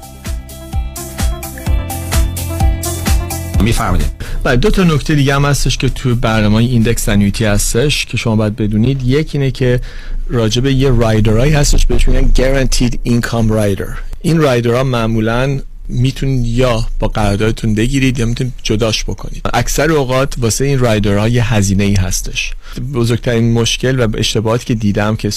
میفرمایید. 3.63 4.07
بله 4.45 4.57
دو 4.57 4.71
تا 4.71 4.85
نکته 4.85 5.15
دیگه 5.15 5.35
هم 5.35 5.45
هستش 5.45 5.77
که 5.77 5.89
تو 5.89 6.15
برنامه 6.15 6.57
ایندکس 6.57 7.09
انویتی 7.09 7.45
هستش 7.45 8.07
که 8.07 8.17
شما 8.17 8.37
باید 8.37 8.57
بدونید. 8.57 9.03
یک 9.03 9.31
اینه 9.35 9.51
که 9.51 9.81
راجع 10.29 10.61
به 10.61 10.73
یه 10.73 10.91
رایدرهایی 10.91 11.53
هستش 11.53 11.87
بهش 11.87 12.09
میگن 12.09 12.31
guaranteed 12.35 12.95
income 13.09 13.51
rider. 13.51 13.89
این 14.23 14.39
رایدرها 14.39 14.85
معمولا 14.85 15.61
می‌تونید 15.89 16.47
یا 16.47 16.87
با 16.99 17.09
قراردادتون 17.09 17.75
بگیرید 17.75 18.19
یا 18.19 18.27
می‌تونید 18.27 18.53
جداش 18.63 19.05
بکنید. 19.05 19.43
اکثر 19.55 19.93
اوقات 19.93 20.35
واسه 20.39 20.65
این 20.65 20.79
رایدرها 20.79 21.29
یه 21.29 21.55
هزینه 21.55 21.85
ای 21.85 21.95
هستش. 21.95 22.53
بزرگترین 22.95 23.53
مشکل 23.53 24.01
و 24.01 24.09
اشتباهاتی 24.19 24.65
که 24.65 24.75
دیدم 24.75 25.17
که 25.17 25.31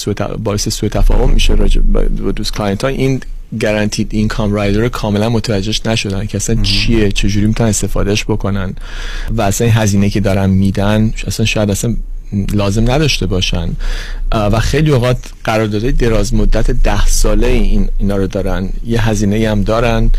باعث 0.43 0.69
سوء 0.69 0.89
تفاهم 0.89 1.29
میشه 1.29 1.53
راجع 1.53 1.81
به 1.81 2.01
دوست 2.31 2.53
client 2.53 2.83
ها 2.83 2.87
این 2.87 3.21
guaranteed 3.59 4.07
income 4.11 4.53
rider 4.53 4.79
رو 4.79 4.89
کاملا 4.89 5.29
متوجهش 5.29 5.81
نشدن 5.85 6.25
که 6.25 6.37
اصلا 6.37 6.55
چیه 6.61 7.11
چجوری 7.11 7.47
می‌تونن 7.47 7.69
استفادهش 7.69 8.23
بکنن. 8.23 8.73
و 9.31 9.41
اصلا 9.41 9.67
این 9.67 9.75
هزینه 9.75 10.09
که 10.09 10.19
دارن 10.19 10.49
میدن 10.49 11.13
اصلا 11.27 11.45
شاید 11.45 11.69
اصلا 11.69 11.95
لازم 12.53 12.91
نداشته 12.91 13.25
باشن. 13.25 13.69
و 14.31 14.59
خیلی 14.59 14.91
اوقات 14.91 15.17
قراردادهای 15.43 15.91
دراز 15.91 16.33
مدت 16.33 16.71
ده 16.71 17.05
ساله 17.05 17.47
این 17.47 17.89
اینا 17.97 18.17
رو 18.17 18.27
دارن. 18.27 18.69
یه 18.85 19.09
هزینه 19.09 19.49
هم 19.49 19.63
دارن. 19.63 20.11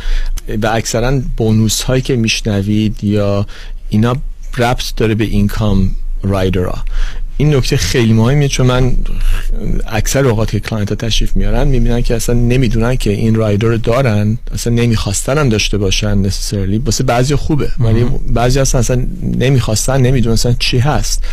و 0.62 0.66
اکثرا 0.66 1.20
bonus 1.37 1.83
هایی 1.82 2.02
که 2.02 2.16
میشنوید 2.16 3.05
یا 3.05 3.47
اینا 3.89 4.16
ربط 4.59 4.94
داره 4.97 5.15
به 5.15 5.24
income 5.25 5.91
rider 6.23 6.74
ها 6.74 6.85
این 7.36 7.55
نکته 7.55 7.77
خیلی 7.77 8.12
مهمیه 8.12 8.48
چون 8.48 8.66
من 8.66 8.97
اکثر 9.86 10.27
اوقات 10.27 10.51
که 10.51 10.61
client 10.61 10.89
ها 10.89 10.94
تشریف 10.94 11.36
میارن 11.36 11.69
می‌بینن 11.69 12.02
که 12.02 12.15
اصلا 12.15 12.35
نمی‌دونن 12.35 12.97
که 12.97 13.11
این 13.11 13.35
rider 13.35 13.69
رو 13.69 13.78
دارن 13.78 14.39
اصلا 14.55 14.73
نمی‌خواستن 14.73 15.39
هم 15.39 15.48
داشته 15.48 15.78
باشن 15.78 16.19
necessarily 16.19 16.79
واسه 16.78 17.05
بعضی 17.05 17.35
خوبه 17.35 17.70
ولی 17.78 18.06
بعضی 18.28 18.61
اصلا 18.61 18.78
اصلا 18.78 19.06
نمی‌خواستن 19.23 20.01
نمی‌دونن 20.01 20.32
اصلا 20.32 20.55
چی 20.59 20.78
هست. 20.78 21.24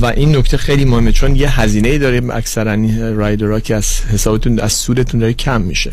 و 0.00 0.12
این 0.16 0.36
نکته 0.36 0.56
خیلی 0.56 0.84
مهمه 0.84 1.12
چون 1.12 1.36
یه 1.36 1.60
هزینه 1.60 1.88
ای 1.88 1.98
داره 1.98 2.22
اکثرا 2.30 2.72
این 2.72 3.16
rider 3.16 3.53
ها 3.53 3.60
که 3.60 3.74
از 3.74 4.00
حسابتون 4.00 4.60
از 4.60 4.72
سودتون 4.72 5.20
داره 5.20 5.32
کم 5.32 5.60
میشه. 5.60 5.92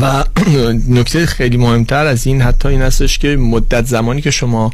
و 0.00 0.24
نکته 0.98 1.26
خیلی 1.26 1.56
مهمتر 1.56 2.06
از 2.06 2.26
این 2.26 2.42
حتی 2.42 2.68
این 2.68 2.82
هستش 2.82 3.18
که 3.18 3.36
مدت 3.36 3.86
زمانی 3.86 4.20
که 4.20 4.30
شما 4.30 4.70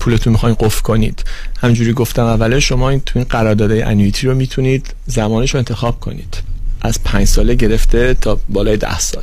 پولتون 0.00 0.32
می‌خواین 0.32 0.56
قفل 0.60 0.82
کنید. 0.82 1.24
همجوری 1.60 1.92
گفتم 1.92 2.24
اوله 2.24 2.60
شما 2.60 2.90
این 2.90 3.00
تو 3.06 3.18
این 3.18 3.26
قراردادهای 3.30 3.82
انویتی 3.82 4.26
رو 4.26 4.34
می‌تونید 4.34 4.94
زمانش 5.06 5.50
رو 5.50 5.58
انتخاب 5.58 6.00
کنید. 6.00 6.36
از 6.80 7.02
پنج 7.04 7.26
ساله 7.26 7.54
گرفته 7.54 8.14
تا 8.14 8.40
بالای 8.48 8.76
ده 8.76 8.98
سال. 8.98 9.22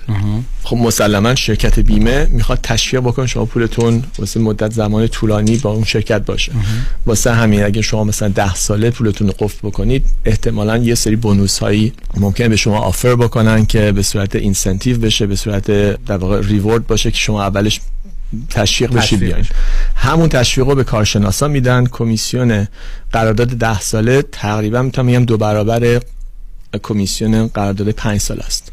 خب 0.63 0.75
مسلما 0.77 1.35
شرکت 1.35 1.79
بیمه 1.79 2.25
می‌خواد 2.31 2.59
تشویق 2.63 3.03
بکنه 3.03 3.27
شما 3.27 3.45
پولتون 3.45 4.03
واسه 4.19 4.39
مدت 4.39 4.73
زمان 4.73 5.07
طولانی 5.07 5.57
با 5.57 5.71
اون 5.71 5.83
شرکت 5.83 6.25
باشه. 6.25 6.51
واسه 7.05 7.33
همین 7.33 7.63
اگه 7.63 7.81
شما 7.81 8.03
مثلا 8.03 8.27
ده 8.27 8.55
ساله 8.55 8.89
پولتون 8.89 9.27
رو 9.27 9.33
قفل 9.39 9.67
بکنید 9.67 10.05
احتمالا 10.25 10.77
یه 10.77 10.95
سری 10.95 11.15
بونوس 11.15 11.59
هایی 11.59 11.93
ممکنه 12.17 12.49
به 12.49 12.55
شما 12.55 12.79
آفر 12.79 13.15
بکنن 13.15 13.65
که 13.65 13.91
به 13.91 14.01
صورت 14.01 14.35
اینسنتیو 14.35 14.97
بشه 14.97 15.27
به 15.27 15.35
صورت 15.35 15.65
در 16.05 16.17
واقع 16.17 16.41
ریورد 16.41 16.87
باشه 16.87 17.11
که 17.11 17.17
شما 17.17 17.43
اولش 17.43 17.79
تشویق 18.49 18.93
بشید 18.93 19.19
بیاین. 19.19 19.45
همون 19.95 20.29
تشویق 20.29 20.67
رو 20.67 20.75
به 20.75 20.83
کارشناسا 20.83 21.47
میدن. 21.47 21.85
کمیسیون 21.85 22.67
قرارداد 23.11 23.47
ده 23.47 23.79
ساله 23.79 24.21
تقریبا 24.21 24.81
می‌تونم 24.81 25.07
بگم 25.07 25.25
دو 25.25 25.37
برابر 25.37 26.01
کمیسیون 26.83 27.47
قرارداد 27.47 27.89
پنج 27.89 28.21
سال 28.21 28.39
است. 28.39 28.71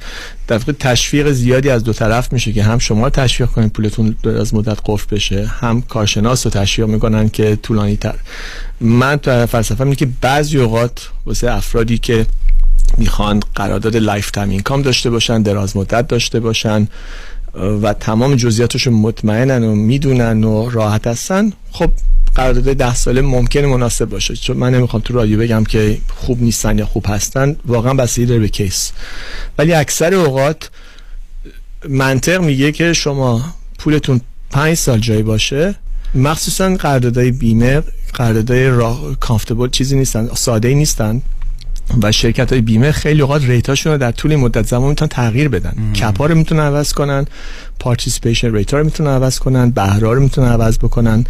در 0.48 0.58
واقع 0.58 0.72
تشویق 0.72 1.30
زیادی 1.30 1.70
از 1.70 1.84
دو 1.84 1.92
طرف 1.92 2.32
میشه 2.32 2.52
که 2.52 2.62
هم 2.62 2.78
شما 2.78 3.10
تشویق 3.10 3.48
کنید 3.48 3.72
پولتون 3.72 4.16
از 4.24 4.54
مدت 4.54 4.78
قفل 4.84 5.16
بشه 5.16 5.46
هم 5.46 5.82
کارشناس 5.82 6.46
رو 6.46 6.52
تشویق 6.52 6.88
می‌کنن 6.88 7.28
که 7.28 7.56
طولانی 7.56 7.96
تر. 7.96 8.14
من 8.80 9.16
تو 9.16 9.46
فلسفه 9.46 9.80
اینه 9.80 9.96
که 9.96 10.08
بعضی 10.20 10.58
اوقات 10.58 11.08
واسه 11.26 11.50
افرادی 11.50 11.98
که 11.98 12.26
می‌خوان 12.98 13.40
قرارداد 13.54 13.96
lifetime 13.96 14.50
income 14.50 14.82
داشته 14.82 15.10
باشن 15.10 15.42
دراز 15.42 15.76
مدت 15.76 16.08
داشته 16.08 16.40
باشن 16.40 16.88
و 17.54 17.92
تمام 17.92 18.34
جزئیاتش 18.34 18.86
مطمئنن 18.86 19.64
و 19.64 19.74
می‌دونن 19.74 20.44
و 20.44 20.70
راحت 20.70 21.06
هستن. 21.06 21.52
خب 21.72 21.90
قرارداد 22.34 22.76
ده 22.76 22.94
ساله 22.94 23.20
ممکنه 23.20 23.66
مناسب 23.66 24.04
باشه. 24.04 24.36
چون 24.36 24.56
من 24.56 24.74
نمی‌خوام 24.74 25.02
تو 25.02 25.14
رادیو 25.14 25.38
بگم 25.38 25.64
که 25.64 25.98
خوب 26.16 26.42
نیستن 26.42 26.78
یا 26.78 26.86
خوب 26.86 27.04
هستن. 27.08 27.56
واقعا 27.66 27.94
بستگی 27.94 28.26
داره 28.26 28.40
به 28.40 28.48
case. 28.48 28.92
ولی 29.58 29.72
اکثر 29.72 30.14
اوقات 30.14 30.70
منطق 31.88 32.40
میگه 32.40 32.72
که 32.72 32.92
شما 32.92 33.54
پولتون 33.78 34.20
پنج 34.50 34.74
سال 34.74 34.98
جایی 34.98 35.22
باشه. 35.22 35.74
مخصوصا 36.14 36.76
قراردادهای 36.76 37.30
بیمه 37.30 37.82
قراردادهای 38.14 38.66
راه 38.66 39.16
comfortable 39.20 39.68
چیزی 39.68 39.96
نیستن 39.96 40.28
ساده 40.34 40.68
ای 40.68 40.74
نیستن. 40.74 41.22
و 42.02 42.12
شرکت 42.12 42.52
های 42.52 42.60
بیمه 42.60 42.92
خیلی 42.92 43.22
اوقات 43.22 43.44
rate 43.44 43.68
اشون 43.68 43.92
رو 43.92 43.98
در 43.98 44.12
طول 44.12 44.36
مدت 44.36 44.66
زمان 44.66 44.88
می‌تونن 44.88 45.08
تغییر 45.08 45.48
بدن. 45.48 45.92
cap 45.92 46.18
ا 46.18 46.26
رو 46.26 46.34
می‌تونن 46.34 46.62
عوض 46.62 46.92
کنن 46.92 47.26
participation 47.78 48.54
rate 48.54 48.73
ا 48.73 48.78
رو 48.78 48.84
می‌تونن 48.84 49.10
عوض 49.10 49.38
کنن 49.38 49.70
بهره 49.70 50.14
رو 50.14 50.20
می‌تونن 50.20 50.48
عوض 50.48 50.78
بکنن. 50.78 51.24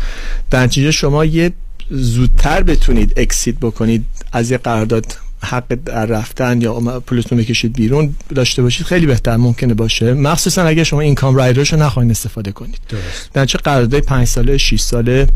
در 0.50 0.62
نتیجه 0.62 0.90
شما 0.90 1.24
یه 1.24 1.52
زودتر 1.90 2.62
بتونید 2.62 3.12
exit 3.16 3.56
بکنید 3.56 4.04
از 4.32 4.50
یه 4.50 4.58
قرارداد 4.58 5.06
حق 5.42 5.74
در 5.84 6.06
رفتن 6.06 6.60
یا 6.60 7.00
پولتون 7.00 7.38
بکشید 7.38 7.72
بیرون 7.72 8.14
داشته 8.34 8.62
باشید 8.62 8.86
خیلی 8.86 9.06
بهتر 9.06 9.36
ممکنه 9.36 9.74
باشه. 9.74 10.14
مخصوصا 10.14 10.62
اگه 10.62 10.84
شما 10.84 11.00
income 11.00 11.36
rider 11.36 11.62
ش 11.62 11.72
رو 11.72 11.82
نخواین 11.82 12.10
استفاده 12.10 12.52
کنید. 12.52 12.78
درست. 12.88 13.30
در 13.32 13.44
چه 13.44 13.58
قرارداد 13.58 14.00
5 14.00 14.26
ساله 14.26 14.58
6 14.58 14.80
ساله 14.80 15.26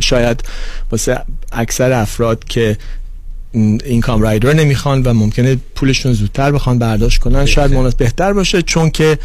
شاید 0.00 0.42
واسه 0.90 1.20
اکثر 1.52 1.92
افراد 1.92 2.44
که 2.44 2.78
اینکام 3.52 4.22
رایدر 4.22 4.52
نمی‌خوان 4.52 5.02
و 5.02 5.14
ممکنه 5.14 5.56
پولشون 5.74 6.12
زودتر 6.12 6.52
بخوان 6.52 6.78
برداشت 6.78 7.18
کنن. 7.18 7.46
شاید 7.46 7.72
مناسب 7.72 7.96
بهتر 7.96 8.32
باشه 8.32 8.62
چون 8.62 8.90
که 8.90 9.18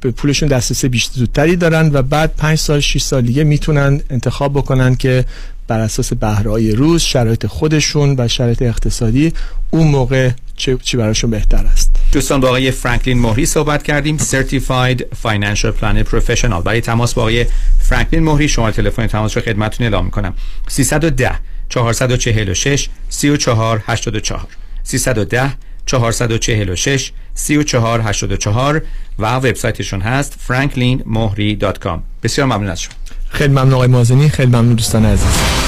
به 0.00 0.10
پولشون 0.16 0.48
دسترسی 0.48 0.88
بیشتر 0.88 1.12
زودتری 1.14 1.56
دارن 1.56 1.90
و 1.92 2.02
بعد 2.02 2.36
5 2.36 2.58
سال 2.58 2.80
6 2.80 3.02
سال 3.02 3.22
دیگه 3.22 3.44
می‌تونن 3.44 4.00
انتخاب 4.10 4.52
بکنن 4.52 4.94
که 4.94 5.24
بر 5.68 5.80
اساس 5.80 6.12
بهرهای 6.12 6.72
روز 6.72 7.02
شرایط 7.02 7.46
خودشون 7.46 8.14
و 8.18 8.28
شرایط 8.28 8.62
اقتصادی 8.62 9.32
اون 9.70 9.86
موقع 9.86 10.30
چه 10.56 10.78
چی 10.82 10.96
براشون 10.96 11.30
بهتر 11.30 11.64
است. 11.64 11.90
دوستان 12.12 12.40
با 12.40 12.48
آقای 12.48 12.70
فرانکلین 12.70 13.18
مهری 13.18 13.46
صحبت 13.46 13.82
کردیم. 13.82 14.18
Certified 14.18 15.00
Financial 15.24 15.72
Planner 15.80 16.08
Professional. 16.12 16.62
برای 16.64 16.80
تماس 16.80 17.14
با 17.14 17.22
آقای 17.22 17.46
فرانکلین 17.78 18.22
مهری 18.22 18.48
شما 18.48 18.70
تلفن 18.70 19.06
تماس 19.06 19.36
رو 19.36 19.42
خدمتتون 19.42 19.84
اعلام 19.84 20.04
می‌کنم. 20.04 20.34
310 20.68 21.30
446 21.68 22.88
34 23.08 23.82
84 23.86 24.48
310 24.82 25.52
446 25.86 27.12
34 27.34 28.00
84 28.00 28.82
و 29.18 29.36
وبسایتشون 29.36 30.00
هست 30.00 30.38
franklinmohri.com 30.48 31.98
بسیار 32.22 32.46
ممنون 32.46 32.68
از 32.68 32.82
شما. 32.82 32.94
خیلی 33.28 33.50
ممنون 33.50 33.72
آقای 33.72 33.88
مازنی 33.88 34.28
خیلی 34.28 34.48
ممنون 34.48 34.74
دوستان 34.74 35.04
عزیز. 35.04 35.67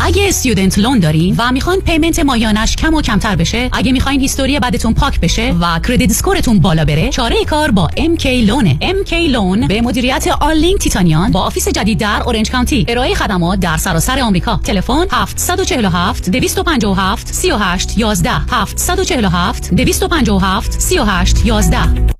اگه 0.00 0.28
student 0.28 0.78
loan 0.78 0.98
دارین 0.98 1.34
و 1.38 1.52
می‌خواین 1.52 1.80
payment 1.80 2.18
ماهیانش 2.18 2.76
کم 2.76 2.94
و 2.94 3.02
کمتر 3.02 3.36
بشه 3.36 3.70
اگه 3.72 3.92
می‌خواین 3.92 4.20
history 4.20 4.60
بدتون 4.60 4.94
پاک 4.94 5.20
بشه 5.20 5.54
و 5.60 5.80
credit 5.88 6.10
score 6.10 6.40
تون 6.40 6.58
بالا 6.58 6.84
بره 6.84 7.10
چاره 7.10 7.44
کار 7.44 7.70
با 7.70 7.88
MK 7.96 8.26
Loan 8.26 8.68
ه 8.68 8.78
MK 8.80 9.12
Loan 9.12 9.66
به 9.66 9.80
مدیریت 9.80 10.28
آرلینگ 10.40 10.78
تیتانیان 10.78 11.30
با 11.32 11.40
office 11.40 11.68
جدید 11.68 11.98
در 11.98 12.22
اورنج 12.26 12.50
کانتی 12.50 12.86
ارائه 12.88 13.14
خدمات 13.14 13.60
در 13.60 13.76
سراسر 13.76 14.20
آمریکا. 14.20 14.60
تلفن 14.64 15.06
747 15.12 16.30
257 16.30 17.34
38 17.34 17.98
11 17.98 18.30
747 18.50 19.74
257 19.74 20.80
38 20.80 21.46
11 21.46 22.19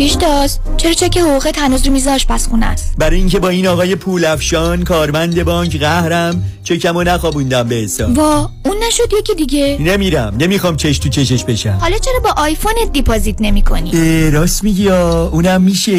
پیشتاز 0.00 0.58
چرا 0.76 0.92
چک 0.92 1.18
حقوقت 1.18 1.58
هنوز 1.58 1.86
رو 1.86 1.92
میز 1.92 2.06
آشپزخونه 2.06 2.66
است؟ 2.66 2.94
برای 2.98 3.16
اینکه 3.16 3.38
با 3.38 3.48
این 3.48 3.66
آقای 3.66 3.94
پولافشان 3.96 4.84
کارمند 4.84 5.44
بانک 5.44 5.76
قهرم 5.80 6.44
چکمو 6.64 7.02
نخوابوندم 7.02 7.68
به 7.68 7.74
حساب. 7.74 8.18
وا 8.18 8.50
اون 8.64 8.76
نشد 8.88 9.12
یکی 9.18 9.34
دیگه. 9.34 9.76
نمیرم 9.80 10.34
نمی‌خوام 10.38 10.76
چش 10.76 10.98
تو 10.98 11.08
چشش 11.08 11.44
بشم. 11.44 11.78
حالا 11.80 11.98
چرا 11.98 12.20
با 12.24 12.42
آیفونت 12.42 12.92
deposit 12.92 13.36
نمی 13.40 13.62
کنی؟ 13.62 13.90
اه، 13.94 14.30
راست 14.30 14.64
میگی 14.64 14.90
آ، 14.90 15.26
اونم 15.28 15.62
میشه. 15.62 15.98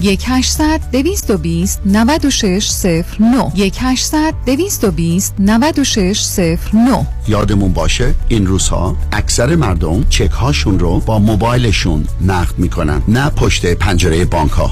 1 0.01 0.23
800 0.27 0.81
220 0.91 1.81
9609 1.85 3.51
1 3.55 3.77
800 3.79 4.33
220 4.45 5.35
9609 5.39 7.07
یادمون 7.27 7.73
باشه 7.73 8.15
این 8.27 8.47
روزها 8.47 8.97
اکثر 9.11 9.55
مردم 9.55 10.03
چک 10.09 10.31
هاشون 10.31 10.79
رو 10.79 10.99
با 10.99 11.19
موبایلشون 11.19 12.07
نقد 12.21 12.57
می‌کنن 12.57 13.01
نه 13.07 13.29
پشت 13.29 13.65
پنجره 13.65 14.25
بانک 14.25 14.51
ها 14.51 14.71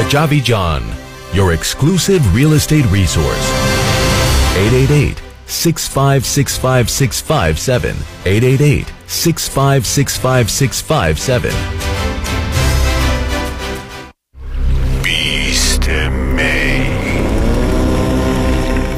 Kajabi 0.00 0.40
John, 0.50 0.82
your 1.34 1.52
exclusive 1.52 2.22
real 2.34 2.52
estate 2.54 2.86
resource. 2.98 3.46
888 4.56 5.29
6565657 5.50 7.94
888 8.26 8.86
6565657 9.08 11.54
بیست 15.02 15.88
می. 15.88 16.40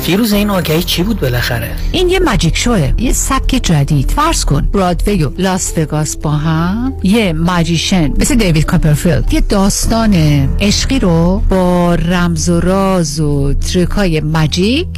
فیروز 0.03 0.33
این 0.33 0.51
آگهی 0.51 0.83
چی 0.83 1.03
بود 1.03 1.21
بالاخره؟ 1.21 1.71
این 1.93 2.09
یه 2.09 2.19
ماجیک 2.19 2.57
شوه. 2.57 2.93
یه 2.99 3.13
سبک 3.13 3.61
جدید. 3.63 4.11
فرض 4.11 4.45
کن. 4.45 4.69
برادوی 4.73 5.25
و 5.25 5.31
لاس 5.39 5.79
وگاس 5.79 6.17
با 6.17 6.31
هم. 6.31 6.93
یه 7.03 7.33
ماجیشن 7.33 8.13
مثل 8.19 8.35
دیوید 8.35 8.65
کاپرفیلد. 8.65 9.35
یه 9.35 9.41
داستان 9.41 10.15
عشقی 10.61 10.99
رو 10.99 11.43
با 11.49 11.95
رمز 11.95 12.49
و 12.49 12.61
راز 12.61 13.21
و 13.21 13.55
ترکای 13.55 14.21
ماجیک. 14.21 14.89